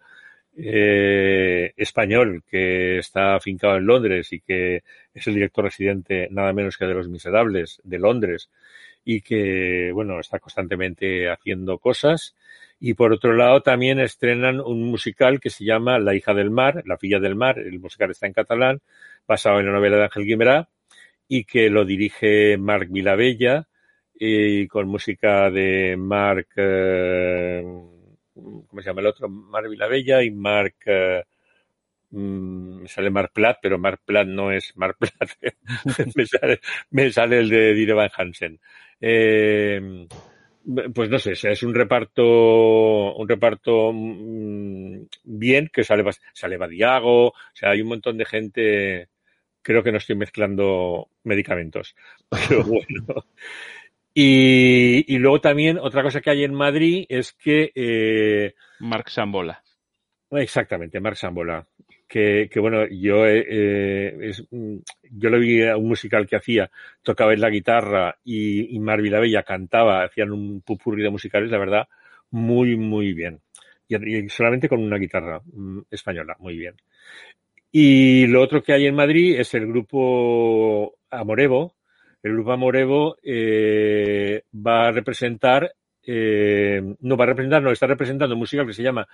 eh, 0.56 1.72
español 1.76 2.44
que 2.48 2.98
está 2.98 3.34
afincado 3.34 3.76
en 3.76 3.86
Londres 3.86 4.32
y 4.32 4.40
que 4.40 4.84
es 5.12 5.26
el 5.26 5.34
director 5.34 5.64
residente 5.64 6.28
nada 6.30 6.52
menos 6.52 6.76
que 6.76 6.86
de 6.86 6.94
Los 6.94 7.08
Miserables 7.08 7.80
de 7.82 7.98
Londres 7.98 8.50
y 9.04 9.20
que, 9.20 9.90
bueno, 9.92 10.20
está 10.20 10.38
constantemente 10.38 11.28
haciendo 11.28 11.78
cosas. 11.78 12.34
Y 12.80 12.94
por 12.94 13.12
otro 13.12 13.34
lado 13.34 13.62
también 13.62 13.98
estrenan 14.00 14.60
un 14.60 14.82
musical 14.84 15.40
que 15.40 15.50
se 15.50 15.64
llama 15.64 15.98
La 15.98 16.14
hija 16.14 16.34
del 16.34 16.50
mar, 16.50 16.82
La 16.86 16.98
filla 16.98 17.18
del 17.18 17.34
mar, 17.34 17.58
el 17.58 17.80
musical 17.80 18.10
está 18.10 18.26
en 18.26 18.32
catalán, 18.32 18.80
basado 19.26 19.60
en 19.60 19.66
la 19.66 19.72
novela 19.72 19.96
de 19.96 20.04
Ángel 20.04 20.24
Guimerá 20.24 20.68
y 21.28 21.44
que 21.44 21.70
lo 21.70 21.84
dirige 21.84 22.56
Marc 22.58 22.88
Vilabella, 22.90 23.66
y 24.14 24.66
con 24.68 24.88
música 24.88 25.50
de 25.50 25.96
Mark, 25.96 26.48
eh, 26.56 27.62
¿cómo 28.34 28.80
se 28.82 28.86
llama 28.86 29.00
el 29.00 29.06
otro? 29.08 29.28
Mark 29.28 29.68
Vilabella 29.68 30.22
y 30.22 30.30
Mark, 30.30 30.76
eh, 30.86 31.22
me 32.10 32.88
sale 32.88 33.10
Mark 33.10 33.32
Platt, 33.32 33.58
pero 33.60 33.78
Mark 33.78 34.00
Platt 34.04 34.28
no 34.28 34.52
es 34.52 34.76
Mark 34.76 34.96
Platt, 34.98 35.30
me, 36.90 37.10
sale, 37.10 37.38
el 37.38 37.48
de 37.48 37.74
Dire 37.74 37.94
Van 37.94 38.10
Hansen. 38.16 38.60
Eh, 39.00 40.06
pues 40.94 41.10
no 41.10 41.18
sé, 41.18 41.32
es 41.32 41.62
un 41.62 41.74
reparto, 41.74 43.14
un 43.16 43.28
reparto 43.28 43.92
mmm, 43.92 45.02
bien, 45.24 45.68
que 45.72 45.84
sale, 45.84 46.04
sale 46.32 46.56
Badiago, 46.56 47.28
o 47.28 47.34
sea, 47.52 47.70
hay 47.70 47.82
un 47.82 47.88
montón 47.88 48.16
de 48.16 48.24
gente, 48.24 49.08
creo 49.60 49.82
que 49.82 49.92
no 49.92 49.98
estoy 49.98 50.16
mezclando 50.16 51.08
medicamentos, 51.24 51.94
pero 52.30 52.64
bueno. 52.64 53.26
Y, 54.14 55.12
y, 55.12 55.18
luego 55.18 55.40
también 55.40 55.78
otra 55.78 56.04
cosa 56.04 56.20
que 56.20 56.30
hay 56.30 56.44
en 56.44 56.54
Madrid 56.54 57.04
es 57.08 57.32
que... 57.32 57.72
Eh, 57.74 58.54
Marc 58.78 59.08
Sambola. 59.08 59.60
Exactamente, 60.30 61.00
Marc 61.00 61.16
Sambola. 61.16 61.66
Que, 62.06 62.48
que 62.48 62.60
bueno, 62.60 62.86
yo, 62.86 63.26
eh, 63.26 64.16
es, 64.20 64.46
yo 64.50 65.30
lo 65.30 65.40
vi 65.40 65.66
a 65.66 65.76
un 65.76 65.88
musical 65.88 66.28
que 66.28 66.36
hacía, 66.36 66.70
tocaba 67.02 67.32
en 67.32 67.40
la 67.40 67.50
guitarra 67.50 68.16
y, 68.22 68.76
y 68.76 68.78
Mar 68.78 69.02
Vilabella 69.02 69.42
cantaba, 69.42 70.04
hacían 70.04 70.30
un 70.30 70.60
pupurri 70.60 71.02
de 71.02 71.10
musicales, 71.10 71.50
la 71.50 71.58
verdad, 71.58 71.88
muy, 72.30 72.76
muy 72.76 73.14
bien. 73.14 73.40
Y, 73.88 73.96
y 73.96 74.28
solamente 74.28 74.68
con 74.68 74.80
una 74.80 74.98
guitarra 74.98 75.40
mm, 75.44 75.80
española, 75.90 76.36
muy 76.38 76.56
bien. 76.56 76.76
Y 77.72 78.28
lo 78.28 78.42
otro 78.42 78.62
que 78.62 78.72
hay 78.72 78.86
en 78.86 78.94
Madrid 78.94 79.40
es 79.40 79.52
el 79.54 79.66
grupo 79.66 80.94
Amorevo, 81.10 81.74
el 82.24 82.32
grupo 82.32 82.52
Amorevo 82.52 83.16
eh, 83.22 84.42
va 84.54 84.88
a 84.88 84.92
representar, 84.92 85.74
eh, 86.06 86.82
no 87.00 87.16
va 87.18 87.24
a 87.24 87.26
representar, 87.28 87.62
no, 87.62 87.70
está 87.70 87.86
representando 87.86 88.34
un 88.34 88.38
musical 88.40 88.66
que 88.66 88.72
se 88.72 88.82
llama 88.82 89.06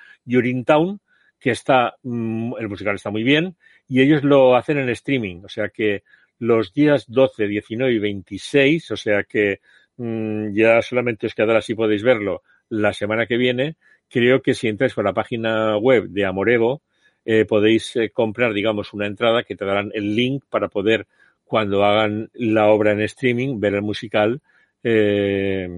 Town, 0.64 1.00
que 1.38 1.50
está, 1.50 1.96
mm, 2.04 2.52
el 2.60 2.68
musical 2.68 2.94
está 2.94 3.10
muy 3.10 3.24
bien, 3.24 3.56
y 3.88 4.00
ellos 4.00 4.22
lo 4.22 4.54
hacen 4.54 4.78
en 4.78 4.88
streaming, 4.90 5.42
o 5.44 5.48
sea 5.48 5.70
que 5.70 6.04
los 6.38 6.72
días 6.72 7.06
12, 7.08 7.48
19 7.48 7.92
y 7.92 7.98
26, 7.98 8.92
o 8.92 8.96
sea 8.96 9.24
que 9.24 9.60
mmm, 9.96 10.52
ya 10.52 10.80
solamente 10.80 11.26
os 11.26 11.34
quedará 11.34 11.60
si 11.62 11.74
podéis 11.74 12.04
verlo 12.04 12.42
la 12.68 12.92
semana 12.92 13.26
que 13.26 13.36
viene, 13.36 13.74
creo 14.08 14.40
que 14.40 14.54
si 14.54 14.68
entráis 14.68 14.94
por 14.94 15.04
la 15.04 15.12
página 15.12 15.76
web 15.78 16.06
de 16.10 16.24
Amorevo, 16.26 16.82
eh, 17.24 17.44
podéis 17.44 17.96
eh, 17.96 18.10
comprar, 18.10 18.52
digamos, 18.54 18.92
una 18.94 19.06
entrada 19.06 19.42
que 19.42 19.56
te 19.56 19.64
darán 19.64 19.90
el 19.94 20.14
link 20.14 20.44
para 20.48 20.68
poder 20.68 21.08
cuando 21.50 21.84
hagan 21.84 22.30
la 22.34 22.68
obra 22.68 22.92
en 22.92 23.00
streaming, 23.00 23.58
ver 23.58 23.74
el 23.74 23.82
musical 23.82 24.40
eh, 24.84 25.68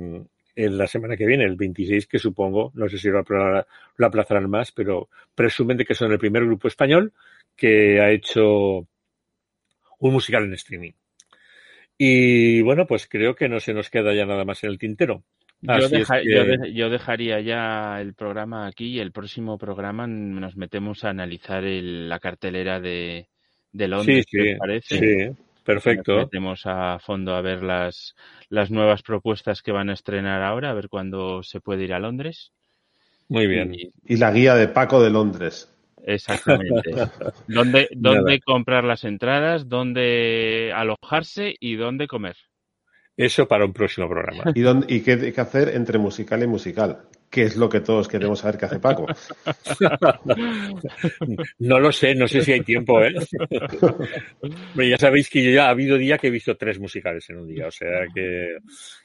en 0.55 0.77
la 0.77 0.87
semana 0.87 1.16
que 1.16 1.25
viene, 1.25 1.45
el 1.45 1.57
26, 1.57 2.07
que 2.07 2.18
supongo, 2.18 2.73
no 2.75 2.91
sé 2.91 2.99
si 2.99 3.09
lo, 3.09 3.25
lo 3.97 4.07
aplazarán 4.07 4.51
más, 4.51 4.70
pero 4.70 5.09
presumen 5.35 5.79
de 5.79 5.87
que 5.87 5.95
son 5.95 6.12
el 6.12 6.18
primer 6.18 6.45
grupo 6.45 6.68
español 6.68 7.14
que 7.57 8.03
ha 8.03 8.11
hecho 8.11 8.87
un 10.01 10.12
musical 10.12 10.45
en 10.45 10.53
streaming. 10.53 10.93
Y 11.97 12.61
bueno, 12.61 12.87
pues 12.87 13.09
creo 13.09 13.35
que 13.35 13.49
no 13.49 13.59
se 13.59 13.73
nos 13.73 13.89
queda 13.89 14.12
ya 14.12 14.27
nada 14.27 14.45
más 14.45 14.62
en 14.64 14.73
el 14.73 14.79
tintero. 14.79 15.25
Yo, 15.62 15.89
deja, 15.89 16.18
es 16.18 16.25
que... 16.27 16.35
yo, 16.35 16.45
de, 16.45 16.75
yo, 16.75 16.91
dejaría 16.91 17.41
ya 17.41 17.99
el 17.99 18.12
programa 18.12 18.66
aquí 18.66 18.89
y 18.89 19.01
el 19.01 19.11
próximo 19.11 19.57
programa 19.57 20.07
nos 20.07 20.55
metemos 20.55 21.03
a 21.05 21.09
analizar 21.09 21.64
el, 21.64 22.11
la 22.11 22.18
cartelera 22.18 22.79
de, 22.79 23.29
de 23.73 23.89
Londres, 23.89 24.27
sí, 24.29 24.39
sí, 24.39 24.55
parece. 24.59 24.99
Sí. 24.99 25.43
Perfecto. 25.65 26.13
Nos 26.13 26.25
metemos 26.25 26.63
a 26.65 26.99
fondo 26.99 27.35
a 27.35 27.41
ver 27.41 27.63
las, 27.63 28.15
las 28.49 28.71
nuevas 28.71 29.03
propuestas 29.03 29.63
que 29.63 29.73
van 29.73 29.91
a 29.91 29.95
estrenar 29.95 30.43
ahora, 30.43 30.71
a 30.71 30.75
ver 30.75 30.89
cuándo 30.89 31.43
se 31.43 31.61
puede 31.61 31.85
ir 31.85 31.95
a 31.95 31.99
Londres. 31.99 32.53
Muy 33.29 33.47
bien. 33.47 33.75
Y, 33.75 33.93
y 34.05 34.17
la 34.17 34.33
guía 34.33 34.55
de 34.55 34.69
Paco 34.69 35.03
de 35.03 35.11
Londres. 35.11 35.73
Exactamente. 36.05 36.91
¿Dónde, 37.47 37.89
dónde 37.93 38.41
comprar 38.41 38.85
las 38.85 39.05
entradas, 39.05 39.69
dónde 39.69 40.73
alojarse 40.75 41.55
y 41.59 41.77
dónde 41.77 42.07
comer? 42.09 42.37
Eso 43.17 43.47
para 43.47 43.65
un 43.65 43.73
próximo 43.73 44.09
programa. 44.09 44.53
¿Y, 44.55 44.61
dónde, 44.63 44.87
y 44.93 45.03
qué, 45.03 45.33
qué 45.33 45.41
hacer 45.41 45.69
entre 45.71 45.99
musical 45.99 46.43
y 46.43 46.47
musical? 46.47 47.03
¿Qué 47.33 47.45
es 47.45 47.57
lo 47.57 47.66
que 47.66 47.80
todos 47.80 48.09
queremos 48.09 48.41
saber 48.41 48.59
que 48.59 48.66
hace 48.66 48.78
Paco? 48.78 49.07
no 51.61 51.80
lo 51.80 51.91
sé, 51.91 52.14
no 52.14 52.28
sé 52.28 52.43
si 52.43 52.53
hay 52.53 52.61
tiempo, 52.61 53.03
¿eh? 53.03 53.14
Pero 54.76 54.87
ya 54.87 54.99
sabéis 54.99 55.30
que 55.30 55.43
yo 55.43 55.51
ya 55.51 55.68
ha 55.68 55.70
habido 55.70 55.97
día 55.97 56.18
que 56.18 56.26
he 56.26 56.30
visto 56.30 56.59
tres 56.59 56.78
musicales 56.78 57.30
en 57.30 57.39
un 57.39 57.49
día, 57.49 57.68
o 57.68 57.70
sea 57.70 58.05
que... 58.14 58.59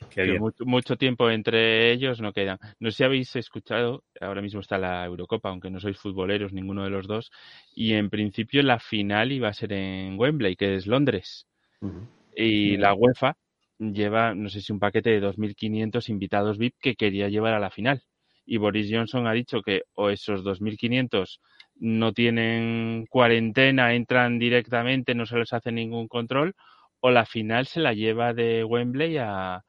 que 0.09 0.23
bien. 0.23 0.39
Mucho, 0.39 0.65
mucho, 0.65 0.97
tiempo 0.97 1.29
entre 1.29 1.93
ellos 1.93 2.19
no 2.19 2.33
quedan. 2.33 2.57
No 2.81 2.91
sé 2.91 2.97
si 2.97 3.03
habéis 3.05 3.33
escuchado, 3.37 4.03
ahora 4.19 4.41
mismo 4.41 4.59
está 4.59 4.77
la 4.77 5.05
Eurocopa, 5.05 5.47
aunque 5.47 5.69
no 5.69 5.79
sois 5.79 5.97
futboleros 5.97 6.51
ninguno 6.51 6.83
de 6.83 6.89
los 6.89 7.07
dos, 7.07 7.31
y 7.73 7.93
en 7.93 8.09
principio 8.09 8.61
la 8.61 8.79
final 8.79 9.31
iba 9.31 9.47
a 9.47 9.53
ser 9.53 9.71
en 9.71 10.19
Wembley, 10.19 10.57
que 10.57 10.75
es 10.75 10.85
Londres. 10.85 11.47
Uh 11.79 11.87
-huh. 11.87 12.07
Y 12.35 12.75
la 12.75 12.93
UEFA 12.93 13.37
lleva, 13.79 14.35
no 14.35 14.49
sé 14.49 14.59
si 14.59 14.73
un 14.73 14.79
paquete 14.79 15.11
de 15.11 15.21
2.500 15.21 16.09
invitados 16.09 16.57
VIP 16.57 16.75
que 16.81 16.95
quería 16.95 17.29
llevar 17.29 17.53
a 17.53 17.59
la 17.59 17.69
final 17.69 18.03
y 18.47 18.57
Boris 18.57 18.89
Johnson 18.89 19.27
ha 19.27 19.33
dicho 19.33 19.61
que 19.61 19.83
o 19.93 20.09
esos 20.09 20.43
2.500 20.43 21.41
no 21.75 22.13
tienen 22.13 23.05
cuarentena, 23.09 23.93
entran 23.93 24.39
directamente, 24.39 25.13
no 25.13 25.25
se 25.25 25.37
les 25.37 25.51
hace 25.51 25.71
ningún 25.71 26.07
control, 26.07 26.55
o 27.01 27.11
la 27.11 27.25
final 27.25 27.67
se 27.67 27.81
la 27.81 27.93
lleva 27.93 28.33
de 28.33 28.63
Wembley 28.63 29.17
a, 29.17 29.63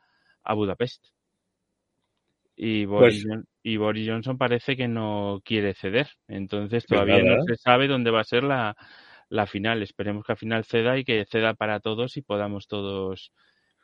a 0.44 0.54
Budapest. 0.54 1.04
Y 2.56 2.84
Boris, 2.86 3.26
pues, 3.28 3.44
y 3.64 3.76
Boris, 3.76 4.08
Johnson 4.08 4.38
parece 4.38 4.76
que 4.76 4.88
no 4.88 5.40
quiere 5.44 5.74
ceder. 5.74 6.08
Entonces 6.28 6.86
todavía 6.86 7.22
no 7.22 7.42
se 7.44 7.56
sabe 7.56 7.88
dónde 7.88 8.10
va 8.10 8.20
a 8.20 8.24
ser 8.24 8.44
la, 8.44 8.76
la 9.28 9.46
final. 9.46 9.82
Esperemos 9.82 10.24
que 10.24 10.32
al 10.32 10.38
final 10.38 10.64
ceda 10.64 10.98
y 10.98 11.04
que 11.04 11.24
ceda 11.24 11.54
para 11.54 11.80
todos 11.80 12.16
y 12.16 12.22
podamos 12.22 12.68
todos 12.68 13.32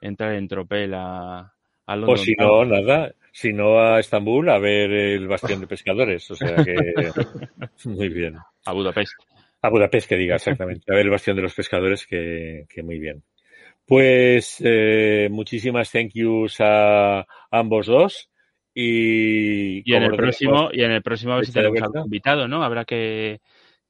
entrar 0.01 0.35
en 0.35 0.49
tropel 0.49 0.95
a, 0.95 1.54
a 1.87 1.97
London. 1.97 2.15
O 2.15 2.17
si 2.17 2.35
no, 2.35 2.65
nada 2.65 3.13
si 3.35 3.53
no 3.53 3.81
a 3.81 3.99
Estambul 3.99 4.49
a 4.49 4.59
ver 4.59 4.93
el 4.93 5.27
bastión 5.27 5.61
de 5.61 5.67
pescadores. 5.67 6.31
O 6.31 6.37
sea 6.37 6.55
que 6.65 6.75
muy 7.85 8.09
bien. 8.09 8.37
A 8.65 8.73
Budapest. 8.73 9.13
A 9.61 9.69
Budapest, 9.71 10.09
que 10.09 10.17
diga 10.17 10.37
exactamente. 10.37 10.85
A 10.89 10.95
ver 10.95 11.05
el 11.05 11.11
bastión 11.11 11.35
de 11.35 11.43
los 11.43 11.53
pescadores, 11.53 12.07
que, 12.07 12.65
que 12.69 12.83
muy 12.85 13.01
bien. 13.01 13.25
Pues 13.85 14.63
eh, 14.65 15.29
muchísimas 15.33 15.91
thank 15.91 16.13
yous 16.15 16.59
a 16.61 17.27
ambos 17.51 17.87
dos. 17.87 18.31
Y, 18.73 19.83
y 19.85 19.95
en 19.95 20.05
el 20.05 20.17
próximo, 20.17 20.69
y 20.73 20.83
en 20.83 20.93
el 20.93 21.03
próximo 21.03 21.33
a 21.33 21.37
ver 21.37 21.47
si 21.47 21.53
tenemos 21.53 21.83
algún 21.83 22.05
invitado, 22.05 22.47
¿no? 22.47 22.63
Habrá 22.63 22.85
que, 22.85 23.41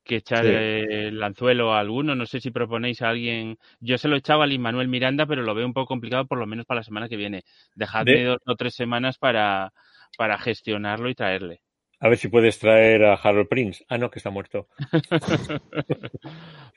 que 0.04 0.16
echar 0.16 0.46
el 0.46 1.22
anzuelo 1.22 1.72
a 1.72 1.80
alguno. 1.80 2.14
No 2.14 2.26
sé 2.26 2.40
si 2.40 2.50
proponéis 2.50 3.02
a 3.02 3.08
alguien. 3.08 3.58
Yo 3.80 3.98
se 3.98 4.08
lo 4.08 4.16
echaba 4.16 4.44
a 4.44 4.58
Manuel 4.58 4.88
Miranda, 4.88 5.26
pero 5.26 5.42
lo 5.42 5.54
veo 5.54 5.66
un 5.66 5.72
poco 5.72 5.86
complicado, 5.86 6.26
por 6.26 6.38
lo 6.38 6.46
menos 6.46 6.66
para 6.66 6.80
la 6.80 6.84
semana 6.84 7.08
que 7.08 7.16
viene. 7.16 7.42
Dejadme 7.74 8.24
dos 8.24 8.38
o 8.46 8.54
tres 8.54 8.74
semanas 8.74 9.18
para, 9.18 9.72
para 10.16 10.38
gestionarlo 10.38 11.08
y 11.08 11.14
traerle. 11.14 11.60
A 12.00 12.08
ver 12.08 12.18
si 12.18 12.28
puedes 12.28 12.58
traer 12.58 13.04
a 13.04 13.14
Harold 13.14 13.48
Prince. 13.48 13.84
Ah, 13.88 13.98
no, 13.98 14.10
que 14.10 14.18
está 14.18 14.30
muerto. 14.30 14.68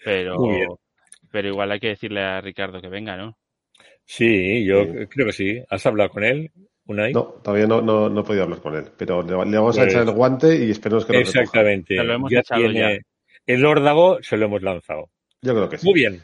pero, 0.05 0.79
pero 1.31 1.47
igual 1.49 1.71
hay 1.71 1.79
que 1.79 1.89
decirle 1.89 2.21
a 2.21 2.39
Ricardo 2.39 2.81
que 2.81 2.87
venga, 2.87 3.17
¿no? 3.17 3.37
Sí, 4.05 4.63
yo 4.65 4.85
creo 5.09 5.27
que 5.27 5.33
sí. 5.33 5.61
¿Has 5.69 5.85
hablado 5.85 6.11
con 6.11 6.23
él? 6.23 6.51
Unai? 6.85 7.11
No, 7.11 7.23
todavía 7.43 7.67
no, 7.67 7.81
no, 7.81 8.21
he 8.21 8.23
podido 8.23 8.43
hablar 8.43 8.61
con 8.61 8.75
él, 8.75 8.85
pero 8.97 9.21
le, 9.21 9.35
vamos 9.35 9.77
a 9.77 9.83
echar 9.83 9.99
el 9.99 10.05
pues 10.05 10.15
guante 10.15 10.65
y 10.65 10.71
esperemos 10.71 11.05
que 11.05 11.13
lo 11.13 11.19
Exactamente. 11.19 11.95
lo 11.95 12.13
hemos 12.13 12.31
echado 12.31 12.71
ya. 12.71 12.97
El 13.47 13.65
órdago 13.65 14.21
se 14.21 14.37
lo 14.37 14.45
hemos 14.45 14.61
lanzado. 14.61 15.09
Yo 15.41 15.53
creo 15.53 15.69
que 15.69 15.77
sí. 15.77 15.87
Muy 15.87 15.95
bien. 15.95 16.21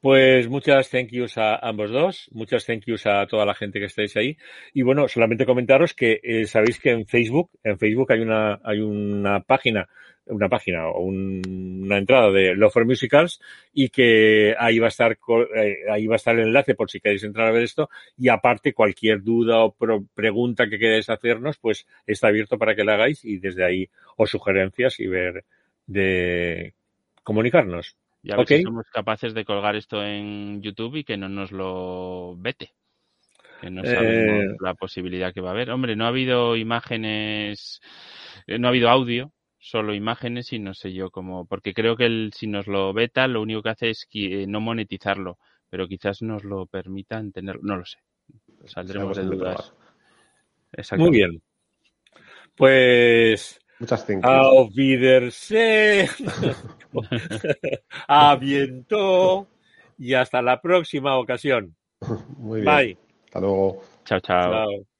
Pues 0.00 0.48
muchas 0.48 0.90
thank 0.90 1.08
yous 1.12 1.38
a 1.38 1.56
ambos 1.56 1.90
dos, 1.90 2.28
muchas 2.32 2.66
thank 2.66 2.84
yous 2.86 3.06
a 3.06 3.26
toda 3.26 3.46
la 3.46 3.54
gente 3.54 3.78
que 3.78 3.86
estáis 3.86 4.14
ahí. 4.16 4.36
Y 4.74 4.82
bueno, 4.82 5.08
solamente 5.08 5.46
comentaros 5.46 5.94
que 5.94 6.20
eh, 6.22 6.46
sabéis 6.46 6.78
que 6.78 6.90
en 6.90 7.06
Facebook, 7.06 7.50
en 7.62 7.78
Facebook 7.78 8.12
hay 8.12 8.20
una, 8.20 8.60
hay 8.62 8.80
una 8.80 9.40
página, 9.40 9.88
una 10.26 10.50
página 10.50 10.88
o 10.88 11.04
una 11.04 11.96
entrada 11.96 12.30
de 12.30 12.54
Love 12.54 12.72
for 12.72 12.84
Musicals 12.84 13.40
y 13.72 13.88
que 13.88 14.54
ahí 14.58 14.78
va 14.78 14.86
a 14.86 14.88
estar, 14.88 15.12
eh, 15.56 15.76
ahí 15.90 16.06
va 16.06 16.14
a 16.14 16.16
estar 16.16 16.38
el 16.38 16.48
enlace 16.48 16.74
por 16.74 16.90
si 16.90 17.00
queréis 17.00 17.24
entrar 17.24 17.48
a 17.48 17.52
ver 17.52 17.62
esto. 17.62 17.88
Y 18.18 18.28
aparte, 18.28 18.74
cualquier 18.74 19.22
duda 19.22 19.64
o 19.64 19.74
pregunta 20.14 20.68
que 20.68 20.78
queráis 20.78 21.08
hacernos, 21.08 21.56
pues 21.56 21.86
está 22.06 22.28
abierto 22.28 22.58
para 22.58 22.74
que 22.74 22.84
la 22.84 22.94
hagáis 22.94 23.24
y 23.24 23.38
desde 23.38 23.64
ahí 23.64 23.88
o 24.18 24.26
sugerencias 24.26 25.00
y 25.00 25.06
ver 25.06 25.46
de 25.86 26.74
comunicarnos. 27.22 27.96
Y 28.22 28.32
a 28.32 28.36
ver 28.36 28.46
si 28.46 28.62
somos 28.62 28.86
capaces 28.90 29.34
de 29.34 29.44
colgar 29.44 29.76
esto 29.76 30.02
en 30.02 30.62
YouTube 30.62 30.96
y 30.96 31.04
que 31.04 31.16
no 31.16 31.28
nos 31.28 31.52
lo 31.52 32.34
vete. 32.36 32.72
Que 33.60 33.70
no 33.70 33.84
sabemos 33.84 34.44
eh. 34.44 34.56
la 34.60 34.74
posibilidad 34.74 35.32
que 35.32 35.40
va 35.40 35.50
a 35.50 35.52
haber. 35.52 35.70
Hombre, 35.70 35.94
no 35.94 36.06
ha 36.06 36.08
habido 36.08 36.56
imágenes, 36.56 37.80
eh, 38.46 38.58
no 38.58 38.66
ha 38.66 38.70
habido 38.70 38.88
audio, 38.88 39.32
solo 39.58 39.94
imágenes 39.94 40.52
y 40.52 40.58
no 40.58 40.72
sé 40.72 40.92
yo 40.92 41.10
cómo. 41.10 41.46
Porque 41.46 41.74
creo 41.74 41.96
que 41.96 42.06
el, 42.06 42.32
si 42.34 42.46
nos 42.46 42.66
lo 42.66 42.92
veta, 42.94 43.28
lo 43.28 43.42
único 43.42 43.62
que 43.62 43.70
hace 43.70 43.90
es 43.90 44.06
eh, 44.14 44.46
no 44.48 44.60
monetizarlo. 44.60 45.38
Pero 45.68 45.86
quizás 45.86 46.22
nos 46.22 46.44
lo 46.44 46.66
permitan 46.66 47.30
tener, 47.30 47.62
no 47.62 47.76
lo 47.76 47.84
sé. 47.84 47.98
Saldremos 48.64 49.16
de 49.16 49.24
dudas. 49.24 49.74
Muy 50.96 51.10
bien. 51.10 51.42
Pues 52.56 53.60
Muchas 53.84 54.06
gracias. 54.06 54.24
Auf 54.24 54.74
Wiedersehen. 54.74 56.08
Aviento. 58.08 59.46
Y 59.98 60.14
hasta 60.14 60.42
la 60.42 60.60
próxima 60.60 61.18
ocasión. 61.18 61.76
Muy 62.38 62.62
bien. 62.62 62.74
Bye. 62.74 62.98
Hasta 63.26 63.40
luego. 63.40 63.82
Chao, 64.04 64.20
chao. 64.20 64.50
chao. 64.50 64.93